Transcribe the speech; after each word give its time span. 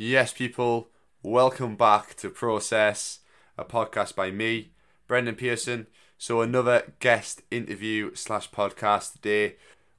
Yes, 0.00 0.32
people, 0.32 0.90
welcome 1.24 1.74
back 1.74 2.14
to 2.18 2.30
Process, 2.30 3.18
a 3.56 3.64
podcast 3.64 4.14
by 4.14 4.30
me, 4.30 4.70
Brendan 5.08 5.34
Pearson. 5.34 5.88
So, 6.16 6.40
another 6.40 6.92
guest 7.00 7.42
interview 7.50 8.14
slash 8.14 8.48
podcast 8.52 9.14
today. 9.14 9.56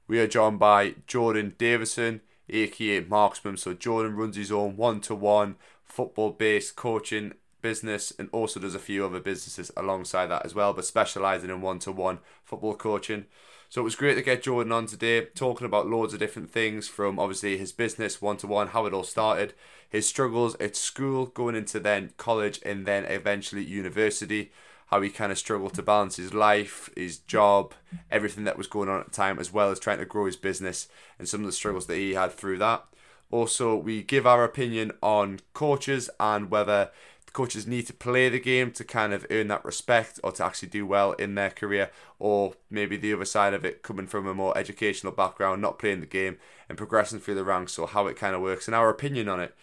We 0.08 0.18
are 0.18 0.26
joined 0.26 0.58
by 0.58 0.94
Jordan 1.06 1.54
Davison, 1.58 2.22
aka 2.48 3.00
Marksman. 3.00 3.58
So, 3.58 3.74
Jordan 3.74 4.16
runs 4.16 4.36
his 4.36 4.50
own 4.50 4.78
one 4.78 5.02
to 5.02 5.14
one 5.14 5.56
football 5.84 6.30
based 6.30 6.76
coaching 6.76 7.34
business 7.60 8.10
and 8.18 8.30
also 8.32 8.58
does 8.58 8.74
a 8.74 8.78
few 8.78 9.04
other 9.04 9.20
businesses 9.20 9.70
alongside 9.76 10.28
that 10.28 10.46
as 10.46 10.54
well, 10.54 10.72
but 10.72 10.86
specializing 10.86 11.50
in 11.50 11.60
one 11.60 11.78
to 11.80 11.92
one 11.92 12.20
football 12.42 12.74
coaching. 12.74 13.26
So 13.70 13.82
it 13.82 13.84
was 13.84 13.94
great 13.94 14.16
to 14.16 14.22
get 14.22 14.42
Jordan 14.42 14.72
on 14.72 14.86
today, 14.86 15.26
talking 15.26 15.64
about 15.64 15.88
loads 15.88 16.12
of 16.12 16.18
different 16.18 16.50
things 16.50 16.88
from 16.88 17.20
obviously 17.20 17.56
his 17.56 17.70
business 17.70 18.20
one 18.20 18.36
to 18.38 18.48
one, 18.48 18.66
how 18.66 18.84
it 18.86 18.92
all 18.92 19.04
started, 19.04 19.54
his 19.88 20.08
struggles 20.08 20.56
at 20.56 20.74
school, 20.74 21.26
going 21.26 21.54
into 21.54 21.78
then 21.78 22.10
college 22.16 22.58
and 22.64 22.84
then 22.84 23.04
eventually 23.04 23.62
university, 23.62 24.50
how 24.88 25.00
he 25.00 25.08
kind 25.08 25.30
of 25.30 25.38
struggled 25.38 25.74
to 25.74 25.84
balance 25.84 26.16
his 26.16 26.34
life, 26.34 26.90
his 26.96 27.18
job, 27.18 27.72
everything 28.10 28.42
that 28.42 28.58
was 28.58 28.66
going 28.66 28.88
on 28.88 28.98
at 28.98 29.06
the 29.06 29.12
time, 29.12 29.38
as 29.38 29.52
well 29.52 29.70
as 29.70 29.78
trying 29.78 29.98
to 29.98 30.04
grow 30.04 30.26
his 30.26 30.34
business 30.34 30.88
and 31.16 31.28
some 31.28 31.38
of 31.38 31.46
the 31.46 31.52
struggles 31.52 31.86
that 31.86 31.96
he 31.96 32.14
had 32.14 32.32
through 32.32 32.58
that. 32.58 32.84
Also, 33.30 33.76
we 33.76 34.02
give 34.02 34.26
our 34.26 34.42
opinion 34.42 34.90
on 35.00 35.38
coaches 35.54 36.10
and 36.18 36.50
whether 36.50 36.90
coaches 37.32 37.66
need 37.66 37.86
to 37.86 37.94
play 37.94 38.28
the 38.28 38.40
game 38.40 38.72
to 38.72 38.84
kind 38.84 39.12
of 39.12 39.26
earn 39.30 39.48
that 39.48 39.64
respect 39.64 40.20
or 40.22 40.32
to 40.32 40.44
actually 40.44 40.68
do 40.68 40.86
well 40.86 41.12
in 41.12 41.34
their 41.34 41.50
career, 41.50 41.90
or 42.18 42.54
maybe 42.70 42.96
the 42.96 43.12
other 43.12 43.24
side 43.24 43.54
of 43.54 43.64
it 43.64 43.82
coming 43.82 44.06
from 44.06 44.26
a 44.26 44.34
more 44.34 44.56
educational 44.56 45.12
background, 45.12 45.62
not 45.62 45.78
playing 45.78 46.00
the 46.00 46.06
game 46.06 46.38
and 46.68 46.78
progressing 46.78 47.18
through 47.18 47.34
the 47.34 47.44
ranks, 47.44 47.78
or 47.78 47.88
how 47.88 48.06
it 48.06 48.16
kind 48.16 48.34
of 48.34 48.40
works, 48.40 48.66
and 48.66 48.74
our 48.74 48.88
opinion 48.88 49.28
on 49.28 49.40
it. 49.40 49.54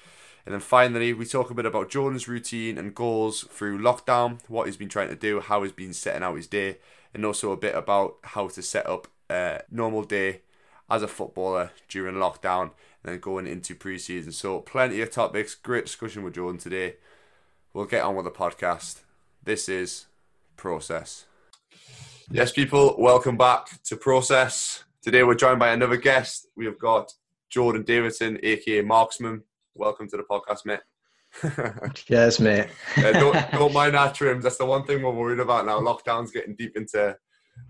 And 0.46 0.54
then 0.54 0.62
finally, 0.62 1.12
we 1.14 1.26
talk 1.26 1.50
a 1.50 1.54
bit 1.54 1.66
about 1.66 1.90
Jordan's 1.90 2.28
routine 2.28 2.78
and 2.78 2.96
goals 2.96 3.44
through 3.44 3.80
lockdown, 3.80 4.40
what 4.48 4.66
he's 4.66 4.78
been 4.78 4.88
trying 4.88 5.10
to 5.10 5.16
do, 5.16 5.42
how 5.42 5.64
he's 5.64 5.74
been 5.74 5.94
setting 5.94 6.24
out 6.24 6.36
his 6.36 6.48
day, 6.48 6.78
and 7.14 7.26
also 7.26 7.52
a 7.52 7.58
bit 7.58 7.76
about 7.76 8.16
how 8.24 8.48
to 8.48 8.62
set 8.62 8.88
up 8.88 9.08
a 9.30 9.62
normal 9.70 10.04
day 10.04 10.42
as 10.90 11.04
a 11.04 11.08
footballer 11.08 11.72
during 11.90 12.16
lockdown 12.16 12.72
and 13.04 13.14
then 13.14 13.20
going 13.20 13.46
into 13.46 13.76
pre-season. 13.76 14.32
So 14.32 14.60
plenty 14.60 15.02
of 15.02 15.12
topics, 15.12 15.54
great 15.54 15.86
discussion 15.86 16.24
with 16.24 16.36
Jordan 16.36 16.60
today 16.60 16.96
we'll 17.74 17.86
get 17.86 18.04
on 18.04 18.16
with 18.16 18.26
the 18.26 18.32
podcast. 18.32 19.02
This 19.44 19.70
is 19.70 20.08
Process. 20.56 21.26
Yes, 22.30 22.52
people, 22.52 22.96
welcome 22.98 23.38
back 23.38 23.82
to 23.84 23.96
Process. 23.96 24.84
Today 25.02 25.24
we're 25.24 25.36
joined 25.36 25.60
by 25.60 25.70
another 25.70 25.98
guest. 25.98 26.48
We 26.56 26.66
have 26.66 26.80
got 26.80 27.12
Jordan 27.50 27.84
Davidson, 27.84 28.40
aka 28.44 28.82
Marksman. 28.82 29.44
Welcome 29.76 30.10
to 30.10 30.18
the 30.18 30.24
podcast, 30.24 30.66
mate. 30.66 30.80
yes, 32.10 32.40
mate. 32.40 32.68
uh, 32.98 33.12
don't, 33.12 33.52
don't 33.52 33.74
mind 33.74 33.96
our 33.96 34.12
trims. 34.12 34.44
That's 34.44 34.58
the 34.58 34.66
one 34.66 34.86
thing 34.86 35.04
we're 35.04 35.12
worried 35.12 35.40
about 35.40 35.66
now. 35.66 35.80
Lockdown's 35.80 36.32
getting 36.32 36.56
deep 36.56 36.76
into 36.76 37.16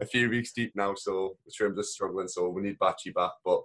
a 0.02 0.06
few 0.06 0.30
weeks 0.30 0.54
deep 0.54 0.72
now, 0.76 0.94
so 0.96 1.38
the 1.46 1.52
trims 1.52 1.78
are 1.78 1.84
struggling. 1.84 2.28
So 2.28 2.50
we 2.50 2.62
need 2.62 2.80
Batchy 2.80 3.14
back. 3.14 3.32
But 3.44 3.62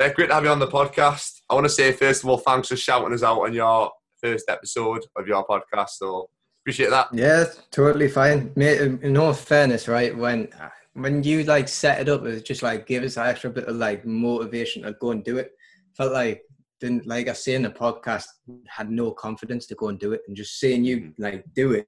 uh, 0.00 0.08
great 0.10 0.28
to 0.28 0.34
have 0.34 0.44
you 0.44 0.50
on 0.50 0.58
the 0.58 0.66
podcast. 0.66 1.40
I 1.50 1.54
want 1.54 1.64
to 1.64 1.70
say 1.70 1.92
first 1.92 2.22
of 2.22 2.28
all, 2.28 2.38
thanks 2.38 2.68
for 2.68 2.76
shouting 2.76 3.12
us 3.12 3.22
out 3.22 3.42
on 3.42 3.52
your 3.52 3.90
first 4.24 4.48
episode 4.48 5.02
of 5.16 5.26
your 5.26 5.44
podcast. 5.46 5.90
So 5.90 6.30
appreciate 6.62 6.90
that. 6.90 7.08
Yeah, 7.12 7.44
totally 7.70 8.08
fine. 8.08 8.52
Mate, 8.56 8.80
in 8.80 9.16
all 9.16 9.34
fairness, 9.34 9.86
right, 9.86 10.16
when 10.16 10.48
when 10.94 11.22
you 11.22 11.42
like 11.44 11.68
set 11.68 12.00
it 12.00 12.08
up, 12.08 12.24
it 12.24 12.34
was 12.34 12.42
just 12.42 12.62
like 12.62 12.86
give 12.86 13.02
us 13.02 13.16
an 13.16 13.26
extra 13.26 13.50
bit 13.50 13.66
of 13.66 13.76
like 13.76 14.06
motivation 14.06 14.82
to 14.82 14.92
go 14.94 15.10
and 15.10 15.24
do 15.24 15.36
it. 15.36 15.50
Felt 15.96 16.12
like 16.12 16.42
didn't 16.80 17.06
like 17.06 17.28
I 17.28 17.32
say 17.34 17.54
in 17.54 17.62
the 17.62 17.70
podcast, 17.70 18.26
had 18.68 18.90
no 18.90 19.12
confidence 19.12 19.66
to 19.66 19.74
go 19.74 19.88
and 19.88 19.98
do 19.98 20.12
it, 20.12 20.22
and 20.26 20.36
just 20.36 20.58
seeing 20.58 20.84
you 20.84 20.96
mm-hmm. 20.98 21.22
like 21.22 21.44
do 21.54 21.72
it 21.72 21.86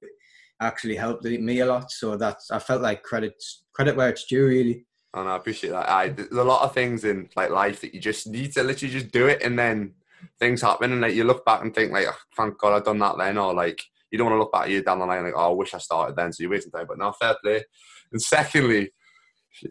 actually 0.59 0.95
helped 0.95 1.23
me 1.23 1.59
a 1.59 1.65
lot. 1.65 1.91
So 1.91 2.17
that's 2.17 2.51
I 2.51 2.59
felt 2.59 2.81
like 2.81 3.03
credit 3.03 3.41
credit 3.73 3.95
where 3.95 4.09
it's 4.09 4.25
due, 4.25 4.45
really. 4.45 4.85
And 5.13 5.27
I 5.27 5.37
appreciate 5.37 5.71
that. 5.71 5.89
I, 5.89 6.09
there's 6.09 6.31
a 6.31 6.43
lot 6.43 6.63
of 6.63 6.73
things 6.73 7.03
in 7.03 7.29
like 7.35 7.49
life 7.49 7.81
that 7.81 7.93
you 7.93 7.99
just 7.99 8.27
need 8.27 8.51
to 8.53 8.63
literally 8.63 8.93
just 8.93 9.11
do 9.11 9.27
it, 9.27 9.41
and 9.41 9.57
then 9.57 9.93
things 10.39 10.61
happen 10.61 10.91
and 10.91 11.01
like 11.01 11.13
you 11.13 11.23
look 11.23 11.45
back 11.45 11.61
and 11.61 11.73
think 11.73 11.91
like, 11.91 12.07
oh, 12.07 12.17
thank 12.35 12.57
God 12.57 12.73
I've 12.73 12.85
done 12.85 12.99
that 12.99 13.17
then, 13.17 13.37
or 13.37 13.53
like 13.53 13.81
you 14.11 14.17
don't 14.17 14.27
want 14.27 14.35
to 14.35 14.39
look 14.39 14.51
back 14.51 14.63
at 14.63 14.69
you 14.69 14.83
down 14.83 14.99
the 14.99 15.05
line 15.05 15.23
like, 15.23 15.33
oh, 15.35 15.51
I 15.51 15.53
wish 15.53 15.73
I 15.73 15.79
started 15.79 16.15
then. 16.15 16.31
So 16.31 16.43
you're 16.43 16.51
wasting 16.51 16.71
time. 16.71 16.85
But 16.87 16.97
now, 16.97 17.11
fair 17.11 17.35
play. 17.43 17.63
And 18.11 18.21
secondly, 18.21 18.91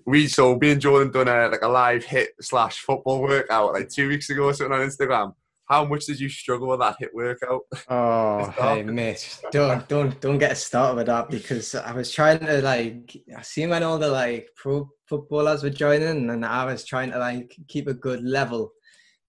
we 0.05 0.27
so 0.27 0.57
me 0.57 0.73
and 0.73 0.81
Jordan 0.81 1.13
done 1.13 1.29
a 1.29 1.49
like 1.49 1.63
a 1.63 1.69
live 1.69 2.05
HIIT 2.05 2.27
slash 2.41 2.81
football 2.81 3.23
workout 3.23 3.73
like 3.73 3.89
two 3.89 4.09
weeks 4.09 4.31
ago 4.31 4.45
or 4.45 4.55
something 4.55 4.77
on 4.79 4.87
Instagram. 4.87 5.33
How 5.69 5.85
much 5.85 6.07
did 6.07 6.21
you 6.21 6.29
struggle 6.29 6.69
with 6.69 6.81
that 6.81 6.97
HIIT 7.01 7.13
workout? 7.13 7.63
Oh, 7.89 8.47
hey 8.59 8.83
mate, 8.83 9.41
don't 9.51 9.89
don't 9.89 10.21
don't 10.21 10.39
get 10.39 10.57
started 10.59 10.97
with 10.97 11.07
that 11.07 11.31
because 11.31 11.75
I 11.75 11.93
was 11.93 12.11
trying 12.13 12.41
to 12.41 12.63
like 12.63 13.17
I 13.37 13.43
see 13.43 13.67
when 13.67 13.83
all 13.83 13.99
the 13.99 14.09
like 14.09 14.51
pro 14.57 14.89
footballers 15.09 15.63
were 15.63 15.71
joining 15.71 16.31
and 16.31 16.45
I 16.45 16.65
was 16.65 16.85
trying 16.85 17.13
to 17.13 17.19
like 17.19 17.57
keep 17.69 17.87
a 17.87 17.95
good 17.95 18.23
level 18.25 18.73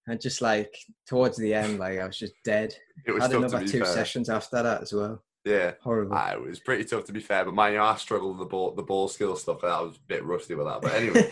and 0.08 0.22
just 0.22 0.42
like 0.42 0.74
towards 1.06 1.38
the 1.38 1.54
end, 1.54 1.80
like 1.80 2.00
I 2.00 2.06
was 2.06 2.18
just 2.18 2.34
dead. 2.44 2.74
It 3.06 3.12
was 3.12 3.24
I 3.24 3.28
had 3.28 3.36
another 3.36 3.68
two 3.68 3.84
fair. 3.84 3.94
sessions 3.94 4.30
after 4.30 4.64
that 4.64 4.82
as 4.82 4.94
well. 4.94 5.22
Yeah, 5.46 5.74
horrible. 5.82 6.16
Ah, 6.16 6.34
it 6.34 6.42
was 6.42 6.60
pretty 6.60 6.84
tough 6.84 7.06
to 7.06 7.14
be 7.14 7.20
fair, 7.20 7.46
but 7.46 7.54
my 7.54 7.70
you 7.70 7.78
know, 7.78 7.84
I 7.84 7.96
struggled 7.96 8.38
with 8.38 8.48
the 8.48 8.50
ball, 8.50 8.72
the 8.72 8.84
ball 8.84 9.08
skill 9.08 9.36
stuff. 9.36 9.64
I 9.64 9.82
was 9.82 9.96
a 9.96 10.08
bit 10.08 10.26
rusty 10.26 10.56
with 10.56 10.68
that. 10.68 10.82
But 10.82 10.94
anyway, 10.94 11.32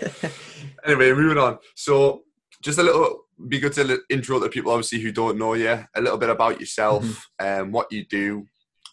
anyway, 0.85 1.13
moving 1.13 1.37
on. 1.37 1.59
So, 1.75 2.23
just 2.61 2.79
a 2.79 2.83
little, 2.83 3.25
be 3.47 3.59
good 3.59 3.73
to 3.73 3.99
intro 4.09 4.39
to 4.39 4.47
people 4.47 4.71
obviously 4.71 5.01
who 5.01 5.11
don't 5.11 5.37
know 5.37 5.53
you, 5.53 5.85
a 5.95 6.01
little 6.01 6.17
bit 6.17 6.29
about 6.29 6.59
yourself 6.59 7.03
and 7.39 7.47
mm-hmm. 7.47 7.61
um, 7.63 7.71
what 7.71 7.91
you 7.91 8.05
do, 8.05 8.45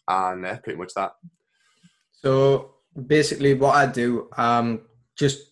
and 0.09 0.44
uh, 0.44 0.59
pretty 0.59 0.78
much 0.78 0.93
that. 0.94 1.12
So 2.12 2.75
basically, 3.06 3.54
what 3.54 3.76
I 3.76 3.87
do, 3.87 4.28
um, 4.37 4.82
just 5.16 5.51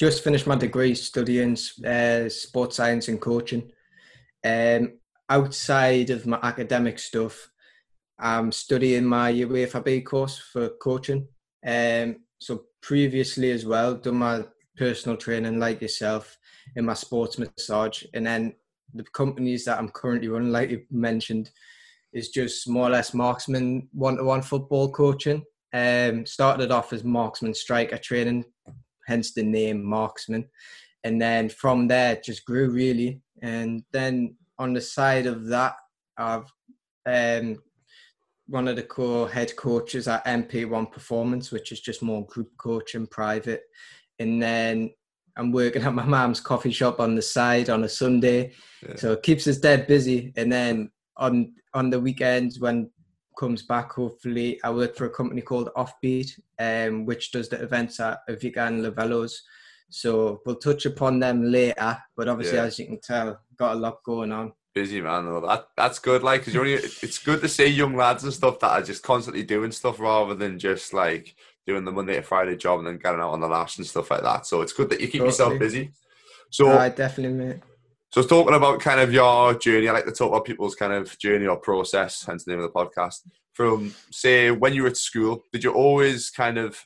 just 0.00 0.24
finished 0.24 0.46
my 0.46 0.56
degree 0.56 0.94
studying 0.94 1.54
uh, 1.86 2.26
sports 2.30 2.76
science 2.76 3.08
and 3.08 3.20
coaching. 3.20 3.70
Um, 4.42 4.94
outside 5.28 6.08
of 6.08 6.26
my 6.26 6.38
academic 6.42 6.98
stuff, 6.98 7.50
I'm 8.18 8.50
studying 8.50 9.04
my 9.04 9.30
UEFA 9.30 9.84
B 9.84 10.00
course 10.00 10.38
for 10.38 10.70
coaching. 10.80 11.28
Um, 11.66 12.20
so 12.38 12.62
previously 12.80 13.50
as 13.50 13.66
well, 13.66 13.94
done 13.94 14.16
my 14.16 14.44
personal 14.78 15.18
training 15.18 15.58
like 15.58 15.82
yourself 15.82 16.38
in 16.76 16.86
my 16.86 16.94
sports 16.94 17.38
massage, 17.38 18.02
and 18.14 18.26
then 18.26 18.54
the 18.94 19.04
companies 19.04 19.66
that 19.66 19.78
I'm 19.78 19.90
currently 19.90 20.28
running, 20.28 20.50
like 20.50 20.70
you 20.70 20.82
mentioned, 20.90 21.50
is 22.14 22.30
just 22.30 22.66
more 22.66 22.86
or 22.86 22.90
less 22.90 23.12
marksman 23.12 23.86
one-to-one 23.92 24.40
football 24.40 24.90
coaching. 24.90 25.44
Um, 25.74 26.24
started 26.24 26.72
off 26.72 26.94
as 26.94 27.04
marksman 27.04 27.52
striker 27.52 27.98
training 27.98 28.46
hence 29.10 29.32
the 29.32 29.42
name 29.42 29.84
marksman. 29.84 30.48
And 31.04 31.20
then 31.20 31.48
from 31.48 31.88
there, 31.88 32.12
it 32.12 32.24
just 32.24 32.44
grew 32.44 32.70
really. 32.70 33.20
And 33.42 33.82
then 33.92 34.36
on 34.58 34.72
the 34.72 34.80
side 34.80 35.26
of 35.26 35.46
that, 35.46 35.74
I've 36.16 36.50
um, 37.06 37.58
one 38.46 38.68
of 38.68 38.76
the 38.76 38.82
core 38.82 39.28
head 39.28 39.56
coaches 39.56 40.08
at 40.08 40.24
MP1 40.24 40.92
Performance, 40.92 41.50
which 41.50 41.72
is 41.72 41.80
just 41.80 42.02
more 42.02 42.26
group 42.26 42.50
coaching, 42.58 43.06
private. 43.06 43.62
And 44.18 44.42
then 44.42 44.90
I'm 45.36 45.52
working 45.52 45.82
at 45.82 45.94
my 45.94 46.04
mom's 46.04 46.40
coffee 46.40 46.72
shop 46.72 47.00
on 47.00 47.14
the 47.14 47.22
side 47.22 47.70
on 47.70 47.84
a 47.84 47.88
Sunday, 47.88 48.52
yeah. 48.86 48.96
so 48.96 49.12
it 49.12 49.22
keeps 49.22 49.46
us 49.46 49.58
dead 49.58 49.86
busy. 49.86 50.32
And 50.36 50.52
then 50.52 50.90
on 51.16 51.54
on 51.74 51.90
the 51.90 52.00
weekends 52.00 52.58
when 52.58 52.90
comes 53.36 53.62
back, 53.62 53.92
hopefully, 53.92 54.60
I 54.62 54.70
work 54.70 54.96
for 54.96 55.06
a 55.06 55.10
company 55.10 55.40
called 55.40 55.70
Offbeat, 55.76 56.38
um, 56.58 57.06
which 57.06 57.32
does 57.32 57.48
the 57.48 57.62
events 57.62 58.00
at 58.00 58.20
Avica 58.28 58.66
and 58.68 58.82
Lavello's. 58.82 59.42
So 59.88 60.40
we'll 60.46 60.56
touch 60.56 60.86
upon 60.86 61.18
them 61.18 61.50
later. 61.50 61.98
But 62.16 62.28
obviously, 62.28 62.58
yeah. 62.58 62.64
as 62.64 62.78
you 62.78 62.86
can 62.86 63.00
tell, 63.00 63.40
got 63.56 63.76
a 63.76 63.78
lot 63.78 64.02
going 64.04 64.32
on. 64.32 64.52
Busy 64.72 65.00
man, 65.00 65.26
though. 65.26 65.40
That 65.40 65.68
that's 65.76 65.98
good. 65.98 66.22
Like, 66.22 66.44
cause 66.44 66.54
only 66.54 66.74
it's 66.74 67.18
good 67.18 67.40
to 67.40 67.48
see 67.48 67.66
young 67.66 67.96
lads 67.96 68.22
and 68.22 68.32
stuff 68.32 68.60
that 68.60 68.70
are 68.70 68.82
just 68.82 69.02
constantly 69.02 69.42
doing 69.42 69.72
stuff 69.72 69.98
rather 69.98 70.34
than 70.34 70.60
just 70.60 70.94
like 70.94 71.34
doing 71.66 71.84
the 71.84 71.90
Monday 71.90 72.14
to 72.14 72.22
Friday 72.22 72.56
job 72.56 72.78
and 72.78 72.86
then 72.86 72.98
getting 72.98 73.20
out 73.20 73.32
on 73.32 73.40
the 73.40 73.48
lash 73.48 73.78
and 73.78 73.86
stuff 73.86 74.10
like 74.12 74.22
that. 74.22 74.46
So 74.46 74.60
it's 74.60 74.72
good 74.72 74.88
that 74.90 75.00
you 75.00 75.08
keep 75.08 75.22
totally. 75.22 75.28
yourself 75.28 75.58
busy. 75.58 75.92
So 76.50 76.70
I 76.70 76.88
definitely, 76.88 77.36
mate. 77.36 77.56
So, 78.12 78.22
talking 78.22 78.54
about 78.54 78.80
kind 78.80 78.98
of 78.98 79.12
your 79.12 79.54
journey, 79.54 79.88
I 79.88 79.92
like 79.92 80.04
to 80.04 80.10
talk 80.10 80.32
about 80.32 80.44
people's 80.44 80.74
kind 80.74 80.92
of 80.92 81.16
journey 81.18 81.46
or 81.46 81.56
process, 81.56 82.24
hence 82.24 82.42
the 82.42 82.50
name 82.50 82.60
of 82.60 82.72
the 82.72 82.76
podcast. 82.76 83.20
From 83.52 83.94
say 84.10 84.50
when 84.50 84.74
you 84.74 84.82
were 84.82 84.88
at 84.88 84.96
school, 84.96 85.44
did 85.52 85.62
you 85.62 85.72
always 85.72 86.28
kind 86.28 86.58
of, 86.58 86.84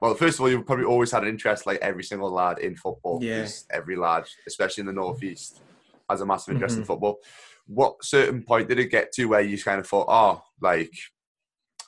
well, 0.00 0.14
first 0.14 0.38
of 0.38 0.40
all, 0.40 0.50
you 0.50 0.62
probably 0.62 0.86
always 0.86 1.10
had 1.10 1.24
an 1.24 1.28
interest, 1.28 1.66
like 1.66 1.78
every 1.80 2.04
single 2.04 2.30
lad 2.30 2.58
in 2.58 2.74
football. 2.74 3.18
Yeah. 3.22 3.46
Every 3.70 3.96
lad, 3.96 4.24
especially 4.46 4.82
in 4.82 4.86
the 4.86 4.94
northeast, 4.94 5.60
has 6.08 6.22
a 6.22 6.26
massive 6.26 6.54
interest 6.54 6.74
mm-hmm. 6.74 6.82
in 6.82 6.86
football. 6.86 7.18
What 7.66 8.02
certain 8.02 8.42
point 8.42 8.68
did 8.68 8.78
it 8.78 8.90
get 8.90 9.12
to 9.12 9.26
where 9.26 9.42
you 9.42 9.62
kind 9.62 9.78
of 9.78 9.86
thought, 9.86 10.06
oh, 10.08 10.42
like, 10.60 10.92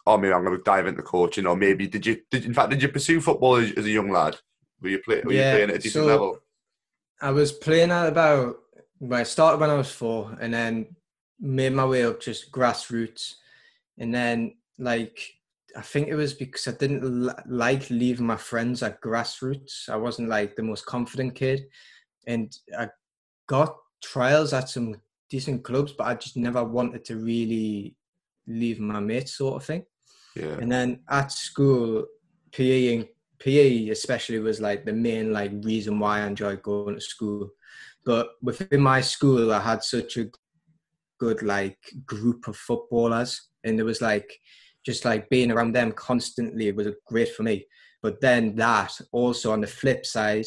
oh, 0.06 0.18
maybe 0.18 0.34
I'm 0.34 0.44
going 0.44 0.58
to 0.58 0.62
dive 0.62 0.86
into 0.86 1.02
coaching, 1.02 1.46
or 1.46 1.56
maybe 1.56 1.86
did 1.86 2.04
you, 2.04 2.18
did 2.30 2.44
in 2.44 2.52
fact, 2.52 2.70
did 2.70 2.82
you 2.82 2.88
pursue 2.88 3.22
football 3.22 3.56
as, 3.56 3.72
as 3.72 3.86
a 3.86 3.90
young 3.90 4.10
lad? 4.10 4.36
Were 4.82 4.90
you, 4.90 4.98
play, 4.98 5.22
were 5.24 5.32
yeah, 5.32 5.52
you 5.52 5.56
playing 5.56 5.70
at 5.70 5.76
a 5.76 5.78
decent 5.78 6.04
so 6.04 6.06
level? 6.06 6.38
I 7.20 7.30
was 7.30 7.52
playing 7.52 7.90
at 7.90 8.08
about 8.08 8.56
I 9.12 9.22
started 9.22 9.60
when 9.60 9.70
I 9.70 9.74
was 9.74 9.90
four, 9.90 10.36
and 10.40 10.52
then 10.52 10.96
made 11.40 11.72
my 11.72 11.84
way 11.84 12.04
up 12.04 12.20
just 12.20 12.52
grassroots, 12.52 13.34
and 13.98 14.14
then 14.14 14.54
like 14.78 15.18
I 15.76 15.82
think 15.82 16.08
it 16.08 16.14
was 16.14 16.32
because 16.32 16.68
I 16.68 16.72
didn't 16.72 17.28
l- 17.28 17.42
like 17.46 17.90
leaving 17.90 18.26
my 18.26 18.36
friends 18.36 18.82
at 18.82 19.00
grassroots. 19.00 19.88
I 19.88 19.96
wasn't 19.96 20.28
like 20.28 20.56
the 20.56 20.62
most 20.62 20.86
confident 20.86 21.34
kid, 21.34 21.66
and 22.26 22.56
I 22.78 22.88
got 23.46 23.76
trials 24.02 24.52
at 24.52 24.68
some 24.68 24.96
decent 25.30 25.64
clubs, 25.64 25.92
but 25.92 26.06
I 26.06 26.14
just 26.14 26.36
never 26.36 26.62
wanted 26.62 27.04
to 27.06 27.16
really 27.16 27.96
leave 28.46 28.78
my 28.78 29.00
mates, 29.00 29.36
sort 29.36 29.56
of 29.56 29.64
thing. 29.64 29.84
Yeah. 30.36 30.58
And 30.60 30.70
then 30.70 31.00
at 31.08 31.32
school, 31.32 32.06
PE 32.52 32.94
and 32.94 33.08
PE 33.38 33.88
especially 33.88 34.38
was 34.38 34.60
like 34.60 34.84
the 34.84 34.92
main 34.92 35.32
like 35.32 35.50
reason 35.62 35.98
why 35.98 36.20
I 36.20 36.26
enjoyed 36.26 36.62
going 36.62 36.94
to 36.94 37.00
school. 37.00 37.50
But 38.04 38.30
within 38.42 38.80
my 38.80 39.00
school, 39.00 39.52
I 39.52 39.60
had 39.60 39.82
such 39.82 40.16
a 40.16 40.30
good 41.18 41.42
like 41.42 41.78
group 42.04 42.48
of 42.48 42.56
footballers, 42.56 43.48
and 43.64 43.78
there 43.78 43.86
was 43.86 44.02
like 44.02 44.30
just 44.84 45.04
like 45.04 45.30
being 45.30 45.50
around 45.50 45.74
them 45.74 45.92
constantly 45.92 46.70
was 46.72 46.88
great 47.06 47.34
for 47.34 47.42
me. 47.42 47.66
But 48.02 48.20
then 48.20 48.54
that 48.56 48.92
also 49.12 49.52
on 49.52 49.62
the 49.62 49.66
flip 49.66 50.04
side, 50.04 50.46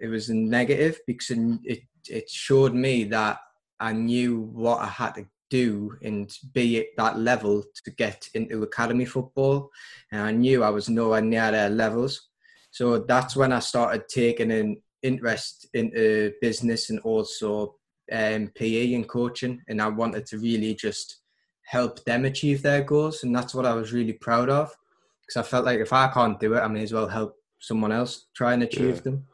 it 0.00 0.08
was 0.08 0.28
a 0.28 0.34
negative 0.34 0.98
because 1.06 1.30
it 1.64 1.82
it 2.08 2.28
showed 2.28 2.74
me 2.74 3.04
that 3.04 3.38
I 3.78 3.92
knew 3.92 4.40
what 4.40 4.80
I 4.80 4.86
had 4.86 5.14
to 5.14 5.26
do 5.50 5.96
and 6.02 6.32
be 6.52 6.78
at 6.78 6.86
that 6.96 7.18
level 7.18 7.62
to 7.84 7.90
get 7.92 8.28
into 8.34 8.62
academy 8.62 9.04
football, 9.04 9.70
and 10.10 10.22
I 10.22 10.32
knew 10.32 10.62
I 10.62 10.70
was 10.70 10.88
nowhere 10.88 11.22
near 11.22 11.50
their 11.50 11.70
levels. 11.70 12.28
So 12.72 12.98
that's 12.98 13.34
when 13.36 13.52
I 13.52 13.58
started 13.58 14.08
taking 14.08 14.52
an 14.52 14.80
interest 15.02 15.68
into 15.74 16.32
business 16.40 16.90
and 16.90 17.00
also 17.00 17.76
um, 18.12 18.50
PE 18.54 18.94
and 18.94 19.08
coaching, 19.08 19.62
and 19.68 19.80
I 19.80 19.88
wanted 19.88 20.26
to 20.26 20.38
really 20.38 20.74
just 20.74 21.20
help 21.64 22.04
them 22.04 22.24
achieve 22.24 22.62
their 22.62 22.82
goals, 22.82 23.22
and 23.22 23.34
that's 23.34 23.54
what 23.54 23.66
I 23.66 23.74
was 23.74 23.92
really 23.92 24.14
proud 24.14 24.48
of 24.50 24.74
because 25.26 25.46
I 25.46 25.48
felt 25.48 25.64
like 25.64 25.78
if 25.78 25.92
I 25.92 26.08
can't 26.08 26.40
do 26.40 26.54
it, 26.54 26.60
I 26.60 26.66
may 26.66 26.82
as 26.82 26.92
well 26.92 27.06
help 27.06 27.36
someone 27.60 27.92
else 27.92 28.26
try 28.34 28.52
and 28.54 28.62
achieve 28.64 28.96
Yeah. 28.96 29.02
them. 29.02 29.26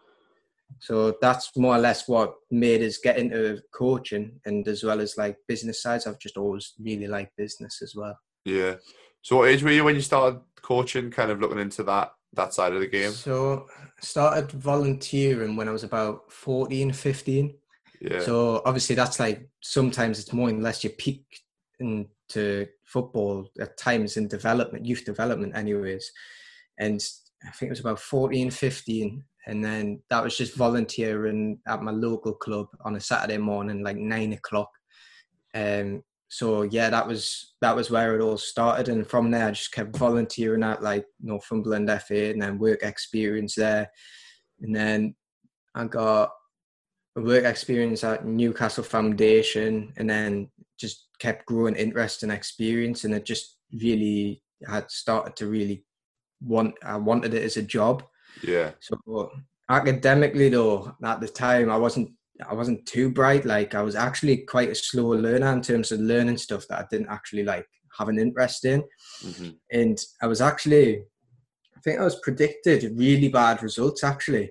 So 0.81 1.17
that's 1.23 1.57
more 1.57 1.77
or 1.77 1.79
less 1.79 2.07
what 2.09 2.35
made 2.51 2.83
us 2.83 2.99
get 2.99 3.19
into 3.19 3.63
coaching, 3.73 4.41
and 4.45 4.67
as 4.69 4.85
well 4.85 5.01
as 5.01 5.17
like 5.17 5.39
business 5.49 5.83
sides, 5.83 6.07
I've 6.07 6.19
just 6.19 6.37
always 6.37 6.75
really 6.79 7.07
liked 7.07 7.37
business 7.37 7.81
as 7.83 7.95
well. 7.95 8.19
Yeah. 8.45 8.77
So 9.23 9.39
what 9.39 9.49
age 9.49 9.63
were 9.63 9.71
you 9.71 9.85
when 9.85 9.95
you 9.95 10.03
started 10.03 10.41
coaching, 10.61 11.11
kind 11.11 11.31
of 11.31 11.41
looking 11.41 11.59
into 11.59 11.83
that 11.85 12.13
that 12.37 12.55
side 12.55 12.73
of 12.73 12.81
the 12.81 12.87
game? 12.87 13.11
So 13.11 13.67
I 13.77 14.01
started 14.01 14.51
volunteering 14.53 15.57
when 15.57 15.69
I 15.69 15.73
was 15.73 15.85
about 15.85 16.31
14, 16.33 16.93
15. 16.93 17.55
Yeah. 18.01 18.21
So 18.21 18.63
obviously 18.65 18.95
that's 18.95 19.19
like 19.19 19.49
sometimes 19.63 20.19
it's 20.19 20.33
more 20.33 20.49
unless 20.49 20.85
you 20.85 20.91
peak 20.91 21.25
into 21.81 22.67
football 22.85 23.49
at 23.61 23.77
times 23.77 24.17
in 24.17 24.29
development, 24.29 24.87
youth 24.87 25.05
development 25.05 25.57
anyways. 25.57 26.11
And 26.79 27.01
I 27.47 27.51
think 27.51 27.69
it 27.69 27.73
was 27.73 27.81
about 27.81 28.01
14, 28.01 28.51
15. 28.51 29.25
And 29.49 29.65
then 29.65 30.03
that 30.11 30.25
was 30.25 30.37
just 30.37 30.57
volunteering 30.57 31.61
at 31.69 31.83
my 31.83 31.93
local 31.93 32.35
club 32.35 32.67
on 32.85 32.97
a 32.97 33.01
Saturday 33.01 33.39
morning, 33.39 33.83
like 33.83 33.97
nine 33.97 34.33
o'clock. 34.33 34.71
Um, 35.55 36.03
so 36.29 36.63
yeah, 36.63 36.91
that 36.91 37.07
was 37.07 37.55
that 37.61 37.77
was 37.77 37.91
where 37.91 38.17
it 38.17 38.23
all 38.23 38.39
started, 38.39 38.89
and 38.89 39.07
from 39.07 39.31
there 39.31 39.47
I 39.47 39.51
just 39.53 39.73
kept 39.73 39.97
volunteering 39.97 40.65
at 40.65 40.83
like 40.83 41.07
Northumberland 41.21 41.91
FA, 42.03 42.31
and 42.31 42.43
then 42.43 42.59
work 42.59 42.83
experience 42.83 43.55
there, 43.55 43.89
and 44.61 44.75
then 44.75 45.15
I 45.75 45.85
got 45.85 46.31
a 47.17 47.21
work 47.21 47.45
experience 47.45 48.03
at 48.03 48.27
Newcastle 48.27 48.85
Foundation, 48.85 49.93
and 49.97 50.11
then 50.11 50.51
just 50.79 51.09
kept 51.21 51.47
growing 51.47 51.77
interest 51.77 52.23
and 52.23 52.33
experience, 52.33 53.05
and 53.05 53.15
it 53.15 53.25
just 53.25 53.59
really 53.73 54.43
had 54.67 54.91
started 54.91 55.37
to 55.37 55.47
really 55.47 55.85
want. 56.43 56.75
I 56.83 56.97
wanted 56.97 57.35
it 57.35 57.45
as 57.45 57.57
a 57.57 57.63
job. 57.63 58.03
yeah. 58.43 58.73
So 58.81 59.31
academically, 59.71 60.49
though, 60.49 60.93
at 61.05 61.21
the 61.21 61.29
time 61.29 61.71
I 61.71 61.77
wasn't 61.77 62.11
I 62.49 62.55
wasn't 62.55 62.87
too 62.87 63.11
bright. 63.11 63.45
Like 63.45 63.75
I 63.75 63.83
was 63.83 63.95
actually 63.95 64.39
quite 64.39 64.71
a 64.71 64.75
slow 64.75 65.09
learner 65.09 65.53
in 65.53 65.63
terms 65.63 65.93
of 65.93 66.01
learning 66.01 66.39
stuff 66.39 66.67
that 66.69 66.81
I 66.81 66.87
didn't 66.91 67.09
actually 67.09 67.45
like 67.45 67.67
have 67.99 68.09
an 68.09 68.19
interest 68.19 68.65
in, 68.65 68.83
hmm 69.23 69.51
and 69.71 69.99
I 70.23 70.27
was 70.27 70.41
actually 70.41 71.03
I 71.77 71.81
think 71.83 72.01
I 72.01 72.05
was 72.05 72.21
predicted 72.21 72.93
really 72.97 73.29
bad 73.29 73.63
results 73.63 74.05
actually, 74.05 74.51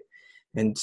and 0.56 0.76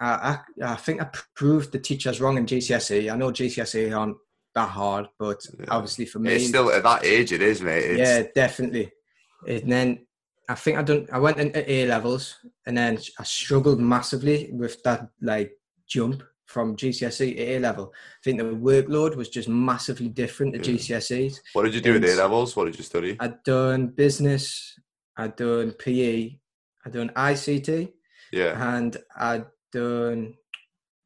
I, 0.00 0.38
I, 0.62 0.72
I 0.72 0.76
think 0.76 1.00
I 1.02 1.08
proved 1.36 1.72
the 1.72 1.78
teachers 1.78 2.20
wrong 2.20 2.36
in 2.36 2.46
GCSE. 2.46 3.12
I 3.12 3.16
know 3.16 3.30
GCSE 3.30 3.96
aren't 3.96 4.16
that 4.54 4.68
hard, 4.68 5.08
but 5.18 5.40
Yeah. 5.58 5.66
obviously 5.68 6.06
for 6.06 6.18
me, 6.18 6.32
It's 6.34 6.48
still 6.48 6.70
at 6.72 6.82
that 6.82 7.04
age. 7.04 7.32
It 7.32 7.42
is, 7.42 7.62
mate. 7.62 7.84
It's, 7.84 7.98
yeah, 7.98 8.22
definitely. 8.34 8.90
And 9.46 9.70
then 9.70 10.06
I 10.48 10.54
think 10.54 10.78
I 10.78 10.82
done. 10.82 11.06
I 11.12 11.18
went 11.18 11.38
into 11.38 11.70
A 11.70 11.86
levels, 11.86 12.36
and 12.66 12.76
then 12.76 12.98
I 13.18 13.24
struggled 13.24 13.80
massively 13.80 14.50
with 14.52 14.82
that 14.82 15.08
like 15.20 15.52
jump 15.92 16.22
from 16.46 16.76
GCSE 16.76 17.36
to 17.36 17.42
A 17.42 17.58
level. 17.58 17.92
I 17.94 18.20
think 18.24 18.38
the 18.38 18.44
workload 18.44 19.16
was 19.16 19.28
just 19.28 19.48
massively 19.48 20.08
different 20.08 20.52
to 20.54 20.58
Yeah. 20.60 20.78
GCSEs. 20.78 21.34
What 21.54 21.62
did 21.64 21.74
you 21.74 21.80
do 21.80 21.96
at 21.96 22.04
A 22.04 22.14
levels? 22.16 22.54
What 22.56 22.66
did 22.66 22.76
you 22.76 22.84
study? 22.84 23.16
I'd 23.20 23.42
done 23.44 23.88
business, 23.88 24.78
I'd 25.16 25.36
done 25.36 25.72
PE, 25.72 26.38
I'd 26.84 26.92
done 26.92 27.10
ICT, 27.16 27.92
Yeah. 28.32 28.76
and 28.76 28.96
I'd 29.16 29.46
done 29.72 30.34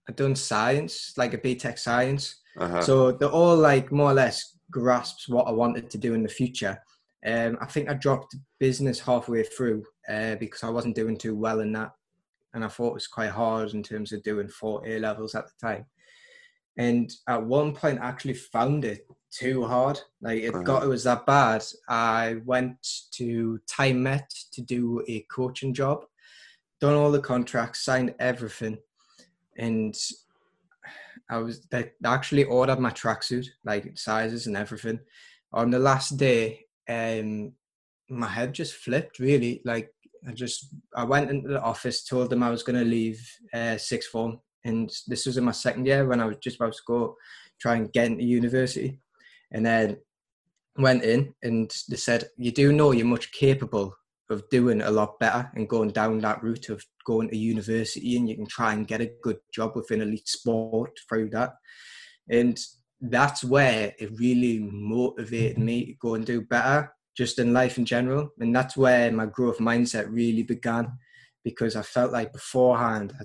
I'd 0.09 0.15
done 0.17 0.37
science, 0.37 1.15
like 1.17 1.35
a 1.35 1.38
BTEC 1.38 1.77
science. 1.81 2.37
Uh-huh. 2.56 2.81
So 2.81 3.11
they're 3.11 3.29
all 3.29 3.56
like 3.56 3.91
more 3.91 4.11
or 4.12 4.15
less 4.15 4.56
grasps 4.71 5.29
what 5.29 5.49
I 5.49 5.50
wanted 5.50 5.91
to 5.91 5.99
do 5.99 6.15
in 6.15 6.23
the 6.23 6.29
future. 6.29 6.79
Um, 7.27 7.59
I 7.61 7.67
think 7.67 7.88
I 7.88 7.94
dropped 7.94 8.37
business 8.61 9.00
halfway 9.00 9.43
through 9.43 9.83
uh, 10.09 10.37
because 10.37 10.62
I 10.62 10.69
wasn't 10.69 10.94
doing 10.94 11.17
too 11.19 11.35
well 11.35 11.59
in 11.59 11.73
that, 11.73 11.91
and 12.54 12.64
I 12.64 12.69
thought 12.69 12.90
it 12.90 12.94
was 12.94 13.06
quite 13.06 13.31
hard 13.31 13.75
in 13.75 13.82
terms 13.82 14.12
of 14.12 14.22
doing 14.22 14.48
four 14.48 14.87
A 14.87 14.98
levels 14.98 15.34
at 15.34 15.46
the 15.46 15.66
time. 15.66 15.87
And 16.78 17.10
at 17.28 17.43
one 17.43 17.75
point, 17.75 18.00
I 18.00 18.06
actually 18.06 18.34
found 18.34 18.84
it 18.84 19.06
too 19.31 19.64
hard. 19.64 20.00
Like 20.20 20.43
it 20.43 20.52
got 20.64 20.82
it 20.82 20.88
was 20.88 21.04
that 21.04 21.26
bad. 21.26 21.64
I 21.88 22.37
went 22.44 22.76
to 23.12 23.58
Tyne 23.66 24.02
Met 24.02 24.31
to 24.52 24.62
do 24.62 25.02
a 25.08 25.26
coaching 25.31 25.75
job, 25.75 26.04
done 26.81 26.94
all 26.94 27.10
the 27.10 27.20
contracts, 27.20 27.84
signed 27.84 28.14
everything, 28.19 28.78
and 29.56 29.94
I 31.31 31.38
was 31.38 31.66
they 31.70 31.92
actually 32.04 32.44
ordered 32.44 32.78
my 32.78 32.90
tracksuit, 32.90 33.46
like 33.64 33.99
sizes 33.99 34.46
and 34.46 34.56
everything. 34.56 35.00
On 35.52 35.71
the 35.71 35.78
last 35.78 36.16
day, 36.16 36.66
um, 36.88 37.52
my 38.09 38.28
head 38.28 38.52
just 38.52 38.75
flipped. 38.75 39.18
Really, 39.18 39.62
like 39.64 39.92
I 40.26 40.32
just 40.32 40.75
I 40.97 41.05
went 41.05 41.31
into 41.31 41.49
the 41.49 41.62
office, 41.62 42.05
told 42.05 42.31
them 42.31 42.43
I 42.43 42.50
was 42.50 42.62
going 42.62 42.79
to 42.79 42.85
leave 42.85 43.21
uh, 43.53 43.76
sixth 43.76 44.11
form, 44.11 44.41
and 44.65 44.91
this 45.07 45.26
was 45.26 45.37
in 45.37 45.45
my 45.45 45.53
second 45.53 45.87
year 45.87 46.07
when 46.07 46.21
I 46.21 46.25
was 46.25 46.38
just 46.38 46.57
about 46.57 46.73
to 46.73 46.83
go 46.87 47.17
try 47.61 47.76
and 47.76 47.93
get 47.93 48.07
into 48.07 48.25
university, 48.25 49.00
and 49.53 49.65
then 49.65 49.99
went 50.79 51.05
in 51.05 51.35
and 51.43 51.71
they 51.88 51.97
said, 51.97 52.25
"You 52.37 52.50
do 52.50 52.73
know 52.73 52.93
you're 52.93 53.07
much 53.07 53.31
capable 53.33 53.95
of 54.31 54.49
doing 54.50 54.83
a 54.83 54.91
lot 54.91 55.19
better 55.21 55.50
and 55.55 55.69
going 55.69 55.91
down 55.91 56.19
that 56.21 56.43
route 56.43 56.69
of 56.69 56.85
going 57.05 57.29
to 57.29 57.37
university 57.37 58.17
and 58.17 58.29
you 58.29 58.35
can 58.35 58.47
try 58.47 58.73
and 58.73 58.88
get 58.88 59.00
a 59.00 59.12
good 59.23 59.38
job 59.53 59.73
within 59.76 60.00
elite 60.00 60.29
sport 60.29 60.91
through 61.09 61.31
that. 61.31 61.53
And 62.29 62.59
that's 63.00 63.45
where 63.45 63.93
it 63.99 64.19
really 64.19 64.59
motivated 64.59 65.59
me 65.59 65.87
to 65.87 65.93
go 66.00 66.15
and 66.15 66.26
do 66.26 66.41
better 66.41 66.93
just 67.16 67.38
in 67.38 67.52
life 67.52 67.78
in 67.78 67.85
general. 67.85 68.30
And 68.40 68.54
that's 68.54 68.76
where 68.76 69.11
my 69.11 69.26
growth 69.26 69.58
mindset 69.58 70.06
really 70.11 70.42
began 70.42 70.92
because 71.44 71.76
I 71.76 71.82
felt 71.82 72.12
like 72.12 72.32
beforehand 72.32 73.14
I, 73.20 73.25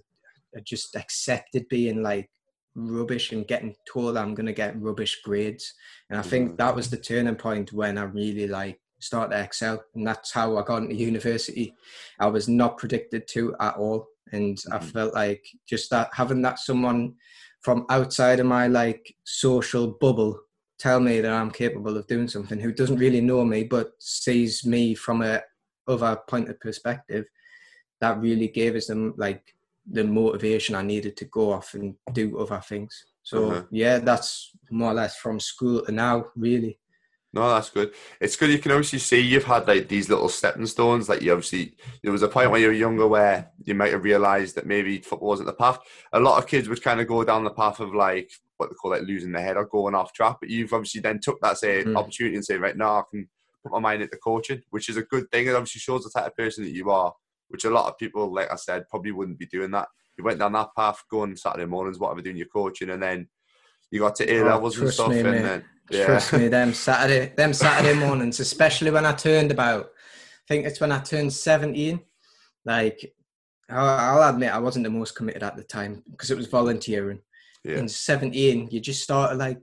I 0.57 0.62
just 0.62 0.95
accepted 0.95 1.67
being 1.69 2.01
like 2.01 2.29
rubbish 2.75 3.31
and 3.31 3.48
getting 3.48 3.75
told 3.91 4.15
I'm 4.17 4.33
going 4.33 4.45
to 4.45 4.53
get 4.53 4.81
rubbish 4.81 5.21
grades. 5.24 5.74
And 6.10 6.17
I 6.17 6.21
think 6.21 6.51
Mhm. 6.51 6.57
that 6.57 6.75
was 6.75 6.89
the 6.89 6.98
turning 6.98 7.36
point 7.36 7.74
when 7.74 7.98
I 7.98 8.03
really 8.03 8.48
like 8.48 8.79
start 9.00 9.31
to 9.31 9.41
excel 9.41 9.83
and 9.95 10.05
that's 10.05 10.31
how 10.31 10.55
i 10.57 10.62
got 10.63 10.83
into 10.83 10.93
university 10.93 11.74
i 12.19 12.27
was 12.27 12.48
not 12.48 12.77
predicted 12.77 13.27
to 13.27 13.55
at 13.60 13.75
all 13.75 14.05
and 14.31 14.60
i 14.71 14.77
Mhm. 14.77 14.83
felt 14.93 15.13
like 15.15 15.43
just 15.67 15.89
that 15.89 16.07
having 16.13 16.43
that 16.43 16.60
someone 16.60 17.15
from 17.62 17.83
outside 17.89 18.39
of 18.39 18.45
my 18.45 18.67
like 18.67 19.12
social 19.24 19.88
bubble 20.00 20.39
tell 20.85 21.00
me 21.07 21.15
that 21.21 21.31
i'm 21.39 21.51
capable 21.63 21.95
of 21.97 22.07
doing 22.07 22.27
something 22.35 22.59
who 22.59 22.71
doesn't 22.79 22.97
really 23.05 23.21
know 23.21 23.43
me 23.53 23.59
but 23.75 23.88
sees 24.00 24.53
me 24.65 24.83
from 24.95 25.21
a 25.21 25.33
other 25.88 26.13
point 26.31 26.50
of 26.50 26.59
perspective 26.67 27.25
that 28.01 28.19
really 28.27 28.47
gave 28.59 28.73
us 28.75 28.88
them 28.88 29.13
like 29.25 29.43
the 29.97 30.03
motivation 30.03 30.73
i 30.75 30.81
needed 30.93 31.15
to 31.17 31.25
go 31.25 31.51
off 31.57 31.73
and 31.75 31.95
do 32.13 32.25
other 32.43 32.61
things 32.71 32.93
so 33.23 33.38
Uh-huh. 33.51 33.63
yeah 33.71 33.97
that's 34.00 34.29
more 34.69 34.91
or 34.91 34.95
less 35.01 35.15
from 35.23 35.39
school 35.39 35.77
to 35.85 35.91
now 35.91 36.15
really 36.35 36.73
No, 37.33 37.43
that's 37.53 37.69
good. 37.77 37.89
It's 38.23 38.35
good. 38.39 38.50
You 38.51 38.59
can 38.63 38.73
obviously 38.73 39.00
see 39.00 39.21
you've 39.21 39.51
had 39.53 39.65
like 39.71 39.88
these 39.88 40.09
little 40.13 40.27
stepping 40.39 40.67
stones. 40.67 41.07
Like 41.07 41.21
you 41.23 41.31
obviously, 41.31 41.63
there 42.03 42.11
was 42.15 42.23
a 42.25 42.27
point 42.35 42.51
when 42.51 42.61
you 42.61 42.67
were 42.71 42.85
younger 42.88 43.07
where 43.07 43.38
you 43.67 43.73
might 43.73 43.93
have 43.95 44.03
realised 44.11 44.53
that 44.55 44.65
maybe 44.73 44.93
football 45.09 45.29
wasn't 45.29 45.47
the 45.51 45.61
path. 45.63 45.79
A 46.11 46.19
lot 46.27 46.38
of 46.39 46.50
kids 46.53 46.67
would 46.67 46.83
kind 46.88 47.00
of 47.00 47.07
go 47.07 47.23
down 47.23 47.45
the 47.45 47.57
path 47.63 47.79
of 47.79 47.89
like, 48.07 48.29
what 48.62 48.70
they 48.70 48.75
call 48.75 48.91
like 48.91 49.01
losing 49.03 49.32
their 49.32 49.44
head 49.44 49.58
or 49.58 49.65
going 49.65 49.96
off 49.96 50.13
track. 50.13 50.38
But 50.39 50.50
you've 50.50 50.74
obviously 50.74 51.01
then 51.01 51.20
took 51.20 51.39
that 51.41 51.58
say 51.58 51.84
Mhm. 51.84 51.96
opportunity 51.98 52.36
and 52.36 52.46
say, 52.46 52.58
right 52.58 52.77
now 52.77 53.00
I 53.00 53.03
can 53.10 53.27
put 53.63 53.72
my 53.74 53.80
mind 53.80 54.01
into 54.01 54.18
coaching, 54.18 54.62
which 54.70 54.89
is 54.89 54.98
a 54.98 55.03
good 55.03 55.30
thing. 55.32 55.48
It 55.48 55.56
obviously 55.56 55.80
shows 55.80 56.03
the 56.03 56.10
type 56.10 56.27
of 56.27 56.38
person 56.38 56.63
that 56.63 56.72
you 56.72 56.89
are, 56.91 57.13
which 57.50 57.65
a 57.65 57.70
lot 57.70 57.88
of 57.89 57.98
people, 57.98 58.34
like 58.34 58.51
I 58.51 58.56
said, 58.56 58.88
probably 58.89 59.12
wouldn't 59.12 59.39
be 59.39 59.46
doing 59.48 59.72
that. 59.72 59.88
You 60.18 60.24
went 60.24 60.39
down 60.39 60.53
that 60.53 60.70
path, 60.75 61.01
going 61.10 61.36
Saturday 61.36 61.65
mornings, 61.65 62.00
whatever, 62.00 62.22
doing 62.22 62.38
your 62.38 62.48
coaching, 62.48 62.89
and 62.91 63.01
then 63.01 63.27
you 63.91 64.00
got 64.00 64.15
to 64.15 64.32
A 64.32 64.41
Oh, 64.41 64.46
levels 64.46 64.77
and 64.77 64.84
trust 64.86 64.96
stuff, 65.00 65.10
me, 65.12 65.22
and 65.22 65.25
mate. 65.25 65.44
then 65.44 65.65
yeah, 65.89 66.06
Trust 66.06 66.34
me, 66.34 66.48
them 66.58 66.74
Saturday, 66.74 67.34
them 67.36 67.53
Saturday 67.53 67.94
mornings, 67.94 68.39
especially 68.39 68.91
when 68.91 69.06
I 69.06 69.13
turned 69.13 69.51
about. 69.51 69.86
I 69.86 70.48
think 70.48 70.65
it's 70.65 70.80
when 70.82 70.91
I 70.91 71.00
turned 71.00 71.34
seventeen. 71.34 72.01
Like, 72.65 73.13
I'll, 73.70 74.22
I'll 74.22 74.30
admit 74.34 74.53
I 74.53 74.60
wasn't 74.60 74.84
the 74.84 74.89
most 74.89 75.15
committed 75.15 75.44
at 75.44 75.56
the 75.56 75.63
time 75.63 76.03
because 76.12 76.30
it 76.32 76.38
was 76.38 76.48
volunteering. 76.48 77.20
Yeah, 77.63 77.77
In 77.77 77.88
seventeen, 77.88 78.68
you 78.72 78.80
just 78.80 79.03
start 79.03 79.38
like, 79.38 79.60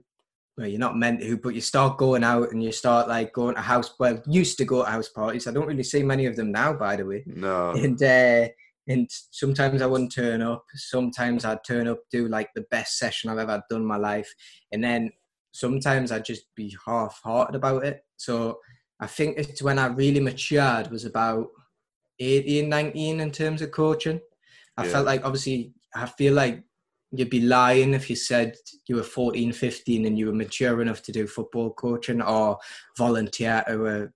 well, 0.57 0.67
you're 0.67 0.79
not 0.79 0.97
meant 0.97 1.21
to, 1.21 1.37
but 1.37 1.55
you 1.55 1.61
start 1.61 1.97
going 1.97 2.23
out 2.23 2.51
and 2.51 2.63
you 2.63 2.71
start 2.71 3.07
like 3.07 3.33
going 3.33 3.55
to 3.55 3.61
house. 3.61 3.93
Well, 3.99 4.21
used 4.27 4.57
to 4.59 4.65
go 4.65 4.83
to 4.83 4.89
house 4.91 5.09
parties. 5.09 5.47
I 5.47 5.51
don't 5.51 5.67
really 5.67 5.83
see 5.83 6.03
many 6.03 6.25
of 6.25 6.35
them 6.35 6.51
now, 6.51 6.73
by 6.73 6.95
the 6.97 7.05
way. 7.05 7.23
no, 7.25 7.71
And 7.71 8.01
uh, 8.01 8.47
and 8.87 9.07
sometimes 9.31 9.81
I 9.81 9.85
wouldn't 9.85 10.11
turn 10.13 10.41
up. 10.41 10.63
Sometimes 10.75 11.45
I'd 11.45 11.63
turn 11.65 11.87
up, 11.87 11.99
do 12.11 12.27
like 12.27 12.49
the 12.55 12.65
best 12.71 12.97
session 12.97 13.29
I've 13.29 13.37
ever 13.37 13.61
done 13.69 13.81
in 13.81 13.87
my 13.87 13.97
life, 13.97 14.33
and 14.71 14.83
then 14.83 15.11
sometimes 15.51 16.11
I'd 16.11 16.25
just 16.25 16.43
be 16.55 16.75
half-hearted 16.85 17.55
about 17.55 17.83
it. 17.85 18.01
So 18.17 18.59
I 18.99 19.07
think 19.07 19.37
it's 19.37 19.61
when 19.61 19.79
I 19.79 19.87
really 19.87 20.19
matured 20.19 20.89
was 20.91 21.05
about 21.05 21.47
18, 22.19 22.67
19 22.67 23.19
in 23.19 23.31
terms 23.31 23.61
of 23.61 23.71
coaching. 23.71 24.19
I 24.77 24.85
Yeah. 24.85 24.91
felt 24.91 25.05
like 25.05 25.23
obviously 25.25 25.73
I 25.95 26.05
feel 26.05 26.33
like 26.33 26.63
you'd 27.11 27.29
be 27.29 27.41
lying 27.41 27.93
if 27.93 28.09
you 28.09 28.15
said 28.15 28.55
you 28.87 28.95
were 28.95 29.03
14, 29.03 29.51
15 29.51 30.05
and 30.05 30.17
you 30.17 30.27
were 30.27 30.33
mature 30.33 30.81
enough 30.81 31.01
to 31.03 31.11
do 31.11 31.27
football 31.27 31.71
coaching 31.71 32.21
or 32.21 32.59
volunteer 32.97 33.63
to 33.67 33.87
a 33.87 34.07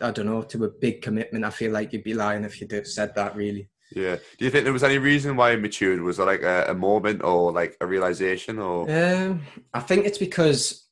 I 0.00 0.12
don't 0.12 0.26
know, 0.26 0.42
to 0.42 0.64
a 0.64 0.68
big 0.68 1.02
commitment. 1.02 1.44
I 1.44 1.50
feel 1.50 1.72
like 1.72 1.92
you'd 1.92 2.04
be 2.04 2.14
lying 2.14 2.44
if 2.44 2.60
you 2.60 2.68
did, 2.68 2.86
said 2.86 3.14
that 3.16 3.34
really. 3.34 3.68
yeah. 3.90 4.16
Do 4.38 4.44
you 4.44 4.50
think 4.50 4.64
there 4.64 4.72
was 4.72 4.84
any 4.84 4.98
reason 4.98 5.36
why 5.36 5.52
you 5.52 5.58
matured? 5.58 6.00
Was 6.00 6.18
there 6.18 6.26
like 6.26 6.42
a, 6.42 6.66
a 6.68 6.74
moment 6.74 7.22
or 7.24 7.52
like 7.52 7.76
a 7.80 7.86
realization 7.86 8.58
or 8.58 8.88
Um, 8.88 9.42
I 9.74 9.80
think 9.80 10.06
it's 10.06 10.18
because 10.18 10.86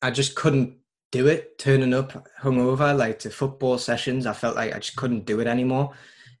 I 0.00 0.10
just 0.10 0.34
couldn't 0.36 0.78
do 1.12 1.26
it 1.26 1.58
turning 1.58 1.92
up 1.92 2.28
hungover 2.40 2.96
like 2.96 3.18
to 3.20 3.30
football 3.30 3.78
sessions. 3.78 4.26
I 4.26 4.32
felt 4.32 4.56
like 4.56 4.74
I 4.74 4.78
just 4.78 4.96
couldn't 4.96 5.26
do 5.26 5.40
it 5.40 5.46
anymore. 5.46 5.92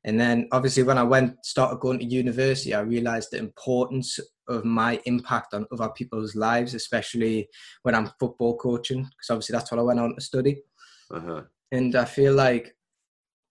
And 0.04 0.18
then 0.18 0.48
obviously 0.52 0.82
when 0.82 0.98
I 0.98 1.02
went 1.02 1.44
started 1.44 1.80
going 1.80 1.98
to 1.98 2.04
university, 2.04 2.74
I 2.74 2.80
realized 2.80 3.30
the 3.30 3.38
importance 3.38 4.18
of 4.48 4.64
my 4.64 5.00
impact 5.04 5.54
on 5.54 5.66
other 5.72 5.90
people's 5.90 6.34
lives, 6.34 6.74
especially 6.74 7.48
when 7.82 7.94
I'm 7.94 8.10
football 8.18 8.56
coaching, 8.56 9.02
because 9.02 9.30
obviously 9.30 9.52
that's 9.54 9.70
what 9.70 9.78
I 9.78 9.82
went 9.82 10.00
on 10.00 10.14
to 10.14 10.20
study. 10.20 10.62
uh-huh. 11.10 11.42
and 11.72 11.94
I 11.96 12.04
feel 12.04 12.34
like 12.34 12.74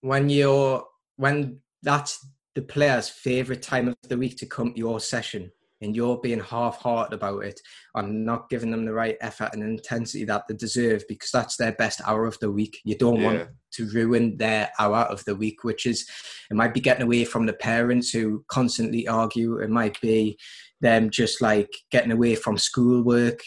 when 0.00 0.28
you're 0.28 0.84
when 1.16 1.60
that's 1.82 2.26
the 2.54 2.62
player's 2.62 3.08
favorite 3.08 3.62
time 3.62 3.88
of 3.88 3.96
the 4.08 4.16
week 4.16 4.36
to 4.38 4.46
come 4.46 4.72
to 4.72 4.78
your 4.78 4.98
session 4.98 5.52
and 5.80 5.96
you're 5.96 6.18
being 6.18 6.40
half-hearted 6.40 7.14
about 7.14 7.44
it. 7.44 7.60
And 7.94 8.24
not 8.24 8.48
giving 8.50 8.70
them 8.70 8.84
the 8.84 8.92
right 8.92 9.16
effort 9.20 9.50
and 9.52 9.62
intensity 9.62 10.24
that 10.24 10.44
they 10.48 10.54
deserve 10.54 11.04
because 11.08 11.30
that's 11.30 11.56
their 11.56 11.72
best 11.72 12.00
hour 12.06 12.26
of 12.26 12.38
the 12.40 12.50
week. 12.50 12.80
You 12.84 12.96
don't 12.96 13.20
Yeah. 13.20 13.24
want 13.24 13.48
to 13.72 13.88
ruin 13.90 14.36
their 14.36 14.70
hour 14.78 14.98
of 14.98 15.24
the 15.24 15.34
week 15.36 15.62
which 15.62 15.86
is 15.86 16.08
it 16.50 16.54
might 16.54 16.74
be 16.74 16.80
getting 16.80 17.04
away 17.04 17.24
from 17.24 17.46
the 17.46 17.52
parents 17.52 18.10
who 18.10 18.44
constantly 18.48 19.06
argue. 19.08 19.58
It 19.58 19.70
might 19.70 20.00
be 20.00 20.38
them 20.80 21.10
just 21.10 21.40
like 21.40 21.70
getting 21.90 22.12
away 22.12 22.34
from 22.34 22.58
schoolwork. 22.58 23.40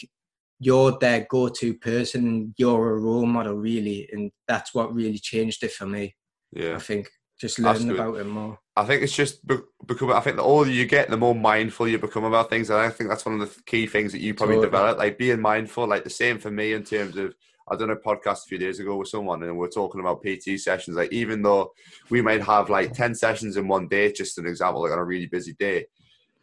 You're 0.60 0.96
their 0.98 1.26
go-to 1.28 1.74
person. 1.74 2.54
You're 2.56 2.96
a 2.96 3.00
role 3.00 3.26
model 3.26 3.54
really 3.54 4.08
and 4.12 4.30
that's 4.48 4.74
what 4.74 4.94
really 4.94 5.18
changed 5.18 5.62
it 5.62 5.72
for 5.72 5.86
me. 5.86 6.14
Yeah. 6.52 6.76
i 6.76 6.78
think 6.78 7.10
just 7.40 7.58
learning 7.58 7.90
about 7.90 8.14
it 8.16 8.26
more 8.26 8.58
I 8.76 8.84
think 8.84 9.02
it's 9.02 9.14
just 9.14 9.46
be- 9.46 9.58
become. 9.86 10.10
I 10.10 10.20
think 10.20 10.36
the 10.36 10.42
older 10.42 10.70
you 10.70 10.86
get, 10.86 11.08
the 11.08 11.16
more 11.16 11.34
mindful 11.34 11.86
you 11.86 11.98
become 11.98 12.24
about 12.24 12.50
things, 12.50 12.70
and 12.70 12.78
I 12.80 12.90
think 12.90 13.08
that's 13.08 13.24
one 13.24 13.40
of 13.40 13.48
the 13.48 13.62
key 13.62 13.86
things 13.86 14.12
that 14.12 14.20
you 14.20 14.34
probably 14.34 14.56
Totally. 14.56 14.66
develop. 14.70 14.98
Like 14.98 15.16
being 15.18 15.40
mindful, 15.40 15.86
like 15.86 16.02
the 16.04 16.10
same 16.10 16.38
for 16.38 16.50
me 16.50 16.72
in 16.72 16.84
terms 16.84 17.16
of. 17.16 17.34
I 17.66 17.76
done 17.76 17.88
a 17.88 17.96
podcast 17.96 18.44
a 18.44 18.48
few 18.48 18.58
days 18.58 18.78
ago 18.78 18.94
with 18.96 19.08
someone, 19.08 19.42
and 19.42 19.56
we're 19.56 19.70
talking 19.70 19.98
about 19.98 20.22
PT 20.22 20.60
sessions. 20.60 20.98
Like 20.98 21.10
even 21.12 21.40
though 21.40 21.72
we 22.10 22.20
might 22.20 22.42
have 22.42 22.68
like 22.68 22.92
ten 22.92 23.14
sessions 23.14 23.56
in 23.56 23.68
one 23.68 23.88
day, 23.88 24.12
just 24.12 24.36
an 24.36 24.46
example, 24.46 24.82
like 24.82 24.92
on 24.92 24.98
a 24.98 25.04
really 25.04 25.26
busy 25.26 25.54
day, 25.54 25.86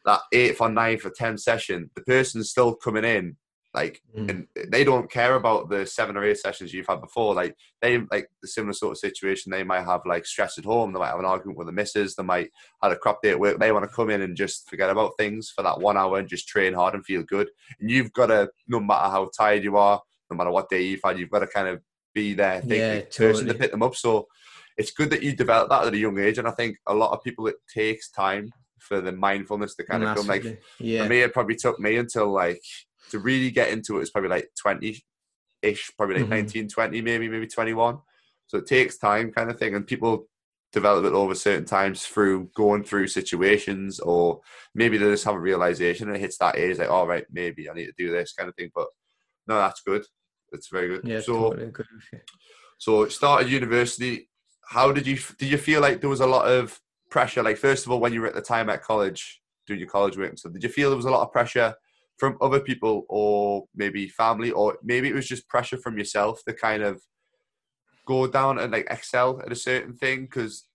that 0.06 0.22
eighth 0.32 0.60
or 0.62 0.70
ninth 0.70 1.06
or 1.06 1.12
tenth 1.12 1.40
session, 1.42 1.92
the 1.94 2.02
person's 2.02 2.50
still 2.50 2.74
coming 2.74 3.04
in, 3.06 3.38
like, 3.74 4.02
Mm. 4.18 4.30
and 4.30 4.48
they 4.72 4.84
don't 4.84 5.10
care 5.10 5.36
about 5.36 5.70
the 5.70 5.86
seven 5.86 6.18
or 6.18 6.24
eight 6.26 6.38
sessions 6.38 6.74
you've 6.74 6.88
had 6.88 7.00
before. 7.02 7.34
Like 7.34 7.56
they 7.82 8.00
like 8.12 8.28
the 8.42 8.48
similar 8.48 8.74
sort 8.74 8.92
of 8.92 8.98
situation. 8.98 9.50
They 9.52 9.64
might 9.64 9.86
have 9.86 10.02
like 10.06 10.26
stress 10.26 10.58
at 10.58 10.66
home. 10.66 10.92
They 10.92 11.00
might 11.00 11.10
have 11.10 11.20
an 11.20 11.26
argument 11.26 11.58
with 11.58 11.68
the 11.68 11.74
missus. 11.74 12.16
They 12.16 12.24
might 12.24 12.50
had 12.84 12.92
a 12.92 12.98
crap 12.98 13.22
day 13.22 13.30
at 13.32 13.40
work. 13.40 13.60
They 13.60 13.72
want 13.72 13.90
to 13.90 13.96
come 13.96 14.10
in 14.10 14.22
and 14.22 14.36
just 14.36 14.70
forget 14.70 14.90
about 14.90 15.14
things 15.18 15.52
for 15.56 15.64
that 15.64 15.80
one 15.80 15.98
hour 15.98 16.20
and 16.20 16.28
just 16.28 16.48
train 16.48 16.74
hard 16.74 16.96
and 16.96 17.06
feel 17.06 17.24
good. 17.24 17.50
And 17.80 17.90
you've 17.90 18.12
got 18.12 18.28
to, 18.28 18.50
no 18.68 18.80
matter 18.82 19.10
how 19.10 19.30
tired 19.38 19.64
you 19.64 19.78
are, 19.78 20.02
no 20.30 20.36
matter 20.38 20.52
what 20.52 20.70
day 20.70 20.82
you've 20.82 21.02
had, 21.04 21.18
you've 21.18 21.30
got 21.30 21.40
to 21.40 21.48
kind 21.48 21.68
of 21.70 21.82
be 22.14 22.34
there, 22.34 22.60
think 22.60 22.72
Yeah, 22.74 22.96
the 22.96 23.02
person 23.18 23.48
to 23.48 23.54
pick 23.54 23.72
them 23.72 23.84
up. 23.84 23.96
So 23.96 24.28
it's 24.78 24.92
good 24.92 25.10
that 25.12 25.24
you 25.24 25.34
develop 25.34 25.70
that 25.70 25.88
at 25.88 25.94
a 25.94 25.98
young 25.98 26.20
age. 26.20 26.38
And 26.40 26.48
I 26.48 26.52
think 26.52 26.78
a 26.88 26.94
lot 26.94 27.12
of 27.12 27.24
people 27.24 27.48
it 27.48 27.56
takes 27.74 28.10
time 28.12 28.52
for 28.80 29.00
the 29.00 29.12
mindfulness 29.14 29.76
to 29.76 29.84
kind 29.86 30.04
of 30.04 30.18
come. 30.18 30.28
Like 30.28 30.62
yeah 30.80 31.04
for 31.04 31.10
me, 31.10 31.22
it 31.22 31.34
probably 31.34 31.56
took 31.56 31.80
me 31.80 31.96
until 31.98 32.32
like 32.32 32.62
to 33.10 33.20
really 33.20 33.52
get 33.52 33.70
into 33.70 34.00
it. 34.00 34.10
Probably 34.14 34.30
like 34.30 34.50
twenty 34.60 35.04
ish, 35.62 35.92
probably 35.98 36.16
like 36.18 36.26
Mhm. 36.26 36.30
nineteen, 36.30 36.68
twenty, 36.68 37.02
19, 37.02 37.02
20, 37.02 37.02
maybe 37.02 37.30
maybe 37.30 37.48
twenty 37.48 37.74
one. 37.74 38.00
So 38.48 38.58
it 38.58 38.68
takes 38.68 38.98
time, 38.98 39.32
kind 39.32 39.50
of 39.50 39.58
thing, 39.58 39.76
and 39.76 39.86
people 39.88 40.28
develop 40.74 41.04
it 41.06 41.14
over 41.14 41.36
certain 41.36 41.66
times 41.66 42.06
through 42.06 42.50
going 42.56 42.84
through 42.84 43.08
situations, 43.08 44.00
or 44.00 44.42
maybe 44.74 44.98
they 44.98 45.06
just 45.10 45.26
have 45.26 45.36
a 45.36 45.40
realization 45.40 46.08
and 46.08 46.16
it 46.16 46.22
hits 46.22 46.38
that 46.38 46.58
age, 46.58 46.78
like, 46.78 46.90
all 46.90 47.06
right, 47.08 47.26
maybe 47.32 47.70
I 47.70 47.74
need 47.74 47.88
to 47.88 47.94
do 47.98 48.10
this 48.12 48.32
kind 48.34 48.48
of 48.48 48.56
thing. 48.56 48.72
But 48.74 48.88
no, 49.48 49.56
that's 49.56 49.82
good. 49.82 50.06
That's 50.52 50.68
very 50.70 50.88
good. 50.88 51.02
yeah 51.08 51.20
so 51.22 51.34
totally 51.50 51.68
agree 51.68 51.86
so 52.78 53.08
started 53.08 53.50
university. 53.52 54.30
How 54.66 54.92
did 54.92 55.06
you 55.06 55.18
did 55.38 55.52
you 55.52 55.58
feel 55.58 55.82
like 55.82 56.02
there 56.02 56.10
was 56.10 56.22
a 56.22 56.28
lot 56.28 56.48
of 56.48 56.80
pressure? 57.10 57.44
Like 57.44 57.58
first 57.58 57.86
of 57.86 57.92
all, 57.92 58.00
when 58.00 58.14
you 58.14 58.22
were 58.22 58.28
at 58.28 58.36
the 58.36 58.42
time 58.42 58.70
at 58.70 58.82
college 58.84 59.42
doing 59.68 59.80
your 59.80 59.90
college 59.90 60.18
work, 60.18 60.30
and 60.30 60.40
stuff, 60.40 60.54
did 60.54 60.64
you 60.64 60.70
feel 60.70 60.90
there 60.90 60.98
was 60.98 61.06
a 61.06 61.12
lot 61.12 61.22
of 61.22 61.32
pressure 61.32 61.76
from 62.22 62.38
other 62.40 62.60
people, 62.60 63.04
or 63.10 63.66
maybe 63.76 64.08
family, 64.08 64.52
or 64.52 64.78
maybe 64.84 65.08
it 65.10 65.16
was 65.16 65.28
just 65.28 65.50
pressure 65.50 65.80
from 65.84 65.98
yourself 65.98 66.44
to 66.46 66.54
kind 66.54 66.84
of 66.84 67.02
go 68.06 68.28
down 68.28 68.60
and 68.60 68.72
like 68.72 68.86
excel 68.92 69.42
at 69.44 69.52
a 69.52 69.56
certain 69.56 69.92
thing? 70.02 70.20
Because 70.26 70.66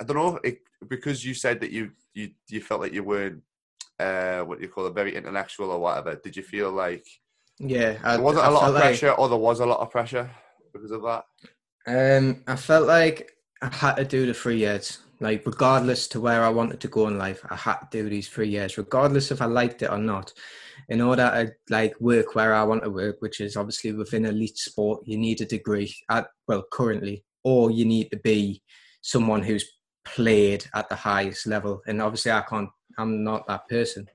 I 0.00 0.04
don't 0.04 0.16
know, 0.16 0.40
it, 0.42 0.58
because 0.88 1.24
you 1.24 1.32
said 1.32 1.60
that 1.60 1.70
you 1.70 1.92
you 2.12 2.30
you 2.48 2.60
felt 2.60 2.80
like 2.80 2.92
you 2.92 3.04
weren't 3.04 3.40
uh, 4.00 4.40
what 4.40 4.58
do 4.58 4.64
you 4.64 4.72
call 4.72 4.86
it, 4.86 4.94
very 5.02 5.14
intellectual 5.14 5.70
or 5.70 5.78
whatever. 5.78 6.16
Did 6.16 6.34
you 6.36 6.42
feel 6.42 6.72
like 6.72 7.06
yeah 7.60 7.92
I, 8.02 8.16
there 8.16 8.24
wasn't 8.24 8.46
I 8.46 8.48
a 8.48 8.50
lot 8.50 8.68
of 8.68 8.74
like- 8.74 8.82
pressure, 8.82 9.12
or 9.12 9.28
there 9.28 9.38
was 9.38 9.60
a 9.60 9.66
lot 9.66 9.78
of 9.78 9.92
pressure 9.92 10.28
because 10.72 10.90
of 10.90 11.02
that? 11.02 11.22
Um, 11.86 12.42
I 12.48 12.56
felt 12.56 12.88
like 12.88 13.30
I 13.62 13.68
had 13.72 13.94
to 13.94 14.04
do 14.04 14.26
the 14.26 14.34
three 14.34 14.58
years. 14.58 14.98
Like, 15.20 15.44
regardless 15.44 16.08
to 16.08 16.20
where 16.20 16.42
I 16.42 16.48
wanted 16.48 16.80
to 16.80 16.88
go 16.88 17.06
in 17.06 17.18
life, 17.18 17.44
I 17.50 17.56
had 17.56 17.76
to 17.76 18.02
do 18.02 18.08
these 18.08 18.28
three 18.28 18.48
years, 18.48 18.78
regardless 18.78 19.30
if 19.30 19.42
I 19.42 19.44
liked 19.44 19.82
it 19.82 19.90
or 19.90 19.98
not. 19.98 20.32
In 20.88 21.02
order 21.02 21.22
to 21.22 21.52
like 21.72 21.94
work 22.00 22.34
where 22.34 22.54
I 22.54 22.62
want 22.62 22.82
to 22.84 22.90
work, 22.90 23.16
which 23.20 23.40
is 23.40 23.56
obviously 23.56 23.92
within 23.92 24.24
elite 24.24 24.56
sport, 24.56 25.02
you 25.04 25.18
need 25.18 25.40
a 25.42 25.44
degree 25.44 25.94
at 26.08 26.26
well 26.48 26.64
currently, 26.72 27.24
or 27.44 27.70
you 27.70 27.84
need 27.84 28.10
to 28.10 28.16
be 28.16 28.62
someone 29.02 29.42
who's 29.42 29.70
played 30.06 30.64
at 30.74 30.88
the 30.88 30.96
highest 30.96 31.46
level. 31.46 31.82
And 31.86 32.00
obviously, 32.00 32.32
I 32.32 32.40
can't. 32.40 32.70
I'm 32.98 33.22
not 33.22 33.46
that 33.46 33.68
person. 33.68 34.06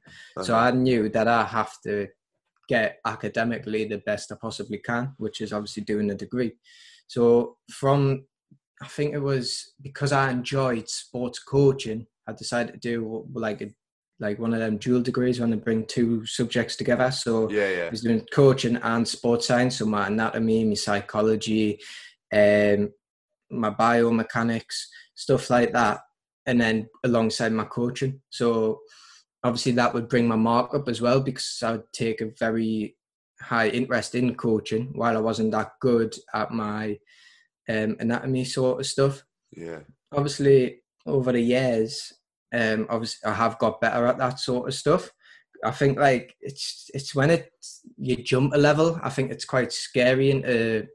So. 0.41 0.55
I 0.55 0.71
knew 0.71 1.09
that 1.09 1.27
I 1.27 1.43
have 1.43 1.71
to 1.83 2.07
get 2.67 2.99
academically 3.05 3.85
the 3.85 3.99
best 3.99 4.31
I 4.31 4.35
possibly 4.41 4.79
can, 4.79 5.13
which 5.17 5.41
is 5.41 5.53
obviously 5.53 5.83
doing 5.83 6.09
a 6.09 6.15
degree. 6.15 6.53
So 7.07 7.57
from 7.71 8.25
I 8.85 8.87
think 8.87 9.15
it 9.15 9.19
was 9.19 9.73
because 9.81 10.11
I 10.11 10.29
enjoyed 10.29 10.87
sports 10.87 11.39
coaching, 11.39 12.05
I 12.27 12.33
decided 12.33 12.73
to 12.73 12.79
do 12.79 13.25
like 13.33 13.61
a 13.61 13.69
like 14.19 14.39
one 14.39 14.53
of 14.53 14.59
them 14.59 14.77
dual 14.77 15.01
degrees 15.01 15.39
when 15.39 15.49
they 15.49 15.57
bring 15.57 15.85
two 15.85 16.25
subjects 16.25 16.75
together. 16.75 17.09
So 17.11 17.49
yeah, 17.49 17.69
yeah. 17.69 17.85
I 17.85 17.89
was 17.89 18.01
doing 18.01 18.25
coaching 18.31 18.77
and 18.77 19.05
sports 19.07 19.47
science, 19.47 19.79
so 19.79 19.85
my 19.85 20.07
anatomy, 20.07 20.63
my 20.63 20.75
psychology, 20.75 21.81
um, 22.31 22.93
my 23.49 23.71
biomechanics, 23.71 24.85
stuff 25.15 25.49
like 25.49 25.73
that, 25.73 26.01
and 26.45 26.61
then 26.61 26.87
alongside 27.03 27.51
my 27.51 27.65
coaching. 27.65 28.21
So 28.29 28.81
obviously 29.43 29.73
that 29.73 29.93
would 29.95 30.07
bring 30.07 30.27
my 30.27 30.37
mark 30.37 30.75
up 30.75 30.87
as 30.87 31.01
well 31.01 31.19
because 31.19 31.59
I 31.63 31.71
would 31.71 31.91
take 31.91 32.21
a 32.21 32.31
very 32.39 32.95
high 33.41 33.69
interest 33.69 34.13
in 34.15 34.35
coaching 34.35 34.91
while 34.93 35.17
I 35.17 35.21
wasn't 35.21 35.51
that 35.51 35.71
good 35.81 36.15
at 36.35 36.51
my 36.51 36.99
um, 37.69 37.95
anatomy 37.99 38.45
sort 38.45 38.79
of 38.79 38.85
stuff. 38.85 39.23
Yeah. 39.51 39.79
Obviously, 40.11 40.81
over 41.05 41.31
the 41.31 41.41
years, 41.41 42.13
um, 42.53 42.87
obviously 42.89 43.29
I 43.29 43.33
have 43.33 43.59
got 43.59 43.81
better 43.81 44.05
at 44.07 44.17
that 44.17 44.39
sort 44.39 44.67
of 44.67 44.73
stuff. 44.73 45.11
I 45.63 45.71
think 45.71 45.97
like 45.97 46.35
it's 46.41 46.89
it's 46.93 47.15
when 47.15 47.31
it 47.31 47.49
you 47.97 48.17
jump 48.17 48.53
a 48.53 48.57
level. 48.57 48.99
I 49.01 49.09
think 49.09 49.31
it's 49.31 49.45
quite 49.45 49.71
scary 49.71 50.31
into 50.31 50.87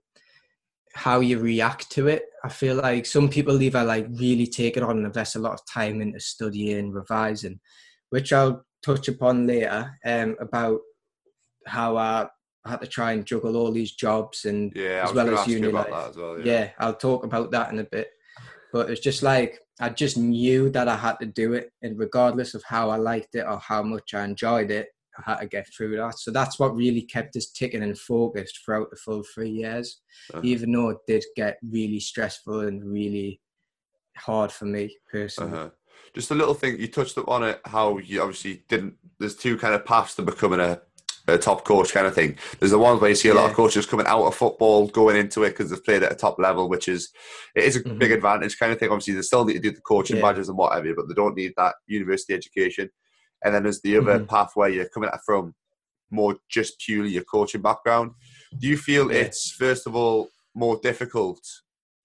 how 0.95 1.21
you 1.21 1.39
react 1.39 1.91
to 1.93 2.09
it. 2.09 2.25
I 2.45 2.49
feel 2.49 2.77
like 2.77 3.07
some 3.07 3.29
people 3.29 3.61
either 3.61 3.85
like 3.85 4.07
really 4.11 4.47
take 4.47 4.77
it 4.77 4.83
on 4.83 4.99
and 4.99 5.07
invest 5.07 5.37
a 5.37 5.41
lot 5.41 5.55
of 5.55 5.61
time 5.73 6.01
into 6.01 6.21
studying, 6.21 6.91
revising, 6.93 7.61
which 8.11 8.33
I'll 8.33 8.65
touch 8.85 9.09
upon 9.09 9.47
later 9.47 9.99
um, 10.05 10.37
about 10.41 10.81
how 11.67 11.97
I 11.97 12.29
had 12.67 12.81
to 12.81 12.87
try 12.87 13.13
and 13.13 13.25
juggle 13.25 13.57
all 13.57 13.73
these 13.73 13.93
jobs 13.93 14.45
and 14.45 14.73
Yeah, 14.75 15.05
as 15.07 15.15
well 15.15 15.37
as 15.39 15.47
uni 15.47 15.69
about 15.69 15.91
life. 15.91 16.03
that 16.05 16.11
as 16.11 16.17
well. 16.17 16.39
yeah. 16.41 16.45
Yeah. 16.45 16.71
I'll 16.79 16.95
talk 16.95 17.25
about 17.25 17.51
that 17.53 17.73
in 17.73 17.79
a 17.79 17.85
bit. 17.85 18.11
But 18.73 18.91
it's 18.91 19.01
just 19.01 19.23
like 19.23 19.59
I 19.81 19.89
just 19.89 20.17
knew 20.19 20.69
that 20.71 20.87
I 20.89 20.97
had 20.97 21.17
to 21.21 21.27
do 21.27 21.55
it, 21.55 21.73
and 21.83 21.99
regardless 21.99 22.55
of 22.55 22.63
how 22.65 22.91
I 22.91 22.97
liked 22.97 23.35
it 23.35 23.47
or 23.47 23.59
how 23.59 23.83
much 23.83 24.13
I 24.15 24.25
enjoyed 24.25 24.71
it, 24.71 24.89
I 25.19 25.23
had 25.33 25.41
to 25.41 25.47
get 25.47 25.67
through 25.75 25.97
that. 25.97 26.19
So 26.19 26.31
that's 26.31 26.59
what 26.59 26.77
really 26.77 27.03
kept 27.03 27.35
us 27.37 27.47
ticking 27.51 27.83
and 27.83 27.99
focused 27.99 28.61
throughout 28.65 28.91
the 28.91 28.97
full 28.97 29.23
three 29.35 29.51
years, 29.51 30.01
Uh-huh. 30.33 30.43
even 30.45 30.71
though 30.73 30.91
it 30.91 30.99
did 31.09 31.25
get 31.35 31.59
really 31.69 31.99
stressful 31.99 32.61
and 32.61 32.85
really 32.85 33.41
hard 34.17 34.53
for 34.53 34.67
me 34.67 34.95
personally. 35.11 35.53
Uh-huh. 35.59 35.71
Just 36.15 36.31
a 36.31 36.35
little 36.35 36.55
thing 36.55 36.79
you 36.79 36.89
touched 36.89 37.17
upon 37.17 37.43
it. 37.45 37.61
How 37.65 37.99
you 37.99 38.21
obviously 38.21 38.65
didn't. 38.69 38.95
There's 39.19 39.37
two 39.37 39.57
kind 39.57 39.75
of 39.75 39.85
paths 39.85 40.15
to 40.17 40.23
becoming 40.23 40.61
a, 40.61 40.81
a 41.35 41.39
top 41.39 41.65
coach 41.65 41.93
kind 41.93 42.07
of 42.07 42.15
thing. 42.15 42.37
There's 42.59 42.71
the 42.73 42.79
ones 42.79 43.01
where 43.01 43.11
you 43.11 43.17
see 43.17 43.29
a 43.29 43.35
lot 43.35 43.49
of 43.51 43.57
coaches 43.57 43.87
coming 43.87 44.07
out 44.07 44.25
of 44.25 44.35
football, 44.35 44.89
going 44.89 45.17
into 45.17 45.45
it 45.45 45.51
because 45.51 45.71
they've 45.71 45.85
played 45.85 46.03
at 46.03 46.13
a 46.13 46.17
top 46.17 46.39
level, 46.39 46.69
which 46.69 46.89
is 46.89 47.11
it 47.55 47.65
is 47.65 47.77
a 47.77 47.83
Mhm. 47.83 47.99
big 47.99 48.13
advantage 48.13 48.59
kind 48.59 48.73
of 48.73 48.79
thing. 48.79 48.91
Obviously, 48.91 49.15
they 49.15 49.23
still 49.23 49.45
need 49.45 49.55
to 49.55 49.61
do 49.61 49.71
the 49.73 49.81
coaching 49.81 50.17
Yeah. 50.17 50.23
badges 50.23 50.49
and 50.49 50.59
whatever, 50.59 50.95
but 50.95 51.09
they 51.09 51.15
don't 51.15 51.37
need 51.37 51.53
that 51.57 51.75
university 51.87 52.35
education. 52.35 52.91
And 53.45 53.55
then 53.55 53.63
there's 53.63 53.81
the 53.81 53.97
other 53.97 54.21
Mhm. 54.21 54.29
path 54.29 54.51
where 54.55 54.69
you're 54.69 54.89
coming 54.89 55.11
at 55.13 55.21
from 55.25 55.55
more 56.11 56.37
just 56.49 56.79
purely 56.81 57.11
your 57.11 57.25
coaching 57.25 57.63
background. 57.63 58.13
Do 58.59 58.67
you 58.67 58.77
feel 58.77 59.11
Yeah. 59.13 59.21
it's 59.21 59.53
first 59.53 59.87
of 59.87 59.95
all 59.95 60.29
more 60.55 60.79
difficult, 60.83 61.41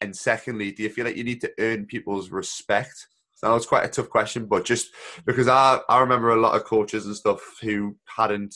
and 0.02 0.16
secondly, 0.16 0.72
do 0.72 0.84
you 0.84 0.90
feel 0.90 1.06
like 1.06 1.16
you 1.18 1.24
need 1.24 1.42
to 1.42 1.52
earn 1.60 1.86
people's 1.88 2.30
respect? 2.30 3.08
So 3.34 3.48
know 3.50 3.56
it's 3.56 3.66
quite 3.66 3.84
a 3.84 3.90
tough 3.90 4.10
question, 4.10 4.46
but 4.46 4.64
just 4.64 4.92
because 5.26 5.48
I, 5.48 5.82
I 5.90 6.00
remember 6.00 6.30
a 6.30 6.40
lot 6.40 6.56
of 6.56 6.64
coaches 6.64 7.06
and 7.06 7.16
stuff 7.16 7.42
who 7.62 7.98
hadn't 8.06 8.56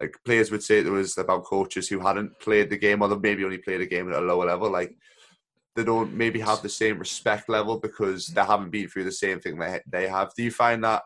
like 0.00 0.16
players 0.24 0.50
would 0.50 0.62
say 0.62 0.78
it 0.78 0.86
was 0.86 1.16
about 1.16 1.44
coaches 1.44 1.88
who 1.88 2.00
hadn't 2.00 2.38
played 2.38 2.70
the 2.70 2.76
game 2.76 3.02
or 3.02 3.08
they 3.08 3.16
maybe 3.16 3.44
only 3.44 3.58
played 3.58 3.80
a 3.80 3.86
game 3.86 4.12
at 4.12 4.18
a 4.18 4.24
lower 4.24 4.46
level. 4.46 4.70
Like 4.70 4.96
they 5.74 5.84
don't 5.84 6.12
maybe 6.14 6.40
have 6.40 6.62
the 6.62 6.68
same 6.68 6.98
respect 6.98 7.48
level 7.48 7.78
because 7.78 8.28
they 8.28 8.44
haven't 8.44 8.70
been 8.70 8.88
through 8.88 9.04
the 9.04 9.12
same 9.12 9.40
thing 9.40 9.58
they 9.58 9.80
they 9.86 10.08
have. 10.08 10.32
Do 10.34 10.42
you 10.42 10.50
find 10.50 10.84
that? 10.84 11.02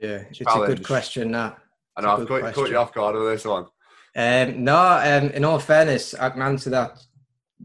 Yeah, 0.00 0.24
it's 0.30 0.40
a 0.40 0.66
good 0.66 0.84
question. 0.84 1.32
That. 1.32 1.58
I 1.96 2.00
know 2.00 2.16
I've 2.16 2.54
caught 2.54 2.70
you 2.70 2.78
off 2.78 2.94
guard 2.94 3.14
with 3.14 3.26
this 3.26 3.44
one. 3.44 3.66
Um, 4.14 4.64
no, 4.64 4.76
um, 4.76 5.30
in 5.30 5.44
all 5.44 5.58
fairness, 5.58 6.14
I 6.14 6.30
can 6.30 6.42
answer 6.42 6.70
that. 6.70 7.02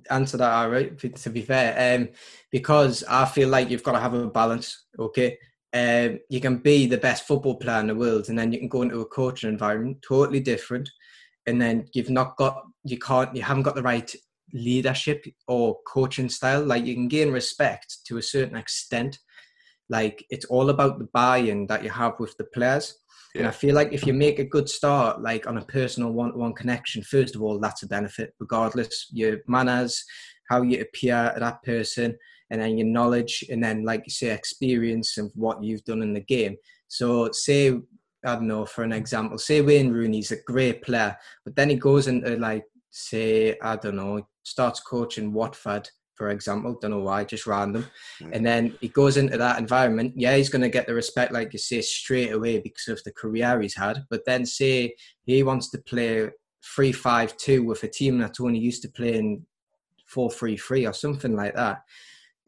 Answer 0.10 0.38
that 0.38 0.52
all 0.52 0.70
right. 0.70 0.98
To 0.98 1.30
be 1.30 1.42
fair, 1.42 1.98
um, 1.98 2.10
because 2.52 3.04
I 3.10 3.26
feel 3.26 3.50
like 3.50 3.70
you've 3.70 3.84
got 3.84 3.94
to 3.94 4.00
have 4.00 4.14
a 4.14 4.28
balance. 4.28 4.86
Okay, 4.98 5.38
um, 5.74 6.20
you 6.30 6.40
can 6.40 6.58
be 6.58 6.88
the 6.88 6.98
best 6.98 7.28
football 7.28 7.56
player 7.56 7.80
in 7.80 7.88
the 7.88 7.96
world, 7.96 8.30
and 8.30 8.38
then 8.38 8.52
you 8.52 8.60
can 8.60 8.70
go 8.70 8.82
into 8.82 9.02
a 9.02 9.06
coaching 9.06 9.50
environment 9.50 9.98
totally 10.08 10.40
different, 10.40 10.90
and 11.46 11.62
then 11.62 11.88
you've 11.94 12.10
not 12.10 12.38
got, 12.38 12.64
you 12.84 12.98
can't, 12.98 13.36
you 13.36 13.42
haven't 13.42 13.64
got 13.64 13.76
the 13.76 13.82
right 13.84 14.14
leadership 14.54 15.26
or 15.48 15.78
coaching 15.86 16.30
style. 16.30 16.64
Like 16.64 16.86
you 16.86 16.94
can 16.94 17.08
gain 17.08 17.32
respect 17.32 17.98
to 18.08 18.18
a 18.18 18.22
certain 18.22 18.56
extent. 18.56 19.20
Like 19.90 20.26
it's 20.30 20.46
all 20.46 20.70
about 20.70 21.00
the 21.00 21.08
buy-in 21.14 21.68
that 21.68 21.84
you 21.84 21.90
have 21.90 22.20
with 22.20 22.36
the 22.38 22.46
players. 22.46 22.96
And 23.36 23.46
I 23.46 23.52
feel 23.52 23.76
like 23.76 23.94
if 23.94 24.08
you 24.08 24.14
make 24.14 24.40
a 24.40 24.44
good 24.46 24.68
start, 24.68 25.22
like 25.22 25.46
on 25.46 25.58
a 25.58 25.66
personal 25.66 26.12
one-to-one 26.12 26.54
connection, 26.54 27.04
first 27.04 27.36
of 27.36 27.44
all, 27.44 27.60
that's 27.60 27.84
a 27.84 27.88
benefit, 27.88 28.34
regardless 28.40 29.08
your 29.12 29.38
manners, 29.48 30.04
how 30.50 30.64
you 30.64 30.82
appear 30.82 31.32
to 31.34 31.40
that 31.40 31.62
person, 31.62 32.18
and 32.50 32.62
then 32.62 32.78
your 32.78 32.88
knowledge, 32.88 33.44
and 33.50 33.64
then 33.64 33.84
like 33.84 34.04
you 34.06 34.12
say, 34.12 34.30
experience 34.30 35.18
of 35.18 35.32
what 35.36 35.64
you've 35.64 35.84
done 35.84 36.02
in 36.02 36.14
the 36.14 36.22
game. 36.22 36.56
So, 36.88 37.30
say 37.32 37.80
I 38.26 38.36
don't 38.36 38.48
know, 38.48 38.66
for 38.66 38.84
an 38.84 38.94
example, 38.94 39.38
say 39.38 39.62
Wayne 39.62 39.92
Rooney's 39.92 40.32
a 40.32 40.42
great 40.46 40.82
player, 40.82 41.16
but 41.46 41.56
then 41.56 41.70
he 41.70 41.76
goes 41.76 42.08
into 42.08 42.36
like, 42.38 42.66
say, 42.90 43.58
I 43.62 43.76
don't 43.76 43.96
know, 43.96 44.28
starts 44.44 44.80
coaching 44.80 45.34
Watford, 45.34 45.90
for 46.16 46.30
example. 46.30 46.78
Don't 46.82 46.92
know 46.92 47.00
why, 47.00 47.24
just 47.24 47.46
random. 47.46 47.86
Hmm. 48.20 48.34
And 48.34 48.46
then 48.46 48.78
he 48.82 48.90
goes 48.90 49.18
into 49.18 49.38
that 49.38 49.60
environment. 49.60 50.14
Yeah, 50.16 50.36
he's 50.36 50.50
going 50.50 50.64
to 50.64 50.70
get 50.70 50.88
the 50.88 50.94
respect, 50.94 51.32
like 51.32 51.54
you 51.54 51.60
say, 51.60 51.82
straight 51.82 52.34
away 52.34 52.60
because 52.60 52.88
of 52.88 53.04
the 53.04 53.12
career 53.12 53.62
he's 53.62 53.76
had. 53.76 54.04
But 54.10 54.26
then, 54.26 54.46
say 54.46 54.96
he 55.26 55.44
wants 55.44 55.70
to 55.72 55.78
play 55.78 56.30
three 56.76 56.92
five 56.92 57.38
two 57.38 57.64
with 57.64 57.84
a 57.84 57.88
team 57.88 58.18
that's 58.18 58.42
only 58.42 58.60
used 58.60 58.82
to 58.82 58.90
playing 58.90 59.46
four 60.08 60.32
three 60.32 60.58
three 60.58 60.86
or 60.86 60.94
something 60.94 61.36
like 61.36 61.56
that. 61.56 61.82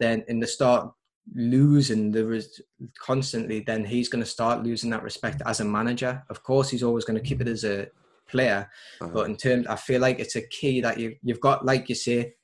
Then 0.00 0.24
in 0.28 0.40
the 0.40 0.46
start 0.46 0.90
losing 1.34 2.10
the 2.10 2.26
res- 2.26 2.60
constantly, 2.98 3.60
then 3.60 3.84
he's 3.84 4.08
going 4.08 4.24
to 4.24 4.30
start 4.30 4.64
losing 4.64 4.90
that 4.90 5.02
respect 5.02 5.42
as 5.46 5.60
a 5.60 5.64
manager. 5.64 6.22
Of 6.30 6.42
course, 6.42 6.70
he's 6.70 6.82
always 6.82 7.04
going 7.04 7.18
to 7.20 7.24
keep 7.28 7.40
it 7.40 7.46
as 7.48 7.64
a 7.64 7.86
player, 8.28 8.68
Uh-huh. 9.00 9.10
but 9.14 9.28
in 9.28 9.36
terms, 9.36 9.66
I 9.68 9.76
feel 9.76 10.00
like 10.00 10.18
it's 10.18 10.36
a 10.36 10.46
key 10.48 10.80
that 10.80 10.98
you 10.98 11.16
you've 11.22 11.40
got, 11.40 11.64
like 11.64 11.88
you 11.88 11.94
say, 11.94 12.34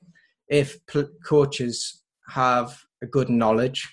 if 0.47 0.85
pl- 0.85 1.09
coaches 1.25 2.03
have 2.29 2.79
a 3.01 3.07
good 3.07 3.29
knowledge, 3.29 3.87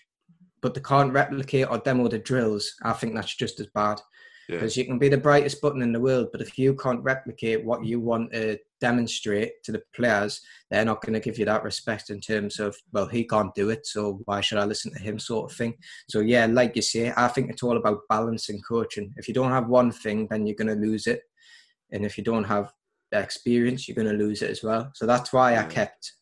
but 0.60 0.74
they 0.74 0.80
can't 0.80 1.12
replicate 1.12 1.68
or 1.70 1.78
demo 1.78 2.08
the 2.08 2.18
drills, 2.18 2.74
I 2.82 2.92
think 2.92 3.14
that's 3.14 3.34
just 3.36 3.60
as 3.60 3.66
bad. 3.74 4.00
Yeah. 4.48 4.56
Because 4.56 4.76
you 4.76 4.84
can 4.84 4.98
be 4.98 5.08
the 5.08 5.16
brightest 5.16 5.60
button 5.62 5.80
in 5.80 5.92
the 5.92 6.00
world, 6.00 6.28
but 6.30 6.42
if 6.42 6.58
you 6.58 6.74
can't 6.74 7.02
replicate 7.02 7.64
what 7.64 7.84
you 7.84 7.98
want 7.98 8.32
to 8.32 8.58
demonstrate 8.80 9.62
to 9.64 9.72
the 9.72 9.82
players, 9.94 10.40
they're 10.70 10.84
not 10.84 11.00
going 11.00 11.14
to 11.14 11.20
give 11.20 11.38
you 11.38 11.46
that 11.46 11.62
respect 11.62 12.10
in 12.10 12.20
terms 12.20 12.60
of, 12.60 12.76
well, 12.92 13.06
he 13.06 13.24
can't 13.24 13.54
do 13.54 13.70
it, 13.70 13.86
so 13.86 14.20
why 14.26 14.42
should 14.42 14.58
I 14.58 14.64
listen 14.64 14.92
to 14.92 14.98
him, 15.00 15.18
sort 15.18 15.50
of 15.50 15.56
thing. 15.56 15.74
So, 16.10 16.20
yeah, 16.20 16.46
like 16.46 16.76
you 16.76 16.82
say, 16.82 17.12
I 17.16 17.28
think 17.28 17.50
it's 17.50 17.62
all 17.62 17.78
about 17.78 18.08
balance 18.08 18.50
and 18.50 18.62
coaching. 18.66 19.14
If 19.16 19.28
you 19.28 19.34
don't 19.34 19.52
have 19.52 19.68
one 19.68 19.90
thing, 19.90 20.26
then 20.28 20.46
you're 20.46 20.56
going 20.56 20.68
to 20.68 20.86
lose 20.86 21.06
it. 21.06 21.22
And 21.92 22.04
if 22.04 22.18
you 22.18 22.24
don't 22.24 22.44
have 22.44 22.72
experience, 23.12 23.88
you're 23.88 23.94
going 23.94 24.08
to 24.08 24.24
lose 24.24 24.42
it 24.42 24.50
as 24.50 24.62
well. 24.62 24.90
So 24.94 25.06
that's 25.06 25.32
why 25.32 25.56
I 25.56 25.64
kept 25.64 26.12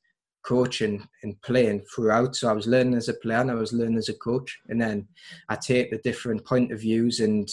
coaching 0.45 1.07
and 1.23 1.41
playing 1.43 1.83
throughout. 1.95 2.37
So 2.37 2.49
I 2.49 2.53
was 2.53 2.67
learning 2.67 2.95
as 2.95 3.09
a 3.09 3.15
player 3.15 3.39
and 3.39 3.51
I 3.51 3.55
was 3.55 3.73
learning 3.73 3.99
as 3.99 4.09
a 4.09 4.15
coach. 4.15 4.59
And 4.69 4.81
then 4.81 5.09
I 5.49 5.57
take 5.57 5.91
the 5.91 5.99
different 5.99 6.45
point 6.45 6.73
of 6.73 6.81
views 6.81 7.21
and 7.21 7.49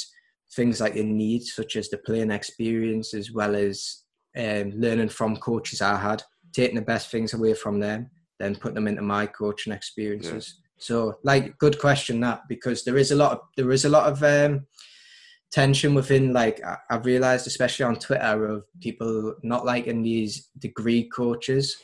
things 0.54 0.82
like 0.82 0.96
you 0.96 1.04
need, 1.04 1.44
such 1.44 1.76
as 1.76 1.90
the 1.90 1.98
playing 1.98 2.32
experience, 2.32 3.14
as 3.14 3.32
well 3.32 3.56
as 3.56 4.04
um, 4.38 4.72
learning 4.72 5.10
from 5.10 5.38
coaches 5.38 5.82
I 5.82 5.98
had, 5.98 6.24
taking 6.54 6.76
the 6.76 6.82
best 6.82 7.12
things 7.12 7.34
away 7.34 7.54
from 7.54 7.80
them, 7.80 8.10
then 8.40 8.56
putting 8.56 8.76
them 8.76 8.88
into 8.88 9.02
my 9.02 9.26
coaching 9.26 9.74
experiences. 9.74 10.62
So, 10.78 11.20
like, 11.24 11.58
good 11.58 11.78
question 11.78 12.20
that 12.22 12.42
because 12.48 12.84
there 12.84 12.98
is 12.98 13.12
a 13.12 13.16
lot 13.16 13.34
of 13.34 13.40
there 13.58 13.72
is 13.72 13.86
a 13.86 13.90
lot 13.90 14.10
of 14.10 14.24
um, 14.24 14.66
tension 15.52 15.94
within. 15.94 16.32
Like, 16.32 16.64
I, 16.64 16.78
I've 16.90 17.06
realized, 17.06 17.48
especially 17.48 17.86
on 17.86 17.98
Twitter, 17.98 18.46
of 18.46 18.64
people 18.82 19.36
not 19.44 19.66
liking 19.66 20.02
these 20.02 20.50
degree 20.58 21.10
coaches. 21.10 21.76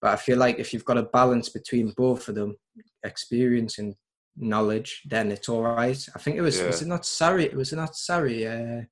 But 0.00 0.12
I 0.12 0.16
feel 0.16 0.38
like 0.38 0.60
if 0.60 0.72
you've 0.72 0.84
got 0.84 0.98
a 0.98 1.02
balance 1.02 1.48
between 1.48 1.92
both 1.96 2.28
of 2.28 2.36
them, 2.36 2.56
experience 3.04 3.78
and 3.78 3.94
knowledge, 4.40 5.02
then 5.06 5.30
it's 5.32 5.48
all 5.48 5.62
right. 5.62 6.08
I 6.14 6.18
think 6.18 6.36
it 6.36 6.42
was 6.42 6.60
was 6.62 6.82
it 6.82 6.88
not 6.88 7.02
Sarri? 7.02 7.44
It 7.44 7.56
was 7.56 7.72
not 7.72 7.92
Sarri, 7.92 8.46
uh, 8.46 8.84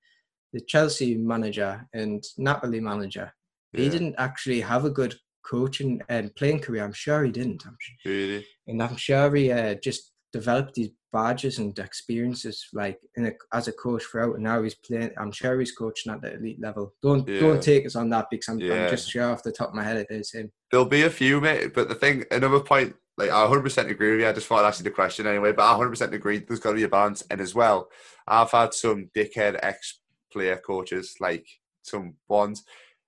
the 0.53 0.61
Chelsea 0.61 1.17
manager 1.17 1.87
and 1.93 2.23
Napoli 2.39 2.81
manager. 2.81 3.33
He 3.73 3.91
didn't 3.91 4.15
actually 4.17 4.63
have 4.63 4.87
a 4.87 4.91
good 4.91 5.15
coaching 5.45 6.01
and 6.09 6.35
playing 6.35 6.61
career. 6.61 6.83
I'm 6.83 6.95
sure 6.95 7.25
he 7.25 7.31
didn't. 7.31 7.63
I'm 7.67 7.77
sure, 7.79 8.13
Really? 8.13 8.47
and 8.67 8.83
I'm 8.83 8.97
sure 8.97 9.35
he 9.35 9.53
uh, 9.53 9.75
just 9.83 10.13
developed 10.33 10.75
these 10.75 10.91
badges 11.13 11.59
and 11.59 11.79
experiences 11.79 12.67
like 12.73 12.99
in 13.17 13.27
a, 13.27 13.33
as 13.53 13.69
a 13.69 13.73
coach 13.73 14.05
throughout. 14.05 14.35
And 14.37 14.45
now 14.45 14.63
he's 14.63 14.75
playing. 14.77 15.11
I'm 15.19 15.33
sure 15.33 15.59
he's 15.59 15.73
coaching 15.73 16.13
at 16.13 16.23
the 16.23 16.35
elite 16.37 16.61
level. 16.61 16.95
Don't 17.03 17.29
Yeah. 17.29 17.41
don't 17.41 17.63
take 17.63 17.85
us 17.87 17.97
on 17.97 18.09
that 18.11 18.27
because 18.31 18.49
I'm, 18.49 18.61
Yeah. 18.61 18.85
I'm 18.85 18.91
just 18.91 19.11
sure 19.11 19.31
off 19.31 19.43
the 19.43 19.53
top 19.53 19.69
of 19.69 19.75
my 19.75 19.85
head 19.85 19.99
it 19.99 20.07
is 20.11 20.33
him. 20.33 20.51
There'll 20.71 20.87
be 20.87 21.03
a 21.03 21.11
few, 21.11 21.41
mate. 21.41 21.75
But 21.75 21.89
the 21.89 21.95
thing, 21.95 22.25
another 22.31 22.61
point, 22.61 22.97
like 23.17 23.31
I 23.31 23.47
100% 23.47 23.91
agree 23.91 24.13
with 24.13 24.21
you. 24.21 24.29
I 24.29 24.33
just 24.33 24.47
thought 24.47 24.65
I'd 24.65 24.69
ask 24.69 24.81
you 24.81 24.85
the 24.85 24.91
question 24.91 25.27
anyway. 25.27 25.53
But 25.53 25.65
I 25.65 25.75
100% 25.75 26.13
agree. 26.13 26.39
There's 26.39 26.61
got 26.61 26.71
to 26.71 26.77
be 26.77 26.83
a 26.83 26.89
balance. 26.89 27.23
And 27.31 27.41
as 27.41 27.55
well, 27.55 27.89
I've 28.27 28.51
had 28.51 28.75
some 28.75 29.11
dickhead 29.17 29.59
ex-player 29.63 30.59
coaches, 30.59 31.17
like 31.21 31.47
some 31.83 32.15
ones, 32.29 32.65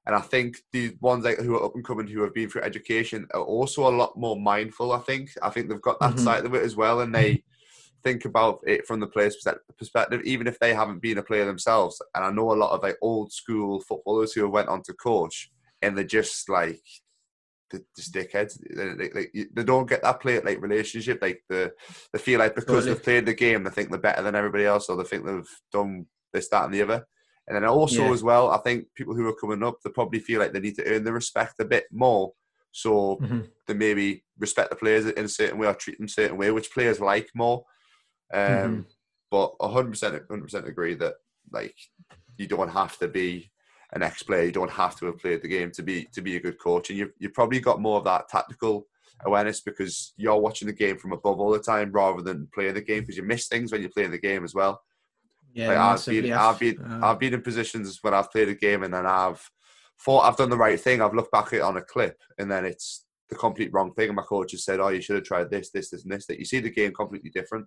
and 0.07 0.15
I 0.17 0.21
think 0.21 0.59
the 0.73 0.97
ones 1.01 1.25
like 1.25 1.39
who 1.39 1.57
are 1.57 1.65
up 1.65 1.75
and 1.75 1.85
coming, 1.85 2.07
who 2.07 2.23
have 2.23 2.33
been 2.33 2.49
through 2.49 2.63
education, 2.63 3.27
are 3.35 3.43
also 3.43 3.89
a 3.89 3.95
lot 3.95 4.17
more 4.17 4.41
mindful. 4.41 4.93
I 4.93 5.01
think. 5.01 5.31
I 5.43 5.51
think 5.51 5.69
they've 5.69 5.83
got 5.83 6.01
that 6.01 6.15
Mhm. 6.15 6.21
side 6.21 6.45
of 6.47 6.55
it 6.55 6.63
as 6.63 6.77
well, 6.77 7.01
and 7.01 7.15
they 7.15 7.45
think 8.05 8.25
about 8.25 8.61
it 8.65 8.87
from 8.87 9.01
the 9.01 9.07
player's 9.09 9.37
perspective, 9.77 10.23
even 10.25 10.47
if 10.47 10.59
they 10.61 10.73
haven't 10.73 11.03
been 11.03 11.19
a 11.19 11.23
player 11.23 11.45
themselves. 11.45 12.01
And 12.15 12.25
I 12.25 12.31
know 12.31 12.53
a 12.53 12.55
lot 12.55 12.71
of 12.71 12.83
like 12.83 12.97
old 13.03 13.33
school 13.33 13.81
footballers 13.81 14.33
who 14.33 14.43
have 14.43 14.53
went 14.53 14.69
on 14.69 14.83
to 14.85 14.95
coach, 14.95 15.51
and 15.83 15.99
they're 15.99 16.05
just 16.05 16.49
like 16.49 16.81
the 17.71 17.85
just 17.97 18.15
dickheads. 18.15 18.59
They, 18.75 19.09
they, 19.09 19.47
they, 19.55 19.65
don't 19.65 19.89
get 19.89 20.03
that 20.03 20.21
player 20.21 20.43
like 20.45 20.61
relationship. 20.61 21.21
Like 21.21 21.43
the 21.49 21.73
they 22.13 22.19
feel 22.19 22.39
like 22.39 22.55
because 22.55 22.85
Totally. 22.85 22.95
they've 22.95 23.03
played 23.03 23.27
the 23.27 23.35
game, 23.35 23.65
they 23.65 23.71
think 23.71 23.91
they're 23.91 23.99
better 23.99 24.23
than 24.23 24.35
everybody 24.35 24.65
else, 24.65 24.89
or 24.89 24.97
they 24.97 25.05
think 25.05 25.25
they've 25.25 25.49
done 25.73 26.07
this, 26.33 26.49
that, 26.49 26.65
and 26.65 26.75
the 26.75 26.83
other. 26.83 27.07
And 27.47 27.57
then 27.57 27.65
also 27.65 28.09
Yeah. 28.09 28.13
as 28.13 28.23
well, 28.23 28.51
I 28.51 28.59
think 28.59 28.87
people 28.95 29.15
who 29.15 29.27
are 29.27 29.35
coming 29.35 29.63
up, 29.63 29.77
they 29.83 29.91
probably 29.91 30.21
feel 30.21 30.39
like 30.41 30.53
they 30.53 30.61
need 30.61 30.77
to 30.77 30.87
earn 30.87 31.05
the 31.05 31.13
respect 31.13 31.55
a 31.61 31.65
bit 31.65 31.87
more. 31.91 32.33
So 32.73 33.19
Mhm. 33.23 33.49
they 33.67 33.75
maybe 33.75 34.25
respect 34.39 34.71
the 34.71 34.77
players 34.77 35.07
in 35.07 35.25
a 35.25 35.29
certain 35.29 35.59
way 35.59 35.67
or 35.67 35.75
treat 35.75 35.99
them 35.99 36.07
a 36.07 36.11
certain 36.11 36.37
way, 36.37 36.51
which 36.51 36.73
players 36.73 37.01
like 37.01 37.31
more. 37.35 37.65
Um, 38.33 38.41
Mhm. 38.41 38.87
But 39.31 39.59
100%, 39.61 40.29
100% 40.29 40.69
agree 40.69 40.95
that 40.95 41.15
like 41.51 41.77
you 42.37 42.47
don't 42.47 42.71
have 42.71 42.99
to 42.99 43.09
be 43.09 43.51
an 43.93 44.03
ex-player, 44.03 44.45
you 44.45 44.53
don't 44.53 44.71
have 44.71 44.99
to 44.99 45.07
have 45.07 45.19
played 45.19 45.43
the 45.43 45.49
game 45.49 45.71
to 45.73 45.83
be 45.83 46.05
to 46.13 46.21
be 46.21 46.37
a 46.37 46.41
good 46.41 46.59
coach, 46.59 46.91
and 46.91 46.99
you've 46.99 47.13
you've 47.19 47.35
probably 47.35 47.61
got 47.61 47.81
more 47.81 47.99
of 47.99 48.05
that 48.05 48.29
tactical 48.29 48.87
awareness 49.25 49.61
because 49.61 50.13
you're 50.17 50.37
watching 50.37 50.67
the 50.67 50.73
game 50.75 50.97
from 50.97 51.13
above 51.13 51.41
all 51.41 51.51
the 51.51 51.59
time 51.59 51.91
rather 51.93 52.23
than 52.23 52.49
playing 52.55 52.75
the 52.75 52.81
game 52.81 53.01
because 53.01 53.17
you 53.17 53.23
miss 53.23 53.49
things 53.49 53.73
when 53.73 53.81
you're 53.81 53.91
playing 53.91 54.11
the 54.11 54.19
game 54.19 54.45
as 54.45 54.55
well. 54.55 54.81
Yeah, 55.53 55.69
Like, 55.69 55.79
I've 55.79 56.07
been, 56.07 56.33
I've 56.33 56.59
been, 56.59 56.79
uh, 56.79 57.01
I've 57.03 57.19
been 57.19 57.35
in 57.35 57.43
positions 57.43 57.99
when 58.03 58.15
I've 58.15 58.31
played 58.31 58.49
a 58.49 58.55
game 58.55 58.83
and 58.85 58.95
then 58.95 59.07
I've 59.07 59.43
thought 60.01 60.21
I've 60.21 60.37
done 60.37 60.51
the 60.51 60.57
right 60.57 60.79
thing. 60.79 61.03
I've 61.03 61.15
looked 61.15 61.33
back 61.33 61.49
at 61.49 61.55
it 61.55 61.63
on 61.63 61.77
a 61.77 61.83
clip 61.83 62.17
and 62.39 62.51
then 62.51 62.65
it's 62.65 63.07
the 63.29 63.35
complete 63.35 63.73
wrong 63.73 63.93
thing. 63.93 64.09
And 64.09 64.17
my 64.17 64.23
coach 64.23 64.53
has 64.53 64.65
said, 64.65 64.81
"Oh, 64.81 64.89
you 64.89 65.01
should 65.01 65.17
have 65.17 65.25
tried 65.25 65.51
this, 65.51 65.71
this, 65.71 65.91
this, 65.91 66.05
and 66.05 66.13
this." 66.13 66.27
That 66.27 66.39
you 66.39 66.45
see 66.45 66.61
the 66.61 66.71
game 66.71 66.93
completely 66.93 67.31
different. 67.31 67.67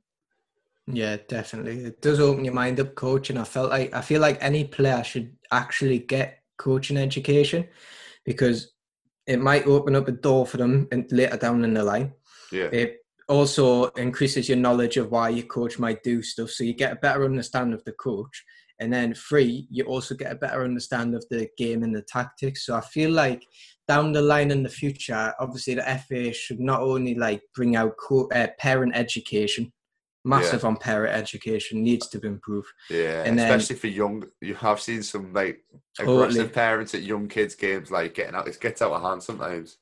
Yeah, 0.87 1.17
definitely. 1.27 1.85
It 1.85 2.01
does 2.01 2.19
open 2.19 2.43
your 2.43 2.53
mind 2.53 2.79
up 2.79 2.95
coaching. 2.95 3.37
I 3.37 3.43
felt 3.43 3.69
like 3.69 3.93
I 3.93 4.01
feel 4.01 4.21
like 4.21 4.37
any 4.41 4.65
player 4.65 5.03
should 5.03 5.35
actually 5.51 5.99
get 5.99 6.39
coaching 6.57 6.97
education 6.97 7.67
because 8.25 8.73
it 9.27 9.39
might 9.39 9.67
open 9.67 9.95
up 9.95 10.07
a 10.07 10.11
door 10.11 10.45
for 10.45 10.57
them 10.57 10.87
and 10.91 11.09
later 11.11 11.37
down 11.37 11.63
in 11.63 11.73
the 11.73 11.83
line. 11.83 12.13
Yeah, 12.51 12.65
It 12.65 12.97
also 13.29 13.85
increases 13.91 14.49
your 14.49 14.57
knowledge 14.57 14.97
of 14.97 15.11
why 15.11 15.29
your 15.29 15.45
coach 15.45 15.79
might 15.79 16.03
do 16.03 16.21
stuff. 16.21 16.49
So 16.49 16.63
you 16.63 16.73
get 16.73 16.91
a 16.91 16.97
better 16.97 17.23
understanding 17.23 17.73
of 17.73 17.83
the 17.85 17.93
coach. 17.93 18.43
And 18.79 18.91
then 18.91 19.13
three, 19.13 19.67
you 19.69 19.83
also 19.85 20.15
get 20.15 20.31
a 20.31 20.35
better 20.35 20.63
understanding 20.63 21.15
of 21.15 21.23
the 21.29 21.47
game 21.57 21.83
and 21.83 21.95
the 21.95 22.01
tactics. 22.01 22.65
So 22.65 22.75
I 22.75 22.81
feel 22.81 23.11
like 23.11 23.45
down 23.87 24.11
the 24.11 24.21
line 24.23 24.49
in 24.49 24.63
the 24.63 24.69
future, 24.69 25.33
obviously 25.39 25.75
the 25.75 25.87
FA 25.87 26.33
should 26.33 26.59
not 26.59 26.81
only 26.81 27.13
like 27.13 27.43
bring 27.53 27.75
out 27.75 27.95
co- 27.97 28.29
uh, 28.33 28.47
parent 28.57 28.95
education, 28.95 29.71
massive 30.23 30.63
on 30.65 30.77
parent 30.77 31.15
education 31.15 31.83
needs 31.83 32.07
to 32.09 32.19
improve. 32.21 32.65
yeah. 32.89 33.23
and 33.25 33.37
then- 33.37 33.51
Especially 33.51 33.75
for 33.79 33.87
young, 33.87 34.23
you 34.41 34.53
have 34.55 34.79
seen 34.79 35.03
some 35.03 35.33
like 35.33 35.63
Totally. 35.97 36.17
aggressive 36.23 36.53
parents 36.53 36.93
at 36.95 37.01
young 37.03 37.27
kids' 37.27 37.55
games, 37.55 37.91
like 37.91 38.13
getting 38.13 38.35
out. 38.35 38.47
It 38.47 38.59
gets 38.59 38.81
out 38.81 38.91
of 38.93 39.01
hand 39.01 39.21
sometimes. 39.23 39.77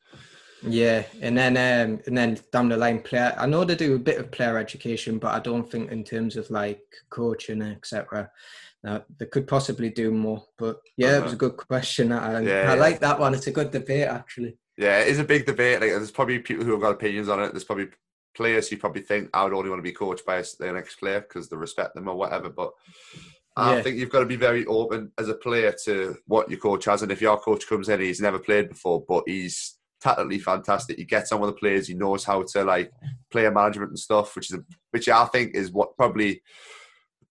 Yeah, 0.61 1.03
and 1.21 1.37
then 1.37 1.55
um, 1.55 2.01
and 2.05 2.17
then 2.17 2.37
down 2.51 2.67
the 2.67 2.75
line, 2.75 3.01
player. 3.01 3.33
I 3.37 3.45
know 3.45 3.63
they 3.63 3.75
do 3.75 3.95
a 3.95 3.99
bit 3.99 4.19
of 4.19 4.29
player 4.31 4.57
education, 4.57 5.17
but 5.17 5.33
I 5.33 5.39
don't 5.39 5.69
think 5.71 5.89
in 5.91 6.03
terms 6.03 6.35
of 6.35 6.49
like 6.49 6.81
coaching, 7.09 7.61
etc. 7.61 8.29
Uh, 8.85 8.99
they 9.17 9.25
could 9.25 9.47
possibly 9.47 9.89
do 9.89 10.11
more. 10.11 10.43
But 10.57 10.79
yeah, 10.97 11.17
it 11.17 11.23
was 11.23 11.33
a 11.33 11.37
good 11.37 11.55
question. 11.55 12.11
I, 12.11 12.41
Yeah, 12.41 12.49
I 12.71 12.73
yeah. 12.73 12.73
like 12.73 12.99
that 12.99 13.19
one. 13.19 13.33
It's 13.33 13.47
a 13.47 13.51
good 13.51 13.71
debate, 13.71 14.07
actually. 14.07 14.57
Yeah, 14.77 14.99
it 14.99 15.07
is 15.09 15.19
a 15.19 15.23
big 15.23 15.45
debate. 15.45 15.79
Like, 15.81 15.91
there's 15.91 16.11
probably 16.11 16.39
people 16.39 16.65
who 16.65 16.71
have 16.71 16.81
got 16.81 16.91
opinions 16.93 17.29
on 17.29 17.41
it. 17.41 17.51
There's 17.51 17.65
probably 17.65 17.87
players 18.39 18.69
who 18.69 18.77
probably 18.77 19.01
think 19.01 19.29
I 19.33 19.43
would 19.43 19.53
only 19.53 19.69
want 19.69 19.79
to 19.79 19.91
be 19.91 20.01
coached 20.03 20.25
by 20.25 20.41
the 20.59 20.71
next 20.71 20.95
player 20.95 21.19
because 21.19 21.49
they 21.49 21.57
respect 21.57 21.93
them 21.93 22.07
or 22.07 22.15
whatever. 22.15 22.49
But 22.49 22.71
I 23.57 23.75
Yeah. 23.75 23.81
think 23.83 23.97
you've 23.97 24.15
got 24.15 24.21
to 24.21 24.35
be 24.35 24.37
very 24.37 24.65
open 24.65 25.11
as 25.17 25.27
a 25.27 25.33
player 25.33 25.73
to 25.83 26.15
what 26.25 26.49
your 26.49 26.59
coach 26.59 26.85
has. 26.85 27.01
And 27.01 27.11
if 27.11 27.21
your 27.21 27.37
coach 27.37 27.67
comes 27.67 27.89
in, 27.89 27.99
he's 27.99 28.21
never 28.21 28.39
played 28.39 28.69
before, 28.69 29.03
but 29.05 29.23
he's 29.27 29.77
tactically 29.99 30.39
fantastic. 30.39 30.97
He 30.97 31.03
gets 31.03 31.33
on 31.33 31.41
with 31.41 31.49
the 31.49 31.59
players. 31.59 31.87
He 31.87 31.93
knows 31.93 32.23
how 32.23 32.43
to 32.43 32.63
like 32.63 32.89
player 33.29 33.51
management 33.51 33.89
and 33.89 33.99
stuff, 33.99 34.33
which 34.35 34.49
is 34.49 34.59
a, 34.59 34.63
which 34.91 35.09
I 35.09 35.25
think 35.25 35.55
is 35.55 35.71
what 35.71 35.97
probably. 35.97 36.41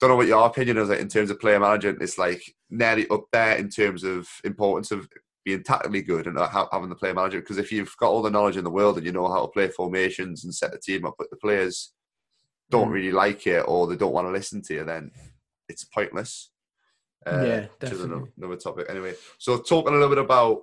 Don't 0.00 0.10
know 0.10 0.16
what 0.16 0.28
your 0.28 0.46
opinion 0.46 0.78
is 0.78 0.90
like, 0.90 1.00
in 1.00 1.08
terms 1.08 1.30
of 1.30 1.40
player 1.40 1.58
management. 1.58 2.02
It's 2.02 2.18
like 2.18 2.42
nearly 2.70 3.08
up 3.08 3.24
there 3.32 3.56
in 3.56 3.68
terms 3.68 4.04
of 4.04 4.28
importance 4.44 4.92
of 4.92 5.08
being 5.48 5.62
tactically 5.62 6.02
good 6.02 6.26
and 6.26 6.36
ha- 6.38 6.68
having 6.70 6.90
the 6.90 6.94
player 6.94 7.14
manager. 7.14 7.40
Because 7.40 7.56
if 7.58 7.72
you've 7.72 7.96
got 7.98 8.10
all 8.10 8.20
the 8.22 8.30
knowledge 8.30 8.58
in 8.58 8.64
the 8.64 8.70
world 8.78 8.96
and 8.98 9.06
you 9.06 9.12
know 9.12 9.28
how 9.28 9.42
to 9.42 9.48
play 9.56 9.68
formations 9.68 10.44
and 10.44 10.54
set 10.54 10.72
the 10.72 10.78
team 10.78 11.06
up, 11.06 11.14
but 11.18 11.30
the 11.30 11.36
players 11.36 11.94
don't 12.70 12.88
Mm. 12.90 12.92
really 12.92 13.12
like 13.12 13.46
it 13.46 13.64
or 13.66 13.86
they 13.86 13.96
don't 13.96 14.12
want 14.12 14.26
to 14.26 14.30
listen 14.38 14.60
to 14.62 14.74
you, 14.74 14.84
then 14.84 15.10
it's 15.70 15.84
pointless. 15.84 16.50
Uh, 17.26 17.42
Yeah, 17.46 17.60
which 17.80 17.92
is 17.92 18.00
another, 18.02 18.26
definitely. 18.26 18.32
another 18.36 18.56
topic. 18.56 18.86
Anyway, 18.90 19.14
so 19.38 19.58
talking 19.58 19.94
a 19.94 19.96
little 19.96 20.14
bit 20.14 20.18
about 20.28 20.62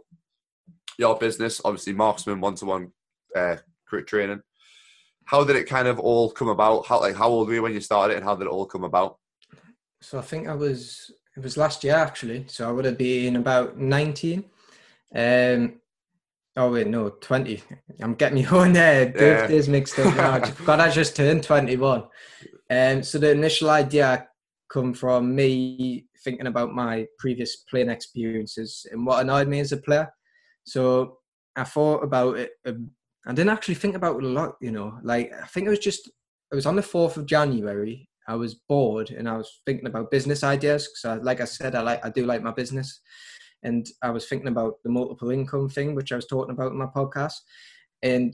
your 0.99 1.17
business, 1.17 1.59
obviously 1.65 1.93
marksman 1.93 2.39
one 2.39 2.55
to 2.55 2.65
one 2.65 2.91
crit 3.87 4.05
training. 4.07 4.41
How 5.25 5.43
did 5.43 5.55
it 5.55 5.65
kind 5.65 5.87
of 5.87 5.99
all 5.99 6.29
come 6.29 6.49
about? 6.49 6.85
How 6.85 6.99
like 6.99 7.15
how 7.15 7.29
old 7.29 7.47
were 7.47 7.55
you 7.55 7.63
when 7.63 7.73
you 7.73 7.81
started 7.81 8.13
it, 8.13 8.17
and 8.17 8.25
how 8.25 8.35
did 8.35 8.45
it 8.45 8.51
all 8.55 8.67
come 8.67 8.83
about? 8.83 9.17
So 10.01 10.19
I 10.19 10.21
think 10.21 10.47
I 10.47 10.53
was 10.53 11.11
it 11.35 11.41
was 11.43 11.57
last 11.57 11.83
year 11.83 11.95
actually. 11.95 12.45
So 12.47 12.69
I 12.69 12.71
would 12.71 12.85
have 12.85 12.97
been 12.97 13.35
about 13.35 13.77
nineteen. 13.77 14.45
Um, 15.13 15.79
oh 16.55 16.71
wait, 16.71 16.87
no, 16.87 17.09
twenty. 17.09 17.61
I'm 18.01 18.15
getting 18.15 18.43
my 18.49 18.49
own 18.49 18.77
uh, 18.77 19.11
birthdays 19.13 19.69
mixed 19.69 19.99
up 19.99 20.15
now. 20.15 20.73
I 20.73 20.85
I 20.85 20.89
just 20.89 21.15
turned 21.15 21.43
twenty-one. 21.43 22.03
Um, 22.69 23.03
so 23.03 23.19
the 23.19 23.31
initial 23.31 23.69
idea 23.69 24.27
come 24.71 24.93
from 24.93 25.35
me 25.35 26.05
thinking 26.23 26.47
about 26.47 26.73
my 26.73 27.05
previous 27.19 27.57
playing 27.69 27.89
experiences 27.89 28.85
and 28.91 29.05
what 29.05 29.21
annoyed 29.21 29.47
me 29.47 29.59
as 29.59 29.71
a 29.71 29.77
player. 29.77 30.11
So 30.65 31.19
I 31.55 31.63
thought 31.63 32.03
about 32.03 32.37
it. 32.37 32.51
Um, 32.65 32.91
I 33.27 33.33
didn't 33.33 33.51
actually 33.51 33.75
think 33.75 33.95
about 33.95 34.17
it 34.17 34.23
a 34.23 34.27
lot, 34.27 34.55
you 34.61 34.71
know. 34.71 34.99
Like 35.03 35.31
I 35.33 35.45
think 35.47 35.67
it 35.67 35.71
was 35.71 35.79
just 35.79 36.07
it 36.51 36.55
was 36.55 36.65
on 36.65 36.75
the 36.75 36.83
fourth 36.83 37.17
of 37.17 37.25
January. 37.25 38.09
I 38.27 38.35
was 38.35 38.55
bored 38.55 39.11
and 39.11 39.29
I 39.29 39.37
was 39.37 39.61
thinking 39.65 39.85
about 39.85 40.09
business 40.09 40.43
ideas 40.43 40.87
because, 40.87 41.23
like 41.23 41.41
I 41.41 41.45
said, 41.45 41.75
I 41.75 41.81
like 41.81 42.03
I 42.05 42.09
do 42.09 42.25
like 42.25 42.41
my 42.41 42.51
business, 42.51 43.01
and 43.65 43.87
I 44.01 44.11
was 44.11 44.27
thinking 44.27 44.47
about 44.47 44.75
the 44.83 44.89
multiple 44.89 45.31
income 45.31 45.67
thing, 45.69 45.95
which 45.95 46.11
I 46.11 46.15
was 46.15 46.27
talking 46.27 46.53
about 46.53 46.71
in 46.71 46.77
my 46.77 46.85
podcast, 46.85 47.35
and 48.01 48.33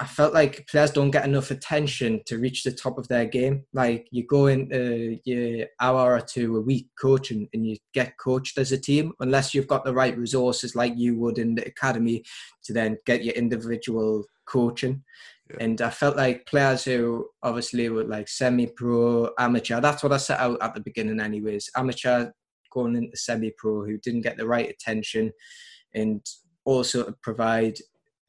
I 0.00 0.06
felt 0.06 0.32
like 0.32 0.68
players 0.68 0.92
don't 0.92 1.10
get 1.10 1.24
enough 1.24 1.50
attention 1.50 2.22
to 2.26 2.38
reach 2.38 2.62
the 2.62 2.70
top 2.70 2.98
of 2.98 3.08
their 3.08 3.26
game. 3.26 3.64
Like 3.72 4.06
you 4.12 4.24
go 4.24 4.46
in 4.46 4.70
uh, 4.72 5.18
your 5.24 5.66
hour 5.80 6.14
or 6.14 6.20
two 6.20 6.56
a 6.56 6.60
week 6.60 6.86
coaching, 7.00 7.48
and 7.52 7.66
you 7.66 7.76
get 7.92 8.16
coached 8.16 8.58
as 8.58 8.70
a 8.70 8.78
team, 8.78 9.12
unless 9.18 9.54
you've 9.54 9.66
got 9.66 9.84
the 9.84 9.92
right 9.92 10.16
resources, 10.16 10.76
like 10.76 10.94
you 10.96 11.18
would 11.18 11.38
in 11.38 11.56
the 11.56 11.64
academy, 11.64 12.22
to 12.64 12.72
then 12.72 12.96
get 13.06 13.24
your 13.24 13.34
individual 13.34 14.24
coaching. 14.46 15.02
Yeah. 15.50 15.56
And 15.64 15.80
I 15.80 15.90
felt 15.90 16.16
like 16.16 16.46
players 16.46 16.84
who 16.84 17.26
obviously 17.42 17.88
were 17.88 18.04
like 18.04 18.28
semi-pro, 18.28 19.30
amateur. 19.38 19.80
That's 19.80 20.02
what 20.02 20.12
I 20.12 20.18
set 20.18 20.38
out 20.38 20.58
at 20.60 20.74
the 20.74 20.80
beginning, 20.80 21.20
anyways. 21.20 21.70
Amateur 21.74 22.30
going 22.78 22.96
into 22.96 23.16
semi-pro 23.16 23.84
who 23.84 23.98
didn't 23.98 24.26
get 24.26 24.36
the 24.36 24.46
right 24.46 24.68
attention, 24.68 25.32
and 25.94 26.20
also 26.64 27.14
provide 27.22 27.78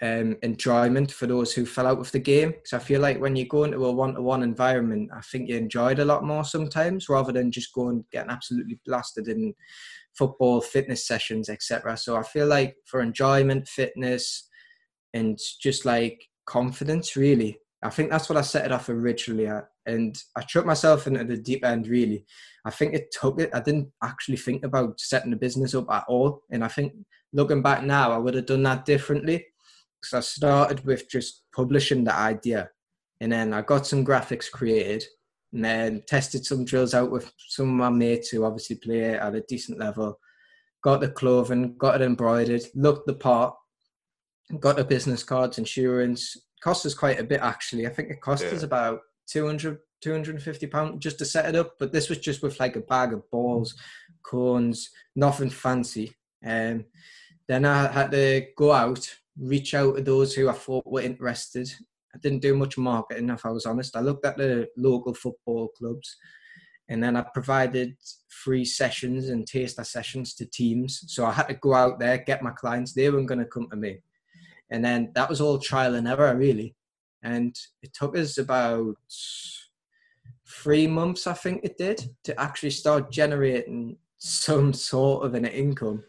um, 0.01 0.38
enjoyment 0.43 1.12
for 1.12 1.27
those 1.27 1.53
who 1.53 1.65
fell 1.65 1.88
out 1.88 1.99
of 1.99 2.12
the 2.12 2.19
game. 2.19 2.51
Because 2.51 2.73
I 2.73 2.79
feel 2.79 3.01
like 3.01 3.19
when 3.19 3.35
you 3.35 3.45
go 3.47 3.65
into 3.65 3.85
a 3.85 3.91
one-to-one 3.91 4.43
environment, 4.43 5.09
I 5.13 5.21
think 5.21 5.49
you 5.49 5.57
enjoy 5.57 5.91
it 5.91 5.99
a 5.99 6.05
lot 6.05 6.23
more 6.23 6.45
sometimes, 6.45 7.09
rather 7.09 7.33
than 7.33 7.51
just 7.51 7.73
going 7.73 8.05
getting 8.12 8.31
absolutely 8.31 8.79
blasted 8.85 9.27
in 9.27 9.53
football, 10.17 10.62
fitness 10.62 11.07
sessions, 11.07 11.49
etc. 11.49 11.97
So 11.97 12.15
I 12.17 12.23
feel 12.23 12.47
like 12.47 12.75
for 12.85 13.01
enjoyment, 13.01 13.67
fitness, 13.67 14.49
and 15.13 15.38
just 15.62 15.85
like 15.85 16.17
confidence, 16.45 17.15
really. 17.15 17.59
I 17.81 17.89
think 17.89 18.09
that's 18.09 18.29
what 18.29 18.38
I 18.38 18.41
set 18.41 18.65
it 18.65 18.71
off 18.71 18.89
originally 18.89 19.47
at. 19.47 19.65
And 19.89 20.15
I 20.36 20.41
took 20.41 20.65
myself 20.65 21.08
into 21.08 21.23
the 21.23 21.38
deep 21.38 21.65
end, 21.65 21.88
really. 21.88 22.25
I 22.65 22.71
think 22.71 22.93
it 22.93 23.13
took 23.19 23.39
it. 23.39 23.49
I 23.54 23.60
didn't 23.62 23.91
actually 24.04 24.38
think 24.38 24.63
about 24.63 24.99
setting 24.99 25.32
the 25.32 25.38
business 25.38 25.73
up 25.73 25.89
at 25.91 26.06
all. 26.08 26.43
And 26.52 26.63
I 26.63 26.67
think 26.67 26.93
looking 27.34 27.62
back 27.62 27.84
now, 27.84 28.12
I 28.12 28.17
would 28.17 28.36
have 28.36 28.45
done 28.45 28.63
that 28.63 28.86
differently. 28.86 29.45
Because 30.02 30.13
I 30.13 30.19
started 30.21 30.86
with 30.86 31.10
just 31.10 31.43
publishing 31.54 32.04
the 32.04 32.15
idea. 32.15 32.69
And 33.21 33.32
then 33.32 33.54
I 33.54 33.62
got 33.62 33.86
some 33.86 34.06
graphics 34.06 34.49
created 34.49 35.04
and 35.52 35.65
then 35.65 36.04
tested 36.08 36.45
some 36.45 36.63
drills 36.63 36.93
out 36.93 37.12
with 37.12 37.32
some 37.49 37.69
of 37.69 37.75
my 37.75 37.89
mates 37.89 38.30
who 38.30 38.45
obviously 38.45 38.78
play 38.78 39.15
at 39.15 39.36
a 39.36 39.43
decent 39.49 39.80
level. 39.80 40.17
Got 40.84 41.02
the 41.02 41.10
clothing, 41.10 41.75
got 41.78 41.99
it 41.99 42.06
embroidered, 42.06 42.62
looked 42.75 43.08
the 43.08 43.13
part, 43.13 43.54
got 44.60 44.78
the 44.78 44.86
business 44.86 45.23
cards, 45.23 45.58
insurance. 45.58 46.38
Cost 46.63 46.86
us 46.86 46.93
quite 46.93 47.19
a 47.19 47.23
bit 47.23 47.41
actually. 47.41 47.86
I 47.86 47.89
think 47.89 48.10
it 48.10 48.21
cost 48.21 48.43
Yeah. 48.43 48.52
us 48.52 48.63
about 48.63 49.02
200, 49.32 49.80
250 50.02 50.68
pounds 50.68 51.04
just 51.04 51.20
to 51.20 51.26
set 51.26 51.46
it 51.46 51.56
up. 51.56 51.74
But 51.80 51.92
this 51.92 52.10
was 52.10 52.20
just 52.20 52.42
with 52.42 52.60
like 52.60 52.76
a 52.76 52.82
bag 52.82 53.13
of 53.13 53.30
balls, 53.30 53.76
cones, 54.24 54.89
nothing 55.15 55.50
fancy. 55.50 56.13
Um, 56.46 56.86
then 57.48 57.65
I 57.65 57.88
had 57.92 58.12
to 58.12 58.48
go 58.56 58.72
out, 58.72 59.08
reach 59.38 59.74
out 59.74 59.96
to 59.96 60.02
those 60.02 60.34
who 60.34 60.50
I 60.50 60.54
thought 60.54 60.86
were 60.86 61.02
interested. 61.02 61.72
I 62.13 62.18
didn't 62.20 62.42
do 62.42 62.56
much 62.56 62.78
marketing, 62.78 63.30
if 63.30 63.46
I 63.46 63.50
was 63.50 63.65
honest. 63.65 63.96
I 63.96 64.02
looked 64.02 64.26
at 64.26 64.38
the 64.38 64.68
local 64.78 65.13
football 65.13 65.70
clubs, 65.70 66.15
and 66.88 67.04
then 67.04 67.15
I 67.15 67.22
provided 67.22 67.96
free 68.30 68.65
sessions 68.65 69.30
and 69.30 69.46
taster 69.46 69.84
sessions 69.84 70.34
to 70.36 70.46
teams. 70.46 71.04
So 71.08 71.26
I 71.26 71.32
had 71.32 71.48
to 71.50 71.54
go 71.56 71.74
out 71.74 72.00
there, 72.00 72.18
get 72.18 72.42
my 72.42 72.52
clients. 72.52 72.94
They 72.94 73.10
weren't 73.10 73.28
going 73.28 73.39
to 73.39 73.46
come 73.46 73.68
to 73.70 73.76
me, 73.76 74.00
and 74.70 74.84
then 74.84 75.12
that 75.15 75.30
was 75.30 75.42
all 75.42 75.60
trial 75.60 75.96
and 75.96 76.08
error, 76.08 76.36
really. 76.36 76.76
And 77.23 77.55
it 77.82 77.93
took 77.93 78.17
us 78.17 78.38
about 78.38 78.95
three 80.47 80.88
months, 80.88 81.27
I 81.27 81.34
think 81.34 81.62
it 81.63 81.77
did, 81.77 82.10
to 82.23 82.39
actually 82.39 82.71
start 82.71 83.12
generating 83.12 83.97
some 84.17 84.73
sort 84.73 85.25
of 85.25 85.34
an 85.34 85.45
income. 85.45 86.03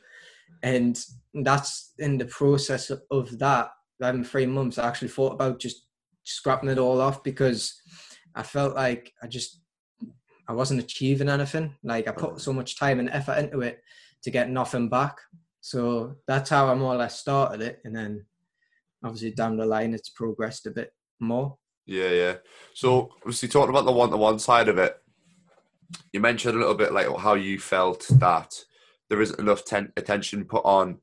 And 0.62 0.98
that's 1.34 1.92
in 1.98 2.18
the 2.18 2.26
process 2.26 2.90
of 2.90 3.38
that, 3.38 3.70
in 4.00 4.24
three 4.24 4.46
months, 4.46 4.78
I 4.78 4.88
actually 4.88 5.08
thought 5.08 5.34
about 5.34 5.60
just 5.60 5.86
scrapping 6.24 6.68
it 6.68 6.78
all 6.78 7.00
off 7.00 7.22
because 7.22 7.80
I 8.34 8.42
felt 8.42 8.74
like 8.74 9.12
I 9.22 9.26
just 9.26 9.60
I 10.48 10.52
wasn't 10.52 10.80
achieving 10.80 11.28
anything. 11.28 11.76
Like 11.84 12.08
I 12.08 12.12
put 12.12 12.40
so 12.40 12.52
much 12.52 12.78
time 12.78 12.98
and 12.98 13.10
effort 13.10 13.38
into 13.38 13.60
it 13.60 13.82
to 14.22 14.30
get 14.30 14.50
nothing 14.50 14.88
back. 14.88 15.16
So 15.60 16.16
that's 16.26 16.50
how 16.50 16.68
I 16.68 16.74
more 16.74 16.94
or 16.94 16.96
less 16.96 17.20
started 17.20 17.60
it, 17.60 17.80
and 17.84 17.94
then 17.94 18.24
obviously 19.04 19.30
down 19.30 19.56
the 19.56 19.66
line 19.66 19.94
it's 19.94 20.10
progressed 20.10 20.66
a 20.66 20.70
bit 20.70 20.92
more. 21.20 21.56
Yeah, 21.86 22.10
yeah. 22.10 22.34
So 22.74 23.10
obviously 23.18 23.48
talking 23.48 23.70
about 23.70 23.84
the 23.84 23.92
one-to-one 23.92 24.38
side 24.38 24.68
of 24.68 24.78
it, 24.78 24.96
you 26.12 26.20
mentioned 26.20 26.54
a 26.54 26.58
little 26.58 26.74
bit 26.74 26.92
like 26.92 27.08
how 27.18 27.34
you 27.34 27.58
felt 27.58 28.06
that 28.18 28.54
there 29.08 29.20
isn't 29.20 29.40
enough 29.40 29.64
ten- 29.64 29.92
attention 29.96 30.44
put 30.44 30.64
on 30.64 30.98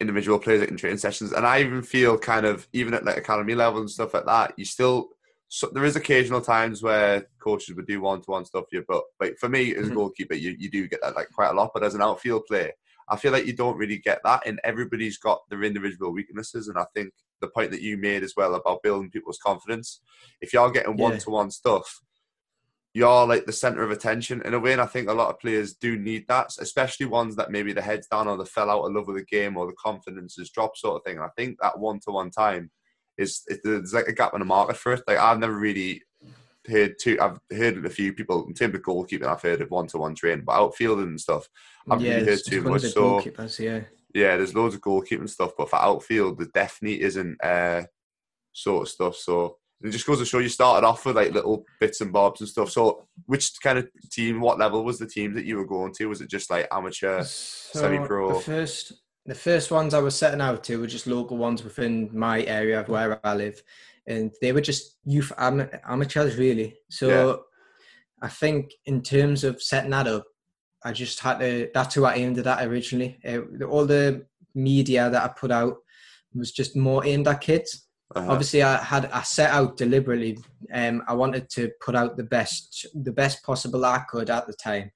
individual 0.00 0.38
players 0.38 0.62
in 0.62 0.76
training 0.76 0.98
sessions, 0.98 1.32
and 1.32 1.46
I 1.46 1.60
even 1.60 1.82
feel 1.82 2.18
kind 2.18 2.46
of 2.46 2.66
even 2.72 2.94
at 2.94 3.04
like 3.04 3.16
academy 3.18 3.54
level 3.54 3.80
and 3.80 3.90
stuff 3.90 4.14
like 4.14 4.26
that, 4.26 4.54
you 4.56 4.64
still 4.64 5.10
so 5.48 5.68
there 5.72 5.84
is 5.84 5.96
occasional 5.96 6.40
times 6.40 6.82
where 6.82 7.28
coaches 7.38 7.76
would 7.76 7.86
do 7.86 8.00
one-to-one 8.00 8.44
stuff 8.44 8.64
here, 8.70 8.84
but 8.88 9.02
like 9.20 9.36
for 9.38 9.48
me 9.48 9.74
as 9.74 9.76
a 9.76 9.82
mm-hmm. 9.82 9.94
goalkeeper, 9.94 10.34
you, 10.34 10.56
you 10.58 10.70
do 10.70 10.88
get 10.88 11.00
that 11.02 11.14
like 11.14 11.30
quite 11.30 11.50
a 11.50 11.54
lot. 11.54 11.70
But 11.72 11.84
as 11.84 11.94
an 11.94 12.02
outfield 12.02 12.46
player, 12.46 12.72
I 13.08 13.16
feel 13.16 13.32
like 13.32 13.46
you 13.46 13.54
don't 13.54 13.76
really 13.76 13.98
get 13.98 14.20
that, 14.24 14.46
and 14.46 14.60
everybody's 14.64 15.18
got 15.18 15.48
their 15.48 15.62
individual 15.62 16.12
weaknesses. 16.12 16.68
And 16.68 16.76
I 16.76 16.84
think 16.94 17.12
the 17.40 17.48
point 17.48 17.70
that 17.70 17.82
you 17.82 17.96
made 17.96 18.22
as 18.22 18.34
well 18.36 18.54
about 18.54 18.82
building 18.82 19.10
people's 19.10 19.38
confidence, 19.38 20.00
if 20.40 20.52
you're 20.52 20.70
getting 20.70 20.96
one-to-one 20.96 21.50
stuff, 21.50 22.00
you're 22.94 23.26
like 23.26 23.44
the 23.44 23.52
center 23.52 23.82
of 23.82 23.90
attention 23.90 24.40
in 24.46 24.54
a 24.54 24.58
way. 24.58 24.72
And 24.72 24.80
I 24.80 24.86
think 24.86 25.08
a 25.10 25.12
lot 25.12 25.28
of 25.28 25.38
players 25.38 25.74
do 25.74 25.98
need 25.98 26.26
that, 26.28 26.52
especially 26.58 27.04
ones 27.04 27.36
that 27.36 27.50
maybe 27.50 27.74
the 27.74 27.82
head's 27.82 28.06
down 28.06 28.26
or 28.26 28.38
they 28.38 28.46
fell 28.46 28.70
out 28.70 28.84
of 28.84 28.92
love 28.92 29.06
with 29.06 29.16
the 29.16 29.24
game 29.24 29.58
or 29.58 29.66
the 29.66 29.74
confidence 29.74 30.36
has 30.36 30.48
dropped, 30.48 30.78
sort 30.78 30.96
of 30.96 31.04
thing. 31.04 31.16
And 31.16 31.24
I 31.26 31.30
think 31.36 31.58
that 31.60 31.78
one 31.78 32.00
to 32.00 32.10
one 32.10 32.30
time 32.30 32.70
is 33.18 33.42
there's 33.62 33.92
like 33.92 34.08
a 34.08 34.14
gap 34.14 34.32
in 34.32 34.40
the 34.40 34.46
market 34.46 34.78
for 34.78 34.94
it. 34.94 35.02
Like 35.06 35.18
I've 35.18 35.38
never 35.38 35.58
really 35.58 36.02
heard 36.66 36.96
two. 36.98 37.18
I've 37.20 37.38
heard 37.54 37.84
a 37.84 37.90
few 37.90 38.12
people 38.14 38.46
in 38.46 38.54
terms 38.54 38.74
of 38.74 38.82
goalkeeping. 38.82 39.26
I've 39.26 39.42
heard 39.42 39.60
of 39.60 39.70
one 39.70 39.86
to 39.88 39.98
one 39.98 40.14
training, 40.14 40.44
but 40.46 40.52
outfielding 40.52 41.06
and 41.08 41.20
stuff, 41.20 41.48
I've 41.90 42.00
yeah, 42.00 42.14
really 42.14 42.26
heard 42.26 42.40
too 42.46 42.62
much. 42.62 42.82
So 42.82 43.20
yeah, 43.58 43.80
yeah, 44.16 44.36
there's 44.36 44.54
loads 44.54 44.74
of 44.74 44.80
goalkeeping 44.80 45.28
stuff, 45.28 45.52
but 45.56 45.68
for 45.68 45.76
outfield, 45.76 46.38
there 46.38 46.48
definitely 46.54 47.02
isn't 47.02 47.36
uh, 47.44 47.82
sort 48.52 48.82
of 48.82 48.88
stuff. 48.88 49.16
So 49.16 49.58
it 49.82 49.90
just 49.90 50.06
goes 50.06 50.18
to 50.20 50.24
show 50.24 50.38
you 50.38 50.48
started 50.48 50.86
off 50.86 51.04
with 51.04 51.16
like 51.16 51.32
little 51.32 51.66
bits 51.80 52.00
and 52.00 52.12
bobs 52.12 52.40
and 52.40 52.48
stuff. 52.48 52.70
So, 52.70 53.06
which 53.26 53.52
kind 53.62 53.78
of 53.78 53.88
team, 54.10 54.40
what 54.40 54.58
level 54.58 54.84
was 54.84 54.98
the 54.98 55.06
team 55.06 55.34
that 55.34 55.44
you 55.44 55.58
were 55.58 55.66
going 55.66 55.92
to? 55.94 56.06
Was 56.06 56.22
it 56.22 56.30
just 56.30 56.50
like 56.50 56.66
amateur, 56.72 57.22
so 57.24 57.80
semi-pro? 57.80 58.34
The 58.34 58.40
first, 58.40 58.92
the 59.26 59.34
first 59.34 59.70
ones 59.70 59.92
I 59.92 60.00
was 60.00 60.16
setting 60.16 60.40
out 60.40 60.64
to 60.64 60.80
were 60.80 60.86
just 60.86 61.06
local 61.06 61.36
ones 61.36 61.62
within 61.62 62.08
my 62.12 62.42
area 62.44 62.80
of 62.80 62.88
where 62.88 63.20
I 63.22 63.34
live, 63.34 63.62
and 64.06 64.32
they 64.40 64.52
were 64.52 64.62
just 64.62 64.96
youth 65.04 65.30
am- 65.36 65.68
amateurs 65.86 66.36
really. 66.36 66.78
So, 66.88 67.08
yeah. 67.08 67.36
I 68.22 68.28
think 68.30 68.72
in 68.86 69.02
terms 69.02 69.44
of 69.44 69.62
setting 69.62 69.90
that 69.90 70.06
up, 70.06 70.24
I 70.86 70.92
just 70.92 71.20
had 71.20 71.40
to. 71.40 71.70
That's 71.74 71.94
who 71.94 72.04
I 72.04 72.14
aimed 72.14 72.38
at 72.38 72.66
originally. 72.66 73.18
Uh, 73.26 73.64
all 73.66 73.86
the 73.86 74.26
media 74.54 75.10
that 75.10 75.22
I 75.22 75.28
put 75.28 75.50
out 75.50 75.76
was 76.34 76.52
just 76.52 76.76
more 76.76 77.04
aimed 77.04 77.28
at 77.28 77.40
kids 77.40 77.86
uh-huh. 78.14 78.30
Obviously, 78.30 78.62
I 78.62 78.76
had 78.76 79.06
I 79.06 79.22
set 79.22 79.50
out 79.50 79.76
deliberately. 79.76 80.38
Um, 80.72 81.02
I 81.08 81.14
wanted 81.14 81.50
to 81.50 81.70
put 81.84 81.96
out 81.96 82.16
the 82.16 82.24
best, 82.24 82.86
the 82.94 83.12
best 83.12 83.42
possible 83.42 83.84
I 83.84 84.04
could 84.08 84.30
at 84.30 84.46
the 84.46 84.52
time. 84.52 84.92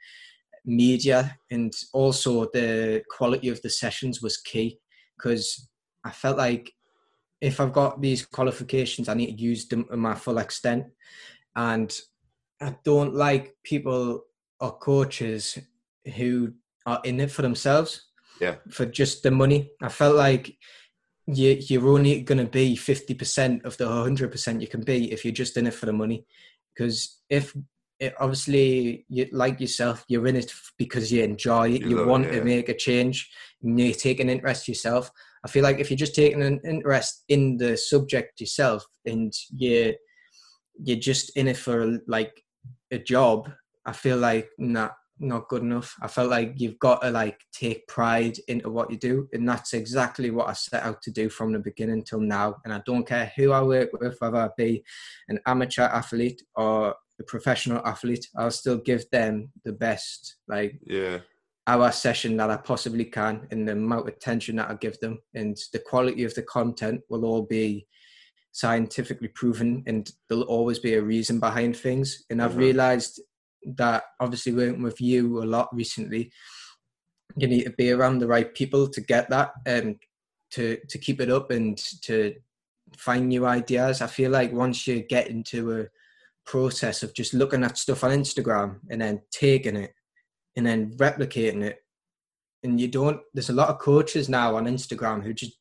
Media 0.65 1.37
and 1.51 1.73
also 1.93 2.45
the 2.53 3.03
quality 3.11 3.49
of 3.49 3.61
the 3.63 3.71
sessions 3.71 4.21
was 4.23 4.37
key 4.37 4.79
because 5.17 5.69
I 6.05 6.11
felt 6.11 6.37
like 6.37 6.71
if 7.41 7.61
I've 7.61 7.73
got 7.73 8.01
these 8.01 8.27
qualifications, 8.27 9.09
I 9.09 9.15
need 9.15 9.35
to 9.35 9.43
use 9.43 9.67
them 9.67 9.87
to 9.87 9.97
my 9.97 10.15
full 10.15 10.39
extent. 10.39 10.85
And 11.57 11.99
I 12.61 12.77
don't 12.85 13.15
like 13.15 13.57
people 13.65 14.25
or 14.61 14.79
coaches 14.79 15.59
who 16.17 16.55
are 16.87 17.01
in 17.05 17.21
it 17.21 17.31
for 17.31 17.43
themselves. 17.43 18.07
Yeah. 18.41 18.57
For 18.71 18.87
just 18.87 19.23
the 19.23 19.31
money. 19.31 19.71
I 19.83 19.89
felt 19.89 20.17
like 20.17 20.57
you, 21.27 21.59
you're 21.61 21.89
only 21.89 22.23
going 22.23 22.39
to 22.39 22.51
be 22.51 22.77
50% 22.77 23.65
of 23.65 23.77
the 23.77 23.85
100% 23.85 24.61
you 24.61 24.67
can 24.67 24.83
be 24.83 25.13
if 25.13 25.25
you're 25.25 25.33
just 25.33 25.57
in 25.57 25.67
it 25.67 25.75
for 25.75 25.87
the 25.87 25.93
money. 25.93 26.25
Because 26.75 27.21
if 27.29 27.55
it, 27.99 28.15
obviously, 28.19 29.05
you, 29.09 29.29
like 29.31 29.61
yourself, 29.61 30.05
you're 30.09 30.27
in 30.27 30.37
it 30.37 30.53
because 30.79 31.13
you 31.13 31.23
enjoy 31.23 31.71
it, 31.71 31.83
you, 31.83 32.01
you 32.01 32.07
want 32.07 32.25
it, 32.25 32.33
yeah. 32.33 32.39
to 32.39 32.45
make 32.45 32.69
a 32.71 32.75
change, 32.75 33.31
you 33.61 33.93
take 33.93 34.21
an 34.21 34.31
interest 34.31 34.69
yourself. 34.69 35.11
I 35.45 35.49
feel 35.49 35.63
like 35.63 35.79
if 35.79 35.91
you're 35.91 35.99
just 35.99 36.15
taking 36.15 36.43
an 36.43 36.61
interest 36.65 37.25
in 37.29 37.59
the 37.59 37.77
subject 37.77 38.41
yourself 38.41 38.85
and 39.05 39.33
you 39.51 39.95
you're 40.83 40.99
just 40.99 41.37
in 41.37 41.47
it 41.49 41.57
for 41.57 41.99
like 42.07 42.33
a 42.91 42.99
job, 42.99 43.51
I 43.85 43.93
feel 43.93 44.17
like 44.17 44.49
nah, 44.59 44.91
not 45.21 45.49
good 45.49 45.63
enough. 45.63 45.95
I 46.01 46.09
felt 46.09 46.31
like 46.31 46.55
you've 46.57 46.79
got 46.79 47.03
to 47.03 47.11
like 47.11 47.41
take 47.53 47.87
pride 47.87 48.39
into 48.49 48.71
what 48.71 48.91
you 48.91 48.97
do, 48.97 49.29
and 49.33 49.49
that's 49.49 49.75
exactly 49.75 50.31
what 50.31 50.49
I 50.49 50.55
set 50.55 50.83
out 50.83 51.03
to 51.03 51.11
do 51.11 51.29
from 51.29 51.53
the 51.53 51.59
beginning 51.59 52.03
till 52.03 52.21
now. 52.21 52.57
And 52.65 52.73
I 52.73 52.81
don't 52.87 53.07
care 53.07 53.33
who 53.37 53.53
I 53.53 53.63
work 53.63 53.91
with, 53.93 54.17
whether 54.19 54.37
I 54.37 54.49
be 54.57 54.83
an 55.29 55.39
amateur 55.47 55.83
athlete 55.83 56.43
or 56.55 56.95
a 57.21 57.25
professional 57.25 57.87
athlete, 57.87 58.27
I'll 58.37 58.51
still 58.51 58.79
give 58.79 59.05
them 59.11 59.53
the 59.65 59.73
best, 59.73 60.37
like 60.49 60.81
yeah, 60.85 61.19
our 61.67 61.93
session 61.93 62.37
that 62.39 62.51
I 62.51 62.57
possibly 62.57 63.05
can, 63.05 63.47
and 63.51 63.69
the 63.69 63.73
amount 63.73 64.09
of 64.09 64.15
attention 64.15 64.57
that 64.57 64.71
I 64.71 64.75
give 64.75 64.99
them, 65.01 65.19
and 65.35 65.57
the 65.73 65.79
quality 65.79 66.25
of 66.25 66.35
the 66.35 66.43
content 66.43 67.03
will 67.09 67.25
all 67.25 67.43
be 67.43 67.87
scientifically 68.53 69.29
proven, 69.29 69.85
and 69.87 70.11
there'll 70.29 70.45
always 70.45 70.79
be 70.79 70.95
a 70.95 71.03
reason 71.03 71.39
behind 71.39 71.77
things. 71.77 72.25
And 72.31 72.43
I've 72.43 72.53
mm-hmm. 72.53 72.61
realized 72.61 73.21
that 73.77 74.05
obviously 74.21 74.53
working 74.53 74.83
with 74.83 75.01
you 75.01 75.43
a 75.43 75.45
lot 75.45 75.69
recently, 75.75 76.33
you 77.37 77.47
need 77.47 77.65
to 77.65 77.71
be 77.71 77.91
around 77.91 78.19
the 78.19 78.27
right 78.27 78.55
people 78.55 78.89
to 78.89 79.01
get 79.01 79.31
that 79.31 79.53
and 79.67 79.97
to 80.51 80.79
to 80.89 80.99
keep 80.99 81.21
it 81.21 81.31
up 81.31 81.51
and 81.51 81.79
to 82.03 82.35
find 82.97 83.29
new 83.29 83.47
ideas. 83.47 84.03
I 84.03 84.07
feel 84.07 84.31
like 84.31 84.53
once 84.53 84.87
you 84.87 85.03
get 85.03 85.29
into 85.29 85.81
a 85.81 85.87
process 86.45 87.03
of 87.03 87.15
just 87.15 87.35
looking 87.35 87.63
at 87.63 87.79
stuff 87.79 88.03
on 88.03 88.11
Instagram 88.11 88.81
and 88.91 89.01
then 89.01 89.23
taking 89.31 89.77
it 89.77 89.95
and 90.57 90.67
then 90.67 90.91
replicating 90.97 91.63
it, 91.63 91.79
and 92.63 92.81
you 92.81 92.89
don't. 92.89 93.21
There's 93.33 93.51
a 93.51 93.55
lot 93.55 93.69
of 93.69 93.79
coaches 93.79 94.29
now 94.29 94.57
on 94.57 94.67
Instagram 94.67 95.23
who 95.23 95.33
just 95.33 95.59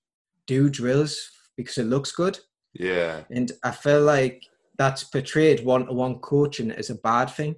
do 0.47 0.69
drills 0.69 1.31
because 1.55 1.77
it 1.77 1.85
looks 1.85 2.11
good. 2.11 2.39
Yeah, 2.73 3.21
and 3.29 3.51
I 3.63 3.71
feel 3.71 4.01
like 4.01 4.45
that's 4.77 5.03
portrayed 5.03 5.65
one-to-one 5.65 6.19
coaching 6.19 6.71
as 6.71 6.89
a 6.89 6.95
bad 6.95 7.29
thing 7.29 7.55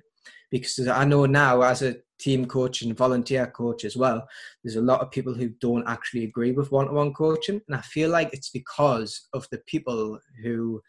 because 0.51 0.87
I 0.87 1.05
know 1.05 1.25
now 1.25 1.61
as 1.61 1.81
a 1.81 1.95
team 2.19 2.45
coach 2.45 2.81
and 2.81 2.95
volunteer 2.95 3.47
coach 3.47 3.85
as 3.85 3.95
well, 3.95 4.27
there's 4.63 4.75
a 4.75 4.81
lot 4.81 5.01
of 5.01 5.09
people 5.09 5.33
who 5.33 5.49
don't 5.61 5.87
actually 5.87 6.25
agree 6.25 6.51
with 6.51 6.71
one-to-one 6.71 7.13
coaching, 7.13 7.61
and 7.67 7.75
I 7.75 7.81
feel 7.81 8.09
like 8.09 8.31
it's 8.33 8.49
because 8.49 9.27
of 9.33 9.47
the 9.51 9.59
people 9.65 10.19
who 10.43 10.81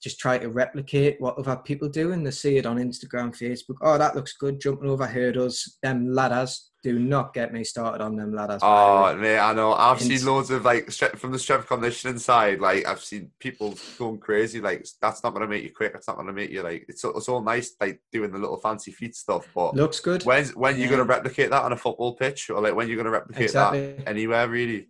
just 0.00 0.18
try 0.18 0.38
to 0.38 0.48
replicate 0.48 1.20
what 1.20 1.36
other 1.38 1.56
people 1.56 1.88
do 1.88 2.12
and 2.12 2.26
they 2.26 2.30
see 2.30 2.56
it 2.56 2.66
on 2.66 2.78
Instagram, 2.78 3.36
Facebook. 3.36 3.76
Oh, 3.82 3.98
that 3.98 4.16
looks 4.16 4.32
good, 4.32 4.60
jumping 4.60 4.88
over 4.88 5.06
hurdles. 5.06 5.78
Them 5.82 6.12
ladders 6.12 6.70
do 6.82 6.98
not 6.98 7.34
get 7.34 7.52
me 7.52 7.62
started 7.62 8.02
on 8.02 8.16
them 8.16 8.34
ladders. 8.34 8.60
Oh, 8.62 9.14
mate, 9.16 9.38
I 9.38 9.52
know. 9.52 9.74
I've 9.74 10.00
and 10.00 10.06
seen 10.06 10.26
loads 10.26 10.50
of 10.50 10.64
like 10.64 10.90
from 10.90 11.32
the 11.32 11.38
strength 11.38 11.66
conditioning 11.66 12.18
side. 12.18 12.60
Like 12.60 12.86
I've 12.86 13.02
seen 13.02 13.30
people 13.38 13.74
going 13.98 14.18
crazy. 14.18 14.60
Like 14.60 14.86
that's 15.02 15.22
not 15.22 15.30
going 15.30 15.42
to 15.42 15.48
make 15.48 15.62
you 15.62 15.70
quick. 15.70 15.92
That's 15.92 16.08
not 16.08 16.16
going 16.16 16.28
to 16.28 16.32
make 16.32 16.50
you 16.50 16.62
like. 16.62 16.86
It's 16.88 17.04
it's 17.04 17.28
all 17.28 17.42
nice 17.42 17.76
like 17.80 18.00
doing 18.12 18.32
the 18.32 18.38
little 18.38 18.56
fancy 18.56 18.92
feet 18.92 19.14
stuff, 19.14 19.46
but 19.54 19.74
looks 19.74 20.00
good. 20.00 20.22
When's 20.22 20.56
when 20.56 20.76
yeah. 20.76 20.84
you 20.84 20.88
going 20.88 20.98
to 21.00 21.04
replicate 21.04 21.50
that 21.50 21.62
on 21.62 21.72
a 21.72 21.76
football 21.76 22.14
pitch, 22.14 22.48
or 22.48 22.60
like 22.62 22.74
when 22.74 22.88
you're 22.88 22.96
going 22.96 23.04
to 23.04 23.10
replicate 23.10 23.44
exactly. 23.44 23.92
that 23.92 24.08
anywhere 24.08 24.48
really? 24.48 24.88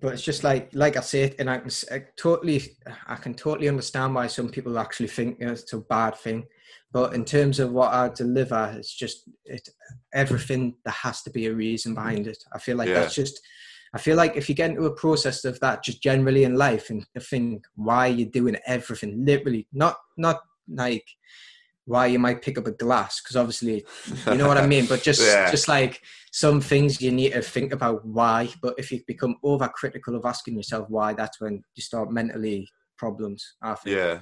But 0.00 0.12
it's 0.12 0.22
just 0.22 0.44
like 0.44 0.70
like 0.72 0.96
I 0.96 1.00
said, 1.00 1.34
and 1.38 1.50
I 1.50 1.58
can 1.58 1.70
I 1.90 2.04
totally 2.16 2.76
I 3.06 3.16
can 3.16 3.34
totally 3.34 3.68
understand 3.68 4.14
why 4.14 4.26
some 4.26 4.48
people 4.48 4.78
actually 4.78 5.08
think 5.08 5.38
it's 5.40 5.72
a 5.72 5.78
bad 5.78 6.16
thing. 6.16 6.46
But 6.92 7.14
in 7.14 7.24
terms 7.24 7.58
of 7.58 7.72
what 7.72 7.92
I 7.92 8.10
deliver, 8.10 8.74
it's 8.76 8.94
just 8.94 9.28
it 9.44 9.68
everything. 10.12 10.76
There 10.84 10.92
has 10.92 11.22
to 11.22 11.30
be 11.30 11.46
a 11.46 11.54
reason 11.54 11.94
behind 11.94 12.26
it. 12.26 12.42
I 12.52 12.58
feel 12.58 12.76
like 12.76 12.88
yeah. 12.88 13.00
that's 13.00 13.14
just. 13.14 13.40
I 13.94 13.98
feel 13.98 14.16
like 14.16 14.36
if 14.36 14.48
you 14.48 14.54
get 14.54 14.70
into 14.70 14.86
a 14.86 14.94
process 14.94 15.44
of 15.44 15.60
that, 15.60 15.84
just 15.84 16.02
generally 16.02 16.44
in 16.44 16.56
life, 16.56 16.88
and 16.88 17.04
think 17.20 17.64
why 17.74 18.06
you're 18.06 18.30
doing 18.30 18.56
everything, 18.66 19.24
literally, 19.24 19.66
not 19.72 19.96
not 20.16 20.40
like 20.68 21.04
why 21.84 22.06
you 22.06 22.18
might 22.18 22.42
pick 22.42 22.58
up 22.58 22.66
a 22.66 22.72
glass 22.72 23.20
because 23.20 23.36
obviously 23.36 23.84
you 24.26 24.34
know 24.34 24.48
what 24.48 24.58
I 24.58 24.66
mean. 24.66 24.86
But 24.86 25.02
just 25.10 25.22
yeah. 25.22 25.50
just 25.50 25.68
like 25.68 26.00
some 26.32 26.60
things 26.60 27.00
you 27.00 27.10
need 27.10 27.32
to 27.32 27.42
think 27.42 27.72
about 27.72 28.04
why. 28.04 28.48
But 28.60 28.74
if 28.78 28.90
you 28.90 29.00
become 29.06 29.36
overcritical 29.44 30.16
of 30.16 30.24
asking 30.24 30.56
yourself 30.56 30.88
why, 30.88 31.12
that's 31.12 31.40
when 31.40 31.62
you 31.74 31.82
start 31.82 32.12
mentally 32.12 32.68
problems. 32.96 33.54
I 33.62 33.74
think. 33.74 33.96
Yeah. 33.96 34.20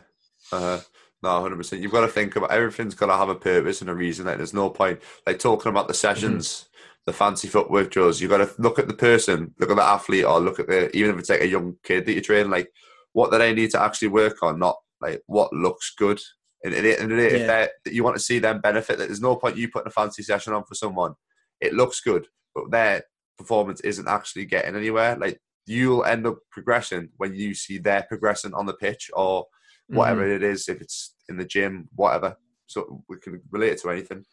Uh-huh. 0.53 0.81
no, 1.23 1.41
hundred 1.41 1.57
percent. 1.57 1.83
You've 1.83 1.93
got 1.93 2.01
to 2.01 2.09
think 2.09 2.37
about 2.37 2.51
everything's 2.51 2.95
got 2.95 3.07
to 3.07 3.17
have 3.17 3.29
a 3.29 3.35
purpose 3.35 3.81
and 3.81 3.91
a 3.91 3.95
reason. 3.95 4.27
Like, 4.27 4.39
there's 4.39 4.55
no 4.55 4.71
point 4.71 5.01
like 5.27 5.39
talking 5.39 5.71
about 5.71 5.87
the 5.87 5.95
sessions, 5.95 6.49
mm-hmm. 6.49 7.03
the 7.07 7.13
fancy 7.13 7.47
footwork 7.47 7.91
drills. 7.91 8.21
You've 8.21 8.31
got 8.31 8.39
to 8.39 8.51
look 8.59 8.79
at 8.79 8.89
the 8.89 8.95
person, 8.95 9.55
look 9.59 9.71
at 9.71 9.77
the 9.77 9.83
athlete, 9.83 10.25
or 10.25 10.41
look 10.41 10.59
at 10.59 10.67
the 10.67 10.95
even 10.97 11.15
if 11.15 11.21
it's 11.21 11.31
like 11.31 11.43
a 11.43 11.47
young 11.47 11.77
kid 11.83 12.07
that 12.07 12.15
you 12.15 12.23
train. 12.23 12.51
Like, 12.51 12.71
what 13.13 13.31
do 13.31 13.39
they 13.39 13.53
need 13.53 13.71
to 13.73 13.83
actually 13.83 14.09
work 14.09 14.43
on? 14.43 14.59
Not 14.59 14.77
like 15.01 15.23
what 15.27 15.53
looks 15.53 15.93
good. 15.97 16.21
And, 16.63 16.75
and, 16.75 16.87
and 16.87 17.13
if 17.13 17.41
yeah. 17.41 17.67
you 17.87 18.05
want 18.05 18.17
to 18.17 18.23
see 18.23 18.39
them 18.39 18.61
benefit, 18.61 18.99
that 18.99 19.09
there's 19.09 19.21
no 19.21 19.37
point 19.37 19.57
you 19.57 19.71
putting 19.71 19.89
a 19.89 19.91
fancy 19.91 20.23
session 20.23 20.53
on 20.53 20.65
for 20.65 20.75
someone. 20.75 21.15
It 21.61 21.75
looks 21.75 22.01
good, 22.01 22.27
but 22.55 22.71
their 22.71 23.05
performance 23.39 23.81
isn't 23.81 24.09
actually 24.09 24.45
getting 24.45 24.77
anywhere. 24.77 25.17
Like 25.17 25.41
you'll 25.67 26.05
end 26.05 26.27
up 26.27 26.39
progressing 26.51 27.11
when 27.17 27.35
you 27.35 27.55
see 27.55 27.79
their 27.79 28.03
progressing 28.03 28.53
on 28.55 28.67
the 28.67 28.75
pitch 28.75 29.11
or 29.15 29.47
whatever 29.89 30.23
mm-hmm. 30.23 30.37
it 30.37 30.43
is, 30.43 30.69
if 30.69 30.81
it's 30.81 31.15
in 31.29 31.37
the 31.37 31.45
gym, 31.45 31.89
whatever. 31.95 32.37
So 32.67 33.03
we 33.09 33.19
can 33.19 33.41
relate 33.51 33.73
it 33.73 33.81
to 33.83 33.91
anything. 33.91 34.25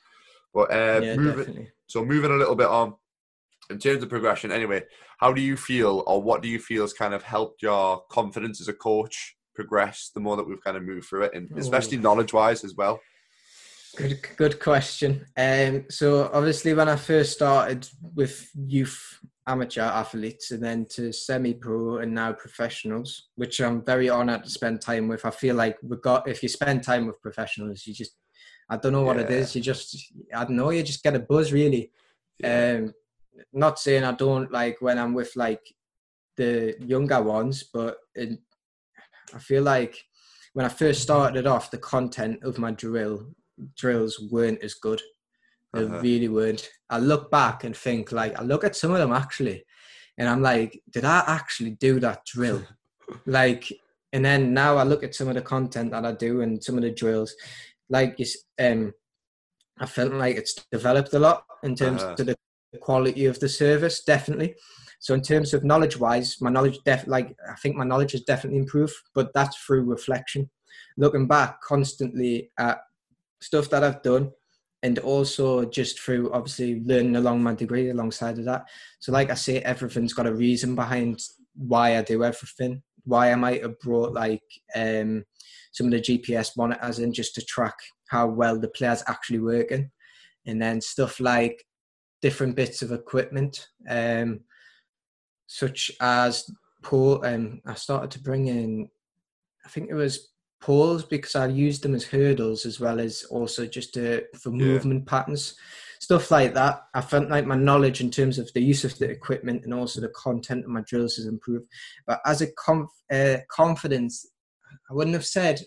But 0.53 0.71
uh, 0.71 0.99
yeah, 1.01 1.15
moving, 1.15 1.67
so 1.87 2.03
moving 2.03 2.31
a 2.31 2.35
little 2.35 2.55
bit 2.55 2.67
on 2.67 2.95
in 3.69 3.79
terms 3.79 4.03
of 4.03 4.09
progression. 4.09 4.51
Anyway, 4.51 4.83
how 5.19 5.31
do 5.31 5.41
you 5.41 5.55
feel, 5.55 6.03
or 6.07 6.21
what 6.21 6.41
do 6.41 6.49
you 6.49 6.59
feel 6.59 6.83
has 6.83 6.93
kind 6.93 7.13
of 7.13 7.23
helped 7.23 7.61
your 7.61 8.03
confidence 8.11 8.59
as 8.59 8.67
a 8.67 8.73
coach 8.73 9.36
progress 9.57 10.11
the 10.13 10.21
more 10.21 10.37
that 10.37 10.47
we've 10.47 10.63
kind 10.63 10.77
of 10.77 10.83
moved 10.83 11.07
through 11.07 11.23
it, 11.23 11.33
and 11.33 11.51
especially 11.57 11.97
knowledge 11.97 12.31
wise 12.31 12.63
as 12.63 12.75
well? 12.75 13.01
Good, 13.97 14.19
good 14.37 14.59
question. 14.59 15.25
Um, 15.35 15.85
so 15.89 16.29
obviously, 16.31 16.73
when 16.73 16.87
I 16.87 16.95
first 16.95 17.33
started 17.33 17.89
with 18.15 18.49
youth 18.55 19.19
amateur 19.47 19.81
athletes 19.81 20.51
and 20.51 20.61
then 20.61 20.85
to 20.85 21.11
semi-pro 21.11 21.97
and 21.99 22.13
now 22.13 22.33
professionals, 22.33 23.29
which 23.35 23.59
I'm 23.61 23.83
very 23.83 24.09
honoured 24.09 24.43
to 24.43 24.49
spend 24.49 24.81
time 24.81 25.07
with. 25.07 25.25
I 25.25 25.31
feel 25.31 25.55
like 25.55 25.77
we 25.81 25.97
got 25.97 26.27
if 26.27 26.43
you 26.43 26.49
spend 26.49 26.83
time 26.83 27.07
with 27.07 27.21
professionals, 27.21 27.87
you 27.87 27.93
just 27.93 28.13
I 28.69 28.77
don't 28.77 28.91
know 28.91 29.03
what 29.03 29.15
yeah. 29.15 29.23
it 29.23 29.31
is. 29.31 29.55
You 29.55 29.61
just 29.61 30.13
I 30.35 30.43
don't 30.43 30.57
know. 30.57 30.69
You 30.69 30.83
just 30.83 31.03
get 31.03 31.15
a 31.15 31.19
buzz 31.19 31.53
really. 31.53 31.91
Yeah. 32.39 32.79
Um, 32.79 32.93
not 33.53 33.79
saying 33.79 34.03
I 34.03 34.11
don't 34.11 34.51
like 34.51 34.77
when 34.81 34.99
I'm 34.99 35.13
with 35.13 35.31
like 35.35 35.61
the 36.35 36.75
younger 36.79 37.21
ones, 37.21 37.63
but 37.73 37.97
it, 38.13 38.39
I 39.33 39.39
feel 39.39 39.63
like 39.63 39.97
when 40.53 40.65
I 40.65 40.69
first 40.69 41.01
started 41.01 41.45
off, 41.45 41.71
the 41.71 41.77
content 41.77 42.43
of 42.43 42.57
my 42.57 42.71
drill 42.71 43.27
drills 43.75 44.19
weren't 44.31 44.63
as 44.63 44.75
good. 44.75 45.01
They 45.73 45.83
uh-huh. 45.83 45.99
really 45.99 46.29
weren't. 46.29 46.69
I 46.89 46.99
look 46.99 47.29
back 47.29 47.63
and 47.63 47.75
think 47.75 48.11
like 48.11 48.37
I 48.39 48.43
look 48.43 48.63
at 48.63 48.75
some 48.75 48.91
of 48.91 48.99
them 48.99 49.11
actually, 49.11 49.63
and 50.17 50.29
I'm 50.29 50.41
like, 50.41 50.81
did 50.91 51.05
I 51.05 51.23
actually 51.27 51.71
do 51.71 51.99
that 51.99 52.25
drill? 52.25 52.63
like, 53.25 53.71
and 54.13 54.23
then 54.23 54.53
now 54.53 54.77
I 54.77 54.83
look 54.83 55.03
at 55.03 55.15
some 55.15 55.27
of 55.27 55.35
the 55.35 55.41
content 55.41 55.91
that 55.91 56.05
I 56.05 56.13
do 56.13 56.41
and 56.41 56.63
some 56.63 56.75
of 56.77 56.83
the 56.83 56.91
drills, 56.91 57.35
like 57.89 58.19
um, 58.59 58.93
I 59.79 59.85
felt 59.85 60.13
like 60.13 60.37
it's 60.37 60.55
developed 60.71 61.13
a 61.13 61.19
lot 61.19 61.43
in 61.63 61.75
terms 61.75 62.01
uh-huh. 62.01 62.15
of 62.19 62.25
the 62.25 62.37
quality 62.79 63.25
of 63.25 63.39
the 63.39 63.49
service, 63.49 64.03
definitely. 64.03 64.55
So 64.99 65.13
in 65.13 65.21
terms 65.21 65.53
of 65.53 65.63
knowledge 65.63 65.97
wise, 65.97 66.37
my 66.41 66.49
knowledge 66.49 66.79
def 66.85 67.05
like 67.07 67.35
I 67.49 67.55
think 67.55 67.75
my 67.75 67.83
knowledge 67.83 68.13
has 68.13 68.21
definitely 68.21 68.59
improved, 68.59 68.95
but 69.13 69.33
that's 69.33 69.57
through 69.57 69.83
reflection, 69.83 70.49
looking 70.97 71.27
back 71.27 71.61
constantly 71.61 72.51
at 72.57 72.79
stuff 73.39 73.69
that 73.69 73.83
I've 73.83 74.01
done 74.01 74.31
and 74.83 74.99
also 74.99 75.65
just 75.65 75.99
through 75.99 76.31
obviously 76.31 76.81
learning 76.85 77.15
along 77.15 77.41
my 77.41 77.53
degree 77.53 77.89
alongside 77.89 78.37
of 78.37 78.45
that. 78.45 78.65
So, 78.99 79.11
like 79.11 79.29
I 79.29 79.33
say, 79.33 79.59
everything's 79.59 80.13
got 80.13 80.27
a 80.27 80.33
reason 80.33 80.75
behind 80.75 81.19
why 81.55 81.97
I 81.97 82.01
do 82.01 82.23
everything. 82.23 82.83
Why 83.03 83.31
I 83.31 83.35
might 83.35 83.63
have 83.63 83.79
brought 83.79 84.13
like 84.13 84.43
um, 84.75 85.23
some 85.71 85.87
of 85.87 85.91
the 85.91 86.01
GPS 86.01 86.51
monitors 86.57 86.99
in 86.99 87.13
just 87.13 87.35
to 87.35 87.41
track 87.41 87.75
how 88.09 88.27
well 88.27 88.59
the 88.59 88.69
player's 88.69 89.03
actually 89.07 89.39
working, 89.39 89.89
and 90.45 90.61
then 90.61 90.81
stuff 90.81 91.19
like 91.19 91.63
different 92.21 92.55
bits 92.55 92.81
of 92.81 92.91
equipment, 92.91 93.67
um, 93.89 94.41
such 95.47 95.91
as 95.99 96.49
pole. 96.83 97.25
Um, 97.25 97.61
I 97.65 97.73
started 97.73 98.11
to 98.11 98.19
bring 98.19 98.47
in, 98.47 98.89
I 99.65 99.69
think 99.69 99.89
it 99.89 99.95
was 99.95 100.29
poles 100.61 101.03
because 101.03 101.35
I 101.35 101.47
used 101.47 101.83
them 101.83 101.95
as 101.95 102.05
hurdles 102.05 102.65
as 102.65 102.79
well 102.79 102.99
as 102.99 103.23
also 103.29 103.65
just 103.65 103.93
to, 103.95 104.23
for 104.41 104.49
movement 104.49 105.03
yeah. 105.05 105.09
patterns, 105.09 105.55
stuff 105.99 106.31
like 106.31 106.53
that. 106.53 106.81
I 106.93 107.01
felt 107.01 107.29
like 107.29 107.45
my 107.45 107.55
knowledge 107.55 108.01
in 108.01 108.11
terms 108.11 108.39
of 108.39 108.51
the 108.53 108.61
use 108.61 108.83
of 108.83 108.97
the 108.97 109.09
equipment 109.09 109.63
and 109.63 109.73
also 109.73 110.01
the 110.01 110.09
content 110.09 110.65
of 110.65 110.71
my 110.71 110.81
drills 110.81 111.15
has 111.15 111.25
improved. 111.25 111.65
But 112.05 112.21
as 112.25 112.41
a 112.41 112.51
conf- 112.53 112.89
uh, 113.11 113.37
confidence, 113.49 114.27
I 114.89 114.93
wouldn't 114.93 115.15
have 115.15 115.25
said 115.25 115.61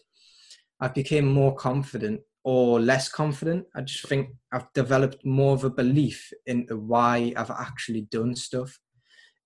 I've 0.80 0.94
became 0.94 1.26
more 1.26 1.54
confident 1.54 2.20
or 2.42 2.80
less 2.80 3.08
confident. 3.08 3.66
I 3.74 3.82
just 3.82 4.06
think 4.06 4.30
I've 4.52 4.72
developed 4.72 5.24
more 5.24 5.54
of 5.54 5.64
a 5.64 5.70
belief 5.70 6.32
into 6.46 6.76
why 6.76 7.32
I've 7.36 7.50
actually 7.50 8.02
done 8.02 8.34
stuff. 8.34 8.78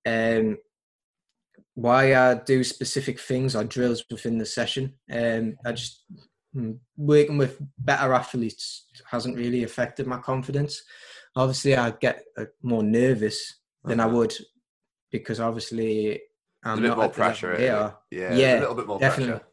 Um, 0.06 0.58
why 1.74 2.14
I 2.14 2.34
do 2.34 2.62
specific 2.62 3.18
things 3.18 3.56
or 3.56 3.64
drills 3.64 4.04
within 4.10 4.38
the 4.38 4.46
session. 4.46 4.94
Um, 5.12 5.56
I 5.64 5.72
just 5.72 6.04
mm, 6.54 6.78
working 6.96 7.36
with 7.36 7.58
better 7.78 8.14
athletes 8.14 8.86
hasn't 9.10 9.36
really 9.36 9.64
affected 9.64 10.06
my 10.06 10.18
confidence. 10.18 10.82
Obviously, 11.36 11.76
I 11.76 11.90
get 11.90 12.22
uh, 12.38 12.44
more 12.62 12.82
nervous 12.82 13.60
than 13.84 14.00
I 14.00 14.06
would 14.06 14.34
because 15.10 15.40
obviously 15.40 16.20
I'm 16.64 16.78
a 16.78 16.88
bit 16.88 16.96
more 16.96 17.08
pressure. 17.08 17.56
Yeah, 17.60 17.92
yeah, 18.10 18.58
a 18.58 18.60
little 18.60 18.74
bit 18.74 18.86
more 18.86 18.98
definitely. 19.00 19.40
Pressure. 19.40 19.46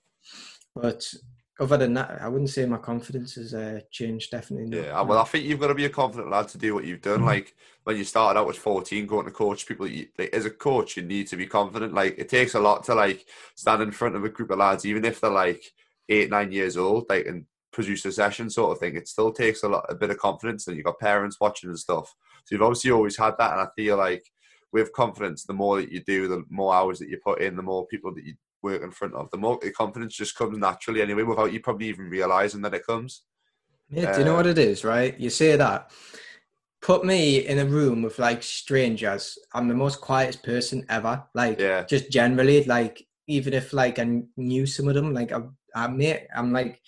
But 0.76 1.14
other 1.62 1.78
than 1.78 1.94
that, 1.94 2.20
I 2.20 2.28
wouldn't 2.28 2.50
say 2.50 2.66
my 2.66 2.80
confidence 2.80 3.36
has 3.36 3.54
uh, 3.54 3.82
changed. 3.92 4.32
Definitely. 4.32 4.70
Not. 4.70 4.84
Yeah, 4.84 5.02
well, 5.02 5.20
I 5.20 5.24
think 5.26 5.46
you've 5.46 5.60
got 5.60 5.68
to 5.68 5.76
be 5.76 5.86
a 5.86 5.90
confident 5.90 6.32
lad 6.32 6.48
to 6.50 6.58
do 6.58 6.74
what 6.74 6.86
you've 6.86 7.04
done. 7.04 7.20
Mm-hmm. 7.20 7.28
Like 7.28 7.56
when 7.84 7.98
you 7.98 8.04
started 8.04 8.40
out 8.40 8.48
with 8.48 8.58
14, 8.58 9.06
going 9.06 9.26
to 9.26 9.32
coach 9.32 9.68
people, 9.68 9.86
you, 9.86 10.08
like, 10.18 10.34
as 10.34 10.46
a 10.46 10.50
coach, 10.50 10.98
you 10.98 11.04
need 11.04 11.28
to 11.28 11.38
be 11.38 11.46
confident. 11.46 11.94
Like 11.94 12.18
it 12.18 12.30
takes 12.30 12.56
a 12.56 12.60
lot 12.60 12.84
to 12.86 12.96
like 12.96 13.28
stand 13.56 13.84
in 13.84 13.92
front 13.92 14.16
of 14.16 14.26
a 14.26 14.30
group 14.30 14.50
of 14.50 14.58
lads, 14.58 14.86
even 14.88 15.06
if 15.06 15.22
they're 15.22 15.30
like 15.30 15.64
eight, 16.10 16.32
nine 16.32 16.52
years 16.52 16.78
old, 16.78 17.06
like 17.10 17.28
and 17.28 17.46
produce 17.72 18.06
a 18.06 18.12
session 18.12 18.50
sort 18.50 18.72
of 18.72 18.80
thing. 18.80 18.96
It 18.96 19.08
still 19.08 19.32
takes 19.32 19.62
a 19.62 19.70
lot, 19.70 19.86
a 19.88 19.94
bit 19.94 20.10
of 20.10 20.18
confidence, 20.18 20.68
and 20.68 20.76
you've 20.76 20.86
got 20.86 21.00
parents 21.00 21.38
watching 21.40 21.70
and 21.70 21.78
stuff. 21.78 22.16
So 22.46 22.56
you've 22.56 22.64
obviously 22.64 22.90
always 22.90 23.18
had 23.18 23.36
that, 23.38 23.52
and 23.52 23.62
I 23.62 23.68
feel 23.76 23.98
like 23.98 24.26
with 24.74 24.94
confidence, 24.94 25.44
the 25.44 25.54
more 25.54 25.78
that 25.78 25.92
you 25.92 26.02
do, 26.02 26.28
the 26.28 26.44
more 26.50 26.74
hours 26.74 26.98
that 27.00 27.10
you 27.10 27.20
put 27.24 27.40
in, 27.40 27.56
the 27.56 27.62
more 27.62 27.86
people 27.86 28.14
that 28.16 28.24
you 28.24 28.34
work 28.64 28.84
in 28.84 28.92
front 28.92 29.14
of, 29.14 29.30
the 29.32 29.38
more 29.38 29.60
the 29.62 29.72
confidence 29.72 30.16
just 30.16 30.36
comes 30.36 30.58
naturally 30.58 31.02
anyway, 31.02 31.24
without 31.24 31.52
you 31.52 31.60
probably 31.60 31.88
even 31.88 32.10
realizing 32.10 32.62
that 32.62 32.74
it 32.74 32.86
comes. 32.86 33.24
Yeah, 33.90 34.14
do 34.14 34.20
you 34.20 34.26
know 34.26 34.36
what 34.36 34.48
it 34.48 34.58
is, 34.58 34.84
right? 34.84 35.20
You 35.20 35.30
say 35.30 35.56
that. 35.56 35.92
Put 36.82 37.06
me 37.06 37.46
in 37.46 37.60
a 37.60 37.66
room 37.66 38.02
with 38.02 38.20
like 38.20 38.42
strangers. 38.42 39.38
I'm 39.54 39.68
the 39.68 39.76
most 39.76 40.02
quietest 40.02 40.44
person 40.44 40.86
ever. 40.90 41.24
Like, 41.34 41.60
yeah. 41.60 41.84
just 41.84 42.10
generally, 42.12 42.64
like, 42.64 43.06
even 43.28 43.54
if 43.54 43.74
like 43.74 44.00
I 44.00 44.24
knew 44.38 44.66
some 44.66 44.88
of 44.88 44.96
them, 44.96 45.14
like 45.14 45.32
I, 45.32 45.42
I 45.76 45.88
may, 45.88 46.26
I'm 46.36 46.52
like, 46.52 46.82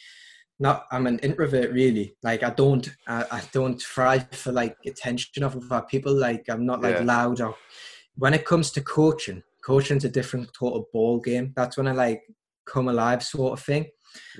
not. 0.59 0.87
I'm 0.91 1.07
an 1.07 1.19
introvert, 1.19 1.71
really. 1.71 2.15
Like, 2.23 2.43
I 2.43 2.49
don't, 2.49 2.89
I, 3.07 3.25
I 3.31 3.41
don't 3.51 3.81
thrive 3.81 4.31
for 4.31 4.51
like 4.51 4.77
attention 4.85 5.43
of 5.43 5.55
other 5.55 5.85
people. 5.85 6.13
Like, 6.13 6.45
I'm 6.49 6.65
not 6.65 6.81
like 6.81 6.95
yeah. 6.95 7.03
loud 7.03 7.41
or. 7.41 7.55
When 8.15 8.35
it 8.35 8.45
comes 8.45 8.69
to 8.69 8.81
coaching, 8.81 9.41
coaching's 9.63 10.05
a 10.05 10.09
different 10.09 10.49
total 10.57 10.87
ball 10.93 11.19
game. 11.19 11.53
That's 11.55 11.77
when 11.77 11.87
I 11.87 11.91
like 11.91 12.21
come 12.65 12.87
alive 12.87 13.23
sort 13.23 13.53
of 13.53 13.65
thing. 13.65 13.87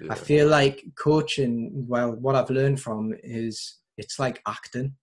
Yeah. 0.01 0.13
I 0.13 0.15
feel 0.15 0.47
like 0.47 0.83
coaching, 0.97 1.71
well, 1.87 2.11
what 2.11 2.35
I've 2.35 2.49
learned 2.49 2.79
from 2.79 3.13
is 3.23 3.77
it's 3.97 4.19
like 4.19 4.41
acting. 4.47 4.95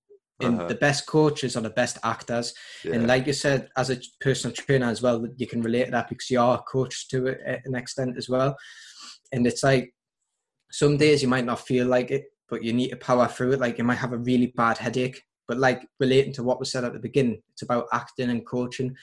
And 0.42 0.58
uh-huh. 0.58 0.68
the 0.68 0.74
best 0.74 1.06
coaches 1.06 1.54
are 1.54 1.60
the 1.60 1.70
best 1.70 1.98
actors. 2.02 2.54
Yeah. 2.82 2.94
And 2.94 3.06
like 3.06 3.26
you 3.26 3.34
said, 3.34 3.68
as 3.76 3.90
a 3.90 3.98
personal 4.20 4.56
trainer 4.56 4.86
as 4.86 5.02
well, 5.02 5.26
you 5.36 5.46
can 5.46 5.60
relate 5.60 5.86
to 5.86 5.90
that 5.90 6.08
because 6.08 6.30
you 6.30 6.40
are 6.40 6.58
a 6.58 6.62
coach 6.62 7.08
to 7.08 7.36
an 7.66 7.74
extent 7.74 8.16
as 8.16 8.28
well. 8.28 8.56
And 9.32 9.46
it's 9.46 9.62
like 9.62 9.92
some 10.70 10.96
days 10.96 11.20
you 11.20 11.28
might 11.28 11.44
not 11.44 11.60
feel 11.60 11.86
like 11.86 12.10
it, 12.10 12.24
but 12.48 12.64
you 12.64 12.72
need 12.72 12.88
to 12.88 12.96
power 12.96 13.28
through 13.28 13.52
it. 13.52 13.60
Like 13.60 13.76
you 13.76 13.84
might 13.84 13.98
have 13.98 14.14
a 14.14 14.18
really 14.18 14.52
bad 14.56 14.78
headache, 14.78 15.22
but 15.46 15.58
like 15.58 15.86
relating 15.98 16.32
to 16.34 16.42
what 16.42 16.58
was 16.58 16.72
said 16.72 16.84
at 16.84 16.94
the 16.94 16.98
beginning, 16.98 17.42
it's 17.52 17.62
about 17.62 17.86
acting 17.92 18.30
and 18.30 18.46
coaching 18.46 18.96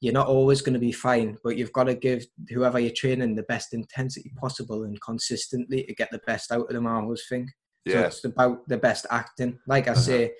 you're 0.00 0.12
not 0.12 0.26
always 0.26 0.60
going 0.60 0.74
to 0.74 0.78
be 0.78 0.92
fine, 0.92 1.38
but 1.42 1.56
you've 1.56 1.72
got 1.72 1.84
to 1.84 1.94
give 1.94 2.26
whoever 2.50 2.78
you're 2.78 2.92
training 2.92 3.34
the 3.34 3.42
best 3.44 3.72
intensity 3.72 4.32
possible 4.36 4.84
and 4.84 5.00
consistently 5.00 5.84
to 5.84 5.94
get 5.94 6.10
the 6.10 6.20
best 6.26 6.52
out 6.52 6.66
of 6.68 6.68
them. 6.68 6.86
I 6.86 6.96
always 6.96 7.24
think. 7.28 7.50
Yeah. 7.84 7.94
So 7.94 8.06
it's 8.06 8.24
about 8.24 8.68
the 8.68 8.78
best 8.78 9.06
acting. 9.10 9.58
Like 9.66 9.88
I 9.88 9.92
uh-huh. 9.92 10.00
say, 10.00 10.32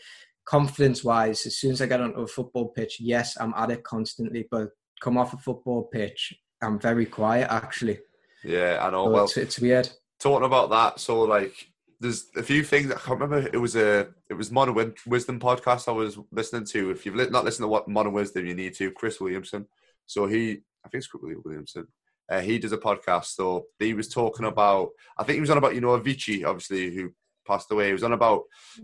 confidence 0.46 1.04
wise, 1.04 1.46
as 1.46 1.58
soon 1.58 1.72
as 1.72 1.82
I 1.82 1.86
get 1.86 2.00
onto 2.00 2.20
a 2.20 2.26
football 2.26 2.68
pitch, 2.68 2.98
yes, 3.00 3.36
I'm 3.38 3.54
at 3.56 3.70
it 3.70 3.84
constantly, 3.84 4.46
but 4.50 4.68
come 5.00 5.18
off 5.18 5.34
a 5.34 5.38
football 5.38 5.84
pitch, 5.84 6.34
I'm 6.62 6.78
very 6.78 7.06
quiet 7.06 7.48
actually. 7.50 7.98
Yeah, 8.44 8.78
I 8.80 8.90
know. 8.90 9.06
So 9.06 9.10
well, 9.10 9.24
it's, 9.24 9.36
it's 9.36 9.60
weird. 9.60 9.88
Talking 10.20 10.46
about 10.46 10.70
that, 10.70 11.00
so 11.00 11.22
like 11.22 11.54
there's 12.00 12.26
a 12.36 12.42
few 12.42 12.62
things 12.62 12.90
I 12.90 12.94
can't 12.94 13.20
remember. 13.20 13.48
It 13.52 13.58
was 13.58 13.76
a 13.76 14.08
it 14.28 14.34
was 14.34 14.50
Modern 14.50 14.94
Wisdom 15.06 15.40
podcast 15.40 15.88
I 15.88 15.92
was 15.92 16.18
listening 16.30 16.64
to. 16.66 16.90
If 16.90 17.06
you've 17.06 17.14
not 17.30 17.44
listened 17.44 17.64
to 17.64 17.68
what 17.68 17.88
Modern 17.88 18.12
Wisdom, 18.12 18.46
you 18.46 18.54
need 18.54 18.74
to. 18.74 18.90
Chris 18.92 19.20
Williamson. 19.20 19.66
So 20.06 20.26
he, 20.26 20.50
I 20.84 20.88
think 20.88 21.02
it's 21.02 21.06
Chris 21.06 21.36
Williamson. 21.44 21.86
Uh, 22.30 22.40
he 22.40 22.58
does 22.58 22.72
a 22.72 22.78
podcast, 22.78 23.26
so 23.26 23.66
he 23.78 23.94
was 23.94 24.08
talking 24.08 24.46
about. 24.46 24.90
I 25.18 25.24
think 25.24 25.34
he 25.34 25.40
was 25.40 25.50
on 25.50 25.58
about 25.58 25.74
you 25.74 25.80
know 25.80 25.98
Avicii, 25.98 26.44
obviously, 26.44 26.94
who 26.94 27.12
passed 27.46 27.70
away. 27.70 27.86
He 27.86 27.92
was 27.92 28.02
on 28.02 28.12
about 28.12 28.42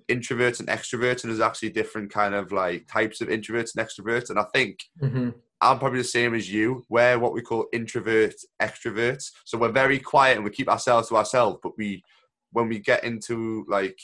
introverts 0.08 0.60
and 0.60 0.68
extroverts, 0.68 1.24
and 1.24 1.30
there's 1.30 1.40
actually 1.40 1.70
different 1.70 2.10
kind 2.12 2.34
of 2.34 2.52
like 2.52 2.86
types 2.86 3.20
of 3.20 3.28
introverts 3.28 3.76
and 3.76 3.86
extroverts. 3.86 4.30
And 4.30 4.38
I 4.38 4.44
think 4.52 4.78
Mm-hmm. 5.00 5.30
I'm 5.62 5.78
probably 5.78 6.00
the 6.00 6.04
same 6.04 6.34
as 6.34 6.52
you. 6.52 6.84
We're 6.88 7.20
what 7.20 7.32
we 7.32 7.40
call 7.40 7.66
introverts, 7.72 8.44
extroverts. 8.60 9.30
So 9.44 9.56
we're 9.56 9.70
very 9.70 10.00
quiet 10.00 10.36
and 10.36 10.44
we 10.44 10.50
keep 10.50 10.68
ourselves 10.68 11.08
to 11.08 11.16
ourselves. 11.16 11.60
But 11.62 11.78
we, 11.78 12.02
when 12.52 12.68
we 12.68 12.78
get 12.78 13.04
into 13.04 13.64
like 13.68 13.98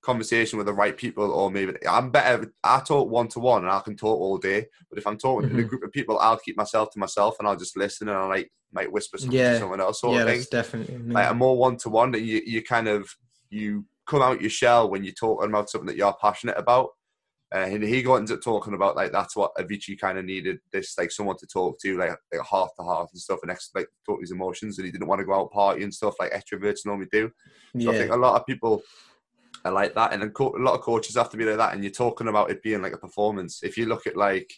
conversation 0.00 0.56
with 0.56 0.66
the 0.66 0.72
right 0.72 0.96
people, 0.96 1.30
or 1.30 1.50
maybe 1.50 1.74
I'm 1.86 2.10
better. 2.10 2.52
I 2.64 2.80
talk 2.80 3.08
one 3.10 3.28
to 3.28 3.40
one 3.40 3.64
and 3.64 3.72
I 3.72 3.80
can 3.80 3.96
talk 3.96 4.18
all 4.20 4.38
day. 4.38 4.66
But 4.88 4.98
if 4.98 5.06
I'm 5.06 5.18
talking 5.18 5.48
to 5.48 5.54
a 5.54 5.58
mm-hmm. 5.58 5.68
group 5.68 5.82
of 5.82 5.92
people, 5.92 6.18
I'll 6.18 6.38
keep 6.38 6.56
myself 6.56 6.90
to 6.92 6.98
myself 6.98 7.36
and 7.38 7.48
I'll 7.48 7.56
just 7.56 7.76
listen 7.76 8.08
and 8.08 8.16
I 8.16 8.24
like 8.26 8.52
might 8.72 8.92
whisper 8.92 9.18
something 9.18 9.38
Yeah. 9.38 9.54
to 9.54 9.58
someone 9.60 9.80
else, 9.80 10.00
sort 10.00 10.14
Yeah, 10.14 10.22
of 10.22 10.28
thing. 10.28 10.38
that's 10.38 10.48
definitely. 10.48 10.98
Like 10.98 11.30
a 11.30 11.34
more 11.34 11.56
one 11.56 11.76
to 11.78 11.88
one. 11.88 12.14
and 12.14 12.24
You 12.24 12.40
you 12.44 12.62
kind 12.62 12.88
of 12.88 13.08
you 13.50 13.84
come 14.06 14.22
out 14.22 14.40
your 14.40 14.50
shell 14.50 14.88
when 14.90 15.04
you're 15.04 15.14
talking 15.14 15.48
about 15.48 15.70
something 15.70 15.86
that 15.86 15.96
you're 15.96 16.16
passionate 16.20 16.56
about. 16.58 16.90
Uh, 17.54 17.60
and 17.60 17.82
he 17.82 18.02
got 18.02 18.16
into 18.16 18.36
talking 18.36 18.74
about 18.74 18.94
like 18.94 19.10
that's 19.10 19.34
what 19.34 19.54
Avicii 19.56 19.98
kind 19.98 20.18
of 20.18 20.26
needed 20.26 20.58
this 20.70 20.98
like 20.98 21.10
someone 21.10 21.36
to 21.38 21.46
talk 21.46 21.78
to 21.80 21.96
like, 21.96 22.10
like 22.32 22.42
heart 22.42 22.70
to 22.78 22.84
heart 22.84 23.08
and 23.10 23.20
stuff 23.20 23.38
and 23.42 23.50
ex- 23.50 23.70
like 23.74 23.88
talk 24.04 24.20
his 24.20 24.32
emotions 24.32 24.76
and 24.76 24.84
he 24.84 24.92
didn't 24.92 25.06
want 25.06 25.18
to 25.18 25.24
go 25.24 25.34
out 25.34 25.50
party 25.50 25.82
and 25.82 25.94
stuff 25.94 26.14
like 26.20 26.32
extroverts 26.32 26.84
normally 26.84 27.08
do. 27.10 27.30
So 27.80 27.90
I 27.90 27.96
think 27.98 28.12
a 28.12 28.16
lot 28.16 28.38
of 28.38 28.44
people 28.44 28.82
are 29.64 29.72
like 29.72 29.94
that, 29.94 30.12
and 30.12 30.22
then 30.22 30.30
co- 30.30 30.54
a 30.56 30.62
lot 30.62 30.74
of 30.74 30.82
coaches 30.82 31.16
have 31.16 31.30
to 31.30 31.36
be 31.36 31.44
like 31.44 31.56
that. 31.56 31.74
And 31.74 31.82
you're 31.82 31.90
talking 31.90 32.28
about 32.28 32.50
it 32.50 32.62
being 32.62 32.82
like 32.82 32.92
a 32.92 32.98
performance. 32.98 33.60
If 33.62 33.76
you 33.78 33.86
look 33.86 34.06
at 34.06 34.16
like 34.16 34.52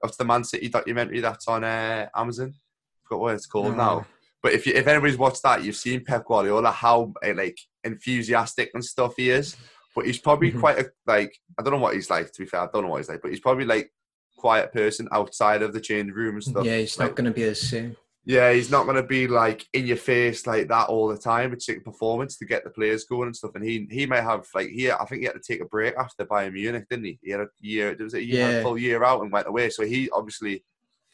what's 0.00 0.16
the 0.16 0.24
Man 0.24 0.44
City 0.44 0.68
documentary 0.68 1.20
that's 1.20 1.48
on 1.48 1.64
uh, 1.64 2.08
Amazon, 2.14 2.54
I 2.54 3.08
forgot 3.08 3.20
what 3.20 3.34
it's 3.34 3.46
called 3.46 3.76
No. 3.76 3.76
now. 3.76 4.06
But 4.42 4.52
if 4.52 4.66
you, 4.66 4.74
if 4.74 4.86
anybody's 4.86 5.18
watched 5.18 5.42
that, 5.42 5.64
you've 5.64 5.76
seen 5.76 6.04
Pep 6.04 6.24
Guardiola 6.26 6.70
how 6.70 7.12
uh, 7.24 7.34
like 7.34 7.58
enthusiastic 7.82 8.70
and 8.74 8.84
stuff 8.84 9.14
he 9.16 9.30
is. 9.30 9.56
But 9.96 10.06
he's 10.06 10.18
probably 10.18 10.52
Mhm. 10.52 10.60
quite 10.60 10.78
a 10.78 10.92
like 11.06 11.34
I 11.58 11.62
don't 11.62 11.72
know 11.72 11.80
what 11.80 11.94
he's 11.94 12.10
like. 12.10 12.30
To 12.30 12.42
be 12.42 12.46
fair, 12.46 12.60
I 12.60 12.68
don't 12.72 12.84
know 12.84 12.90
what 12.90 12.98
he's 12.98 13.08
like, 13.08 13.22
but 13.22 13.30
he's 13.30 13.40
probably 13.40 13.64
like 13.64 13.90
quiet 14.36 14.70
person 14.72 15.08
outside 15.10 15.62
of 15.62 15.72
the 15.72 15.80
change 15.80 16.12
room 16.12 16.34
and 16.34 16.44
stuff. 16.44 16.66
Yeah, 16.66 16.76
he's 16.76 16.98
Like, 16.98 17.08
not 17.08 17.16
going 17.16 17.24
to 17.24 17.30
be 17.30 17.44
the 17.44 17.54
same. 17.54 17.96
yeah, 18.26 18.52
he's 18.52 18.70
not 18.70 18.84
going 18.84 18.96
to 18.96 19.02
be 19.02 19.26
like 19.26 19.64
in 19.72 19.86
your 19.86 19.96
face 19.96 20.46
like 20.46 20.68
that 20.68 20.90
all 20.90 21.08
the 21.08 21.16
time. 21.16 21.54
It's 21.54 21.66
like 21.66 21.78
a 21.78 21.80
performance 21.80 22.36
to 22.36 22.44
get 22.44 22.62
the 22.62 22.68
players 22.70 23.04
going 23.04 23.28
and 23.28 23.34
stuff. 23.36 23.54
And 23.54 23.64
he 23.64 23.88
he 23.90 24.04
may 24.04 24.20
have 24.20 24.46
like 24.54 24.68
he 24.68 24.90
I 24.90 25.02
think 25.06 25.20
he 25.20 25.26
had 25.26 25.40
to 25.42 25.52
take 25.52 25.62
a 25.62 25.64
break 25.64 25.94
after 25.96 26.26
Bayern 26.26 26.52
Munich, 26.52 26.84
didn't 26.90 27.06
he? 27.06 27.18
He 27.22 27.30
had 27.30 27.40
a 27.40 27.48
year. 27.60 27.94
There 27.94 28.04
was 28.04 28.12
a 28.14 28.22
year, 28.22 28.50
Yeah. 28.50 28.58
a 28.58 28.62
full 28.62 28.76
year 28.78 29.02
out 29.02 29.22
and 29.22 29.32
went 29.32 29.48
away. 29.48 29.70
So 29.70 29.86
he 29.86 30.10
obviously 30.10 30.62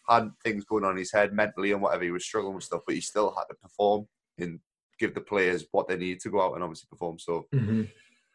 had 0.08 0.32
things 0.42 0.64
going 0.64 0.82
on 0.84 0.90
in 0.92 0.96
his 0.98 1.12
head 1.12 1.32
mentally 1.32 1.70
and 1.70 1.80
whatever. 1.80 2.02
He 2.02 2.10
was 2.10 2.24
struggling 2.24 2.56
with 2.56 2.64
stuff, 2.64 2.82
but 2.84 2.96
he 2.96 3.00
still 3.00 3.32
had 3.38 3.44
to 3.44 3.54
perform 3.54 4.08
and 4.38 4.58
give 4.98 5.14
the 5.14 5.20
players 5.20 5.64
what 5.70 5.86
they 5.86 5.96
need 5.96 6.18
to 6.20 6.30
go 6.30 6.42
out 6.42 6.54
and 6.54 6.64
obviously 6.64 6.88
perform. 6.90 7.20
So 7.20 7.46
hmm 7.52 7.82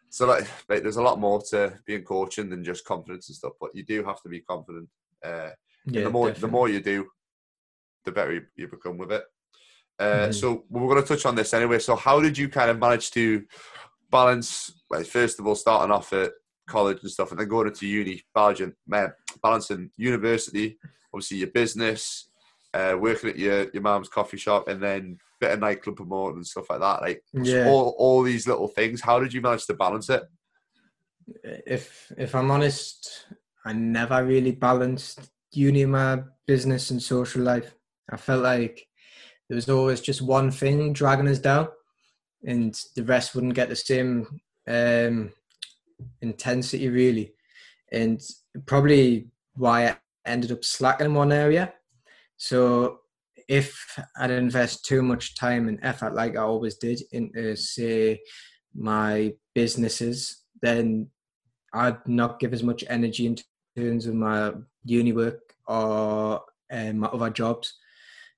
so 0.10 0.26
like, 0.28 0.48
there's 0.68 0.98
a 0.98 1.02
lot 1.02 1.20
more 1.20 1.42
to 1.50 1.74
being 1.86 2.04
coaching 2.04 2.50
than 2.50 2.64
just 2.64 2.86
confidence 2.86 3.30
and 3.30 3.36
stuff. 3.36 3.54
But 3.60 3.76
you 3.76 3.84
do 3.84 4.04
have 4.04 4.22
to 4.24 4.30
be 4.30 4.42
confident. 4.42 4.90
Uh, 5.24 5.52
Yeah, 5.86 6.04
the 6.04 6.10
more 6.10 6.32
the 6.32 6.48
more 6.48 6.68
you 6.70 6.82
do, 6.82 7.08
the 8.06 8.12
better 8.12 8.34
you, 8.34 8.46
you 8.56 8.68
become 8.68 8.98
with 8.98 9.12
it. 9.12 9.24
Uh, 10.00 10.28
Mhm. 10.28 10.34
So 10.34 10.66
we're 10.70 10.90
going 10.94 11.02
to 11.02 11.08
touch 11.08 11.26
on 11.26 11.36
this 11.36 11.54
anyway. 11.54 11.80
So 11.80 11.96
how 11.96 12.20
did 12.22 12.38
you 12.38 12.50
kind 12.50 12.70
of 12.70 12.78
manage 12.80 13.12
to 13.12 13.46
balance? 14.12 14.72
Like 14.90 15.06
first 15.06 15.40
of 15.40 15.48
all, 15.48 15.56
starting 15.56 15.92
off 15.92 16.14
at 16.14 16.32
college 16.68 17.00
and 17.02 17.12
stuff, 17.12 17.32
and 17.32 17.40
then 17.40 17.48
going 17.48 17.68
into 17.68 17.88
uni, 17.88 18.22
balancing, 18.34 18.74
man, 18.86 19.14
balancing 19.42 19.90
university, 19.98 20.78
obviously 21.14 21.38
your 21.38 21.52
business, 21.52 22.30
uh, 22.74 22.96
working 23.00 23.30
at 23.30 23.38
your 23.40 23.70
your 23.72 23.84
mom's 23.84 24.10
coffee 24.10 24.38
shop, 24.38 24.68
and 24.68 24.82
then 24.82 25.18
bit 25.40 25.52
of 25.52 25.60
nightclub 25.60 25.96
promoting 25.96 26.38
and 26.38 26.48
stuff 26.48 26.70
like 26.70 26.80
that. 26.80 27.02
Like 27.02 27.24
Yeah. 27.34 27.68
all 27.68 27.96
all 27.98 28.24
these 28.24 28.48
little 28.48 28.68
things. 28.68 29.02
How 29.02 29.20
did 29.20 29.34
you 29.34 29.42
manage 29.42 29.66
to 29.68 29.74
balance 29.74 30.10
it? 30.10 30.24
if 31.44 32.12
if 32.18 32.36
I'm 32.36 32.52
honest, 32.52 33.26
I 33.66 33.74
never 33.74 34.24
really 34.24 34.52
balanced 34.52 35.20
uni, 35.52 35.86
my 35.86 36.24
business, 36.46 36.92
and 36.92 37.02
social 37.02 37.42
life. 37.42 37.76
I 38.10 38.18
felt 38.18 38.44
like 38.44 38.88
there 39.50 39.56
was 39.56 39.70
always 39.70 40.02
just 40.02 40.22
one 40.22 40.52
thing 40.52 40.94
dragging 40.94 41.28
us 41.28 41.40
down, 41.40 41.68
and 42.46 42.80
the 42.96 43.04
rest 43.04 43.36
wouldn't 43.36 43.56
get 43.56 43.70
the 43.70 43.76
same 43.76 44.40
um, 44.68 45.32
intensity, 46.22 46.90
really. 46.90 47.34
And 47.92 48.22
probably 48.66 49.30
why 49.56 49.88
I 49.88 49.98
ended 50.26 50.52
up 50.52 50.64
slacking 50.64 51.08
in 51.08 51.14
one 51.14 51.32
area. 51.32 51.74
So 52.38 53.02
if 53.48 54.00
I'd 54.18 54.32
invest 54.32 54.86
too 54.86 55.02
much 55.02 55.36
time 55.36 55.68
and 55.68 55.80
effort, 55.82 56.14
like 56.14 56.36
I 56.36 56.42
always 56.42 56.76
did, 56.76 57.02
into 57.12 57.56
say 57.56 58.20
my 58.76 59.34
businesses, 59.56 60.44
then 60.62 61.10
I'd 61.74 62.06
not 62.08 62.40
give 62.40 62.54
as 62.54 62.64
much 62.64 62.84
energy 62.90 63.26
in 63.26 63.38
terms 63.78 64.06
of 64.06 64.16
my 64.16 64.54
uni 64.84 65.14
work 65.14 65.40
or 65.68 66.42
um, 66.72 67.00
my 67.00 67.08
other 67.08 67.30
jobs. 67.30 67.74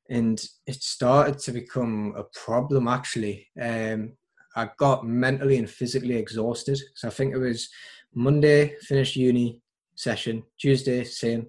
And 0.09 0.43
it 0.65 0.81
started 0.81 1.39
to 1.39 1.51
become 1.51 2.13
a 2.15 2.23
problem 2.23 2.87
actually. 2.87 3.47
Um, 3.59 4.13
I 4.55 4.69
got 4.77 5.05
mentally 5.05 5.57
and 5.57 5.69
physically 5.69 6.15
exhausted. 6.15 6.79
So 6.95 7.07
I 7.07 7.11
think 7.11 7.33
it 7.33 7.37
was 7.37 7.69
Monday, 8.13 8.75
finished 8.81 9.15
uni 9.15 9.61
session, 9.95 10.43
Tuesday, 10.59 11.03
same. 11.03 11.47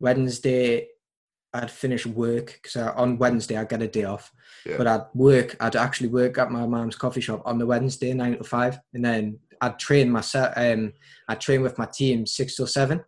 Wednesday, 0.00 0.88
I'd 1.54 1.70
finish 1.70 2.04
work 2.04 2.58
because 2.60 2.76
on 2.76 3.16
Wednesday 3.16 3.56
I 3.56 3.64
get 3.64 3.80
a 3.80 3.88
day 3.88 4.04
off. 4.04 4.32
Yeah. 4.66 4.76
But 4.76 4.86
I'd 4.86 5.06
work, 5.14 5.56
I'd 5.60 5.76
actually 5.76 6.08
work 6.08 6.36
at 6.36 6.50
my 6.50 6.66
mom's 6.66 6.96
coffee 6.96 7.20
shop 7.20 7.42
on 7.44 7.58
the 7.58 7.66
Wednesday, 7.66 8.12
nine 8.12 8.36
to 8.36 8.44
five. 8.44 8.80
And 8.92 9.04
then 9.04 9.38
I'd 9.60 9.78
train 9.78 10.10
myself, 10.10 10.52
um, 10.56 10.92
I'd 11.28 11.40
train 11.40 11.62
with 11.62 11.78
my 11.78 11.86
team 11.86 12.26
six 12.26 12.56
to 12.56 12.66
seven. 12.66 13.04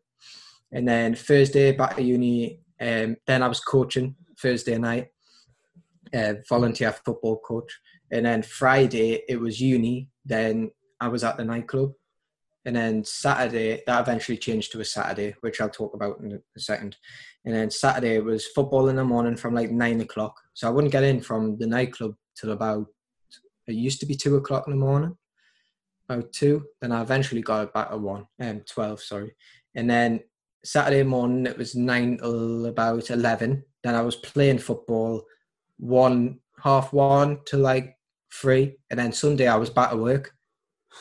And 0.73 0.87
then 0.87 1.15
Thursday, 1.15 1.73
back 1.73 1.97
to 1.97 2.03
uni. 2.03 2.61
Um, 2.81 3.17
then 3.27 3.43
I 3.43 3.49
was 3.49 3.61
coaching 3.61 4.15
Thursday 4.41 4.79
night, 4.79 5.09
uh, 6.15 6.35
volunteer 6.49 6.93
football 6.93 7.39
coach. 7.39 7.73
And 8.13 8.27
then 8.27 8.43
Friday, 8.43 9.23
it 9.29 9.41
was 9.41 9.61
uni. 9.61 10.09
Then 10.25 10.71
I 11.01 11.09
was 11.09 11.25
at 11.25 11.37
the 11.37 11.45
nightclub. 11.45 11.93
And 12.67 12.75
then 12.75 13.05
Saturday, 13.05 13.81
that 13.87 14.01
eventually 14.01 14.37
changed 14.37 14.73
to 14.73 14.81
a 14.81 14.85
Saturday, 14.85 15.37
which 15.41 15.61
I'll 15.61 15.71
talk 15.71 15.95
about 15.95 16.19
in 16.19 16.33
a 16.57 16.61
second. 16.61 16.97
And 17.45 17.55
then 17.55 17.71
Saturday 17.71 18.19
was 18.19 18.49
football 18.49 18.89
in 18.89 18.97
the 18.97 19.05
morning 19.05 19.37
from 19.37 19.55
like 19.55 19.71
nine 19.71 20.01
o'clock. 20.01 20.35
So 20.53 20.67
I 20.67 20.71
wouldn't 20.73 20.93
get 20.93 21.05
in 21.05 21.21
from 21.21 21.57
the 21.59 21.67
nightclub 21.69 22.17
till 22.35 22.51
about, 22.51 22.89
it 23.69 23.75
used 23.75 24.01
to 24.01 24.07
be 24.07 24.17
two 24.17 24.35
o'clock 24.35 24.67
in 24.67 24.73
the 24.73 24.85
morning, 24.85 25.17
about 26.09 26.33
two. 26.33 26.67
Then 26.81 26.91
I 26.91 27.03
eventually 27.03 27.41
got 27.41 27.69
it 27.69 27.73
back 27.73 27.93
at 27.93 28.01
one, 28.01 28.27
um, 28.41 28.63
12, 28.67 29.01
sorry. 29.01 29.37
And 29.77 29.89
then 29.89 30.21
Saturday 30.65 31.05
morning, 31.05 31.47
it 31.47 31.57
was 31.57 31.77
nine 31.77 32.19
till 32.19 32.67
about 32.67 33.11
11. 33.11 33.63
Then 33.85 33.95
I 33.95 34.03
was 34.03 34.17
playing 34.17 34.59
football 34.59 35.25
one, 35.79 36.41
half 36.65 36.93
one 36.93 37.39
to 37.47 37.59
like 37.59 37.97
three. 38.33 38.77
And 38.91 38.99
then 38.99 39.13
Sunday, 39.13 39.47
I 39.47 39.55
was 39.55 39.71
back 39.71 39.93
at 39.93 39.99
work. 39.99 40.36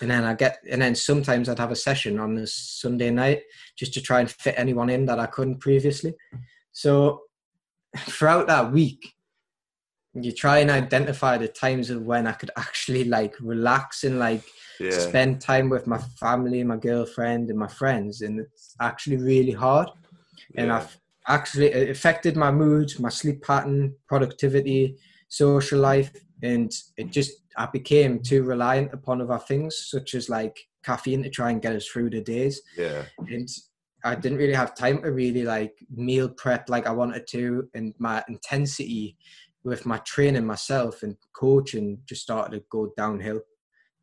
And 0.01 0.11
then 0.11 0.23
I 0.23 0.33
get, 0.33 0.59
and 0.69 0.81
then 0.81 0.93
sometimes 0.95 1.47
I'd 1.47 1.59
have 1.59 1.71
a 1.71 1.75
session 1.75 2.19
on 2.19 2.35
this 2.35 2.53
Sunday 2.53 3.11
night 3.11 3.43
just 3.77 3.93
to 3.93 4.01
try 4.01 4.19
and 4.19 4.29
fit 4.29 4.55
anyone 4.57 4.89
in 4.89 5.05
that 5.05 5.19
I 5.19 5.25
couldn't 5.25 5.59
previously. 5.59 6.13
So 6.71 7.21
throughout 7.97 8.47
that 8.47 8.71
week, 8.71 9.13
you 10.13 10.31
try 10.31 10.59
and 10.59 10.71
identify 10.71 11.37
the 11.37 11.47
times 11.47 11.89
of 11.89 12.03
when 12.03 12.25
I 12.25 12.31
could 12.31 12.51
actually 12.57 13.03
like 13.03 13.35
relax 13.41 14.05
and 14.05 14.17
like 14.17 14.43
Yeah, 14.79 14.91
spend 14.91 15.41
time 15.41 15.69
with 15.69 15.87
my 15.87 15.97
family, 16.19 16.63
my 16.63 16.77
girlfriend, 16.77 17.49
and 17.49 17.59
my 17.59 17.67
friends, 17.67 18.21
and 18.21 18.39
it's 18.39 18.75
actually 18.79 19.17
really 19.17 19.51
hard. 19.51 19.89
And 20.55 20.67
yeah. 20.67 20.77
I've 20.77 20.97
actually 21.27 21.67
it 21.67 21.89
affected 21.89 22.37
my 22.37 22.51
mood, 22.51 22.93
my 22.99 23.09
sleep 23.09 23.43
pattern, 23.43 23.95
productivity, 24.07 24.97
social 25.27 25.79
life, 25.79 26.11
and 26.41 26.71
it 26.97 27.11
just 27.11 27.31
I 27.57 27.67
became 27.67 28.21
too 28.21 28.43
reliant 28.43 28.93
upon 28.93 29.21
other 29.21 29.39
things 29.39 29.87
such 29.89 30.13
as 30.13 30.29
like 30.29 30.57
caffeine 30.83 31.23
to 31.23 31.29
try 31.29 31.51
and 31.51 31.61
get 31.61 31.75
us 31.75 31.87
through 31.87 32.11
the 32.11 32.21
days 32.21 32.61
yeah, 32.77 33.03
and 33.27 33.49
I 34.05 34.13
didn't 34.13 34.37
really 34.37 34.53
have 34.53 34.75
time 34.75 35.01
to 35.01 35.11
really 35.11 35.43
like 35.43 35.73
meal 35.89 36.29
prep 36.29 36.69
like 36.69 36.85
I 36.85 36.91
wanted 36.91 37.25
to, 37.29 37.67
and 37.73 37.93
my 37.97 38.23
intensity 38.29 39.17
with 39.63 39.87
my 39.87 39.97
training 39.99 40.45
myself 40.45 41.01
and 41.01 41.17
coaching 41.33 41.97
just 42.05 42.21
started 42.21 42.59
to 42.59 42.65
go 42.69 42.93
downhill. 42.95 43.41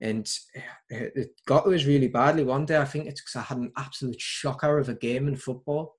And 0.00 0.28
it 0.90 1.30
got 1.46 1.64
to 1.64 1.70
us 1.70 1.84
really 1.84 2.08
badly 2.08 2.42
one 2.42 2.66
day. 2.66 2.78
I 2.78 2.84
think 2.84 3.06
it's 3.06 3.20
because 3.20 3.36
I 3.36 3.42
had 3.42 3.58
an 3.58 3.72
absolute 3.78 4.20
shocker 4.20 4.78
of 4.78 4.88
a 4.88 4.94
game 4.94 5.28
in 5.28 5.36
football, 5.36 5.94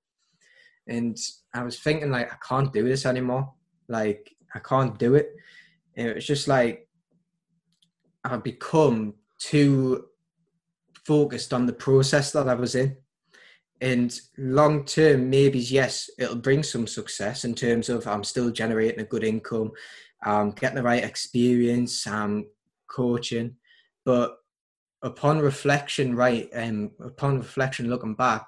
and 0.86 1.16
I 1.54 1.62
was 1.62 1.80
thinking 1.80 2.10
like 2.10 2.30
I 2.30 2.36
can't 2.46 2.72
do 2.74 2.86
this 2.86 3.06
anymore. 3.06 3.54
Like 3.88 4.30
I 4.54 4.58
can't 4.58 4.98
do 4.98 5.14
it. 5.14 5.30
And 5.96 6.08
it 6.08 6.16
was 6.16 6.26
just 6.26 6.46
like 6.46 6.86
I've 8.24 8.42
become 8.42 9.14
too 9.38 10.06
focused 11.04 11.52
on 11.52 11.66
the 11.66 11.72
process 11.72 12.32
that 12.32 12.48
I 12.48 12.54
was 12.54 12.74
in 12.74 12.96
And 13.80 14.18
long 14.38 14.84
term, 14.84 15.28
maybe 15.30 15.58
yes, 15.58 16.08
it'll 16.18 16.36
bring 16.36 16.62
some 16.62 16.86
success 16.86 17.44
in 17.44 17.54
terms 17.54 17.88
of 17.88 18.06
I'm 18.06 18.24
still 18.24 18.50
generating 18.50 19.00
a 19.00 19.04
good 19.04 19.24
income, 19.24 19.72
um, 20.24 20.52
getting 20.52 20.76
the 20.76 20.82
right 20.82 21.04
experience, 21.04 22.06
um, 22.06 22.46
coaching. 22.86 23.56
But 24.04 24.36
upon 25.02 25.40
reflection, 25.40 26.16
right, 26.16 26.48
um, 26.54 26.92
upon 27.00 27.38
reflection, 27.38 27.90
looking 27.90 28.14
back, 28.14 28.46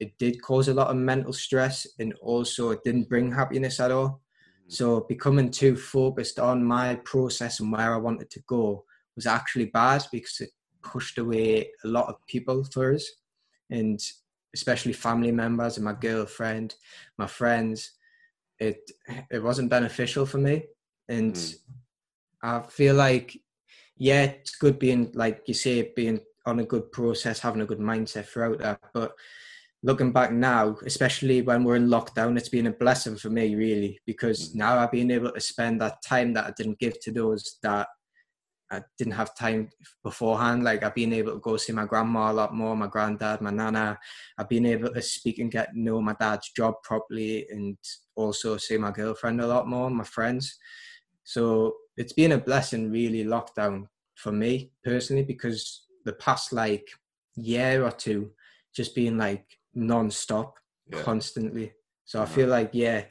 it 0.00 0.16
did 0.18 0.40
cause 0.42 0.68
a 0.68 0.74
lot 0.74 0.88
of 0.88 0.96
mental 0.96 1.32
stress 1.32 1.86
and 1.98 2.14
also 2.22 2.70
it 2.70 2.84
didn't 2.84 3.08
bring 3.08 3.32
happiness 3.32 3.80
at 3.80 3.90
all. 3.90 4.22
So 4.68 5.00
becoming 5.00 5.50
too 5.50 5.76
focused 5.76 6.38
on 6.38 6.64
my 6.64 6.96
process 6.96 7.60
and 7.60 7.70
where 7.70 7.94
I 7.94 7.98
wanted 7.98 8.30
to 8.30 8.40
go 8.46 8.84
was 9.14 9.26
actually 9.26 9.66
bad 9.66 10.04
because 10.12 10.40
it 10.40 10.50
pushed 10.82 11.18
away 11.18 11.70
a 11.84 11.88
lot 11.88 12.08
of 12.08 12.16
people 12.26 12.64
for 12.64 12.94
us 12.94 13.08
and 13.70 14.00
especially 14.54 14.92
family 14.92 15.32
members 15.32 15.76
and 15.76 15.84
my 15.84 15.92
girlfriend, 15.92 16.74
my 17.18 17.26
friends. 17.26 17.92
It 18.58 18.90
it 19.30 19.42
wasn't 19.42 19.70
beneficial 19.70 20.24
for 20.26 20.38
me. 20.38 20.64
And 21.08 21.34
mm. 21.34 21.54
I 22.42 22.60
feel 22.62 22.94
like 22.94 23.38
yeah, 23.98 24.22
it's 24.22 24.56
good 24.56 24.78
being 24.78 25.10
like 25.14 25.42
you 25.46 25.54
say, 25.54 25.92
being 25.94 26.20
on 26.46 26.60
a 26.60 26.64
good 26.64 26.90
process, 26.92 27.40
having 27.40 27.62
a 27.62 27.66
good 27.66 27.78
mindset 27.78 28.26
throughout 28.26 28.58
that. 28.58 28.80
But 28.94 29.12
looking 29.86 30.10
back 30.10 30.32
now, 30.32 30.76
especially 30.84 31.42
when 31.42 31.62
we're 31.62 31.76
in 31.76 31.86
lockdown, 31.86 32.36
it's 32.36 32.48
been 32.48 32.66
a 32.66 32.72
blessing 32.72 33.16
for 33.16 33.30
me, 33.30 33.54
really, 33.54 34.00
because 34.04 34.50
mm. 34.50 34.56
now 34.56 34.76
I've 34.76 34.90
been 34.90 35.12
able 35.12 35.30
to 35.30 35.40
spend 35.40 35.80
that 35.80 36.02
time 36.02 36.32
that 36.34 36.46
I 36.46 36.52
didn't 36.56 36.80
give 36.80 37.00
to 37.02 37.12
those 37.12 37.58
that 37.62 37.86
I 38.72 38.80
didn't 38.98 39.12
have 39.12 39.36
time 39.36 39.68
beforehand. 40.02 40.64
Like 40.64 40.82
I've 40.82 40.96
been 40.96 41.12
able 41.12 41.34
to 41.34 41.38
go 41.38 41.56
see 41.56 41.72
my 41.72 41.84
grandma 41.84 42.32
a 42.32 42.34
lot 42.34 42.52
more, 42.52 42.74
my 42.74 42.88
granddad, 42.88 43.40
my 43.40 43.52
nana. 43.52 43.96
I've 44.36 44.48
been 44.48 44.66
able 44.66 44.92
to 44.92 45.00
speak 45.00 45.38
and 45.38 45.52
get 45.52 45.76
know 45.76 46.00
my 46.00 46.16
dad's 46.18 46.50
job 46.50 46.74
properly, 46.82 47.46
and 47.48 47.78
also 48.16 48.56
see 48.56 48.78
my 48.78 48.90
girlfriend 48.90 49.40
a 49.40 49.46
lot 49.46 49.68
more, 49.68 49.88
my 49.88 50.02
friends. 50.02 50.58
So 51.22 51.76
it's 51.96 52.12
been 52.12 52.32
a 52.32 52.38
blessing, 52.38 52.90
really, 52.90 53.24
lockdown 53.24 53.86
for 54.16 54.32
me 54.32 54.72
personally, 54.82 55.22
because 55.22 55.86
the 56.04 56.14
past 56.14 56.52
like 56.52 56.88
year 57.36 57.84
or 57.84 57.92
two, 57.92 58.32
just 58.74 58.96
being 58.96 59.16
like 59.16 59.46
non-stop, 59.76 60.58
yeah. 60.90 61.02
constantly. 61.02 61.72
So 62.04 62.18
I 62.18 62.22
uh-huh. 62.22 62.32
feel 62.32 62.48
like 62.48 62.70
yeah, 62.72 63.04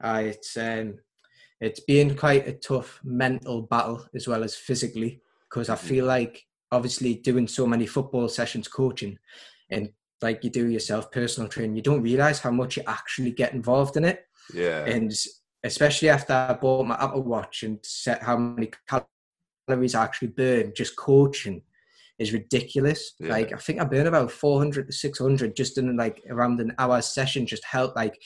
I, 0.00 0.20
it's 0.22 0.56
um, 0.56 0.98
it's 1.60 1.80
been 1.80 2.16
quite 2.16 2.46
a 2.46 2.52
tough 2.52 3.00
mental 3.04 3.62
battle 3.62 4.04
as 4.14 4.28
well 4.28 4.44
as 4.44 4.54
physically 4.54 5.22
because 5.48 5.68
I 5.68 5.74
mm-hmm. 5.74 5.86
feel 5.86 6.04
like 6.04 6.44
obviously 6.70 7.14
doing 7.14 7.48
so 7.48 7.66
many 7.66 7.86
football 7.86 8.28
sessions 8.28 8.68
coaching 8.68 9.18
and 9.70 9.90
like 10.20 10.44
you 10.44 10.50
do 10.50 10.68
yourself 10.68 11.10
personal 11.10 11.48
training, 11.48 11.76
you 11.76 11.82
don't 11.82 12.02
realize 12.02 12.40
how 12.40 12.50
much 12.50 12.76
you 12.76 12.82
actually 12.86 13.30
get 13.30 13.52
involved 13.52 13.96
in 13.96 14.04
it. 14.04 14.26
Yeah. 14.52 14.84
And 14.84 15.12
especially 15.62 16.08
after 16.08 16.32
I 16.32 16.54
bought 16.54 16.86
my 16.86 16.96
Apple 16.96 17.22
Watch 17.22 17.62
and 17.62 17.78
set 17.82 18.22
how 18.22 18.36
many 18.36 18.70
calories 19.68 19.94
I 19.94 20.04
actually 20.04 20.28
burn 20.28 20.72
just 20.74 20.96
coaching 20.96 21.62
is 22.18 22.32
ridiculous. 22.32 23.14
Yeah. 23.20 23.30
Like 23.30 23.52
I 23.52 23.56
think 23.56 23.80
I 23.80 23.84
burn 23.84 24.06
about 24.06 24.30
400 24.30 24.86
to 24.86 24.92
600 24.92 25.54
just 25.54 25.78
in 25.78 25.96
like 25.96 26.22
around 26.28 26.60
an 26.60 26.74
hour 26.78 27.00
session, 27.00 27.46
just 27.46 27.64
help 27.64 27.94
like 27.94 28.18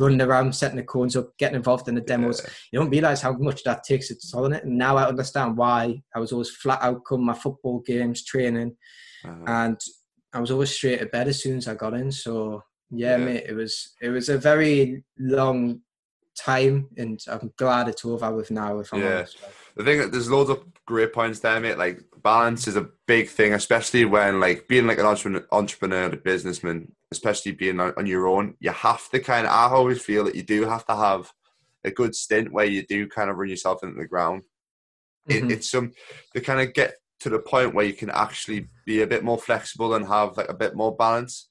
running 0.00 0.20
around, 0.20 0.54
setting 0.54 0.76
the 0.76 0.82
cones 0.82 1.16
up, 1.16 1.36
getting 1.38 1.56
involved 1.56 1.88
in 1.88 1.94
the 1.94 2.00
demos. 2.00 2.40
Yeah. 2.42 2.50
You 2.72 2.78
don't 2.80 2.90
realize 2.90 3.22
how 3.22 3.32
much 3.32 3.62
that 3.64 3.84
takes 3.84 4.10
its 4.10 4.30
toll 4.30 4.46
on 4.46 4.52
it. 4.52 4.64
And 4.64 4.76
now 4.76 4.96
I 4.96 5.06
understand 5.06 5.56
why 5.56 6.02
I 6.14 6.18
was 6.18 6.32
always 6.32 6.50
flat 6.50 6.82
out 6.82 7.02
come 7.06 7.24
my 7.24 7.34
football 7.34 7.80
games, 7.86 8.24
training, 8.24 8.76
uh-huh. 9.24 9.44
and 9.46 9.80
I 10.32 10.40
was 10.40 10.50
always 10.50 10.74
straight 10.74 10.98
to 11.00 11.06
bed 11.06 11.28
as 11.28 11.42
soon 11.42 11.58
as 11.58 11.68
I 11.68 11.74
got 11.74 11.94
in. 11.94 12.10
So 12.10 12.62
yeah, 12.90 13.16
yeah, 13.16 13.24
mate, 13.24 13.44
it 13.48 13.54
was 13.54 13.94
it 14.00 14.08
was 14.08 14.28
a 14.28 14.38
very 14.38 15.04
long 15.18 15.80
time, 16.36 16.88
and 16.96 17.20
I'm 17.28 17.52
glad 17.56 17.88
it's 17.88 18.04
over 18.04 18.34
with 18.34 18.50
now. 18.50 18.80
If 18.80 18.92
I'm 18.92 19.00
yeah. 19.00 19.16
honest. 19.18 19.38
The 19.76 19.84
thing 19.84 19.98
that 19.98 20.12
there's 20.12 20.30
loads 20.30 20.50
of 20.50 20.64
great 20.86 21.12
points 21.12 21.40
there, 21.40 21.58
mate. 21.60 21.78
Like 21.78 22.02
balance 22.22 22.68
is 22.68 22.76
a 22.76 22.88
big 23.06 23.28
thing, 23.28 23.54
especially 23.54 24.04
when 24.04 24.40
like 24.40 24.68
being 24.68 24.86
like 24.86 24.98
an 24.98 25.06
entrepreneur, 25.06 25.46
entrepreneur, 25.52 26.06
a 26.06 26.16
businessman, 26.16 26.92
especially 27.10 27.52
being 27.52 27.80
on, 27.80 27.94
on 27.96 28.06
your 28.06 28.28
own. 28.28 28.54
You 28.60 28.70
have 28.70 29.08
to 29.10 29.20
kind 29.20 29.46
of. 29.46 29.52
I 29.52 29.74
always 29.74 30.02
feel 30.02 30.24
that 30.24 30.34
you 30.34 30.42
do 30.42 30.64
have 30.64 30.86
to 30.86 30.96
have 30.96 31.32
a 31.84 31.90
good 31.90 32.14
stint 32.14 32.52
where 32.52 32.64
you 32.64 32.84
do 32.86 33.08
kind 33.08 33.30
of 33.30 33.36
run 33.36 33.48
yourself 33.48 33.82
into 33.82 33.98
the 34.00 34.06
ground. 34.06 34.42
Mm-hmm. 35.28 35.50
It, 35.50 35.52
it's 35.52 35.70
some 35.70 35.92
to 36.34 36.40
kind 36.40 36.60
of 36.60 36.74
get 36.74 36.94
to 37.20 37.30
the 37.30 37.38
point 37.38 37.74
where 37.74 37.86
you 37.86 37.94
can 37.94 38.10
actually 38.10 38.68
be 38.84 39.02
a 39.02 39.06
bit 39.06 39.24
more 39.24 39.38
flexible 39.38 39.94
and 39.94 40.06
have 40.06 40.36
like 40.36 40.48
a 40.48 40.54
bit 40.54 40.74
more 40.74 40.94
balance. 40.94 41.48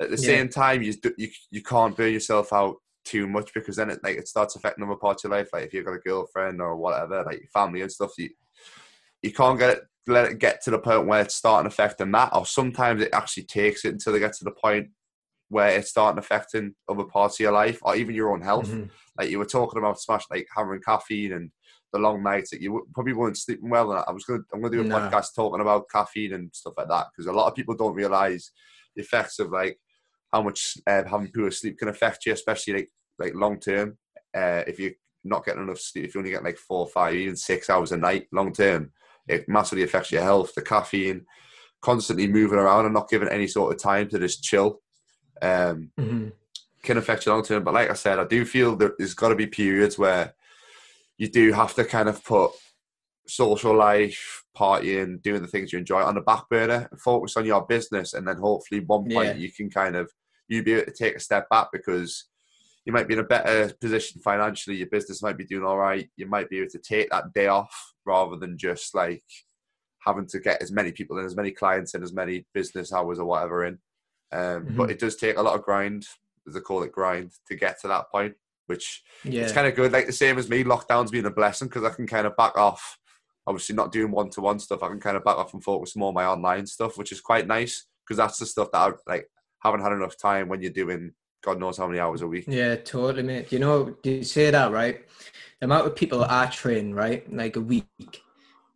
At 0.00 0.10
the 0.10 0.16
yeah. 0.16 0.26
same 0.26 0.48
time, 0.48 0.82
you 0.82 0.94
you 1.16 1.28
you 1.50 1.62
can't 1.62 1.96
burn 1.96 2.12
yourself 2.12 2.52
out 2.52 2.76
too 3.04 3.26
much 3.26 3.52
because 3.54 3.76
then 3.76 3.90
it 3.90 4.00
like 4.02 4.16
it 4.16 4.28
starts 4.28 4.56
affecting 4.56 4.84
other 4.84 4.96
parts 4.96 5.24
of 5.24 5.30
your 5.30 5.38
life. 5.38 5.48
Like 5.52 5.64
if 5.64 5.74
you've 5.74 5.84
got 5.84 5.94
a 5.94 5.98
girlfriend 5.98 6.60
or 6.60 6.76
whatever, 6.76 7.24
like 7.24 7.40
your 7.40 7.48
family 7.48 7.82
and 7.82 7.92
stuff, 7.92 8.12
you 8.18 8.30
you 9.22 9.32
can't 9.32 9.58
get 9.58 9.70
it 9.70 9.82
let 10.06 10.30
it 10.30 10.38
get 10.38 10.62
to 10.62 10.70
the 10.70 10.78
point 10.78 11.06
where 11.06 11.20
it's 11.20 11.34
starting 11.34 11.66
affecting 11.66 12.10
that. 12.12 12.34
Or 12.34 12.44
sometimes 12.44 13.02
it 13.02 13.10
actually 13.12 13.44
takes 13.44 13.84
it 13.84 13.92
until 13.92 14.12
they 14.12 14.18
get 14.18 14.32
to 14.34 14.44
the 14.44 14.50
point 14.50 14.88
where 15.48 15.68
it's 15.68 15.90
starting 15.90 16.18
affecting 16.18 16.74
other 16.88 17.04
parts 17.04 17.36
of 17.36 17.40
your 17.40 17.52
life 17.52 17.78
or 17.82 17.94
even 17.94 18.14
your 18.14 18.32
own 18.32 18.40
health. 18.40 18.68
Mm-hmm. 18.68 18.86
Like 19.18 19.30
you 19.30 19.38
were 19.38 19.44
talking 19.44 19.78
about 19.78 20.00
smash 20.00 20.24
like 20.30 20.48
having 20.54 20.80
caffeine 20.80 21.34
and 21.34 21.50
the 21.92 21.98
long 21.98 22.22
nights 22.22 22.50
that 22.50 22.62
you 22.62 22.86
probably 22.94 23.12
weren't 23.12 23.36
sleeping 23.36 23.68
well. 23.68 23.92
And 23.92 24.02
I 24.06 24.12
was 24.12 24.24
gonna 24.24 24.42
I'm 24.52 24.62
gonna 24.62 24.72
do 24.72 24.80
a 24.80 24.84
no. 24.84 24.96
podcast 24.98 25.34
talking 25.36 25.60
about 25.60 25.90
caffeine 25.90 26.32
and 26.32 26.50
stuff 26.54 26.74
like 26.76 26.88
that 26.88 27.06
because 27.12 27.26
a 27.26 27.32
lot 27.32 27.48
of 27.48 27.54
people 27.54 27.76
don't 27.76 27.94
realize 27.94 28.50
the 28.96 29.02
effects 29.02 29.38
of 29.38 29.50
like 29.50 29.78
how 30.32 30.42
much 30.42 30.78
uh, 30.86 31.04
having 31.04 31.30
poor 31.34 31.50
sleep 31.50 31.78
can 31.78 31.88
affect 31.88 32.26
you, 32.26 32.32
especially 32.32 32.74
like 32.74 32.90
like 33.18 33.34
long 33.34 33.60
term. 33.60 33.98
Uh, 34.34 34.62
if 34.66 34.78
you're 34.78 34.92
not 35.24 35.44
getting 35.44 35.62
enough 35.62 35.78
sleep, 35.78 36.06
if 36.06 36.14
you 36.14 36.20
only 36.20 36.30
get 36.30 36.44
like 36.44 36.56
four, 36.56 36.86
five, 36.86 37.14
even 37.14 37.36
six 37.36 37.68
hours 37.68 37.92
a 37.92 37.96
night, 37.96 38.26
long 38.32 38.52
term, 38.52 38.90
it 39.28 39.48
massively 39.48 39.84
affects 39.84 40.10
your 40.10 40.22
health. 40.22 40.54
The 40.54 40.62
caffeine, 40.62 41.26
constantly 41.80 42.26
moving 42.26 42.58
around 42.58 42.86
and 42.86 42.94
not 42.94 43.10
giving 43.10 43.28
any 43.28 43.46
sort 43.46 43.74
of 43.74 43.80
time 43.80 44.08
to 44.08 44.18
just 44.18 44.42
chill, 44.42 44.80
um, 45.42 45.90
mm-hmm. 45.98 46.28
can 46.82 46.96
affect 46.96 47.26
you 47.26 47.32
long 47.32 47.44
term. 47.44 47.62
But 47.62 47.74
like 47.74 47.90
I 47.90 47.94
said, 47.94 48.18
I 48.18 48.24
do 48.24 48.44
feel 48.44 48.76
that 48.76 48.98
there's 48.98 49.14
got 49.14 49.28
to 49.28 49.36
be 49.36 49.46
periods 49.46 49.98
where 49.98 50.34
you 51.18 51.28
do 51.28 51.52
have 51.52 51.74
to 51.74 51.84
kind 51.84 52.08
of 52.08 52.24
put 52.24 52.52
social 53.26 53.76
life, 53.76 54.44
partying, 54.56 55.22
doing 55.22 55.42
the 55.42 55.48
things 55.48 55.72
you 55.72 55.78
enjoy 55.78 56.02
on 56.02 56.14
the 56.14 56.20
back 56.20 56.48
burner 56.48 56.88
focus 56.98 57.36
on 57.36 57.44
your 57.44 57.64
business. 57.66 58.14
And 58.14 58.26
then 58.26 58.38
hopefully 58.38 58.80
one 58.80 59.02
point 59.02 59.28
yeah. 59.28 59.34
you 59.34 59.52
can 59.52 59.70
kind 59.70 59.94
of, 59.94 60.10
you 60.48 60.62
be 60.62 60.74
able 60.74 60.86
to 60.86 60.92
take 60.92 61.16
a 61.16 61.20
step 61.20 61.48
back 61.48 61.68
because 61.72 62.26
you 62.84 62.92
might 62.92 63.08
be 63.08 63.14
in 63.14 63.20
a 63.20 63.24
better 63.24 63.72
position 63.80 64.20
financially. 64.20 64.76
Your 64.76 64.88
business 64.88 65.22
might 65.22 65.38
be 65.38 65.44
doing 65.44 65.64
all 65.64 65.78
right. 65.78 66.08
You 66.16 66.26
might 66.26 66.50
be 66.50 66.58
able 66.58 66.70
to 66.70 66.78
take 66.78 67.10
that 67.10 67.32
day 67.32 67.46
off 67.46 67.94
rather 68.04 68.36
than 68.36 68.58
just 68.58 68.94
like 68.94 69.24
having 70.00 70.26
to 70.26 70.40
get 70.40 70.60
as 70.60 70.72
many 70.72 70.90
people 70.90 71.16
and 71.16 71.26
as 71.26 71.36
many 71.36 71.52
clients 71.52 71.94
and 71.94 72.02
as 72.02 72.12
many 72.12 72.44
business 72.52 72.92
hours 72.92 73.18
or 73.18 73.26
whatever 73.26 73.64
in. 73.64 73.78
Um, 74.32 74.40
mm-hmm. 74.40 74.76
But 74.76 74.90
it 74.90 74.98
does 74.98 75.16
take 75.16 75.36
a 75.36 75.42
lot 75.42 75.54
of 75.54 75.62
grind, 75.62 76.06
as 76.46 76.54
they 76.54 76.60
call 76.60 76.82
it, 76.82 76.92
grind, 76.92 77.32
to 77.48 77.54
get 77.54 77.80
to 77.80 77.88
that 77.88 78.10
point. 78.10 78.34
Which 78.66 79.02
yeah. 79.24 79.42
it's 79.42 79.52
kind 79.52 79.66
of 79.66 79.74
good. 79.74 79.92
Like 79.92 80.06
the 80.06 80.12
same 80.12 80.38
as 80.38 80.48
me, 80.48 80.64
lockdown's 80.64 81.10
been 81.10 81.26
a 81.26 81.30
blessing 81.30 81.68
because 81.68 81.84
I 81.84 81.90
can 81.90 82.06
kind 82.06 82.26
of 82.26 82.36
back 82.36 82.56
off 82.56 82.98
obviously 83.46 83.74
not 83.74 83.92
doing 83.92 84.10
one 84.10 84.30
to 84.30 84.40
one 84.40 84.58
stuff, 84.58 84.82
I 84.82 84.88
can 84.88 85.00
kind 85.00 85.16
of 85.16 85.24
back 85.24 85.36
off 85.36 85.52
and 85.54 85.62
focus 85.62 85.96
more 85.96 86.08
on 86.08 86.14
my 86.14 86.24
online 86.24 86.66
stuff, 86.66 86.96
which 86.96 87.12
is 87.12 87.20
quite 87.20 87.46
nice 87.46 87.86
because 88.04 88.16
that's 88.16 88.38
the 88.38 88.46
stuff 88.46 88.70
that 88.72 88.78
I 88.78 88.92
like 89.06 89.28
haven't 89.62 89.82
had 89.82 89.92
enough 89.92 90.16
time 90.16 90.48
when 90.48 90.60
you're 90.60 90.72
doing 90.72 91.12
God 91.42 91.58
knows 91.58 91.76
how 91.76 91.88
many 91.88 91.98
hours 91.98 92.22
a 92.22 92.26
week. 92.26 92.44
Yeah, 92.46 92.76
totally, 92.76 93.24
mate. 93.24 93.50
You 93.52 93.58
know, 93.58 93.96
you 94.04 94.22
say 94.22 94.50
that 94.50 94.70
right? 94.70 95.04
The 95.60 95.66
amount 95.66 95.86
of 95.86 95.96
people 95.96 96.24
I 96.24 96.46
train, 96.46 96.94
right, 96.94 97.30
like 97.32 97.56
a 97.56 97.60
week, 97.60 98.22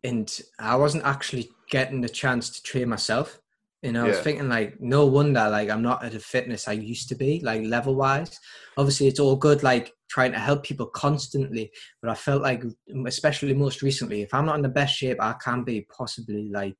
and 0.03 0.41
I 0.59 0.75
wasn't 0.75 1.05
actually 1.05 1.49
getting 1.69 2.01
the 2.01 2.09
chance 2.09 2.49
to 2.49 2.63
train 2.63 2.89
myself. 2.89 3.39
You 3.83 3.91
know, 3.91 4.05
I 4.05 4.07
was 4.09 4.19
thinking 4.19 4.49
like, 4.49 4.81
no 4.81 5.05
wonder, 5.05 5.47
like 5.49 5.69
I'm 5.69 5.83
not 5.83 6.03
at 6.03 6.15
a 6.15 6.19
fitness 6.19 6.67
I 6.67 6.73
used 6.73 7.09
to 7.09 7.15
be, 7.15 7.39
like 7.41 7.63
level 7.63 7.95
wise. 7.95 8.37
Obviously, 8.75 9.07
it's 9.07 9.19
all 9.19 9.35
good, 9.35 9.63
like 9.63 9.93
trying 10.09 10.31
to 10.31 10.39
help 10.39 10.63
people 10.63 10.87
constantly, 10.87 11.71
but 12.01 12.09
I 12.09 12.15
felt 12.15 12.41
like, 12.41 12.63
especially 13.05 13.53
most 13.53 13.81
recently, 13.81 14.23
if 14.23 14.33
I'm 14.33 14.45
not 14.45 14.55
in 14.55 14.61
the 14.61 14.69
best 14.69 14.95
shape 14.95 15.17
I 15.21 15.35
can 15.41 15.63
be, 15.63 15.87
possibly, 15.95 16.49
like, 16.49 16.75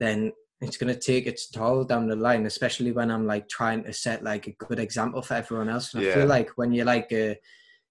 then 0.00 0.32
it's 0.60 0.76
going 0.76 0.92
to 0.92 0.98
take 0.98 1.26
its 1.26 1.48
toll 1.48 1.84
down 1.84 2.08
the 2.08 2.16
line, 2.16 2.46
especially 2.46 2.92
when 2.92 3.10
I'm 3.10 3.26
like 3.26 3.48
trying 3.48 3.84
to 3.84 3.92
set 3.92 4.24
like 4.24 4.48
a 4.48 4.52
good 4.52 4.80
example 4.80 5.22
for 5.22 5.34
everyone 5.34 5.68
else. 5.68 5.94
And 5.94 6.02
yeah. 6.02 6.10
I 6.10 6.14
feel 6.14 6.26
like 6.26 6.50
when 6.56 6.72
you're 6.72 6.84
like 6.84 7.12
a, 7.12 7.36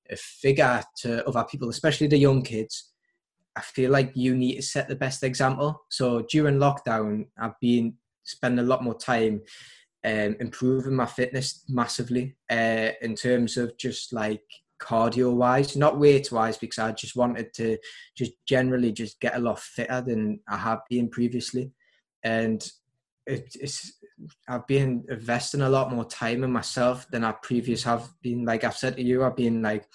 a 0.09 0.15
figure 0.17 0.83
to 1.03 1.25
other 1.27 1.45
people, 1.45 1.69
especially 1.69 2.07
the 2.07 2.17
young 2.17 2.41
kids, 2.41 2.91
I 3.55 3.61
feel 3.61 3.89
like 3.91 4.11
you 4.15 4.35
need 4.35 4.57
to 4.57 4.61
set 4.61 4.89
the 4.89 4.95
best 4.95 5.23
example. 5.23 5.85
So 5.89 6.25
during 6.29 6.57
lockdown, 6.57 7.27
I've 7.39 7.59
been 7.61 7.93
spending 8.23 8.65
a 8.65 8.67
lot 8.67 8.83
more 8.83 8.97
time 8.97 9.41
um, 10.03 10.35
improving 10.39 10.95
my 10.95 11.05
fitness 11.05 11.63
massively 11.69 12.35
uh, 12.51 12.89
in 13.01 13.15
terms 13.15 13.55
of 13.57 13.77
just 13.77 14.11
like 14.13 14.43
cardio 14.81 15.33
wise, 15.33 15.75
not 15.75 15.97
weight 15.97 16.31
wise, 16.31 16.57
because 16.57 16.79
I 16.79 16.91
just 16.91 17.15
wanted 17.15 17.53
to 17.55 17.77
just 18.15 18.33
generally 18.45 18.91
just 18.91 19.19
get 19.21 19.35
a 19.35 19.39
lot 19.39 19.59
fitter 19.59 20.01
than 20.01 20.41
I 20.47 20.57
have 20.57 20.81
been 20.89 21.09
previously 21.09 21.71
and 22.27 22.61
it, 23.25 23.45
it's 23.59 23.93
I've 24.47 24.67
been 24.67 25.05
investing 25.09 25.61
a 25.61 25.69
lot 25.69 25.93
more 25.93 26.05
time 26.05 26.43
in 26.43 26.51
myself 26.51 27.07
than 27.11 27.23
I 27.23 27.33
previous 27.33 27.83
have 27.83 28.09
been. 28.21 28.45
Like 28.45 28.63
I've 28.63 28.77
said 28.77 28.95
to 28.95 29.03
you, 29.03 29.23
I've 29.23 29.35
been 29.35 29.61
like 29.61 29.85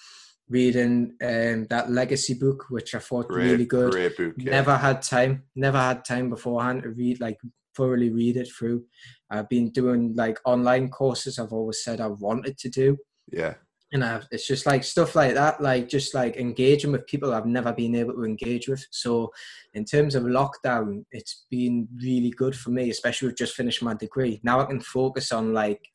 reading 0.49 1.15
um, 1.21 1.67
that 1.69 1.91
legacy 1.91 2.35
book, 2.35 2.65
which 2.69 2.95
I 2.95 2.99
thought 2.99 3.27
Great, 3.27 3.51
really 3.51 3.65
good. 3.65 3.91
great 3.91 4.17
book. 4.17 4.33
Yeah. 4.37 4.51
Never 4.51 4.77
had 4.77 5.01
time, 5.01 5.43
never 5.55 5.77
had 5.77 6.05
time 6.05 6.29
beforehand 6.29 6.83
to 6.83 6.89
read 6.89 7.19
like 7.19 7.37
thoroughly 7.75 8.11
read 8.11 8.37
it 8.37 8.49
through. 8.55 8.85
I've 9.29 9.49
been 9.49 9.71
doing 9.71 10.13
like 10.15 10.39
online 10.45 10.89
courses. 10.89 11.37
I've 11.37 11.53
always 11.53 11.83
said 11.83 11.99
I 11.99 12.07
wanted 12.07 12.57
to 12.59 12.69
do, 12.69 12.97
yeah, 13.31 13.55
and 13.93 14.03
I've, 14.03 14.27
it's 14.31 14.47
just 14.47 14.65
like 14.65 14.83
stuff 14.83 15.15
like 15.15 15.35
that, 15.35 15.61
like 15.61 15.87
just 15.87 16.15
like 16.15 16.35
engaging 16.35 16.91
with 16.91 17.05
people 17.05 17.33
I've 17.33 17.45
never 17.45 17.71
been 17.71 17.95
able 17.95 18.13
to 18.15 18.25
engage 18.25 18.67
with. 18.67 18.85
So, 18.89 19.31
in 19.75 19.85
terms 19.85 20.15
of 20.15 20.23
lockdown, 20.23 21.05
it's 21.11 21.45
been 21.49 21.87
really 22.01 22.31
good 22.31 22.55
for 22.55 22.71
me, 22.71 22.89
especially 22.89 23.27
with 23.27 23.37
just 23.37 23.55
finished 23.55 23.83
my 23.83 23.93
degree. 23.93 24.41
Now 24.43 24.59
I 24.59 24.65
can 24.65 24.81
focus 24.81 25.31
on 25.31 25.53
like 25.53 25.87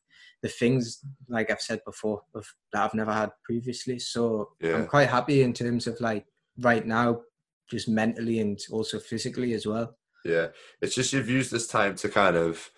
the 0.42 0.48
things, 0.48 1.04
like 1.28 1.50
I've 1.50 1.60
said 1.60 1.80
before, 1.84 2.22
of, 2.34 2.46
that 2.72 2.84
I've 2.84 2.94
never 2.94 3.12
had 3.12 3.30
previously. 3.44 3.98
So 3.98 4.50
Yeah. 4.60 4.76
I'm 4.76 4.86
quite 4.86 5.08
happy 5.08 5.42
in 5.42 5.52
terms 5.52 5.88
of 5.88 6.00
like 6.00 6.24
right 6.60 6.86
now, 6.86 7.22
just 7.68 7.88
mentally 7.88 8.38
and 8.38 8.58
also 8.70 9.00
physically 9.00 9.54
as 9.54 9.66
well. 9.66 9.96
Yeah, 10.24 10.48
it's 10.80 10.94
just 10.94 11.12
you've 11.12 11.28
used 11.28 11.50
this 11.50 11.66
time 11.66 11.96
to 11.96 12.08
kind 12.08 12.36
of 12.36 12.70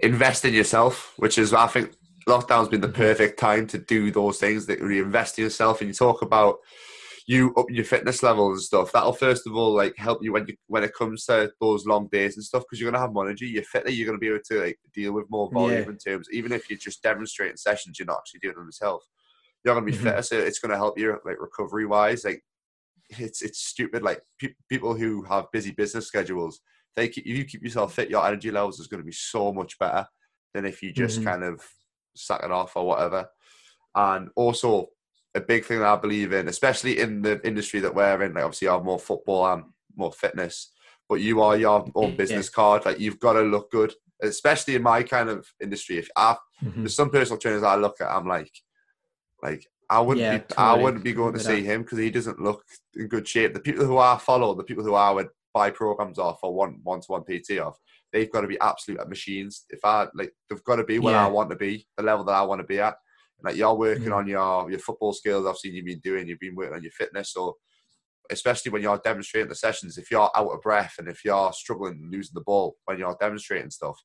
invest 0.00 0.44
in 0.44 0.54
yourself, 0.54 1.14
which 1.16 1.38
is 1.38 1.54
I 1.54 1.68
think 1.68 1.92
lockdown's 2.28 2.68
been 2.68 2.80
the 2.80 2.88
perfect 2.88 3.38
time 3.38 3.66
to 3.68 3.78
do 3.78 4.10
those 4.10 4.38
things 4.38 4.66
that 4.66 4.80
reinvest 4.80 5.38
in 5.38 5.44
yourself. 5.44 5.80
And 5.80 5.88
you 5.88 5.94
talk 5.94 6.22
about 6.22 6.58
you 7.28 7.52
up 7.56 7.66
your 7.70 7.84
fitness 7.84 8.22
levels 8.22 8.58
and 8.58 8.62
stuff. 8.62 8.92
That'll 8.92 9.12
first 9.12 9.46
of 9.46 9.56
all 9.56 9.74
like 9.74 9.96
help 9.96 10.22
you 10.22 10.32
when 10.32 10.46
you 10.46 10.54
when 10.68 10.84
it 10.84 10.94
comes 10.94 11.24
to 11.26 11.50
those 11.60 11.84
long 11.86 12.08
days 12.12 12.36
and 12.36 12.44
stuff 12.44 12.62
because 12.62 12.80
you're 12.80 12.90
gonna 12.90 13.02
have 13.02 13.12
more 13.12 13.26
energy. 13.26 13.46
You're 13.48 13.64
fitter. 13.64 13.90
You're 13.90 14.06
gonna 14.06 14.18
be 14.18 14.28
able 14.28 14.40
to 14.44 14.60
like 14.60 14.78
deal 14.94 15.12
with 15.12 15.28
more 15.30 15.50
volume 15.50 15.82
Yeah. 15.82 15.88
in 15.90 15.98
terms. 15.98 16.28
Even 16.32 16.52
if 16.52 16.70
you're 16.70 16.78
just 16.78 17.02
demonstrating 17.02 17.56
sessions, 17.56 17.98
you're 17.98 18.06
not 18.06 18.18
actually 18.18 18.40
doing 18.40 18.54
them 18.56 18.66
yourself. 18.66 19.04
You're 19.64 19.74
gonna 19.74 19.86
be 19.86 19.92
Mhm. 19.92 20.02
fitter, 20.02 20.22
so 20.22 20.38
it's 20.38 20.60
gonna 20.60 20.76
help 20.76 20.98
you 20.98 21.18
like 21.24 21.40
recovery 21.40 21.86
wise. 21.86 22.24
Like 22.24 22.44
it's 23.10 23.42
it's 23.42 23.58
stupid. 23.60 24.02
Like 24.02 24.20
pe- 24.40 24.54
people 24.68 24.94
who 24.94 25.22
have 25.24 25.50
busy 25.52 25.70
business 25.72 26.06
schedules, 26.06 26.60
they 26.96 27.08
keep, 27.08 27.26
if 27.26 27.36
you 27.36 27.44
keep 27.44 27.62
yourself 27.62 27.94
fit, 27.94 28.10
your 28.10 28.24
energy 28.26 28.50
levels 28.50 28.78
is 28.80 28.86
going 28.88 29.00
to 29.02 29.06
be 29.06 29.12
so 29.12 29.52
much 29.52 29.78
better 29.78 30.06
than 30.54 30.64
if 30.64 30.82
you 30.82 30.92
just 30.92 31.20
Mhm. 31.20 31.24
kind 31.24 31.44
of 31.44 31.60
sack 32.18 32.42
it 32.44 32.50
off 32.50 32.76
or 32.76 32.86
whatever. 32.86 33.28
And 33.94 34.28
also 34.36 34.88
a 35.34 35.40
big 35.40 35.64
thing 35.64 35.80
that 35.80 35.88
I 35.88 35.96
believe 35.96 36.32
in, 36.32 36.48
especially 36.48 36.98
in 37.00 37.22
the 37.22 37.44
industry 37.46 37.80
that 37.80 37.94
we're 37.94 38.22
in, 38.22 38.34
like 38.34 38.44
obviously 38.44 38.66
you 38.66 38.72
have 38.72 38.84
more 38.84 38.98
football 38.98 39.46
and 39.52 39.64
more 39.94 40.12
fitness, 40.12 40.72
but 41.08 41.16
you 41.16 41.42
are 41.42 41.56
your 41.56 41.90
own 41.94 42.16
business 42.16 42.48
card. 42.48 42.84
Like 42.84 42.98
you've 43.00 43.20
got 43.20 43.34
to 43.34 43.42
look 43.42 43.70
good, 43.70 43.92
especially 44.22 44.74
in 44.76 44.82
my 44.82 45.02
kind 45.02 45.28
of 45.28 45.46
industry. 45.60 45.98
If 45.98 46.08
I 46.16 46.36
Mhm. 46.64 46.76
there's 46.76 46.96
some 46.96 47.10
personal 47.10 47.38
trainers 47.38 47.62
I 47.62 47.76
look 47.76 48.00
at, 48.00 48.10
I'm 48.10 48.26
like, 48.26 48.50
like 49.42 49.66
I 49.88 50.00
wouldn't 50.00 50.30
Yeah, 50.30 50.38
be, 50.38 50.54
I 50.58 50.74
wouldn't 50.74 51.04
be 51.04 51.12
going 51.12 51.34
to 51.34 51.40
see 51.40 51.62
him 51.62 51.82
because 51.82 51.98
he 51.98 52.10
doesn't 52.10 52.40
look 52.40 52.64
in 52.94 53.06
good 53.08 53.28
shape. 53.28 53.54
The 53.54 53.60
people 53.60 53.84
who 53.84 53.98
I 53.98 54.18
follow, 54.18 54.54
the 54.54 54.64
people 54.64 54.84
who 54.84 54.94
I 54.94 55.10
would 55.10 55.28
buy 55.54 55.70
programs 55.70 56.18
off 56.18 56.40
or 56.42 56.52
one 56.52 56.80
one 56.82 57.00
to 57.00 57.06
one 57.12 57.22
PT 57.24 57.58
off, 57.60 57.78
they've 58.12 58.30
got 58.30 58.42
to 58.42 58.46
be 58.48 58.58
absolute 58.60 59.06
machines. 59.08 59.64
If 59.70 59.84
I 59.84 60.06
like, 60.14 60.32
they've 60.48 60.62
got 60.64 60.76
to 60.76 60.84
be 60.84 60.98
where 60.98 61.16
I 61.16 61.26
want 61.28 61.50
to 61.50 61.56
be, 61.56 61.86
the 61.96 62.02
level 62.02 62.24
that 62.26 62.32
I 62.34 62.42
want 62.42 62.60
to 62.60 62.66
be 62.66 62.80
at. 62.80 62.94
Like 63.42 63.56
you're 63.56 63.74
working 63.74 64.04
Mhm. 64.06 64.16
on 64.16 64.26
your 64.26 64.70
your 64.70 64.78
football 64.80 65.12
skills. 65.12 65.46
I've 65.46 65.58
seen 65.58 65.74
you've 65.74 65.84
been 65.84 66.00
doing. 66.00 66.26
You've 66.26 66.38
been 66.40 66.54
working 66.54 66.74
on 66.74 66.82
your 66.82 66.92
fitness. 66.92 67.32
So 67.32 67.56
especially 68.30 68.72
when 68.72 68.82
you're 68.82 68.98
demonstrating 69.04 69.48
the 69.48 69.54
sessions, 69.54 69.98
if 69.98 70.10
you're 70.10 70.30
out 70.36 70.48
of 70.48 70.60
breath 70.62 70.94
and 70.98 71.06
if 71.08 71.24
you're 71.24 71.52
struggling 71.52 71.94
and 71.94 72.10
losing 72.10 72.34
the 72.34 72.40
ball 72.40 72.76
when 72.86 72.98
you're 72.98 73.16
demonstrating 73.20 73.70
stuff, 73.70 73.96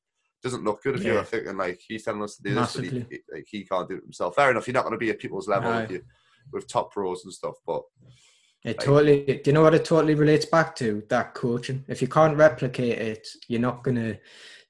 doesn't 0.42 0.64
look 0.64 0.82
good 0.82 0.96
if 0.96 1.02
Yeah. 1.02 1.14
you're 1.14 1.24
thinking 1.24 1.56
like 1.56 1.80
he's 1.88 2.04
telling 2.04 2.22
us 2.22 2.36
to 2.36 2.42
do 2.42 2.54
this, 2.54 2.74
but 2.76 2.84
he, 2.84 2.90
he- 3.10 3.22
like 3.32 3.46
he 3.48 3.64
can't 3.64 3.88
do 3.88 3.96
it 3.96 4.02
himself. 4.04 4.34
Fair 4.36 4.50
enough, 4.50 4.66
you're 4.68 4.74
not 4.74 4.82
going 4.84 4.92
to 4.92 4.98
be 4.98 5.10
at 5.10 5.18
people's 5.18 5.48
level 5.48 5.72
No. 5.72 5.80
with 5.80 5.90
you 5.92 6.02
with 6.52 6.68
top 6.68 6.92
pros 6.92 7.24
and 7.24 7.32
stuff, 7.32 7.54
but 7.66 7.82
It 8.64 8.76
Like- 8.78 8.86
totally. 8.86 9.24
Do 9.24 9.42
you 9.46 9.52
know 9.52 9.62
what 9.62 9.74
it 9.74 9.84
totally 9.84 10.14
relates 10.14 10.44
back 10.46 10.76
to? 10.76 11.02
That 11.08 11.34
coaching. 11.34 11.84
If 11.88 12.00
you 12.00 12.08
can't 12.08 12.36
replicate 12.36 12.98
it, 12.98 13.28
you're 13.48 13.60
not 13.60 13.82
gonna 13.84 14.18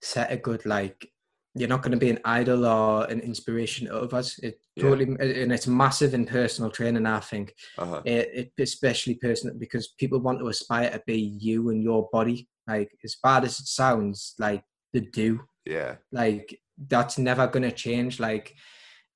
set 0.01 0.32
a 0.32 0.36
good 0.36 0.64
like. 0.66 1.09
You're 1.55 1.68
not 1.68 1.82
going 1.82 1.93
to 1.93 1.99
be 1.99 2.09
an 2.09 2.18
idol 2.24 2.64
or 2.64 3.05
an 3.11 3.20
inspiration 3.20 3.86
to 3.86 3.95
others. 4.01 4.40
It 4.43 4.59
Yeah. 4.74 4.84
totally, 4.84 5.05
and 5.20 5.53
it's 5.53 5.66
massive 5.66 6.14
in 6.14 6.24
personal 6.24 6.70
training. 6.70 7.05
I 7.05 7.20
think 7.20 7.55
uh 7.76 8.01
it, 8.07 8.30
it 8.32 8.53
especially 8.59 9.16
personal 9.16 9.55
because 9.59 9.88
people 9.99 10.18
want 10.20 10.38
to 10.38 10.49
aspire 10.49 10.90
to 10.90 11.03
be 11.07 11.18
you 11.18 11.68
and 11.68 11.82
your 11.82 12.09
body. 12.11 12.49
Like 12.66 12.90
as 13.05 13.16
bad 13.22 13.45
as 13.45 13.61
it 13.61 13.66
sounds, 13.66 14.34
like 14.38 14.64
the 14.95 15.03
do. 15.03 15.40
yeah, 15.66 15.97
Like 16.11 16.59
that's 16.88 17.18
never 17.18 17.47
going 17.47 17.64
to 17.70 17.72
change. 17.72 18.18
Like 18.18 18.55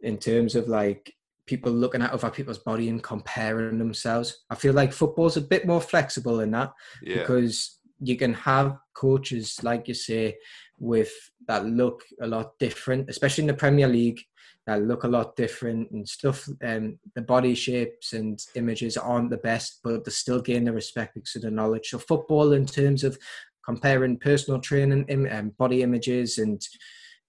in 0.03 0.19
terms 0.19 0.55
of 0.55 0.69
like 0.69 1.15
people 1.47 1.73
looking 1.73 2.03
at 2.03 2.13
other 2.13 2.31
people's 2.31 2.59
body 2.59 2.89
and 2.89 3.03
comparing 3.03 3.79
themselves. 3.79 4.45
I 4.51 4.55
feel 4.55 4.75
like 4.75 4.93
football's 4.93 5.37
a 5.37 5.41
bit 5.41 5.67
more 5.67 5.81
flexible 5.81 6.41
in 6.41 6.51
that 6.53 6.73
yeah, 7.03 7.21
because 7.21 7.79
you 8.01 8.17
can 8.17 8.35
have 8.35 8.77
coaches, 8.95 9.59
like 9.63 9.89
you 9.89 9.95
say, 9.95 10.37
with 10.79 11.13
that 11.49 11.65
look 11.65 12.03
a 12.21 12.27
lot 12.27 12.59
different, 12.59 13.09
especially 13.09 13.43
in 13.43 13.49
the 13.49 13.55
Premier 13.55 13.89
League, 13.89 14.21
that 14.67 14.83
look 14.83 15.05
a 15.05 15.09
lot 15.09 15.37
different 15.37 15.91
and 15.93 16.09
stuff. 16.09 16.49
Um, 16.65 16.99
the 17.15 17.23
body 17.23 17.55
shapes 17.55 18.13
and 18.13 18.39
images 18.57 18.97
aren't 18.97 19.31
the 19.31 19.37
best, 19.37 19.81
but 19.85 20.05
they 20.05 20.11
still 20.11 20.41
gain 20.41 20.65
the 20.65 20.73
respect 20.73 21.15
because 21.15 21.37
of 21.37 21.43
the 21.43 21.51
knowledge. 21.51 21.89
So 21.89 21.99
football, 21.99 22.53
in 22.53 22.67
terms 22.67 23.05
of 23.05 23.17
comparing 23.65 24.19
personal 24.19 24.61
training, 24.61 25.29
um, 25.31 25.53
body 25.59 25.83
images, 25.83 26.39
and 26.39 26.61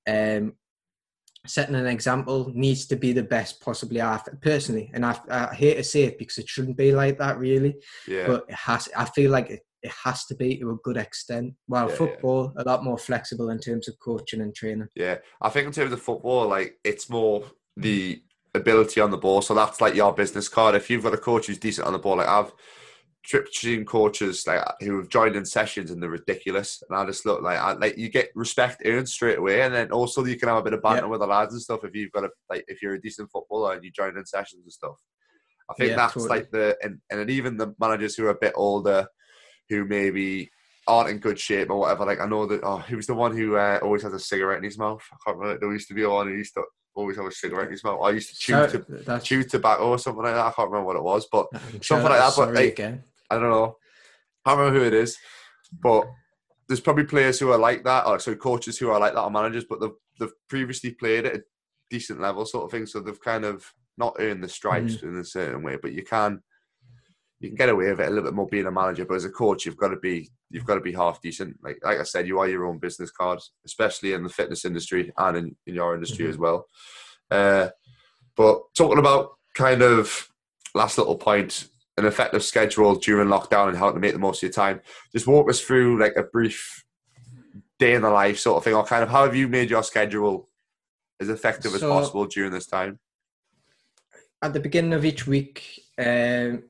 um, 0.08 0.54
setting 1.48 1.76
an 1.76 1.88
example 1.88 2.52
needs 2.54 2.86
to 2.88 2.96
be 2.96 3.14
the 3.14 3.24
best 3.24 3.62
possibly 3.62 4.02
I 4.02 4.22
personally 4.42 4.92
and 4.94 5.06
I, 5.06 5.20
I 5.30 5.54
hate 5.54 5.76
to 5.76 5.84
say 5.84 6.04
it 6.04 6.20
because 6.20 6.38
it 6.38 6.48
shouldn't 6.48 6.78
be 6.78 6.92
like 6.92 7.18
that 7.20 7.38
really 7.38 7.76
yeah, 8.08 8.28
but 8.28 8.46
it 8.48 8.56
has 8.56 8.90
i 8.96 9.06
feel 9.06 9.32
like 9.32 9.50
it, 9.50 9.62
it 9.82 9.92
has 10.04 10.26
to 10.26 10.36
be 10.36 10.58
to 10.58 10.72
a 10.72 10.76
good 10.84 10.98
extent 10.98 11.54
while 11.68 11.86
Yeah, 11.86 11.92
yeah. 11.92 11.98
football 11.98 12.54
a 12.58 12.64
lot 12.64 12.84
more 12.84 12.98
flexible 12.98 13.50
in 13.50 13.60
terms 13.60 13.88
of 13.88 13.98
coaching 14.00 14.42
and 14.42 14.54
training 14.54 14.88
yeah. 14.96 15.18
I 15.42 15.50
think 15.50 15.68
in 15.68 15.74
terms 15.74 15.94
of 15.94 16.02
football, 16.02 16.48
like 16.48 16.80
it's 16.84 17.10
more 17.10 17.44
the 17.76 18.22
ability 18.56 19.00
on 19.00 19.12
the 19.12 19.18
ball. 19.18 19.42
So 19.42 19.54
that's 19.54 19.80
like 19.80 19.96
your 19.96 20.14
business 20.14 20.50
card. 20.50 20.76
If 20.76 20.90
you've 20.90 21.04
got 21.04 21.14
a 21.14 21.18
coach 21.18 21.48
who's 21.48 21.60
decent 21.60 21.88
on 21.88 21.94
the 21.94 22.00
ball, 22.00 22.18
like 22.18 22.28
I've 22.28 22.52
trip 23.28 23.52
team 23.52 23.84
coaches 23.84 24.48
like 24.48 24.64
who 24.80 24.98
have 24.98 25.10
joined 25.10 25.36
in 25.36 25.44
sessions 25.46 25.92
and 25.92 26.02
they're 26.02 26.10
ridiculous, 26.10 26.82
and 26.90 26.98
I 26.98 27.06
just 27.06 27.26
look 27.26 27.42
like 27.42 27.58
I, 27.60 27.74
like 27.74 27.98
you 27.98 28.10
get 28.10 28.30
respect 28.36 28.82
earned 28.86 29.10
straight 29.10 29.38
away, 29.38 29.62
and 29.64 29.74
then 29.74 29.92
also 29.92 30.24
you 30.24 30.38
can 30.38 30.48
have 30.48 30.58
a 30.58 30.64
bit 30.64 30.74
of 30.74 30.82
banter 30.82 31.02
Yeah. 31.04 31.08
with 31.08 31.20
the 31.20 31.28
lads 31.28 31.54
and 31.54 31.62
stuff 31.62 31.84
if 31.84 31.94
you've 31.94 32.12
got 32.14 32.24
a 32.24 32.30
like 32.50 32.64
if 32.70 32.82
you're 32.82 32.94
a 32.94 33.02
decent 33.02 33.30
footballer 33.30 33.74
and 33.74 33.84
you 33.84 33.92
join 33.92 34.18
in 34.18 34.26
sessions 34.26 34.64
and 34.64 34.72
stuff. 34.72 34.96
I 35.70 35.74
think 35.74 35.90
Yeah, 35.90 35.96
that's 35.98 36.14
totally. 36.14 36.30
like 36.30 36.52
the 36.52 36.78
and, 36.82 37.00
and 37.10 37.30
even 37.30 37.58
the 37.58 37.76
managers 37.80 38.16
who 38.16 38.26
are 38.28 38.30
a 38.30 38.36
bit 38.40 38.54
older, 38.56 39.06
who 39.70 39.84
maybe 39.84 40.50
aren't 40.88 41.10
in 41.10 41.18
good 41.18 41.38
shape 41.38 41.70
or 41.70 41.80
whatever. 41.80 42.06
Like 42.06 42.22
I 42.22 42.28
know 42.28 42.46
that 42.46 42.62
oh, 42.64 42.78
who's 42.78 43.08
the 43.08 43.14
one 43.14 43.36
who 43.36 43.58
uh, 43.58 43.80
always 43.84 44.04
has 44.04 44.14
a 44.14 44.20
cigarette 44.20 44.60
in 44.60 44.64
his 44.64 44.78
mouth? 44.78 45.04
I 45.12 45.18
can't 45.26 45.38
remember. 45.38 45.60
There 45.60 45.74
used 45.74 45.90
to 45.90 45.94
be 45.94 46.06
one 46.06 46.28
who 46.30 46.34
used 46.34 46.54
to 46.54 46.64
always 46.96 47.18
have 47.18 47.26
a 47.26 47.32
cigarette 47.32 47.66
in 47.66 47.74
his 47.74 47.84
mouth. 47.84 48.00
I 48.02 48.12
used 48.12 48.30
to 48.30 48.36
chew 48.38 48.54
So, 48.70 48.80
to 48.80 49.20
chew 49.20 49.44
tobacco 49.44 49.90
or 49.90 50.00
something 50.00 50.24
like 50.24 50.34
that. 50.34 50.46
I 50.46 50.52
can't 50.52 50.72
remember 50.72 50.88
what 50.88 50.96
it 50.96 51.04
was, 51.04 51.28
but 51.30 51.48
something 51.84 52.10
like 52.10 52.20
that, 52.20 52.34
but, 52.38 52.54
like, 52.54 52.72
again 52.72 53.04
I 53.30 53.36
don't 53.36 53.50
know. 53.50 53.78
I 54.46 54.52
don't 54.52 54.60
remember 54.60 54.80
who 54.80 54.86
it 54.86 54.94
is, 54.94 55.18
but 55.82 56.06
there's 56.68 56.80
probably 56.80 57.04
players 57.06 57.40
who 57.40 57.52
are 57.52 57.58
like 57.58 57.84
that, 57.84 58.06
or 58.08 58.20
so 58.20 58.36
coaches 58.36 58.78
who 58.78 58.90
are 58.90 59.00
like 59.00 59.14
that, 59.14 59.24
or 59.24 59.32
managers, 59.32 59.66
but 59.70 59.80
they've 59.82 59.96
they've 60.20 60.34
previously 60.50 60.92
played 60.92 61.26
at 61.26 61.36
a 61.36 61.44
decent 61.90 62.20
level, 62.20 62.46
sort 62.46 62.66
of 62.66 62.72
thing. 62.72 62.86
So 62.86 63.00
they've 63.00 63.22
kind 63.22 63.46
of 63.46 63.66
not 63.98 64.16
earned 64.20 64.44
the 64.44 64.50
stripes 64.50 64.96
Mm-hmm. 64.98 65.08
in 65.10 65.18
a 65.20 65.26
certain 65.26 65.64
way, 65.64 65.78
but 65.82 65.92
you 65.94 66.04
can 66.04 66.42
you 67.40 67.50
can 67.50 67.56
get 67.56 67.70
away 67.70 67.90
with 67.90 68.00
it 68.00 68.08
a 68.08 68.10
little 68.10 68.24
bit 68.24 68.34
more 68.34 68.48
being 68.48 68.66
a 68.66 68.72
manager. 68.72 69.06
But 69.06 69.16
as 69.16 69.26
a 69.26 69.30
coach, 69.30 69.66
you've 69.66 69.78
got 69.78 69.90
to 69.90 69.98
be 69.98 70.30
you've 70.50 70.66
got 70.66 70.76
to 70.76 70.82
be 70.82 70.94
half 70.94 71.22
decent. 71.22 71.58
Like 71.64 71.80
like 71.84 72.00
I 72.00 72.04
said, 72.04 72.28
you 72.28 72.40
are 72.40 72.48
your 72.48 72.66
own 72.66 72.80
business 72.80 73.12
card, 73.12 73.40
especially 73.66 74.14
in 74.14 74.24
the 74.24 74.30
fitness 74.30 74.66
industry 74.66 75.12
and 75.18 75.38
in, 75.38 75.56
in 75.68 75.76
your 75.76 75.94
industry 75.94 76.26
Mhm. 76.26 76.30
as 76.30 76.38
well. 76.38 76.66
Uh, 77.30 77.70
but 78.36 78.62
talking 78.76 79.00
about 79.00 79.32
kind 79.56 79.82
of 79.82 80.30
last 80.74 80.98
little 80.98 81.18
point, 81.18 81.68
an 81.98 82.06
effective 82.06 82.44
schedule 82.44 82.96
during 82.96 83.28
lockdown 83.28 83.70
and 83.70 83.78
how 83.78 83.92
to 83.92 84.00
make 84.00 84.14
the 84.14 84.20
most 84.20 84.40
of 84.40 84.44
your 84.44 84.52
time. 84.52 84.82
Just 85.12 85.28
walk 85.28 85.50
us 85.50 85.60
through 85.60 86.00
like 86.00 86.16
a 86.16 86.24
brief 86.24 86.84
day 87.80 87.94
in 87.94 88.02
the 88.02 88.10
life 88.10 88.40
sort 88.40 88.58
of 88.58 88.64
thing, 88.64 88.74
or 88.74 88.84
kind 88.86 89.04
of 89.04 89.10
how 89.10 89.24
have 89.24 89.36
you 89.36 89.48
made 89.48 89.70
your 89.70 89.84
schedule 89.84 90.50
as 91.20 91.30
effective 91.30 91.74
as 91.74 91.82
possible 91.82 92.26
during 92.26 92.52
this 92.52 92.68
time? 92.68 93.00
at 94.42 94.54
the 94.54 94.60
beginning 94.60 94.94
of 94.94 95.06
each 95.06 95.28
week 95.28 95.82
um, 95.98 96.64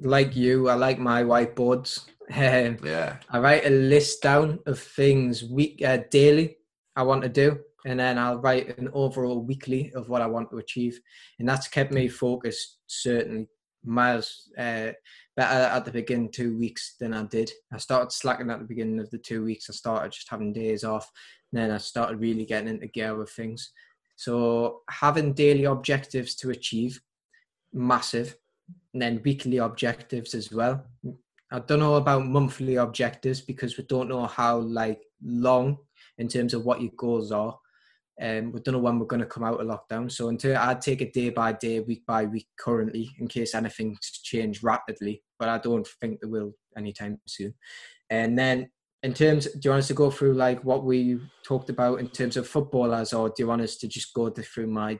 like 0.00 0.36
you 0.36 0.68
i 0.68 0.74
like 0.74 0.98
my 0.98 1.22
whiteboards 1.22 2.06
um, 2.34 2.76
Yeah, 2.82 3.18
I 3.30 3.38
write 3.38 3.66
a 3.66 3.70
list 3.70 4.22
down 4.22 4.58
of 4.66 4.80
things 4.80 5.44
week 5.44 5.80
uh, 5.82 5.98
daily 6.10 6.56
I 6.96 7.02
want 7.02 7.22
to 7.22 7.28
do, 7.28 7.58
and 7.84 8.00
then 8.00 8.18
I'll 8.18 8.38
write 8.38 8.78
an 8.78 8.88
overall 8.94 9.42
weekly 9.42 9.92
of 9.94 10.08
what 10.08 10.22
I 10.22 10.26
want 10.26 10.50
to 10.50 10.58
achieve, 10.58 10.98
and 11.38 11.48
that's 11.48 11.68
kept 11.68 11.92
me 11.92 12.08
focused 12.08 12.78
certainly 12.86 13.48
miles 13.86 14.50
uh, 14.58 14.90
better 15.36 15.62
at 15.70 15.84
the 15.84 15.90
beginning 15.90 16.30
two 16.30 16.56
weeks 16.58 16.96
than 16.98 17.14
I 17.14 17.24
did. 17.24 17.50
I 17.72 17.78
started 17.78 18.12
slacking 18.12 18.50
at 18.50 18.58
the 18.58 18.64
beginning 18.64 19.00
of 19.00 19.10
the 19.10 19.18
two 19.18 19.44
weeks. 19.44 19.70
I 19.70 19.72
started 19.72 20.12
just 20.12 20.30
having 20.30 20.52
days 20.52 20.84
off. 20.84 21.10
And 21.52 21.60
then 21.60 21.70
I 21.70 21.78
started 21.78 22.20
really 22.20 22.44
getting 22.44 22.68
into 22.68 22.86
gear 22.86 23.16
with 23.16 23.30
things. 23.30 23.70
So 24.16 24.82
having 24.90 25.34
daily 25.34 25.64
objectives 25.64 26.34
to 26.36 26.50
achieve, 26.50 27.00
massive. 27.72 28.36
And 28.92 29.02
then 29.02 29.22
weekly 29.24 29.58
objectives 29.58 30.34
as 30.34 30.50
well. 30.50 30.84
I 31.52 31.60
don't 31.60 31.78
know 31.78 31.94
about 31.94 32.26
monthly 32.26 32.76
objectives 32.76 33.40
because 33.40 33.78
we 33.78 33.84
don't 33.84 34.08
know 34.08 34.26
how 34.26 34.58
like 34.58 35.02
long 35.22 35.78
in 36.18 36.28
terms 36.28 36.54
of 36.54 36.64
what 36.64 36.80
your 36.80 36.92
goals 36.96 37.30
are. 37.30 37.56
Um, 38.20 38.52
we 38.52 38.60
don't 38.60 38.72
know 38.74 38.80
when 38.80 38.98
we're 38.98 39.06
going 39.06 39.20
to 39.20 39.26
come 39.26 39.44
out 39.44 39.60
of 39.60 39.66
lockdown. 39.66 40.10
So 40.10 40.28
until 40.28 40.56
I'd 40.56 40.80
take 40.80 41.02
it 41.02 41.12
day 41.12 41.30
by 41.30 41.52
day, 41.52 41.80
week 41.80 42.04
by 42.06 42.24
week 42.24 42.48
currently, 42.58 43.10
in 43.18 43.28
case 43.28 43.54
anything's 43.54 44.10
changed 44.10 44.64
rapidly. 44.64 45.22
But 45.38 45.50
I 45.50 45.58
don't 45.58 45.86
think 46.00 46.20
they 46.20 46.26
will 46.26 46.52
anytime 46.76 47.18
soon. 47.26 47.54
And 48.08 48.38
then 48.38 48.70
in 49.02 49.14
terms, 49.14 49.46
do 49.46 49.60
you 49.62 49.70
want 49.70 49.80
us 49.80 49.88
to 49.88 49.94
go 49.94 50.10
through 50.10 50.34
like 50.34 50.64
what 50.64 50.84
we 50.84 51.20
talked 51.44 51.70
about 51.70 52.00
in 52.00 52.08
terms 52.08 52.36
of 52.36 52.48
footballers, 52.48 53.12
or 53.12 53.28
do 53.28 53.34
you 53.38 53.46
want 53.46 53.62
us 53.62 53.76
to 53.76 53.88
just 53.88 54.12
go 54.14 54.30
through 54.30 54.66
my 54.66 54.98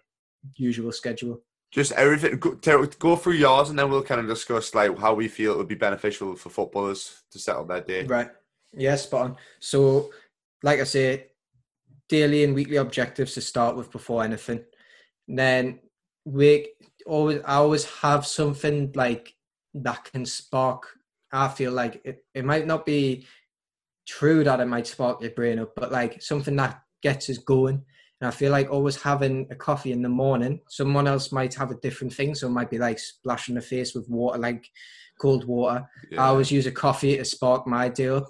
usual 0.56 0.92
schedule? 0.92 1.42
Just 1.72 1.92
everything. 1.92 2.38
Go, 2.38 2.86
go 2.86 3.16
through 3.16 3.34
yours, 3.34 3.70
and 3.70 3.78
then 3.78 3.90
we'll 3.90 4.02
kind 4.02 4.20
of 4.20 4.28
discuss 4.28 4.74
like 4.74 4.96
how 4.98 5.14
we 5.14 5.28
feel 5.28 5.52
it 5.52 5.58
would 5.58 5.68
be 5.68 5.74
beneficial 5.74 6.36
for 6.36 6.50
footballers 6.50 7.22
to 7.32 7.38
settle 7.38 7.64
their 7.64 7.80
day. 7.80 8.04
Right. 8.04 8.30
Yeah, 8.72 8.96
spot 8.96 9.22
on. 9.22 9.36
So, 9.60 10.10
like 10.62 10.80
I 10.80 10.84
say, 10.84 11.26
daily 12.08 12.44
and 12.44 12.54
weekly 12.54 12.76
objectives 12.76 13.34
to 13.34 13.40
start 13.40 13.76
with 13.76 13.90
before 13.90 14.22
anything. 14.22 14.64
And 15.28 15.38
then 15.38 15.80
we 16.24 16.68
always 17.06 17.40
I 17.44 17.54
always 17.54 17.84
have 18.00 18.26
something 18.26 18.92
like 18.94 19.34
that 19.74 20.04
can 20.04 20.26
spark. 20.26 20.88
I 21.32 21.48
feel 21.48 21.72
like 21.72 22.00
it, 22.04 22.24
it 22.34 22.44
might 22.44 22.66
not 22.66 22.86
be 22.86 23.26
true 24.06 24.44
that 24.44 24.60
it 24.60 24.66
might 24.66 24.86
spark 24.86 25.20
your 25.20 25.30
brain 25.32 25.58
up, 25.58 25.74
but 25.74 25.92
like 25.92 26.22
something 26.22 26.56
that 26.56 26.80
gets 27.02 27.28
us 27.28 27.38
going. 27.38 27.82
And 28.20 28.28
I 28.28 28.30
feel 28.30 28.50
like 28.50 28.70
always 28.70 29.00
having 29.02 29.46
a 29.50 29.54
coffee 29.54 29.92
in 29.92 30.00
the 30.00 30.08
morning, 30.08 30.60
someone 30.68 31.06
else 31.06 31.32
might 31.32 31.54
have 31.54 31.70
a 31.70 31.80
different 31.80 32.14
thing. 32.14 32.34
So 32.34 32.46
it 32.46 32.50
might 32.50 32.70
be 32.70 32.78
like 32.78 32.98
splashing 32.98 33.56
the 33.56 33.60
face 33.60 33.94
with 33.94 34.08
water, 34.08 34.38
like 34.38 34.66
cold 35.20 35.44
water. 35.44 35.86
Yeah. 36.10 36.22
I 36.22 36.28
always 36.28 36.50
use 36.50 36.66
a 36.66 36.72
coffee 36.72 37.18
to 37.18 37.24
spark 37.24 37.66
my 37.66 37.88
day 37.88 38.08
up. 38.08 38.28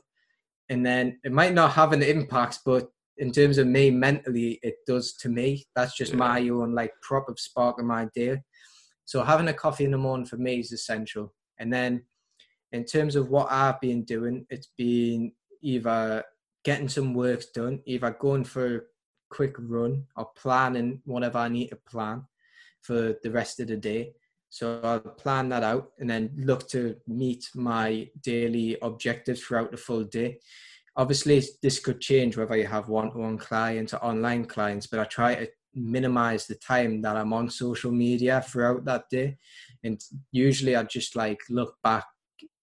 And 0.69 0.85
then 0.85 1.21
it 1.23 1.31
might 1.31 1.55
not 1.55 1.73
have 1.73 1.93
an 1.93 2.03
impact, 2.03 2.61
but 2.65 2.89
in 3.19 3.33
terms 3.33 3.59
of 3.59 3.67
me 3.67 3.91
mentally, 3.91 4.59
it 4.63 4.77
does 4.87 5.15
to 5.15 5.29
me. 5.29 5.65
That's 5.75 5.97
just 5.97 6.13
yeah. 6.13 6.19
my 6.19 6.49
own 6.49 6.75
like 6.75 6.93
proper 7.03 7.35
spark 7.37 7.79
of 7.79 7.87
my 7.87 8.09
day. 8.15 8.43
So 9.05 9.23
having 9.23 9.49
a 9.49 9.55
coffee 9.55 9.85
in 9.85 9.93
the 9.93 9.99
morning 9.99 10.27
for 10.27 10.37
me 10.37 10.61
is 10.61 10.73
essential. 10.73 11.33
And 11.59 11.73
then 11.73 12.03
in 12.73 12.85
terms 12.85 13.17
of 13.17 13.31
what 13.31 13.51
I've 13.51 13.81
been 13.81 14.05
doing, 14.05 14.47
it's 14.51 14.69
been 14.77 15.33
either 15.63 16.25
getting 16.65 16.89
some 16.89 17.15
work 17.15 17.43
done, 17.55 17.81
either 17.87 18.11
going 18.11 18.45
for 18.45 18.77
a 18.77 18.81
quick 19.31 19.55
run 19.59 20.05
or 20.17 20.29
planning 20.37 21.01
whatever 21.05 21.39
I 21.39 21.49
need 21.49 21.69
to 21.69 21.77
plan 21.77 22.25
for 22.83 23.17
the 23.23 23.31
rest 23.31 23.61
of 23.61 23.69
the 23.69 23.77
day. 23.77 24.15
So 24.49 24.81
I'll 24.83 25.01
plan 25.01 25.49
that 25.51 25.63
out 25.63 25.93
and 25.99 26.09
then 26.09 26.31
look 26.37 26.69
to 26.71 26.97
meet 27.07 27.49
my 27.55 28.09
daily 28.23 28.77
objectives 28.83 29.41
throughout 29.41 29.71
the 29.71 29.77
full 29.77 30.05
day. 30.05 30.41
Obviously, 30.97 31.43
this 31.63 31.79
could 31.79 32.01
change 32.01 32.37
whether 32.37 32.57
you 32.57 32.67
have 32.67 32.89
one-to-one 32.89 33.39
clients 33.39 33.93
or 33.93 34.03
online 34.05 34.47
clients, 34.47 34.87
but 34.87 35.01
I 35.01 35.05
try 35.05 35.35
to 35.35 35.49
minimize 35.75 36.47
the 36.47 36.55
time 36.55 37.03
that 37.03 37.17
I'm 37.17 37.33
on 37.35 37.51
social 37.51 37.93
media 37.93 38.41
throughout 38.41 38.85
that 38.87 39.11
day. 39.11 39.37
And 39.85 40.01
usually 40.33 40.75
I 40.75 40.85
just 40.85 41.15
like 41.15 41.41
look 41.51 41.77
back 41.85 42.07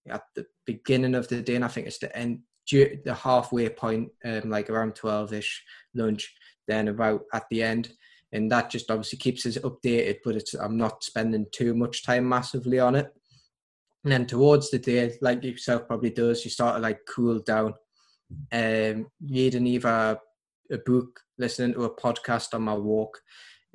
at 0.08 0.22
the 0.34 0.46
beginning 0.66 1.14
of 1.14 1.28
the 1.28 1.40
day 1.40 1.54
and 1.54 1.64
I 1.64 1.68
think 1.68 1.86
it's 1.86 1.98
the 1.98 2.14
end 2.16 2.40
the 2.70 3.16
halfway 3.22 3.68
point, 3.68 4.10
um, 4.24 4.50
like 4.50 4.70
around 4.70 4.94
12 4.94 5.34
ish 5.34 5.64
lunch, 5.94 6.34
then 6.66 6.88
about 6.88 7.22
at 7.32 7.44
the 7.50 7.62
end. 7.62 7.92
And 8.32 8.50
that 8.50 8.70
just 8.70 8.90
obviously 8.90 9.18
keeps 9.18 9.46
us 9.46 9.58
updated, 9.58 10.18
but 10.24 10.36
it's 10.36 10.54
I'm 10.54 10.76
not 10.76 11.04
spending 11.04 11.46
too 11.52 11.74
much 11.74 12.04
time 12.04 12.28
massively 12.28 12.80
on 12.80 12.96
it. 12.96 13.12
And 14.02 14.12
then 14.12 14.26
towards 14.26 14.70
the 14.70 14.78
day, 14.78 15.16
like 15.20 15.44
yourself 15.44 15.86
probably 15.86 16.10
does, 16.10 16.44
you 16.44 16.50
start 16.50 16.76
to 16.76 16.80
like 16.80 17.00
cool 17.08 17.38
down, 17.40 17.74
um, 18.52 19.06
reading 19.20 19.66
either 19.66 20.18
a 20.70 20.78
book, 20.78 21.20
listening 21.38 21.74
to 21.74 21.84
a 21.84 21.96
podcast 21.96 22.54
on 22.54 22.62
my 22.62 22.74
walk, 22.74 23.18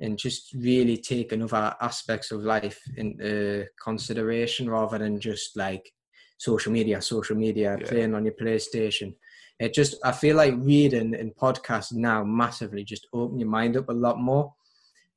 and 0.00 0.18
just 0.18 0.52
really 0.54 0.96
taking 0.96 1.42
other 1.42 1.74
aspects 1.80 2.30
of 2.30 2.40
life 2.40 2.80
into 2.96 3.66
consideration 3.82 4.68
rather 4.68 4.98
than 4.98 5.20
just 5.20 5.56
like 5.56 5.90
social 6.38 6.72
media, 6.72 7.02
social 7.02 7.36
media, 7.36 7.76
yeah. 7.78 7.86
playing 7.86 8.14
on 8.14 8.24
your 8.24 8.34
PlayStation. 8.34 9.14
It 9.58 9.74
just, 9.74 9.96
I 10.02 10.12
feel 10.12 10.36
like 10.36 10.54
reading 10.56 11.14
and 11.14 11.36
podcasts 11.36 11.92
now 11.92 12.24
massively 12.24 12.82
just 12.82 13.06
open 13.12 13.38
your 13.38 13.50
mind 13.50 13.76
up 13.76 13.90
a 13.90 13.92
lot 13.92 14.18
more. 14.18 14.54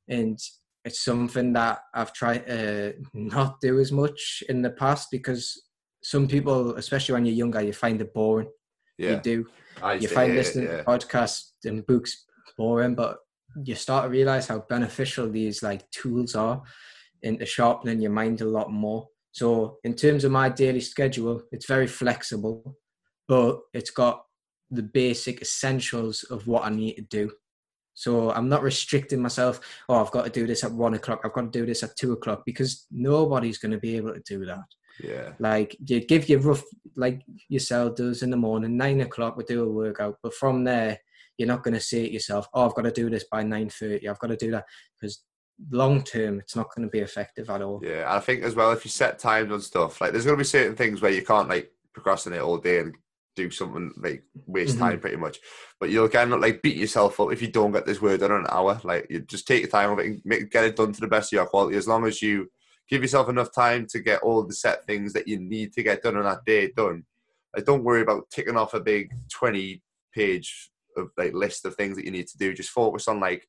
And 0.06 0.38
it's 0.84 1.02
something 1.02 1.54
that 1.54 1.78
I've 1.94 2.12
tried 2.12 2.46
to 2.46 2.94
not 3.14 3.58
do 3.62 3.80
as 3.80 3.90
much 3.90 4.42
in 4.50 4.60
the 4.60 4.70
past 4.70 5.08
because 5.10 5.62
some 6.02 6.28
people, 6.28 6.76
especially 6.76 7.14
when 7.14 7.24
you're 7.24 7.34
younger, 7.34 7.62
you 7.62 7.72
find 7.72 8.02
it 8.02 8.12
boring. 8.12 8.50
Yeah. 8.98 9.10
You 9.10 9.20
do. 9.20 9.46
You 10.00 10.08
find 10.08 10.34
listening 10.34 10.66
yeah. 10.66 10.78
to 10.78 10.84
podcasts 10.84 11.50
and 11.64 11.86
books 11.86 12.24
boring, 12.56 12.94
but 12.94 13.18
you 13.62 13.74
start 13.74 14.04
to 14.04 14.10
realize 14.10 14.46
how 14.46 14.60
beneficial 14.68 15.30
these 15.30 15.62
like 15.62 15.88
tools 15.90 16.34
are 16.34 16.62
into 17.22 17.46
sharpening 17.46 18.00
your 18.00 18.12
mind 18.12 18.40
a 18.40 18.44
lot 18.44 18.70
more. 18.70 19.08
So 19.32 19.78
in 19.82 19.94
terms 19.94 20.24
of 20.24 20.32
my 20.32 20.48
daily 20.48 20.80
schedule, 20.80 21.42
it's 21.50 21.66
very 21.66 21.86
flexible, 21.86 22.76
but 23.26 23.60
it's 23.72 23.90
got 23.90 24.24
the 24.70 24.82
basic 24.82 25.42
essentials 25.42 26.22
of 26.24 26.46
what 26.46 26.64
I 26.64 26.70
need 26.70 26.94
to 26.94 27.02
do. 27.02 27.32
So 27.94 28.30
I'm 28.32 28.48
not 28.48 28.62
restricting 28.62 29.22
myself. 29.22 29.60
Oh, 29.88 30.00
I've 30.00 30.10
got 30.10 30.24
to 30.24 30.30
do 30.30 30.46
this 30.46 30.64
at 30.64 30.72
one 30.72 30.94
o'clock. 30.94 31.20
I've 31.24 31.32
got 31.32 31.52
to 31.52 31.58
do 31.58 31.66
this 31.66 31.82
at 31.82 31.96
two 31.96 32.12
o'clock 32.12 32.42
because 32.44 32.86
nobody's 32.90 33.58
going 33.58 33.72
to 33.72 33.78
be 33.78 33.96
able 33.96 34.14
to 34.14 34.22
do 34.26 34.44
that. 34.46 34.64
Yeah. 35.02 35.32
Like 35.38 35.76
you 35.84 36.00
give 36.00 36.28
your 36.28 36.40
rough, 36.40 36.62
like 36.96 37.22
yourself 37.48 37.96
does 37.96 38.22
in 38.22 38.30
the 38.30 38.36
morning, 38.36 38.76
nine 38.76 39.00
o'clock 39.00 39.36
we 39.36 39.44
do 39.44 39.64
a 39.64 39.68
workout, 39.68 40.18
but 40.22 40.34
from 40.34 40.64
there 40.64 40.98
you're 41.36 41.48
not 41.48 41.64
going 41.64 41.74
to 41.74 41.80
say 41.80 42.04
it 42.04 42.12
yourself. 42.12 42.48
Oh, 42.54 42.66
I've 42.66 42.74
got 42.74 42.82
to 42.82 42.92
do 42.92 43.10
this 43.10 43.24
by 43.24 43.42
nine 43.42 43.68
thirty. 43.68 44.08
I've 44.08 44.20
got 44.20 44.28
to 44.28 44.36
do 44.36 44.52
that 44.52 44.66
because 44.98 45.24
long 45.70 46.02
term 46.02 46.40
it's 46.40 46.56
not 46.56 46.74
going 46.74 46.86
to 46.86 46.90
be 46.90 46.98
effective 46.98 47.48
at 47.48 47.62
all 47.62 47.80
yeah 47.82 48.04
i 48.08 48.18
think 48.18 48.42
as 48.42 48.54
well 48.54 48.72
if 48.72 48.84
you 48.84 48.90
set 48.90 49.18
times 49.18 49.52
on 49.52 49.60
stuff 49.60 50.00
like 50.00 50.10
there's 50.10 50.24
going 50.24 50.36
to 50.36 50.40
be 50.40 50.44
certain 50.44 50.74
things 50.74 51.00
where 51.00 51.12
you 51.12 51.22
can't 51.22 51.48
like 51.48 51.70
procrastinate 51.92 52.40
all 52.40 52.58
day 52.58 52.80
and 52.80 52.94
do 53.36 53.50
something 53.50 53.92
like 53.98 54.24
waste 54.46 54.76
mm-hmm. 54.76 54.90
time 54.90 55.00
pretty 55.00 55.16
much 55.16 55.38
but 55.80 55.90
you'll 55.90 56.08
kind 56.08 56.32
of 56.32 56.40
like 56.40 56.62
beat 56.62 56.76
yourself 56.76 57.18
up 57.20 57.32
if 57.32 57.42
you 57.42 57.48
don't 57.48 57.72
get 57.72 57.86
this 57.86 58.00
word 58.00 58.20
done 58.20 58.32
in 58.32 58.38
an 58.38 58.46
hour 58.48 58.80
like 58.84 59.06
you 59.10 59.20
just 59.20 59.46
take 59.46 59.62
your 59.62 59.70
time 59.70 59.90
of 59.90 59.98
it 59.98 60.06
and 60.06 60.22
make, 60.24 60.50
get 60.50 60.64
it 60.64 60.76
done 60.76 60.92
to 60.92 61.00
the 61.00 61.06
best 61.06 61.32
of 61.32 61.36
your 61.36 61.46
quality 61.46 61.76
as 61.76 61.88
long 61.88 62.06
as 62.06 62.20
you 62.20 62.48
give 62.88 63.02
yourself 63.02 63.28
enough 63.28 63.54
time 63.54 63.86
to 63.86 64.00
get 64.00 64.22
all 64.22 64.42
the 64.42 64.54
set 64.54 64.84
things 64.86 65.12
that 65.12 65.28
you 65.28 65.38
need 65.38 65.72
to 65.72 65.82
get 65.82 66.02
done 66.02 66.16
on 66.16 66.24
that 66.24 66.44
day 66.44 66.70
done 66.76 67.04
like 67.54 67.64
don't 67.64 67.84
worry 67.84 68.02
about 68.02 68.28
ticking 68.30 68.56
off 68.56 68.74
a 68.74 68.80
big 68.80 69.12
20 69.32 69.82
page 70.14 70.70
of 70.96 71.10
like 71.16 71.32
list 71.34 71.64
of 71.64 71.74
things 71.74 71.96
that 71.96 72.04
you 72.04 72.10
need 72.10 72.26
to 72.26 72.38
do 72.38 72.52
just 72.52 72.70
focus 72.70 73.08
on 73.08 73.20
like 73.20 73.46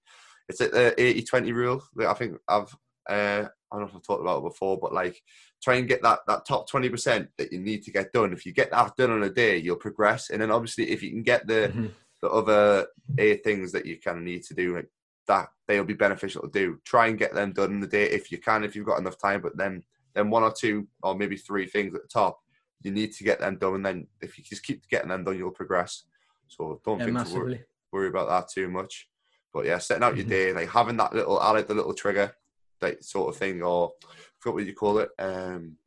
it's 0.47 0.59
the 0.59 0.93
80-20 0.97 1.53
rule 1.53 1.83
that 1.95 2.07
I 2.07 2.13
think 2.13 2.37
I've 2.47 2.73
uh, 3.09 3.45
I 3.71 3.77
don't 3.77 3.81
know 3.81 3.87
if 3.87 3.95
I've 3.95 4.03
talked 4.03 4.21
about 4.21 4.39
it 4.39 4.49
before, 4.49 4.79
but 4.79 4.93
like 4.93 5.21
try 5.61 5.75
and 5.75 5.87
get 5.87 6.01
that 6.03 6.19
that 6.27 6.45
top 6.45 6.69
twenty 6.69 6.89
percent 6.89 7.29
that 7.37 7.51
you 7.51 7.59
need 7.59 7.83
to 7.83 7.91
get 7.91 8.11
done. 8.13 8.33
If 8.33 8.45
you 8.45 8.53
get 8.53 8.71
that 8.71 8.95
done 8.95 9.11
on 9.11 9.23
a 9.23 9.29
day, 9.29 9.57
you'll 9.57 9.75
progress. 9.75 10.29
And 10.29 10.41
then 10.41 10.51
obviously, 10.51 10.89
if 10.89 11.03
you 11.03 11.11
can 11.11 11.23
get 11.23 11.45
the 11.47 11.69
mm-hmm. 11.69 11.87
the 12.21 12.29
other 12.29 12.87
eight 13.17 13.43
things 13.43 13.71
that 13.73 13.85
you 13.85 13.99
kind 13.99 14.17
of 14.17 14.23
need 14.23 14.43
to 14.43 14.53
do, 14.53 14.75
like 14.75 14.89
that, 15.27 15.49
they'll 15.67 15.83
be 15.83 15.93
beneficial 15.93 16.41
to 16.41 16.49
do. 16.49 16.79
Try 16.83 17.07
and 17.07 17.17
get 17.17 17.33
them 17.33 17.53
done 17.53 17.71
in 17.71 17.79
the 17.79 17.87
day 17.87 18.05
if 18.05 18.31
you 18.31 18.37
can, 18.37 18.63
if 18.63 18.75
you've 18.75 18.85
got 18.85 18.99
enough 18.99 19.17
time. 19.17 19.41
But 19.41 19.57
then 19.57 19.83
then 20.13 20.29
one 20.29 20.43
or 20.43 20.51
two 20.51 20.87
or 21.03 21.15
maybe 21.15 21.37
three 21.37 21.67
things 21.67 21.93
at 21.93 22.01
the 22.01 22.07
top, 22.07 22.39
you 22.81 22.91
need 22.91 23.13
to 23.13 23.23
get 23.23 23.39
them 23.39 23.57
done. 23.57 23.75
And 23.75 23.85
then 23.85 24.07
if 24.21 24.37
you 24.37 24.43
just 24.43 24.63
keep 24.63 24.87
getting 24.89 25.09
them 25.09 25.23
done, 25.23 25.37
you'll 25.37 25.51
progress. 25.51 26.03
So 26.47 26.81
don't 26.85 26.99
yeah, 26.99 27.05
think 27.05 27.27
to 27.27 27.33
worry, 27.33 27.63
worry 27.91 28.07
about 28.07 28.29
that 28.29 28.49
too 28.49 28.69
much. 28.69 29.09
But 29.53 29.65
yeah, 29.65 29.77
setting 29.77 30.03
out 30.03 30.15
your 30.15 30.25
mm-hmm. 30.25 30.29
day, 30.29 30.53
like 30.53 30.69
having 30.69 30.97
that 30.97 31.13
little, 31.13 31.39
I 31.39 31.51
like 31.51 31.67
the 31.67 31.73
little 31.73 31.93
trigger, 31.93 32.35
like 32.81 33.01
sort 33.01 33.29
of 33.29 33.37
thing, 33.37 33.61
or 33.61 33.93
I 34.03 34.15
forgot 34.39 34.55
what 34.55 34.65
you 34.65 34.73
call 34.73 34.99
it. 34.99 35.09
Um, 35.19 35.77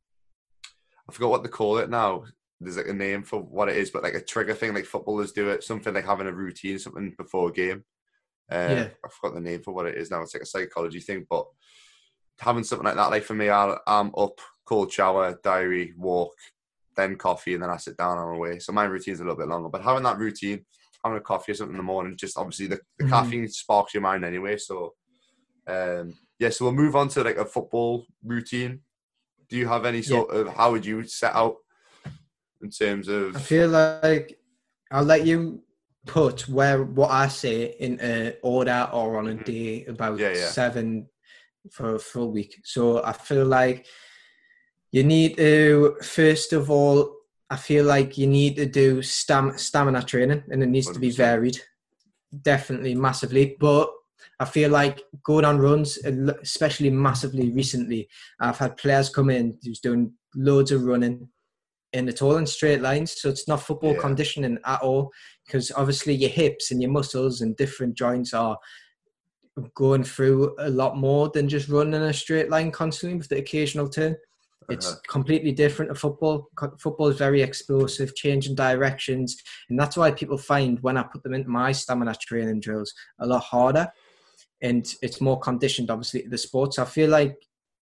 I 1.09 1.13
forgot 1.13 1.31
what 1.31 1.43
they 1.43 1.49
call 1.49 1.79
it 1.79 1.91
now. 1.91 2.25
There's 2.61 2.77
like 2.77 2.89
a 2.89 2.93
name 2.93 3.23
for 3.23 3.41
what 3.41 3.69
it 3.69 3.77
is, 3.77 3.91
but 3.91 4.03
like 4.03 4.15
a 4.15 4.21
trigger 4.21 4.55
thing, 4.55 4.75
like 4.75 4.85
footballers 4.85 5.33
do 5.33 5.49
it. 5.51 5.63
Something 5.63 5.95
like 5.95 6.05
having 6.05 6.27
a 6.27 6.33
routine, 6.33 6.79
something 6.79 7.15
before 7.17 7.51
a 7.51 7.53
game. 7.53 7.85
Uh, 8.51 8.69
yeah. 8.71 8.89
I 9.05 9.09
forgot 9.09 9.35
the 9.35 9.41
name 9.41 9.63
for 9.63 9.73
what 9.73 9.87
it 9.87 9.97
is 9.97 10.11
now. 10.11 10.23
It's 10.23 10.35
like 10.35 10.43
a 10.43 10.47
psychology 10.47 11.01
thing, 11.01 11.27
but 11.29 11.47
having 12.39 12.65
something 12.65 12.87
like 12.87 12.97
that, 12.97 13.11
like 13.11 13.25
for 13.25 13.35
me, 13.35 13.51
i 13.51 13.77
am 13.87 14.13
up, 14.17 14.41
cold 14.65 14.93
shower, 14.93 15.39
diary, 15.43 15.93
walk, 15.97 16.35
then 16.97 17.17
coffee, 17.17 17.55
and 17.55 17.63
then 17.63 17.71
I 17.71 17.77
sit 17.77 17.97
down 17.97 18.19
on 18.19 18.33
my 18.33 18.39
way. 18.39 18.59
So 18.59 18.73
my 18.73 18.85
routine's 18.85 19.21
a 19.21 19.25
little 19.25 19.39
bit 19.39 19.49
longer, 19.49 19.69
but 19.69 19.83
having 19.83 20.05
that 20.05 20.19
routine 20.19 20.65
having 21.05 21.19
a 21.19 21.23
coffee 21.23 21.53
or 21.53 21.55
something 21.55 21.75
in 21.75 21.79
the 21.79 21.83
morning. 21.83 22.17
Just 22.17 22.39
obviously 22.39 22.67
the, 22.67 22.81
the 22.99 23.05
mm-hmm. 23.05 23.13
caffeine 23.13 23.49
sparks 23.49 23.95
your 23.95 24.03
mind 24.03 24.25
anyway. 24.25 24.57
So 24.57 24.95
um, 25.67 26.15
yeah, 26.39 26.51
so 26.51 26.65
we'll 26.65 26.75
move 26.75 26.97
on 26.97 27.09
to 27.09 27.23
like 27.23 27.37
a 27.37 27.45
football 27.45 28.07
routine. 28.25 28.81
Do 29.49 29.57
you 29.57 29.67
have 29.67 29.87
any 29.87 30.03
sort 30.03 30.29
yeah. 30.33 30.41
of 30.41 30.49
how 30.55 30.73
would 30.73 30.85
you 30.85 31.05
set 31.05 31.35
out 31.35 31.57
in 32.63 32.71
terms 32.71 33.09
of? 33.09 33.37
I 33.37 33.41
feel 33.41 33.69
like 33.69 34.39
I'll 34.91 35.05
let 35.05 35.27
you 35.27 35.63
put 36.07 36.49
where 36.49 36.83
what 36.85 37.11
I 37.11 37.29
say 37.29 37.75
in 37.79 37.99
a 38.01 38.37
order 38.43 38.89
or 38.93 39.19
on 39.19 39.29
a 39.29 39.35
Mhm. 39.35 39.45
day 39.45 39.85
about 39.87 40.19
Yeah, 40.19 40.35
yeah. 40.35 40.51
seven 40.51 41.09
for 41.71 41.97
a 41.97 41.99
full 41.99 42.31
week. 42.33 42.61
So 42.65 43.05
I 43.05 43.13
feel 43.13 43.45
like 43.45 43.87
you 44.91 45.05
need 45.05 45.37
to 45.37 45.97
first 46.03 46.53
of 46.53 46.71
all, 46.71 47.15
I 47.51 47.57
feel 47.57 47.85
like 47.85 48.17
you 48.19 48.27
need 48.27 48.57
to 48.57 48.67
do 48.67 49.03
stam- 49.03 49.57
stamina 49.59 50.03
training, 50.03 50.45
and 50.51 50.63
it 50.63 50.67
needs 50.69 50.91
to 50.93 50.99
be 50.99 51.11
varied, 51.11 51.59
definitely 52.43 52.95
massively. 52.95 53.57
But 53.59 53.91
I 54.41 54.45
feel 54.45 54.71
like 54.71 55.03
going 55.23 55.45
on 55.45 55.59
runs, 55.59 55.97
especially 56.43 56.91
massively 56.91 57.51
recently, 57.51 58.09
I've 58.41 58.59
had 58.59 58.77
players 58.77 59.09
come 59.11 59.31
in 59.31 59.59
who's 59.63 59.81
doing 59.81 60.13
loads 60.35 60.73
of 60.73 60.85
running, 60.85 61.29
and 61.95 62.09
it's 62.09 62.21
all 62.23 62.37
in 62.37 62.47
straight 62.47 62.83
lines. 62.83 63.19
So 63.21 63.29
it's 63.31 63.49
not 63.49 63.63
football 63.63 63.95
Yeah. 63.95 64.01
conditioning 64.01 64.59
at 64.65 64.83
all, 64.83 65.11
because 65.49 65.73
obviously 65.73 66.15
your 66.15 66.29
hips 66.29 66.71
and 66.71 66.83
your 66.83 66.91
muscles 66.91 67.41
and 67.41 67.57
different 67.57 67.97
joints 67.97 68.35
are 68.35 68.59
going 69.75 70.05
through 70.05 70.55
a 70.59 70.69
lot 70.69 70.97
more 70.97 71.31
than 71.31 71.49
just 71.49 71.71
running 71.71 71.95
a 71.95 72.13
straight 72.13 72.51
line 72.51 72.71
constantly 72.71 73.17
with 73.17 73.29
the 73.29 73.39
occasional 73.39 73.89
turn. 73.89 74.15
It's 74.69 74.87
Uh-huh. 74.87 75.01
completely 75.09 75.53
different 75.53 75.91
to 75.91 75.95
football. 75.95 76.49
Football 76.79 77.09
is 77.09 77.17
very 77.17 77.41
explosive, 77.41 78.15
changing 78.15 78.55
directions, 78.55 79.39
and 79.71 79.81
that's 79.81 79.97
why 79.97 80.11
people 80.11 80.37
find 80.37 80.79
when 80.81 80.99
I 80.99 81.05
put 81.05 81.23
them 81.23 81.33
into 81.33 81.49
my 81.49 81.73
stamina 81.73 82.15
training 82.21 82.61
drills 82.61 82.93
a 83.19 83.27
lot 83.27 83.43
harder, 83.43 83.89
and 84.61 84.87
it's 85.01 85.23
more 85.23 85.41
conditioned, 85.41 85.91
obviously, 85.91 86.23
to 86.25 86.29
the 86.29 86.37
sports. 86.37 86.79
I 86.79 86.85
feel 86.85 87.09
like 87.09 87.37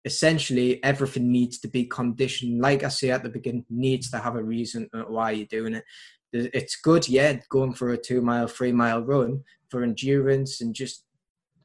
essentially 0.04 0.82
everything 0.84 1.32
needs 1.32 1.58
to 1.58 1.68
be 1.68 1.84
conditioned. 1.84 2.60
Like 2.60 2.84
I 2.84 2.88
say 2.88 3.10
at 3.10 3.24
the 3.24 3.28
beginning, 3.28 3.66
needs 3.68 4.08
to 4.12 4.18
have 4.18 4.36
a 4.36 4.42
reason 4.42 4.88
why 5.08 5.32
you're 5.32 5.46
doing 5.46 5.74
it. 5.74 5.84
It's 6.32 6.76
good, 6.76 7.08
yeah, 7.08 7.38
going 7.48 7.72
for 7.72 7.90
a 7.92 7.96
two 7.98 8.20
mile, 8.20 8.46
three 8.48 8.72
mile 8.72 9.02
run 9.02 9.42
for 9.70 9.82
endurance 9.82 10.60
and 10.60 10.74
just 10.74 11.04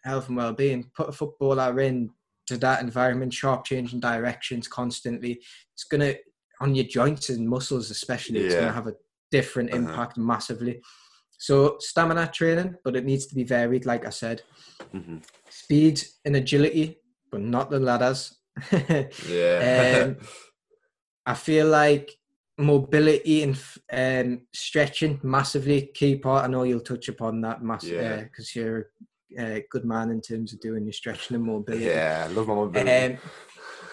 health 0.03 0.27
and 0.27 0.37
well-being. 0.37 0.89
Put 0.95 1.09
a 1.09 1.11
footballer 1.11 1.79
in 1.81 2.09
to 2.47 2.57
that 2.57 2.81
environment, 2.81 3.33
sharp 3.33 3.65
changing 3.65 3.99
directions 3.99 4.67
constantly. 4.67 5.41
It's 5.73 5.83
gonna 5.85 6.15
on 6.59 6.75
your 6.75 6.85
joints 6.85 7.29
and 7.29 7.47
muscles, 7.47 7.89
especially. 7.91 8.39
It's 8.41 8.55
gonna 8.55 8.71
have 8.71 8.87
a 8.87 8.95
different 9.31 9.73
Uh-huh. 9.73 9.79
impact 9.89 10.17
massively. 10.17 10.81
So 11.37 11.77
stamina 11.79 12.27
training, 12.33 12.75
but 12.85 12.95
it 12.95 13.03
needs 13.05 13.25
to 13.27 13.35
be 13.35 13.43
varied, 13.43 13.85
like 13.85 14.05
I 14.05 14.11
said. 14.11 14.43
Mhm. 14.93 15.23
Speed 15.49 16.01
and 16.23 16.35
agility, 16.37 16.99
but 17.31 17.41
not 17.41 17.69
the 17.69 17.79
ladders. 17.79 18.35
Yeah. 19.27 20.05
Um, 20.05 20.17
I 21.25 21.33
feel 21.33 21.67
like 21.67 22.11
mobility 22.57 23.43
and 23.43 23.59
um, 23.91 24.41
stretching 24.53 25.19
massively 25.23 25.89
key 25.93 26.15
part. 26.17 26.43
I 26.45 26.47
know 26.47 26.63
you'll 26.63 26.79
touch 26.81 27.09
upon 27.09 27.41
that 27.41 27.63
massively 27.63 27.97
Yeah. 27.97 28.23
because 28.23 28.55
you're 28.55 28.89
a 29.37 29.63
good 29.71 29.85
man 29.85 30.11
in 30.11 30.21
terms 30.21 30.53
of 30.53 30.59
doing 30.59 30.85
your 30.85 30.93
stretching 30.93 31.35
and 31.35 31.45
mobility. 31.45 31.85
yeah, 31.85 32.27
I 32.29 32.31
love 32.31 32.47
my 32.47 32.53
mobility. 32.55 33.13
Um, 33.15 33.19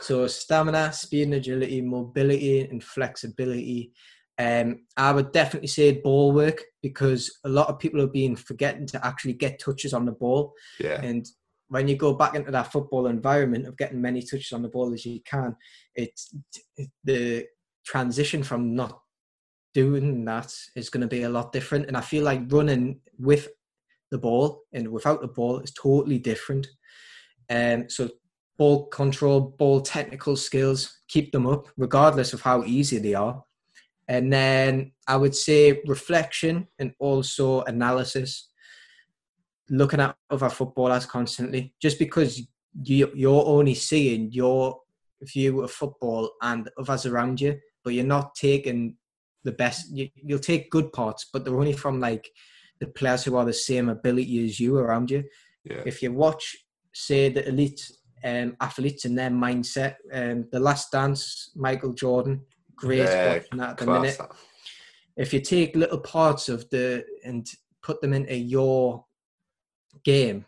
so 0.03 0.27
stamina, 0.27 0.93
speed 0.93 1.25
and 1.25 1.35
agility, 1.35 1.81
mobility 1.81 2.61
and 2.63 2.83
flexibility. 2.83 3.93
Um, 4.39 4.87
I 4.97 5.13
would 5.13 5.33
definitely 5.33 5.69
say 5.69 5.93
ball 6.01 6.33
work 6.33 6.63
because 6.83 7.39
a 7.45 7.49
lot 7.49 7.69
of 7.69 7.79
people 7.79 8.01
have 8.01 8.13
been 8.13 8.37
forgetting 8.37 8.87
to 8.89 9.07
actually 9.07 9.35
get 9.35 9.59
touches 9.59 9.93
on 9.93 10.07
the 10.07 10.13
ball. 10.13 10.53
yeah. 10.79 11.01
And 11.03 11.27
when 11.69 11.87
you 11.87 11.97
go 11.97 12.15
back 12.15 12.35
into 12.35 12.51
that 12.51 12.73
football 12.73 13.07
environment 13.07 13.67
of 13.67 13.77
getting 13.77 14.01
many 14.01 14.23
touches 14.23 14.53
on 14.53 14.63
the 14.63 14.69
ball 14.69 14.93
as 14.93 15.05
you 15.07 15.21
can, 15.25 15.55
it's 15.95 16.35
the 17.05 17.47
transition 17.85 18.43
from 18.43 18.75
not 18.75 19.01
doing 19.75 20.25
that 20.25 20.55
is 20.75 20.91
going 20.91 21.03
to 21.03 21.07
be 21.07 21.23
a 21.23 21.29
lot 21.29 21.53
different. 21.53 21.87
And 21.87 21.97
I 21.97 22.01
feel 22.01 22.25
like 22.25 22.53
running 22.53 23.01
with 23.19 23.49
the 24.11 24.19
ball 24.19 24.63
and 24.73 24.89
without 24.89 25.21
the 25.21 25.29
ball 25.29 25.61
is 25.61 25.73
totally 25.73 26.19
different. 26.19 26.67
Um, 27.49 27.89
so 27.89 28.09
ball 28.59 28.87
control, 28.87 29.41
ball 29.41 29.81
technical 29.81 30.37
skills, 30.37 31.01
keep 31.09 31.33
them 31.33 31.47
up 31.47 31.69
regardless 31.77 32.33
of 32.33 32.41
how 32.41 32.65
easy 32.65 32.99
they 32.99 33.15
are. 33.15 33.43
And 34.09 34.33
then 34.33 34.93
I 35.07 35.17
would 35.17 35.37
say 35.37 35.81
reflection 35.87 36.67
and 36.79 36.93
also 36.99 37.63
analysis 37.63 38.49
looking 39.69 40.01
at 40.01 40.17
other 40.31 40.51
footballers 40.51 41.07
constantly 41.07 41.75
just 41.81 41.99
because 41.99 42.43
you, 42.83 43.11
you're 43.15 43.47
only 43.47 43.75
seeing 43.75 44.33
your 44.33 44.81
view 45.23 45.63
of 45.63 45.71
football 45.71 46.33
and 46.43 46.69
others 46.77 47.07
around 47.07 47.41
you 47.41 47.59
but 47.85 47.95
you're 47.95 48.05
not 48.05 48.35
taking 48.35 48.97
the 49.45 49.53
best 49.53 49.91
you, 49.91 50.09
you'll 50.15 50.39
take 50.39 50.71
good 50.71 50.93
parts 50.93 51.29
but 51.33 51.45
they're 51.45 51.57
only 51.59 51.73
from 51.73 52.01
like 52.01 52.29
the 52.81 52.87
players 52.87 53.25
who 53.25 53.37
are 53.37 53.45
the 53.45 53.53
same 53.53 53.89
ability 53.89 54.45
as 54.45 54.59
you 54.61 54.77
around 54.77 55.11
you 55.11 55.25
Yeah. 55.65 55.83
if 55.87 56.03
you 56.03 56.13
watch 56.13 56.57
say 56.93 57.29
the 57.31 57.47
elite 57.49 57.91
um, 58.25 58.57
athletes 58.61 59.05
and 59.07 59.17
their 59.19 59.31
mindset 59.31 59.95
um, 60.13 60.47
the 60.53 60.61
last 60.61 60.93
dance 60.93 61.51
michael 61.57 61.93
jordan 61.95 62.43
great 62.77 62.99
Yeah, 63.09 63.35
watching 63.35 63.59
that 63.59 63.71
at 63.71 63.77
the 63.79 63.87
minute 63.87 64.19
that. 64.19 64.31
if 65.17 65.33
you 65.33 65.41
take 65.41 65.75
little 65.77 66.01
parts 66.01 66.49
of 66.49 66.69
the 66.71 67.05
and 67.25 67.47
put 67.83 68.01
them 68.03 68.13
into 68.13 68.35
your 68.37 69.05
game, 70.05 70.45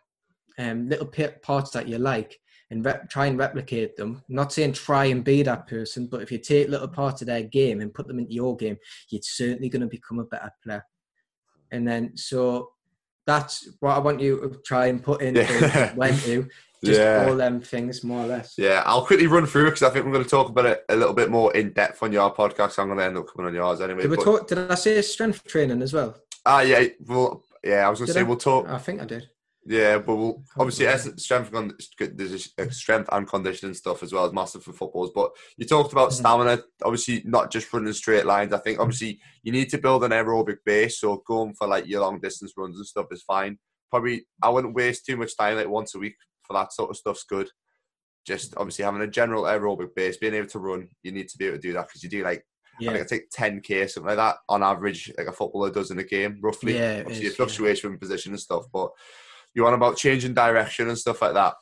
um, 0.58 0.88
little 0.88 1.06
pa- 1.06 1.38
parts 1.42 1.70
that 1.70 1.88
you 1.88 1.98
like, 1.98 2.38
and 2.72 2.84
rep, 2.86 3.08
try 3.10 3.26
and 3.26 3.38
replicate 3.38 3.96
them. 3.96 4.22
not 4.30 4.50
saying 4.50 4.72
try 4.72 5.04
and 5.04 5.22
be 5.22 5.42
that 5.42 5.66
person, 5.66 6.06
but 6.06 6.22
if 6.22 6.32
you 6.32 6.38
take 6.38 6.68
little 6.70 6.88
parts 6.88 7.20
of 7.20 7.26
their 7.26 7.42
game 7.42 7.80
and 7.82 7.92
put 7.92 8.08
them 8.08 8.18
into 8.18 8.32
your 8.32 8.56
game, 8.56 8.78
you're 9.10 9.20
certainly 9.22 9.68
going 9.68 9.82
to 9.82 9.86
become 9.86 10.18
a 10.18 10.24
better 10.24 10.50
player. 10.64 10.82
And 11.70 11.86
then, 11.86 12.16
so 12.16 12.70
that's 13.26 13.68
what 13.80 13.94
I 13.94 13.98
want 13.98 14.20
you 14.20 14.40
to 14.40 14.58
try 14.64 14.86
and 14.86 15.02
put 15.02 15.20
in 15.20 15.34
Yeah. 15.36 15.92
when 15.96 16.16
to 16.20 16.48
just 16.82 16.98
Yeah. 16.98 17.26
all 17.28 17.36
them 17.36 17.60
things 17.60 18.02
more 18.02 18.24
or 18.24 18.26
less. 18.26 18.54
Yeah, 18.56 18.82
I'll 18.86 19.04
quickly 19.04 19.26
run 19.26 19.44
through 19.44 19.66
because 19.66 19.82
I 19.82 19.90
think 19.90 20.06
we're 20.06 20.12
going 20.12 20.24
to 20.24 20.30
talk 20.30 20.48
about 20.48 20.64
it 20.64 20.82
a 20.88 20.96
little 20.96 21.14
bit 21.14 21.30
more 21.30 21.54
in 21.54 21.72
depth 21.74 22.02
on 22.02 22.10
your 22.10 22.34
podcast. 22.34 22.78
I'm 22.78 22.86
going 22.86 22.98
to 22.98 23.04
end 23.04 23.18
up 23.18 23.26
coming 23.28 23.48
on 23.48 23.54
yours 23.54 23.82
anyway. 23.82 24.02
Did, 24.02 24.10
we 24.12 24.16
but- 24.16 24.24
talk, 24.24 24.48
did 24.48 24.70
I 24.70 24.74
say 24.76 25.00
strength 25.02 25.44
training 25.44 25.82
as 25.82 25.92
well? 25.92 26.16
Ah, 26.46 26.62
yeah, 26.62 26.84
well, 27.06 27.44
yeah, 27.62 27.86
I 27.86 27.90
was 27.90 27.98
going 27.98 28.06
to 28.08 28.12
say 28.14 28.20
I? 28.20 28.22
we'll 28.24 28.36
talk. 28.38 28.66
I 28.68 28.78
think 28.78 29.02
I 29.02 29.04
did. 29.04 29.28
Yeah, 29.64 29.98
but 29.98 30.16
we'll 30.16 30.42
obviously 30.58 30.86
strength 31.18 31.54
and 31.54 31.72
there's 32.00 32.50
a 32.58 32.70
strength 32.72 33.08
and 33.12 33.28
conditioning 33.28 33.74
stuff 33.74 34.02
as 34.02 34.12
well 34.12 34.24
as 34.24 34.32
massive 34.32 34.64
for 34.64 34.72
footballs. 34.72 35.12
But 35.14 35.30
you 35.56 35.64
talked 35.66 35.92
about 35.92 36.10
Mhm. 36.10 36.14
stamina, 36.14 36.64
obviously 36.82 37.22
not 37.24 37.52
just 37.52 37.72
running 37.72 37.92
straight 37.92 38.26
lines. 38.26 38.52
I 38.52 38.58
think 38.58 38.80
obviously 38.80 39.20
you 39.44 39.52
need 39.52 39.68
to 39.70 39.78
build 39.78 40.02
an 40.02 40.10
aerobic 40.10 40.58
base. 40.64 40.98
So 40.98 41.22
going 41.26 41.54
for 41.54 41.68
like 41.68 41.86
your 41.86 42.00
long 42.00 42.20
distance 42.20 42.52
runs 42.56 42.76
and 42.76 42.86
stuff 42.86 43.06
is 43.12 43.22
fine. 43.22 43.58
Probably 43.88 44.26
I 44.42 44.48
wouldn't 44.48 44.74
waste 44.74 45.06
too 45.06 45.16
much 45.16 45.36
time 45.36 45.56
like 45.56 45.68
once 45.68 45.94
a 45.94 45.98
week 46.00 46.16
for 46.44 46.54
that 46.54 46.72
sort 46.72 46.90
of 46.90 46.96
stuff's 46.96 47.22
good. 47.24 47.48
Just 48.26 48.54
obviously 48.56 48.84
having 48.84 49.02
a 49.02 49.06
general 49.06 49.44
aerobic 49.44 49.94
base, 49.94 50.16
being 50.16 50.34
able 50.34 50.48
to 50.48 50.58
run, 50.58 50.88
you 51.04 51.12
need 51.12 51.28
to 51.28 51.38
be 51.38 51.46
able 51.46 51.56
to 51.58 51.62
do 51.62 51.72
that 51.74 51.86
because 51.86 52.02
you 52.02 52.08
do 52.10 52.24
like 52.24 52.44
I 52.80 52.84
Yeah. 52.84 52.92
think 52.94 53.02
I 53.04 53.06
take 53.06 53.30
10k 53.30 53.86
something 53.86 54.08
like 54.08 54.16
that 54.16 54.38
on 54.48 54.62
average, 54.62 55.12
like 55.18 55.26
a 55.28 55.32
footballer 55.32 55.70
does 55.70 55.90
in 55.92 55.98
a 55.98 56.04
game, 56.04 56.38
roughly. 56.40 56.74
Yeah, 56.74 57.00
Obviously, 57.02 57.26
is, 57.26 57.34
a 57.34 57.36
fluctuation 57.36 57.92
in 57.92 57.98
position 57.98 58.32
and 58.32 58.40
stuff, 58.40 58.64
but 58.72 58.90
you 59.54 59.62
want 59.62 59.74
about 59.74 59.96
changing 59.96 60.34
direction 60.34 60.88
and 60.88 60.98
stuff 60.98 61.22
like 61.22 61.34
that. 61.34 61.54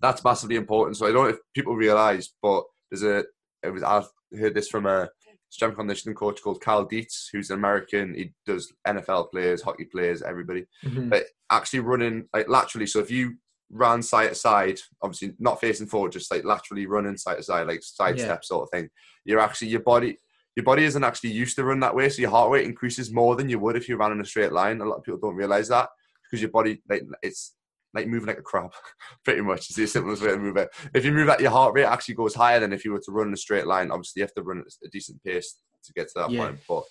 That's 0.00 0.24
massively 0.24 0.56
important. 0.56 0.96
So 0.96 1.06
I 1.06 1.12
don't 1.12 1.24
know 1.24 1.30
if 1.30 1.38
people 1.54 1.76
realise, 1.76 2.32
but 2.42 2.64
there's 2.90 3.02
a. 3.02 3.24
It 3.62 3.70
was 3.72 3.82
I 3.84 4.02
heard 4.36 4.54
this 4.54 4.68
from 4.68 4.86
a 4.86 5.08
strength 5.48 5.76
conditioning 5.76 6.16
coach 6.16 6.42
called 6.42 6.60
Cal 6.62 6.84
Dietz, 6.84 7.28
who's 7.32 7.50
an 7.50 7.58
American. 7.58 8.14
He 8.14 8.32
does 8.46 8.72
NFL 8.86 9.30
players, 9.30 9.62
hockey 9.62 9.84
players, 9.84 10.22
everybody 10.22 10.64
Mhm. 10.84 11.10
but 11.10 11.24
actually 11.50 11.80
running 11.80 12.28
like 12.32 12.48
laterally. 12.48 12.86
So 12.86 12.98
if 13.00 13.10
you 13.10 13.36
ran 13.70 14.02
side 14.02 14.30
to 14.30 14.34
side, 14.34 14.80
obviously 15.02 15.34
not 15.38 15.60
facing 15.60 15.86
forward, 15.86 16.12
just 16.12 16.30
like 16.30 16.44
laterally 16.44 16.86
running 16.86 17.16
side 17.16 17.36
to 17.36 17.42
side, 17.42 17.66
like 17.68 17.82
side 17.82 18.18
Yeah. 18.18 18.24
step 18.24 18.44
sort 18.44 18.62
of 18.64 18.70
thing, 18.70 18.88
you're 19.24 19.40
actually 19.40 19.68
your 19.68 19.80
body 19.80 20.18
your 20.54 20.64
body 20.64 20.84
isn't 20.84 21.02
actually 21.04 21.30
used 21.30 21.56
to 21.56 21.64
run 21.64 21.80
that 21.80 21.94
way, 21.94 22.10
so 22.10 22.20
your 22.20 22.30
heart 22.30 22.50
rate 22.50 22.66
increases 22.66 23.10
more 23.10 23.36
than 23.36 23.48
you 23.48 23.58
would 23.58 23.74
if 23.74 23.88
you 23.88 23.96
ran 23.96 24.12
in 24.12 24.20
a 24.20 24.24
straight 24.24 24.52
line. 24.52 24.82
A 24.82 24.84
lot 24.84 24.96
of 24.96 25.02
people 25.02 25.18
don't 25.18 25.34
realize 25.34 25.68
that 25.68 25.88
because 26.32 26.40
your 26.42 26.50
body 26.50 26.80
like 26.88 27.04
it's 27.22 27.54
like 27.94 28.08
moving 28.08 28.26
like 28.26 28.38
a 28.38 28.42
crab, 28.42 28.72
pretty 29.24 29.42
much. 29.42 29.68
It's 29.68 29.74
the 29.76 29.86
simplest 29.86 30.22
way 30.22 30.28
to 30.30 30.38
move 30.38 30.56
it. 30.56 30.70
If 30.94 31.04
you 31.04 31.12
move 31.12 31.26
that, 31.26 31.40
your 31.42 31.50
heart 31.50 31.74
rate 31.74 31.84
actually 31.84 32.14
goes 32.14 32.34
higher 32.34 32.58
than 32.58 32.72
if 32.72 32.86
you 32.86 32.92
were 32.92 33.00
to 33.04 33.12
run 33.12 33.28
in 33.28 33.34
a 33.34 33.36
straight 33.36 33.66
line. 33.66 33.90
Obviously, 33.90 34.20
you 34.20 34.24
have 34.24 34.34
to 34.34 34.42
run 34.42 34.60
at 34.60 34.66
a 34.82 34.88
decent 34.88 35.22
pace 35.22 35.58
to 35.84 35.92
get 35.92 36.08
to 36.08 36.14
that 36.20 36.30
Yeah. 36.30 36.46
point, 36.46 36.58
but 36.66 36.84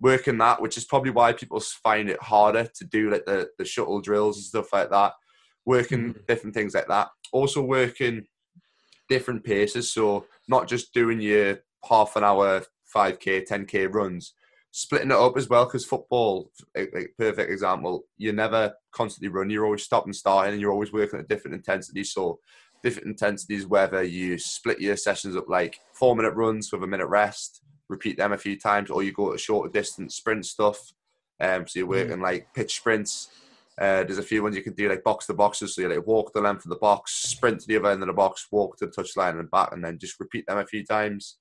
working 0.00 0.38
that, 0.38 0.60
which 0.60 0.76
is 0.76 0.84
probably 0.84 1.12
why 1.12 1.32
people 1.32 1.60
find 1.60 2.10
it 2.10 2.20
harder 2.20 2.68
to 2.74 2.84
do 2.84 3.10
like 3.10 3.24
the, 3.26 3.48
the 3.58 3.64
shuttle 3.64 4.00
drills 4.00 4.38
and 4.38 4.44
stuff 4.44 4.72
like 4.72 4.90
that. 4.90 5.12
Working 5.66 6.14
Mhm. 6.14 6.26
different 6.26 6.54
things 6.54 6.74
like 6.74 6.88
that. 6.88 7.10
Also 7.32 7.62
working 7.62 8.26
different 9.08 9.44
paces. 9.44 9.92
So 9.92 10.26
not 10.48 10.66
just 10.66 10.92
doing 10.92 11.20
your 11.20 11.60
half 11.88 12.16
an 12.16 12.24
hour, 12.24 12.64
5k, 12.92 13.42
10k 13.46 13.86
runs, 13.86 14.34
splitting 14.70 15.10
it 15.10 15.16
up 15.16 15.36
as 15.36 15.48
well. 15.48 15.64
Because 15.64 15.84
football, 15.84 16.50
like, 16.76 16.92
like 16.94 17.14
perfect 17.18 17.50
example, 17.50 18.04
you 18.16 18.32
never 18.32 18.74
constantly 18.92 19.28
run. 19.28 19.50
You're 19.50 19.64
always 19.64 19.82
stopping, 19.82 20.12
starting, 20.12 20.52
and 20.52 20.60
you're 20.60 20.72
always 20.72 20.92
working 20.92 21.20
at 21.20 21.28
different 21.28 21.56
intensities. 21.56 22.12
So 22.12 22.38
different 22.82 23.08
intensities, 23.08 23.66
whether 23.66 24.02
you 24.02 24.38
split 24.38 24.80
your 24.80 24.96
sessions 24.96 25.36
up 25.36 25.48
like 25.48 25.78
four 25.92 26.16
minute 26.16 26.34
runs 26.34 26.72
with 26.72 26.82
a 26.82 26.86
minute 26.86 27.08
rest, 27.08 27.62
repeat 27.88 28.16
them 28.16 28.32
a 28.32 28.38
few 28.38 28.58
times, 28.58 28.90
or 28.90 29.02
you 29.02 29.12
go 29.12 29.28
to 29.28 29.34
a 29.34 29.38
shorter 29.38 29.70
distance 29.70 30.14
sprint 30.14 30.46
stuff. 30.46 30.92
Um, 31.40 31.66
so 31.66 31.78
you're 31.78 31.88
working 31.88 32.20
like 32.20 32.52
pitch 32.54 32.76
sprints. 32.76 33.28
Uh, 33.78 34.04
there's 34.04 34.18
a 34.18 34.22
few 34.22 34.42
ones 34.42 34.54
you 34.54 34.62
can 34.62 34.74
do 34.74 34.90
like 34.90 35.02
box 35.02 35.26
to 35.26 35.34
boxes. 35.34 35.74
So 35.74 35.82
you 35.82 35.88
like 35.88 36.06
walk 36.06 36.32
the 36.32 36.40
length 36.40 36.66
of 36.66 36.70
the 36.70 36.76
box, 36.76 37.12
sprint 37.12 37.60
to 37.60 37.66
the 37.66 37.76
other 37.76 37.90
end 37.90 38.02
of 38.02 38.08
the 38.08 38.12
box, 38.12 38.46
walk 38.50 38.76
to 38.78 38.86
the 38.86 38.92
touchline 38.92 39.40
and 39.40 39.50
back, 39.50 39.72
and 39.72 39.82
then 39.82 39.98
just 39.98 40.20
repeat 40.20 40.46
them 40.46 40.58
a 40.58 40.66
few 40.66 40.84
times. 40.84 41.38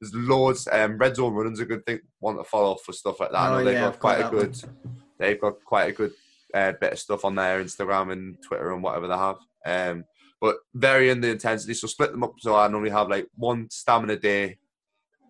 There's 0.00 0.14
loads. 0.14 0.68
Um, 0.70 0.98
red 0.98 1.16
zone 1.16 1.34
running's 1.34 1.60
a 1.60 1.64
good 1.64 1.84
thing. 1.86 2.00
Want 2.20 2.38
to 2.38 2.44
follow 2.44 2.74
for 2.76 2.92
stuff 2.92 3.20
like 3.20 3.30
that. 3.30 3.38
I 3.38 3.48
know 3.50 3.58
Oh, 3.60 3.64
they've 3.64 3.74
yeah, 3.74 3.80
got 3.90 3.98
quite 4.00 4.20
got 4.20 4.32
a 4.32 4.36
good. 4.36 4.62
They've 5.18 5.40
got 5.40 5.64
quite 5.64 5.88
a 5.90 5.92
good 5.92 6.12
uh, 6.52 6.72
bit 6.80 6.92
of 6.92 6.98
stuff 6.98 7.24
on 7.24 7.34
their 7.34 7.62
Instagram 7.62 8.12
and 8.12 8.36
Twitter 8.42 8.72
and 8.72 8.82
whatever 8.82 9.06
they 9.08 9.16
have. 9.16 9.36
Um, 9.66 10.04
but 10.40 10.56
varying 10.74 11.20
the 11.20 11.30
intensity. 11.30 11.74
So 11.74 11.86
split 11.86 12.10
them 12.12 12.24
up. 12.24 12.34
So 12.38 12.56
I 12.56 12.68
normally 12.68 12.90
have 12.90 13.08
like 13.08 13.28
one 13.36 13.68
stamina 13.70 14.16
day, 14.16 14.58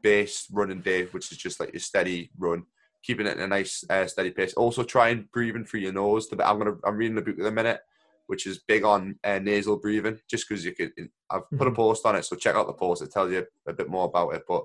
base 0.02 0.46
running 0.50 0.80
day, 0.80 1.04
which 1.06 1.30
is 1.30 1.38
just 1.38 1.60
like 1.60 1.72
your 1.72 1.80
steady 1.80 2.30
run, 2.38 2.64
keeping 3.02 3.26
it 3.26 3.36
in 3.36 3.42
a 3.42 3.46
nice 3.48 3.84
uh, 3.88 4.06
steady 4.06 4.30
pace. 4.30 4.54
Also 4.54 4.82
try 4.82 5.10
and 5.10 5.30
breathing 5.30 5.64
through 5.64 5.80
your 5.80 5.92
nose. 5.92 6.28
The 6.28 6.46
I'm 6.46 6.58
gonna 6.58 6.76
I'm 6.84 6.96
reading 6.96 7.14
the 7.14 7.22
book 7.22 7.38
in 7.38 7.46
a 7.46 7.50
minute, 7.50 7.80
which 8.26 8.46
is 8.46 8.58
big 8.58 8.84
on 8.84 9.18
uh, 9.24 9.38
nasal 9.38 9.76
breathing. 9.76 10.18
Just 10.28 10.48
because 10.48 10.64
you 10.64 10.72
could, 10.74 10.92
I've 11.30 11.48
put 11.50 11.68
a 11.68 11.70
Mhm. 11.70 11.76
post 11.76 12.06
on 12.06 12.16
it, 12.16 12.24
so 12.24 12.36
check 12.36 12.54
out 12.54 12.66
the 12.66 12.72
post. 12.72 13.02
It 13.02 13.12
tells 13.12 13.30
you 13.32 13.46
a 13.66 13.72
bit 13.72 13.88
more 13.88 14.06
about 14.06 14.34
it. 14.34 14.44
But 14.48 14.64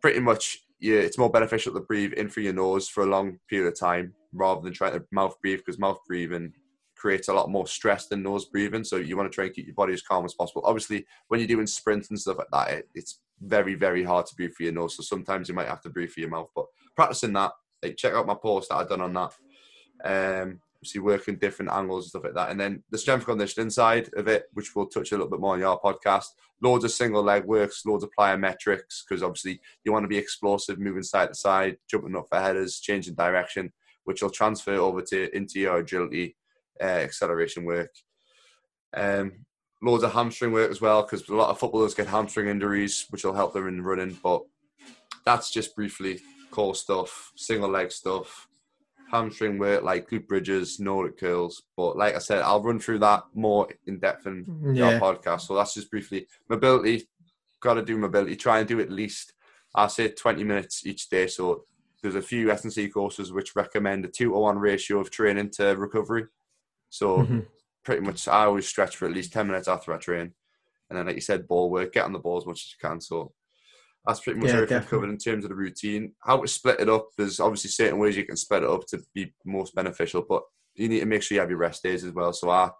pretty 0.00 0.20
much, 0.20 0.58
yeah, 0.80 0.98
it's 0.98 1.18
more 1.18 1.30
beneficial 1.30 1.72
to 1.74 1.80
breathe 1.80 2.12
in 2.14 2.28
through 2.28 2.44
your 2.44 2.52
nose 2.52 2.88
for 2.88 3.02
a 3.04 3.06
long 3.06 3.38
period 3.48 3.68
of 3.68 3.78
time 3.78 4.14
rather 4.32 4.60
than 4.60 4.72
trying 4.72 4.92
to 4.92 5.04
mouth 5.12 5.40
breathe 5.40 5.58
because 5.58 5.78
mouth 5.78 6.00
breathing 6.08 6.52
creates 6.96 7.28
a 7.28 7.34
lot 7.34 7.50
more 7.50 7.66
stress 7.66 8.06
than 8.08 8.22
nose 8.22 8.46
breathing. 8.46 8.84
So 8.84 8.96
you 8.96 9.16
want 9.16 9.30
to 9.30 9.34
try 9.34 9.44
and 9.44 9.54
keep 9.54 9.66
your 9.66 9.74
body 9.74 9.92
as 9.92 10.02
calm 10.02 10.24
as 10.24 10.34
possible. 10.34 10.62
Obviously, 10.64 11.06
when 11.28 11.40
you're 11.40 11.48
doing 11.48 11.66
sprints 11.66 12.10
and 12.10 12.18
stuff 12.18 12.38
like 12.38 12.48
that, 12.52 12.70
it, 12.70 12.88
it's 12.94 13.20
very, 13.40 13.74
very 13.74 14.04
hard 14.04 14.26
to 14.26 14.34
breathe 14.34 14.52
through 14.56 14.66
your 14.66 14.74
nose. 14.74 14.96
So 14.96 15.02
sometimes 15.02 15.48
you 15.48 15.54
might 15.54 15.68
have 15.68 15.80
to 15.82 15.90
breathe 15.90 16.12
through 16.12 16.22
your 16.22 16.30
mouth. 16.30 16.50
But 16.54 16.66
practicing 16.96 17.32
that, 17.34 17.52
like 17.82 17.96
check 17.96 18.14
out 18.14 18.26
my 18.26 18.34
post 18.34 18.68
that 18.68 18.76
I've 18.76 18.88
done 18.88 19.00
on 19.00 19.12
that. 19.14 19.32
Um, 20.04 20.60
see 20.84 20.98
working 20.98 21.36
different 21.36 21.70
angles 21.70 22.04
and 22.04 22.10
stuff 22.10 22.24
like 22.24 22.34
that. 22.34 22.50
And 22.50 22.60
then 22.60 22.82
the 22.90 22.98
strength 22.98 23.26
conditioning 23.26 23.70
side 23.70 24.10
of 24.14 24.28
it, 24.28 24.44
which 24.52 24.74
we'll 24.74 24.86
touch 24.86 25.12
a 25.12 25.14
little 25.14 25.30
bit 25.30 25.40
more 25.40 25.54
on 25.54 25.60
your 25.60 25.80
podcast. 25.80 26.26
Loads 26.60 26.84
of 26.84 26.90
single 26.90 27.22
leg 27.22 27.44
works, 27.44 27.84
loads 27.86 28.04
of 28.04 28.10
plyometrics, 28.18 29.02
because 29.06 29.22
obviously 29.22 29.60
you 29.84 29.92
want 29.92 30.04
to 30.04 30.08
be 30.08 30.18
explosive, 30.18 30.78
moving 30.78 31.02
side 31.02 31.28
to 31.28 31.34
side, 31.34 31.76
jumping 31.90 32.16
up 32.16 32.26
for 32.28 32.38
headers, 32.38 32.80
changing 32.80 33.14
direction, 33.14 33.72
which 34.04 34.22
will 34.22 34.30
transfer 34.30 34.74
over 34.74 35.02
to 35.02 35.34
into 35.36 35.60
your 35.60 35.78
agility, 35.78 36.36
uh, 36.80 36.84
acceleration 36.84 37.64
work. 37.64 37.90
Um, 38.94 39.44
loads 39.82 40.04
of 40.04 40.12
hamstring 40.12 40.52
work 40.52 40.70
as 40.70 40.80
well, 40.80 41.02
because 41.02 41.28
a 41.28 41.34
lot 41.34 41.50
of 41.50 41.58
footballers 41.58 41.94
get 41.94 42.06
hamstring 42.06 42.48
injuries, 42.48 43.06
which 43.10 43.24
will 43.24 43.34
help 43.34 43.52
them 43.52 43.68
in 43.68 43.82
running. 43.82 44.18
But 44.22 44.42
that's 45.24 45.50
just 45.50 45.76
briefly 45.76 46.20
core 46.50 46.74
stuff, 46.74 47.32
single 47.36 47.70
leg 47.70 47.90
stuff, 47.90 48.48
hamstring 49.16 49.58
work 49.58 49.82
like 49.82 50.08
glute 50.08 50.26
bridges, 50.26 50.80
Nordic 50.80 51.18
curls. 51.18 51.62
But 51.76 51.96
like 51.96 52.14
I 52.14 52.18
said, 52.18 52.40
I'll 52.40 52.62
run 52.62 52.80
through 52.80 53.00
that 53.00 53.24
more 53.34 53.68
in 53.86 53.98
depth 54.00 54.26
in 54.26 54.46
Yeah. 54.72 54.86
our 54.86 55.14
podcast. 55.14 55.42
So 55.42 55.54
that's 55.54 55.74
just 55.74 55.90
briefly 55.90 56.26
mobility. 56.48 57.08
Got 57.60 57.74
to 57.74 57.82
do 57.84 57.98
mobility. 57.98 58.34
Try 58.36 58.60
and 58.60 58.68
do 58.68 58.80
at 58.80 58.90
least 58.90 59.34
I 59.74 59.86
say 59.86 60.08
20 60.08 60.42
minutes 60.44 60.86
each 60.86 61.08
day. 61.10 61.26
So 61.26 61.64
there's 62.02 62.14
a 62.14 62.22
few 62.22 62.50
S&C 62.50 62.88
courses 62.88 63.32
which 63.32 63.54
recommend 63.54 64.04
a 64.04 64.08
two 64.08 64.30
to 64.30 64.38
one 64.38 64.58
ratio 64.58 64.98
of 64.98 65.10
training 65.10 65.50
to 65.50 65.76
recovery. 65.76 66.26
So 66.88 67.18
Mhm. 67.18 67.46
pretty 67.84 68.00
much 68.02 68.26
I 68.28 68.44
always 68.46 68.66
stretch 68.66 68.96
for 68.96 69.06
at 69.06 69.12
least 69.14 69.32
10 69.32 69.46
minutes 69.46 69.68
after 69.68 69.92
I 69.92 69.98
train. 69.98 70.34
And 70.88 70.98
then, 70.98 71.06
like 71.06 71.14
you 71.14 71.20
said, 71.20 71.46
ball 71.46 71.70
work, 71.70 71.92
get 71.92 72.04
on 72.04 72.12
the 72.12 72.18
ball 72.18 72.38
as 72.38 72.46
much 72.46 72.64
as 72.64 72.72
you 72.72 72.88
can. 72.88 73.00
So 73.00 73.32
that's 74.06 74.20
pretty 74.20 74.38
much 74.40 74.48
Yeah, 74.48 74.54
everything 74.54 74.78
definitely. 74.78 74.98
covered 74.98 75.10
in 75.12 75.18
terms 75.18 75.44
of 75.44 75.50
the 75.50 75.54
routine. 75.54 76.12
How 76.20 76.40
to 76.40 76.48
split 76.48 76.80
it 76.80 76.88
up, 76.88 77.10
there's 77.16 77.40
obviously 77.40 77.70
certain 77.70 77.98
ways 77.98 78.16
you 78.16 78.24
can 78.24 78.36
split 78.36 78.62
it 78.64 78.68
up 78.70 78.86
to 78.88 79.00
be 79.14 79.32
most 79.44 79.74
beneficial, 79.74 80.24
but 80.28 80.42
you 80.74 80.88
need 80.88 81.00
to 81.00 81.06
make 81.06 81.22
sure 81.22 81.34
you 81.36 81.40
have 81.40 81.50
your 81.50 81.58
rest 81.58 81.82
days 81.82 82.04
as 82.04 82.12
well. 82.12 82.32
So 82.32 82.50
I 82.50 82.70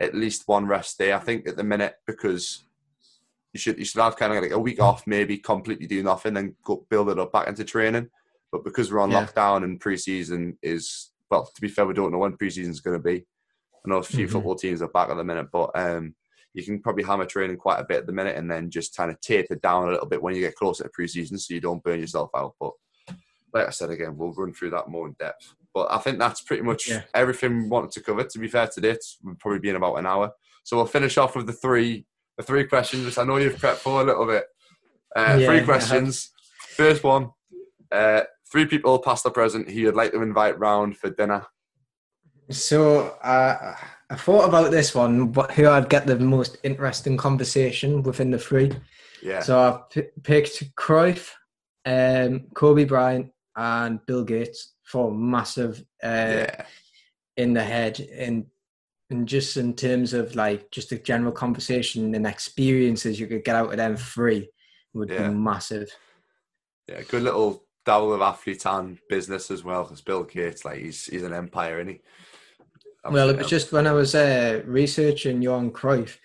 at 0.00 0.14
least 0.14 0.48
one 0.48 0.66
rest 0.66 0.98
day, 0.98 1.12
I 1.12 1.18
think 1.18 1.46
at 1.46 1.56
the 1.56 1.62
minute, 1.64 1.94
because 2.06 2.64
you 3.52 3.60
should 3.60 3.78
you 3.78 3.84
should 3.84 4.00
have 4.00 4.16
kind 4.16 4.32
of 4.32 4.42
like 4.42 4.52
a 4.52 4.58
week 4.58 4.80
off, 4.80 5.06
maybe 5.06 5.38
completely 5.38 5.86
do 5.86 6.02
nothing, 6.02 6.34
then 6.34 6.56
go 6.64 6.84
build 6.88 7.10
it 7.10 7.18
up 7.18 7.32
back 7.32 7.48
into 7.48 7.64
training. 7.64 8.08
But 8.50 8.64
because 8.64 8.90
we're 8.92 9.00
on 9.00 9.10
Yeah. 9.10 9.24
lockdown 9.26 9.64
and 9.64 9.80
preseason 9.80 10.56
is 10.62 11.10
well, 11.30 11.46
to 11.54 11.60
be 11.62 11.68
fair, 11.68 11.86
we 11.86 11.94
don't 11.94 12.12
know 12.12 12.18
when 12.18 12.36
preseason 12.36 12.68
is 12.70 12.80
going 12.80 12.96
to 12.98 13.02
be. 13.02 13.24
I 13.84 13.88
know 13.88 13.96
a 13.98 14.02
few 14.02 14.26
Mhm. 14.26 14.30
football 14.32 14.54
teams 14.54 14.82
are 14.82 14.88
back 14.88 15.08
at 15.10 15.16
the 15.16 15.24
minute, 15.24 15.48
but 15.52 15.70
um, 15.74 16.14
you 16.54 16.62
can 16.64 16.80
probably 16.80 17.04
hammer 17.04 17.24
training 17.24 17.56
quite 17.56 17.78
a 17.80 17.84
bit 17.84 17.98
at 17.98 18.06
the 18.06 18.12
minute, 18.12 18.36
and 18.36 18.50
then 18.50 18.70
just 18.70 18.96
kind 18.96 19.10
of 19.10 19.20
taper 19.20 19.54
down 19.56 19.88
a 19.88 19.92
little 19.92 20.06
bit 20.06 20.22
when 20.22 20.34
you 20.34 20.40
get 20.40 20.54
closer 20.56 20.84
to 20.84 20.90
preseason, 20.90 21.38
so 21.38 21.54
you 21.54 21.60
don't 21.60 21.82
burn 21.82 22.00
yourself 22.00 22.30
out. 22.36 22.54
But 22.60 22.72
like 23.54 23.66
I 23.66 23.70
said 23.70 23.90
again, 23.90 24.16
we'll 24.16 24.32
run 24.32 24.52
through 24.52 24.70
that 24.70 24.88
more 24.88 25.06
in 25.06 25.14
depth. 25.18 25.54
But 25.74 25.90
I 25.90 25.98
think 25.98 26.18
that's 26.18 26.42
pretty 26.42 26.62
much 26.62 26.88
Yeah. 26.88 27.02
everything 27.14 27.62
we 27.62 27.68
wanted 27.68 27.92
to 27.92 28.02
cover. 28.02 28.24
To 28.24 28.38
be 28.38 28.48
fair 28.48 28.66
to 28.68 28.80
this, 28.80 29.18
we'll 29.22 29.34
probably 29.36 29.58
be 29.60 29.70
in 29.70 29.76
about 29.76 29.96
an 29.96 30.06
hour. 30.06 30.32
So 30.64 30.76
we'll 30.76 30.86
finish 30.86 31.16
off 31.18 31.34
with 31.36 31.46
the 31.46 31.52
three 31.52 32.06
the 32.38 32.42
three 32.42 32.64
questions, 32.64 33.04
which 33.04 33.18
I 33.18 33.24
know 33.24 33.36
you've 33.36 33.56
prepped 33.56 33.76
for 33.76 34.00
a 34.00 34.04
little 34.04 34.24
bit. 34.26 34.44
Uh, 35.14 35.36
Yeah, 35.38 35.46
three 35.46 35.64
questions. 35.64 36.30
First 36.76 37.04
one: 37.04 37.30
uh, 37.90 38.22
three 38.50 38.64
people, 38.64 38.98
past 39.00 39.26
or 39.26 39.30
present, 39.32 39.68
who 39.70 39.78
you'd 39.80 39.94
like 39.94 40.12
to 40.12 40.22
invite 40.22 40.58
round 40.58 40.96
for 40.96 41.10
dinner. 41.10 41.46
So 42.50 43.00
uh, 43.22 43.76
I 44.12 44.16
thought 44.16 44.48
about 44.48 44.70
this 44.70 44.94
one, 44.94 45.28
but 45.28 45.50
who 45.52 45.68
I'd 45.68 45.88
get 45.88 46.06
the 46.06 46.18
most 46.18 46.58
interesting 46.62 47.16
conversation 47.16 48.02
within 48.02 48.30
the 48.30 48.38
three. 48.38 48.70
Yeah, 49.22 49.40
So 49.40 49.58
I 49.58 49.80
p- 49.90 50.08
picked 50.22 50.74
Cruyff, 50.76 51.30
um, 51.86 52.46
Kobe 52.54 52.84
Bryant, 52.84 53.30
and 53.56 54.04
Bill 54.06 54.24
Gates 54.24 54.74
for 54.84 55.10
massive 55.12 55.80
uh, 56.02 56.06
yeah, 56.46 56.64
in 57.36 57.54
the 57.54 57.62
head 57.64 58.00
and 58.00 58.46
and 59.10 59.28
just 59.28 59.56
in 59.58 59.74
terms 59.74 60.14
of 60.14 60.34
like 60.36 60.70
just 60.70 60.90
a 60.92 60.98
general 60.98 61.32
conversation 61.32 62.14
and 62.14 62.26
experiences 62.26 63.20
you 63.20 63.26
could 63.26 63.44
get 63.44 63.54
out 63.54 63.70
of 63.70 63.76
them 63.76 63.94
three 63.96 64.48
would 64.94 65.10
Yeah. 65.10 65.28
be 65.28 65.34
massive. 65.34 65.90
yeah. 66.88 67.02
Good 67.02 67.22
little 67.22 67.64
dabble 67.84 68.14
of 68.14 68.22
athlete 68.22 68.64
and 68.66 68.98
business 69.10 69.50
as 69.50 69.62
well. 69.64 69.82
Because 69.84 70.00
Bill 70.00 70.24
Gates, 70.24 70.64
like 70.64 70.78
he's 70.80 71.06
he's 71.06 71.22
an 71.24 71.34
empire, 71.34 71.78
isn't 71.80 71.94
he? 71.94 72.00
Well, 73.10 73.30
it 73.30 73.38
was 73.38 73.48
just 73.48 73.72
when 73.72 73.86
I 73.86 73.92
was 73.92 74.14
uh, 74.14 74.62
researching 74.64 75.42
Johan 75.42 75.72
Cruyff, 75.72 76.18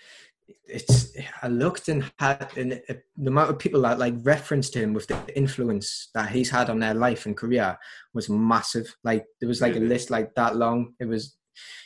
it's 0.67 1.15
I 1.41 1.47
looked 1.47 1.87
and 1.87 2.11
had 2.19 2.49
and 2.57 2.73
it, 2.73 3.05
the 3.15 3.29
amount 3.29 3.49
of 3.49 3.59
people 3.59 3.81
that 3.81 3.99
like 3.99 4.13
referenced 4.21 4.75
him 4.75 4.93
with 4.93 5.07
the 5.07 5.17
influence 5.35 6.09
that 6.13 6.29
he's 6.29 6.49
had 6.49 6.69
on 6.69 6.79
their 6.79 6.93
life 6.93 7.25
and 7.25 7.35
career 7.35 7.77
was 8.13 8.29
massive. 8.29 8.93
Like 9.03 9.25
there 9.39 9.47
was 9.47 9.61
like 9.61 9.75
a 9.75 9.79
list 9.79 10.09
like 10.09 10.35
that 10.35 10.55
long. 10.55 10.93
It 10.99 11.05
was 11.05 11.37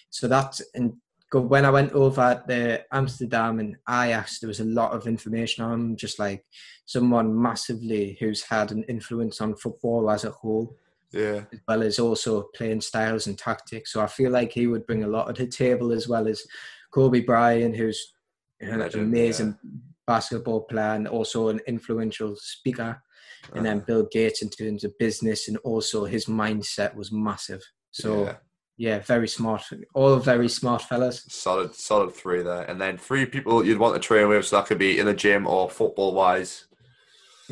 so 0.10 0.28
that 0.28 0.60
and 0.74 0.94
when 1.32 1.64
I 1.64 1.70
went 1.70 1.94
over 1.94 2.44
to 2.50 2.84
Amsterdam 2.92 3.60
and 3.60 3.78
Ajax, 3.90 4.40
there 4.40 4.50
was 4.50 4.60
a 4.60 4.66
lot 4.66 4.92
of 4.92 5.08
information 5.08 5.64
on 5.64 5.74
him, 5.74 5.96
just 5.96 6.20
like 6.20 6.44
someone 6.86 7.40
massively 7.42 8.18
who's 8.20 8.44
had 8.44 8.72
an 8.72 8.84
influence 8.90 9.40
on 9.40 9.56
football 9.56 10.12
as 10.12 10.26
a 10.26 10.32
whole 10.32 10.76
yeah, 11.12 11.44
as 11.52 11.60
well 11.68 11.84
as 11.84 12.00
also 12.00 12.44
playing 12.56 12.82
styles 12.82 13.28
and 13.28 13.38
tactics. 13.38 13.92
So 13.94 14.02
I 14.02 14.08
feel 14.08 14.32
like 14.32 14.52
he 14.52 14.68
would 14.68 14.86
bring 14.86 15.04
a 15.04 15.08
lot 15.08 15.34
to 15.36 15.46
the 15.46 15.52
table 15.52 15.92
as 15.92 16.08
well 16.08 16.28
as 16.28 16.44
Kobe 16.94 17.22
Bryant, 17.22 17.76
who's 17.76 18.14
an 18.60 18.82
amazing 18.94 19.58
basketball 20.08 20.62
player 20.62 20.94
and 20.96 21.08
also 21.08 21.50
an 21.50 21.60
influential 21.68 22.36
speaker. 22.38 23.02
And 23.56 23.66
then 23.66 23.78
Uh-huh. 23.78 23.86
Bill 23.88 24.08
Gates 24.12 24.42
in 24.44 24.50
terms 24.50 24.84
of 24.84 24.98
business 25.00 25.48
and 25.48 25.58
also 25.64 26.06
his 26.06 26.26
mindset 26.28 26.94
was 26.96 27.12
massive. 27.12 27.62
So 27.92 28.26
Yeah. 28.26 28.36
yeah, 28.78 29.00
very 29.00 29.28
smart. 29.28 29.64
All 29.96 30.18
very 30.18 30.48
smart 30.48 30.84
fellas. 30.84 31.26
solid, 31.30 31.74
solid 31.74 32.14
three 32.14 32.44
there, 32.44 32.64
and 32.64 32.80
then 32.80 32.98
three 32.98 33.26
people 33.26 33.66
you'd 33.66 33.80
want 33.80 33.96
to 33.96 34.00
train 34.08 34.28
with. 34.30 34.46
So 34.46 34.58
that 34.58 34.68
could 34.68 34.78
be 34.78 35.00
in 35.00 35.08
the 35.08 35.14
gym 35.14 35.48
or 35.48 35.70
football 35.70 36.14
wise. 36.14 36.66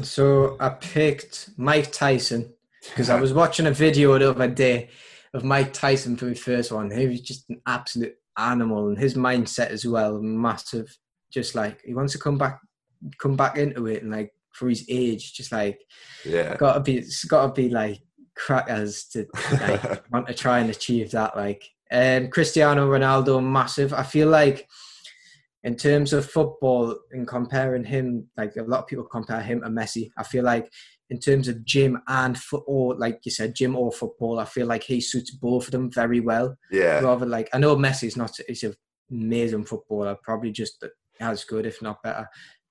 So 0.03 0.55
I 0.60 0.70
picked 0.70 1.49
Mike 1.57 1.91
Tyson 1.91 2.53
because 2.84 3.09
I 3.09 3.19
was 3.19 3.34
watching 3.34 3.67
a 3.67 3.71
video 3.71 4.17
the 4.17 4.30
other 4.30 4.47
day 4.47 4.89
of 5.34 5.43
Mike 5.43 5.73
Tyson 5.73 6.15
for 6.15 6.25
the 6.25 6.36
first 6.36 6.71
one. 6.71 6.89
He 6.91 7.07
was 7.07 7.21
just 7.21 7.49
an 7.49 7.61
absolute 7.67 8.15
animal, 8.38 8.89
and 8.89 8.97
his 8.97 9.15
mindset 9.15 9.69
as 9.69 9.86
well, 9.86 10.21
massive. 10.21 10.97
Just 11.32 11.55
like 11.55 11.82
he 11.86 11.93
wants 11.93 12.13
to 12.13 12.19
come 12.19 12.38
back, 12.38 12.59
come 13.19 13.36
back 13.36 13.57
into 13.57 13.88
it, 13.88 14.01
and 14.01 14.11
like 14.11 14.34
for 14.51 14.69
his 14.69 14.86
age, 14.89 15.34
just 15.34 15.51
like 15.51 15.80
yeah, 16.25 16.55
gotta 16.57 16.80
be, 16.80 16.97
it's 16.97 17.23
gotta 17.25 17.53
be 17.53 17.69
like 17.69 18.01
crackers 18.36 19.05
to 19.05 19.27
like 19.53 20.03
want 20.11 20.27
to 20.27 20.34
try 20.34 20.59
and 20.59 20.69
achieve 20.69 21.11
that. 21.11 21.36
Like 21.36 21.63
um, 21.91 22.30
Cristiano 22.30 22.89
Ronaldo, 22.89 23.43
massive. 23.43 23.93
I 23.93 24.03
feel 24.03 24.30
like 24.30 24.67
in 25.63 25.75
terms 25.75 26.13
of 26.13 26.30
football 26.30 26.97
and 27.11 27.27
comparing 27.27 27.84
him, 27.84 28.27
like 28.38 28.55
a 28.55 28.63
lot 28.63 28.80
of 28.80 28.88
people 28.88 29.05
compare 29.05 29.41
him 29.41 29.61
to 29.61 29.67
Messi. 29.67 30.09
I 30.17 30.23
feel 30.23 30.43
like 30.43 30.71
in 31.10 31.20
terms 31.20 31.47
of 31.47 31.66
gym 31.66 31.99
and 32.07 32.38
foot, 32.38 32.64
or 32.68 32.95
like 32.95 33.20
you 33.24 33.32
said, 33.32 33.55
gym 33.55 33.76
or 33.76 33.91
football, 33.91 34.39
I 34.39 34.45
feel 34.45 34.68
like 34.68 34.84
he 34.84 35.01
suits 35.01 35.32
both 35.32 35.66
of 35.66 35.72
them 35.72 35.91
very 35.91 36.20
well. 36.20 36.55
yeah, 36.72 36.99
Rather 36.99 37.26
like 37.26 37.49
I 37.53 37.57
know 37.57 37.76
Messi's 37.76 38.16
not, 38.18 38.38
he's 38.47 38.64
an 38.64 38.76
amazing 39.12 39.66
footballer, 39.66 40.16
probably 40.24 40.51
just 40.51 40.86
as 41.20 41.43
good 41.43 41.66
if 41.66 41.82
not 41.82 42.03
better 42.03 42.28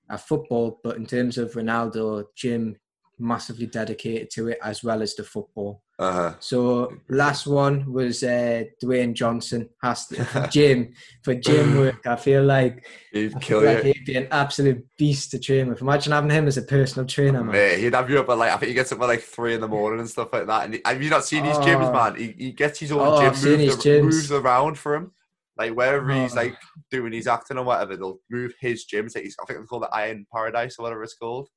at 0.09 0.21
football. 0.21 0.79
But 0.83 0.97
in 0.97 1.05
terms 1.05 1.37
of 1.37 1.53
Ronaldo, 1.53 2.25
gym, 2.35 2.75
massively 3.19 3.67
dedicated 3.67 4.29
to 4.31 4.47
it 4.49 4.57
as 4.63 4.83
well 4.83 5.01
as 5.01 5.15
the 5.15 5.23
football. 5.23 5.83
Uh-huh. 5.99 6.33
So 6.39 6.93
last 7.09 7.45
one 7.45 7.91
was 7.91 8.23
uh, 8.23 8.63
Dwayne 8.81 9.13
Johnson. 9.13 9.69
Has 9.83 10.07
to, 10.07 10.23
for 10.23 10.47
gym 10.51 10.93
for 11.23 11.35
gym 11.35 11.77
work. 11.77 12.07
I 12.07 12.15
feel 12.15 12.43
like 12.45 12.85
He'd 13.11 13.35
I 13.35 13.39
kill 13.39 13.61
like 13.63 13.83
you. 13.83 13.93
he'd 13.93 14.05
be 14.05 14.15
an 14.15 14.27
absolute 14.31 14.85
beast 14.97 15.31
to 15.31 15.39
train 15.39 15.67
with. 15.67 15.81
Imagine 15.81 16.13
having 16.13 16.29
him 16.31 16.47
as 16.47 16.57
a 16.57 16.61
personal 16.61 17.05
trainer, 17.05 17.43
man. 17.43 17.51
Mate, 17.53 17.79
he'd 17.79 17.93
have 17.95 18.09
you 18.09 18.19
up 18.19 18.29
at 18.29 18.37
like 18.37 18.51
I 18.53 18.57
think 18.57 18.69
he 18.69 18.73
gets 18.73 18.91
up 18.93 19.01
at 19.01 19.07
like 19.07 19.21
three 19.21 19.55
in 19.55 19.61
the 19.61 19.67
morning 19.67 19.99
and 19.99 20.09
stuff 20.09 20.29
like 20.31 20.47
that. 20.47 20.65
And 20.65 20.75
he, 20.75 20.81
have 20.85 21.03
you 21.03 21.09
not 21.09 21.25
seen 21.25 21.43
his 21.43 21.57
gyms, 21.57 21.89
Oh. 21.89 21.93
man? 21.93 22.15
He, 22.15 22.33
he 22.45 22.51
gets 22.53 22.79
his 22.79 22.91
own 22.93 23.01
Oh, 23.01 23.19
gym 23.19 23.29
I've 23.31 23.37
seen 23.37 23.51
moved, 23.59 23.61
his 23.63 23.77
gyms. 23.77 24.03
moves 24.03 24.31
around 24.31 24.77
for 24.77 24.95
him. 24.95 25.11
Like 25.57 25.73
wherever 25.75 26.09
he's 26.13 26.31
Oh. 26.31 26.37
like 26.37 26.55
doing 26.89 27.11
his 27.11 27.27
acting 27.27 27.57
or 27.57 27.65
whatever, 27.65 27.97
they'll 27.97 28.19
move 28.31 28.53
his 28.61 28.85
gym. 28.85 29.09
Like 29.13 29.25
he's, 29.25 29.35
I 29.41 29.45
think 29.45 29.59
they 29.59 29.65
call 29.65 29.83
it 29.83 29.89
Iron 29.91 30.25
Paradise 30.33 30.77
or 30.79 30.83
whatever 30.83 31.03
it's 31.03 31.15
called. 31.15 31.49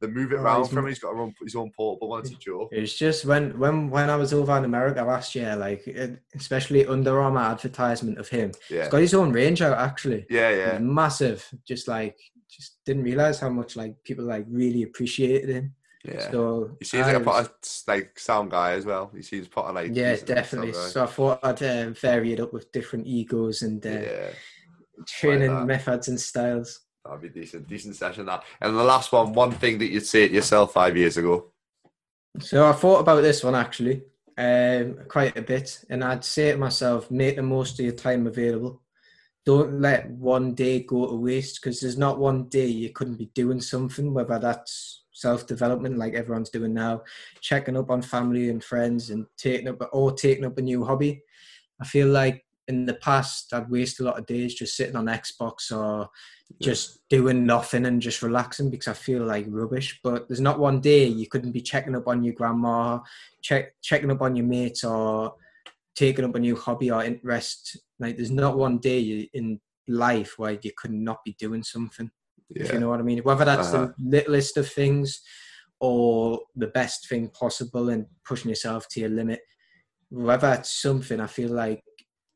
They 0.00 0.08
move 0.08 0.32
it 0.32 0.36
Oh, 0.36 0.42
around 0.42 0.62
he's 0.62 0.68
for 0.68 0.78
him. 0.80 0.86
He's 0.86 0.98
got 0.98 1.14
own, 1.14 1.34
his 1.42 1.54
own 1.56 1.70
portable 1.76 2.08
one. 2.10 2.20
It's 2.20 2.30
a 2.30 2.34
joke. 2.34 2.68
It 2.72 2.80
was 2.80 2.94
just 2.94 3.24
when 3.24 3.58
when 3.58 3.88
when 3.88 4.10
I 4.10 4.16
was 4.16 4.34
over 4.34 4.56
in 4.58 4.64
America 4.64 5.02
last 5.02 5.34
year, 5.34 5.56
like 5.56 5.86
it, 5.86 6.20
especially 6.34 6.86
Under 6.86 7.20
Armour 7.20 7.40
advertisement 7.40 8.18
of 8.18 8.28
him. 8.28 8.52
Yeah, 8.70 8.82
He's 8.82 8.90
got 8.90 9.00
his 9.00 9.14
own 9.14 9.32
range 9.32 9.62
out 9.62 9.78
actually. 9.78 10.26
yeah, 10.28 10.50
yeah. 10.50 10.72
was 10.74 10.82
massive. 10.82 11.48
Just 11.66 11.88
like 11.88 12.18
just 12.48 12.84
didn't 12.84 13.04
realize 13.04 13.40
how 13.40 13.48
much 13.50 13.74
like 13.76 13.96
people 14.04 14.24
like 14.24 14.44
really 14.48 14.82
appreciated 14.82 15.48
him. 15.48 15.74
yeah. 16.04 16.30
So 16.30 16.76
He 16.78 16.84
seems 16.84 17.06
I 17.06 17.12
like 17.12 17.22
a 17.22 17.24
pot 17.24 17.44
of, 17.46 17.52
like 17.88 18.18
sound 18.18 18.50
guy 18.50 18.72
as 18.72 18.84
well. 18.84 19.10
He 19.16 19.22
seems 19.22 19.48
pot 19.48 19.66
of 19.66 19.74
like 19.74 19.92
yeah, 19.94 20.14
definitely. 20.16 20.72
So 20.74 21.04
I 21.04 21.06
thought 21.06 21.40
I'd 21.42 21.62
uh, 21.62 21.90
vary 21.90 22.32
it 22.34 22.40
up 22.40 22.52
with 22.52 22.70
different 22.70 23.06
egos 23.06 23.62
and 23.62 23.84
uh, 23.84 23.90
yeah. 23.90 24.28
training 25.06 25.54
that. 25.54 25.66
methods 25.66 26.08
and 26.08 26.20
styles. 26.20 26.80
That'd 27.06 27.22
be 27.22 27.40
decent, 27.40 27.68
decent 27.68 27.96
session. 27.96 28.26
That. 28.26 28.44
And 28.60 28.76
the 28.76 28.84
last 28.84 29.12
one, 29.12 29.32
one 29.32 29.52
thing 29.52 29.78
that 29.78 29.90
you'd 29.90 30.06
say 30.06 30.28
to 30.28 30.34
yourself 30.34 30.72
five 30.72 30.96
years 30.96 31.16
ago. 31.16 31.52
So 32.40 32.66
I 32.66 32.72
thought 32.72 33.00
about 33.00 33.22
this 33.22 33.42
one 33.42 33.54
actually 33.54 34.02
um, 34.38 34.98
quite 35.08 35.36
a 35.36 35.42
bit, 35.42 35.84
and 35.88 36.04
I'd 36.04 36.24
say 36.24 36.52
to 36.52 36.58
myself, 36.58 37.10
make 37.10 37.36
the 37.36 37.42
most 37.42 37.78
of 37.78 37.84
your 37.84 37.94
time 37.94 38.26
available. 38.26 38.82
Don't 39.44 39.80
let 39.80 40.10
one 40.10 40.54
day 40.54 40.80
go 40.80 41.06
to 41.06 41.14
waste 41.14 41.60
because 41.62 41.80
there's 41.80 41.96
not 41.96 42.18
one 42.18 42.48
day 42.48 42.66
you 42.66 42.90
couldn't 42.90 43.16
be 43.16 43.30
doing 43.34 43.60
something, 43.60 44.12
whether 44.12 44.38
that's 44.38 45.04
self 45.12 45.46
development 45.46 45.96
like 45.96 46.14
everyone's 46.14 46.50
doing 46.50 46.74
now, 46.74 47.02
checking 47.40 47.76
up 47.76 47.90
on 47.90 48.02
family 48.02 48.50
and 48.50 48.62
friends, 48.62 49.10
and 49.10 49.26
taking 49.38 49.68
up 49.68 49.88
or 49.92 50.12
taking 50.12 50.44
up 50.44 50.58
a 50.58 50.62
new 50.62 50.84
hobby. 50.84 51.22
I 51.80 51.86
feel 51.86 52.08
like 52.08 52.44
in 52.68 52.86
the 52.86 52.94
past 52.94 53.52
I'd 53.52 53.70
waste 53.70 54.00
a 54.00 54.04
lot 54.04 54.18
of 54.18 54.26
days 54.26 54.54
just 54.54 54.76
sitting 54.76 54.96
on 54.96 55.06
Xbox 55.06 55.70
or 55.70 56.08
just 56.60 57.00
doing 57.08 57.44
nothing 57.44 57.86
and 57.86 58.00
just 58.00 58.22
relaxing 58.22 58.70
because 58.70 58.88
I 58.88 58.92
feel 58.92 59.24
like 59.24 59.46
rubbish. 59.48 60.00
But 60.02 60.28
there's 60.28 60.40
not 60.40 60.58
one 60.58 60.80
day 60.80 61.06
you 61.06 61.26
couldn't 61.28 61.52
be 61.52 61.60
checking 61.60 61.96
up 61.96 62.06
on 62.06 62.22
your 62.22 62.34
grandma, 62.34 63.00
check 63.42 63.74
checking 63.82 64.10
up 64.10 64.22
on 64.22 64.36
your 64.36 64.46
mates, 64.46 64.84
or 64.84 65.34
taking 65.94 66.24
up 66.24 66.34
a 66.34 66.38
new 66.38 66.56
hobby 66.56 66.90
or 66.90 67.02
interest. 67.04 67.78
Like 67.98 68.16
there's 68.16 68.30
not 68.30 68.56
one 68.58 68.78
day 68.78 69.28
in 69.32 69.60
life 69.88 70.34
where 70.38 70.58
you 70.62 70.70
could 70.76 70.92
not 70.92 71.24
be 71.24 71.34
doing 71.38 71.62
something. 71.62 72.10
If 72.50 72.72
you 72.72 72.78
know 72.78 72.90
what 72.90 73.00
I 73.00 73.02
mean. 73.02 73.18
Whether 73.24 73.44
that's 73.44 73.72
Uh-huh. 73.74 73.88
the 73.98 74.08
littlest 74.08 74.56
of 74.56 74.70
things 74.70 75.20
or 75.80 76.40
the 76.54 76.68
best 76.68 77.08
thing 77.08 77.28
possible 77.30 77.90
and 77.90 78.06
pushing 78.24 78.48
yourself 78.50 78.88
to 78.90 79.00
your 79.00 79.08
limit. 79.10 79.40
Whether 80.10 80.52
it's 80.52 80.80
something, 80.80 81.20
I 81.20 81.26
feel 81.26 81.50
like 81.50 81.82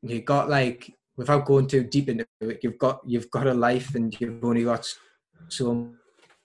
you 0.01 0.21
got 0.21 0.49
like 0.49 0.93
without 1.17 1.45
going 1.45 1.67
too 1.67 1.83
deep 1.83 2.09
into 2.09 2.25
it, 2.41 2.59
you've 2.63 2.77
got 2.77 3.01
you've 3.05 3.29
got 3.31 3.47
a 3.47 3.53
life 3.53 3.95
and 3.95 4.19
you've 4.19 4.43
only 4.43 4.63
got 4.63 4.87
so 5.47 5.89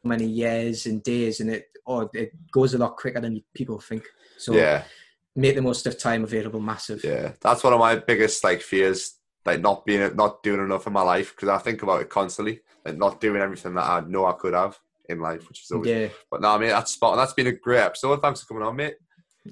many 0.04 0.26
years 0.26 0.86
and 0.86 1.02
days, 1.02 1.40
and 1.40 1.50
it 1.50 1.66
or 1.84 2.10
it 2.14 2.32
goes 2.50 2.74
a 2.74 2.78
lot 2.78 2.96
quicker 2.96 3.20
than 3.20 3.42
people 3.54 3.78
think. 3.78 4.04
So 4.38 4.54
yeah, 4.54 4.82
make 5.34 5.54
the 5.54 5.62
most 5.62 5.86
of 5.86 5.98
time 5.98 6.24
available. 6.24 6.60
Massive. 6.60 7.02
yeah. 7.04 7.32
That's 7.40 7.62
one 7.64 7.72
of 7.72 7.78
my 7.78 7.96
biggest 7.96 8.42
like 8.44 8.60
fears, 8.60 9.14
like 9.44 9.60
not 9.60 9.86
being, 9.86 10.14
not 10.16 10.42
doing 10.42 10.60
enough 10.60 10.86
in 10.86 10.92
my 10.92 11.02
life 11.02 11.34
because 11.34 11.48
I 11.48 11.58
think 11.58 11.82
about 11.82 12.00
it 12.02 12.10
constantly, 12.10 12.60
like 12.84 12.96
not 12.96 13.20
doing 13.20 13.40
everything 13.40 13.74
that 13.74 13.84
I 13.84 14.00
know 14.00 14.26
I 14.26 14.32
could 14.32 14.54
have 14.54 14.78
in 15.08 15.20
life, 15.20 15.48
which 15.48 15.62
is 15.62 15.70
always. 15.70 15.88
Yeah, 15.90 16.08
But 16.30 16.40
no, 16.40 16.48
I 16.50 16.58
mean 16.58 16.70
that's 16.70 16.92
spot. 16.92 17.12
on. 17.12 17.18
That's 17.18 17.32
been 17.32 17.46
a 17.46 17.52
great 17.52 17.80
episode. 17.80 18.20
Thanks 18.20 18.40
for 18.42 18.48
coming 18.48 18.64
on, 18.64 18.76
mate. 18.76 18.96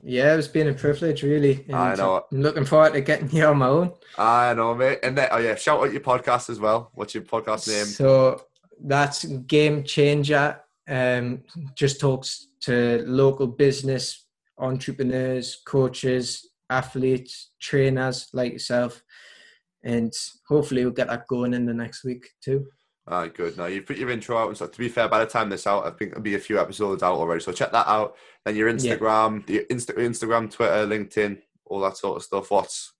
Yeah, 0.03 0.37
it's 0.37 0.49
been 0.49 0.69
a 0.69 0.75
privilege, 0.75 1.23
really. 1.23 1.65
I 1.73 1.95
know. 1.95 2.25
I'm 2.31 2.43
looking 2.43 2.65
forward 2.65 2.95
to 2.95 3.01
getting 3.01 3.31
you 3.31 3.45
on 3.47 3.59
my 3.59 3.69
own. 3.69 3.93
I 4.19 4.55
know, 4.55 4.75
mate. 4.75 5.01
And 5.03 5.17
then, 5.17 5.29
oh 5.31 5.39
yeah, 5.39 5.55
shout 5.55 5.81
out 5.81 5.93
your 5.93 6.01
podcast 6.01 6.51
as 6.51 6.59
well. 6.59 6.91
What's 6.95 7.15
your 7.15 7.25
podcast 7.25 7.69
name? 7.69 7.87
So 7.87 8.43
that's 8.83 9.25
Game 9.25 9.85
Changer. 9.85 10.61
Um, 10.89 11.43
just 11.75 12.01
talks 12.01 12.49
to 12.63 13.05
local 13.07 13.47
business 13.47 14.25
entrepreneurs, 14.59 15.63
coaches, 15.67 16.49
athletes, 16.71 17.51
trainers 17.61 18.29
like 18.33 18.53
yourself, 18.53 19.03
and 19.83 20.13
hopefully 20.49 20.85
we'll 20.85 20.95
get 20.95 21.09
that 21.09 21.27
going 21.27 21.55
in 21.55 21.67
the 21.67 21.75
next 21.75 22.05
week 22.05 22.29
too. 22.43 22.67
Ah, 23.07 23.27
good. 23.27 23.57
Now 23.59 23.67
you've 23.67 23.85
put 23.87 23.99
your 23.99 24.11
intro 24.11 24.39
out 24.39 24.49
and 24.49 24.57
stuff. 24.57 24.73
To 24.73 24.79
be 24.79 24.89
fair, 24.89 25.09
by 25.09 25.19
the 25.21 25.27
time 25.31 25.51
this 25.51 25.67
out, 25.67 25.87
I 25.87 25.91
think 25.91 26.13
there'll 26.13 26.23
be 26.23 26.37
a 26.37 26.39
few 26.39 26.59
episodes 26.59 27.03
out 27.03 27.17
already. 27.17 27.41
So 27.43 27.53
check 27.53 27.71
that 27.73 27.87
out. 27.87 28.17
Then 28.45 28.57
your 28.57 28.69
Yeah. 28.69 28.75
Instagram, 28.75 29.45
the 29.47 29.67
Insta- 29.71 29.99
Instagram, 29.99 30.51
Twitter, 30.51 30.87
LinkedIn, 30.87 31.39
all 31.67 31.81
that 31.81 31.97
sort 31.99 32.17
of 32.17 32.23
stuff. 32.23 32.51
What's 32.51 32.93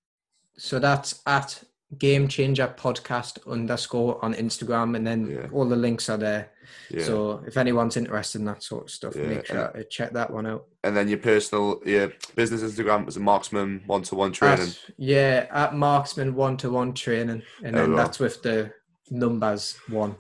So 0.57 0.79
that's 0.79 1.21
at 1.27 1.65
Game 1.99 2.29
Changer 2.29 2.73
Podcast 2.77 3.39
underscore 3.51 4.23
on 4.25 4.35
Instagram, 4.35 4.95
and 4.97 5.07
then 5.07 5.27
Yeah. 5.31 5.49
all 5.53 5.65
the 5.69 5.77
links 5.77 6.09
are 6.09 6.17
there. 6.19 6.51
yeah. 6.91 7.03
So 7.05 7.43
if 7.47 7.57
anyone's 7.57 7.97
interested 7.97 8.39
in 8.41 8.45
that 8.47 8.63
sort 8.63 8.85
of 8.85 8.91
stuff, 8.91 9.15
Yeah, 9.17 9.27
make 9.27 9.47
sure 9.47 9.69
to 9.69 9.85
check 9.85 10.13
that 10.13 10.31
one 10.31 10.47
out. 10.47 10.67
and 10.83 10.97
then 10.97 11.09
your 11.09 11.19
personal, 11.19 11.81
your 11.85 12.13
business 12.35 12.63
Instagram 12.63 13.07
a 13.17 13.21
marksman 13.21 13.83
one 13.87 14.03
to 14.03 14.15
one 14.15 14.33
training. 14.33 14.69
At, 14.69 14.79
yeah, 14.97 15.47
at 15.51 15.75
Marksman 15.75 16.35
one 16.35 16.57
to 16.59 16.71
one 16.71 16.93
training, 16.95 17.43
and 17.63 17.75
There 17.75 17.87
then 17.87 17.97
that's 17.97 18.19
with 18.19 18.43
the 18.43 18.73
numbers 19.11 19.77
one. 19.89 20.17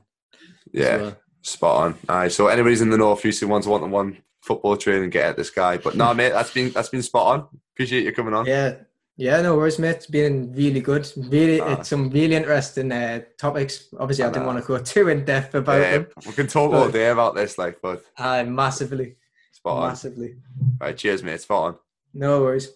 Yeah, 0.72 0.97
well. 0.97 1.16
spot 1.43 1.82
on. 1.82 1.95
Aye, 2.09 2.28
so 2.28 2.49
anybody's 2.49 2.80
in 2.82 2.91
the 2.91 2.99
north 2.99 3.24
used 3.24 3.41
to 3.41 3.47
one 3.49 3.62
to 3.62 3.68
one 3.70 4.18
football 4.43 4.76
training, 4.76 5.11
get 5.11 5.26
at 5.30 5.37
this 5.37 5.51
guy. 5.51 5.76
But 5.78 5.95
no, 5.97 6.12
mate, 6.14 6.30
that's 6.30 6.53
been 6.53 6.70
that's 6.70 6.89
been 6.89 7.03
spot 7.03 7.26
on. 7.41 7.49
Appreciate 7.74 8.05
you 8.05 8.12
coming 8.12 8.35
on. 8.35 8.47
yeah, 8.47 8.74
yeah. 9.16 9.41
No 9.41 9.57
worries, 9.57 9.78
mate. 9.78 9.91
It's 9.97 10.07
been 10.07 10.53
really 10.53 10.80
good. 10.80 11.11
Really, 11.16 11.61
Ah. 11.61 11.74
it's 11.80 11.89
some 11.89 12.11
really 12.11 12.35
interesting 12.37 12.93
uh, 12.93 13.22
topics. 13.39 13.89
Obviously, 13.99 14.24
I, 14.24 14.28
I 14.28 14.32
didn't 14.32 14.47
want 14.47 14.61
to 14.61 14.66
go 14.66 14.78
too 14.82 15.09
in 15.09 15.24
depth 15.24 15.55
about 15.55 15.80
Yeah, 15.80 15.91
them. 15.99 16.07
we 16.26 16.32
can 16.32 16.47
talk 16.47 16.72
all 16.72 16.89
day 16.91 17.09
about 17.11 17.35
this, 17.35 17.57
like, 17.59 17.80
but 17.82 18.05
Uh, 18.18 18.45
massively, 18.45 19.16
spot 19.53 19.76
on. 19.82 19.89
massively. 19.89 20.37
Right, 20.80 20.97
cheers, 20.97 21.22
mate. 21.22 21.41
Spot 21.41 21.62
on. 21.74 21.78
No 22.12 22.43
worries. 22.43 22.68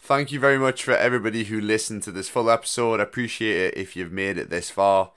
Thank 0.00 0.32
you 0.32 0.40
very 0.40 0.58
much 0.58 0.84
for 0.84 0.92
everybody 0.92 1.44
who 1.44 1.60
listened 1.60 2.02
to 2.04 2.12
this 2.12 2.28
full 2.28 2.50
episode. 2.50 3.00
I 3.00 3.02
appreciate 3.02 3.56
it 3.56 3.76
if 3.76 3.94
you've 3.94 4.12
made 4.12 4.38
it 4.38 4.48
this 4.48 4.70
far. 4.70 5.10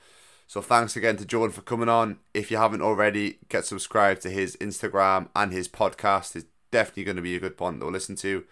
So 0.47 0.61
thanks 0.61 0.97
again 0.97 1.15
to 1.17 1.25
Jordan 1.25 1.53
for 1.53 1.61
coming 1.61 1.87
on. 1.87 2.17
If 2.33 2.51
you 2.51 2.57
haven't 2.57 2.81
already, 2.81 3.37
get 3.47 3.65
subscribed 3.65 4.21
to 4.23 4.29
his 4.29 4.57
Instagram 4.57 5.29
and 5.33 5.53
his 5.53 5.69
podcast. 5.69 6.35
It's 6.35 6.45
definitely 6.71 7.05
going 7.05 7.15
to 7.15 7.21
be 7.21 7.35
a 7.35 7.39
good 7.39 7.57
one 7.57 7.79
to 7.79 7.85
listen 7.85 8.17
to. 8.17 8.43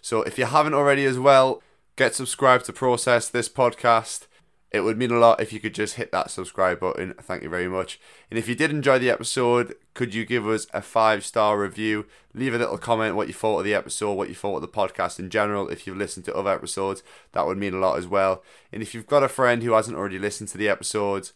So 0.00 0.22
if 0.22 0.38
you 0.38 0.46
haven't 0.46 0.72
already 0.72 1.04
as 1.04 1.18
well, 1.18 1.62
get 1.96 2.14
subscribed 2.14 2.64
to 2.66 2.72
Process 2.72 3.28
this 3.28 3.50
podcast. 3.50 4.26
It 4.70 4.80
would 4.80 4.96
mean 4.96 5.10
a 5.10 5.18
lot 5.18 5.40
if 5.40 5.52
you 5.52 5.60
could 5.60 5.74
just 5.74 5.96
hit 5.96 6.12
that 6.12 6.30
subscribe 6.30 6.80
button. 6.80 7.14
Thank 7.20 7.42
you 7.42 7.50
very 7.50 7.68
much. 7.68 8.00
And 8.30 8.38
if 8.38 8.48
you 8.48 8.54
did 8.54 8.70
enjoy 8.70 8.98
the 8.98 9.10
episode, 9.10 9.74
could 9.94 10.12
you 10.12 10.24
give 10.24 10.46
us 10.46 10.66
a 10.74 10.82
five 10.82 11.24
star 11.24 11.58
review? 11.58 12.06
Leave 12.34 12.52
a 12.52 12.58
little 12.58 12.78
comment 12.78 13.14
what 13.14 13.28
you 13.28 13.34
thought 13.34 13.60
of 13.60 13.64
the 13.64 13.74
episode, 13.74 14.14
what 14.14 14.28
you 14.28 14.34
thought 14.34 14.56
of 14.56 14.62
the 14.62 14.68
podcast 14.68 15.20
in 15.20 15.30
general. 15.30 15.68
If 15.68 15.86
you've 15.86 15.96
listened 15.96 16.24
to 16.26 16.34
other 16.34 16.52
episodes, 16.52 17.02
that 17.32 17.46
would 17.46 17.58
mean 17.58 17.74
a 17.74 17.78
lot 17.78 17.96
as 17.96 18.08
well. 18.08 18.42
And 18.72 18.82
if 18.82 18.92
you've 18.92 19.06
got 19.06 19.22
a 19.22 19.28
friend 19.28 19.62
who 19.62 19.72
hasn't 19.72 19.96
already 19.96 20.18
listened 20.18 20.48
to 20.50 20.58
the 20.58 20.68
episodes, 20.68 21.32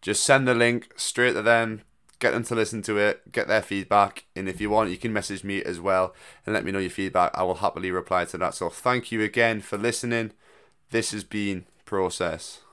just 0.00 0.22
send 0.22 0.46
the 0.46 0.54
link 0.54 0.92
straight 0.96 1.32
to 1.32 1.42
them. 1.42 1.82
Get 2.18 2.32
them 2.32 2.44
to 2.44 2.54
listen 2.54 2.80
to 2.82 2.96
it, 2.96 3.30
get 3.30 3.46
their 3.46 3.60
feedback, 3.60 4.24
and 4.34 4.48
if 4.48 4.58
you 4.58 4.70
want, 4.70 4.88
you 4.88 4.96
can 4.96 5.12
message 5.12 5.44
me 5.44 5.62
as 5.62 5.80
well 5.80 6.14
and 6.46 6.54
let 6.54 6.64
me 6.64 6.72
know 6.72 6.78
your 6.78 6.88
feedback. 6.88 7.30
I 7.34 7.42
will 7.42 7.56
happily 7.56 7.90
reply 7.90 8.24
to 8.24 8.38
that. 8.38 8.54
So, 8.54 8.70
thank 8.70 9.12
you 9.12 9.20
again 9.20 9.60
for 9.60 9.76
listening. 9.76 10.32
This 10.88 11.10
has 11.10 11.24
been 11.24 11.66
Process. 11.84 12.65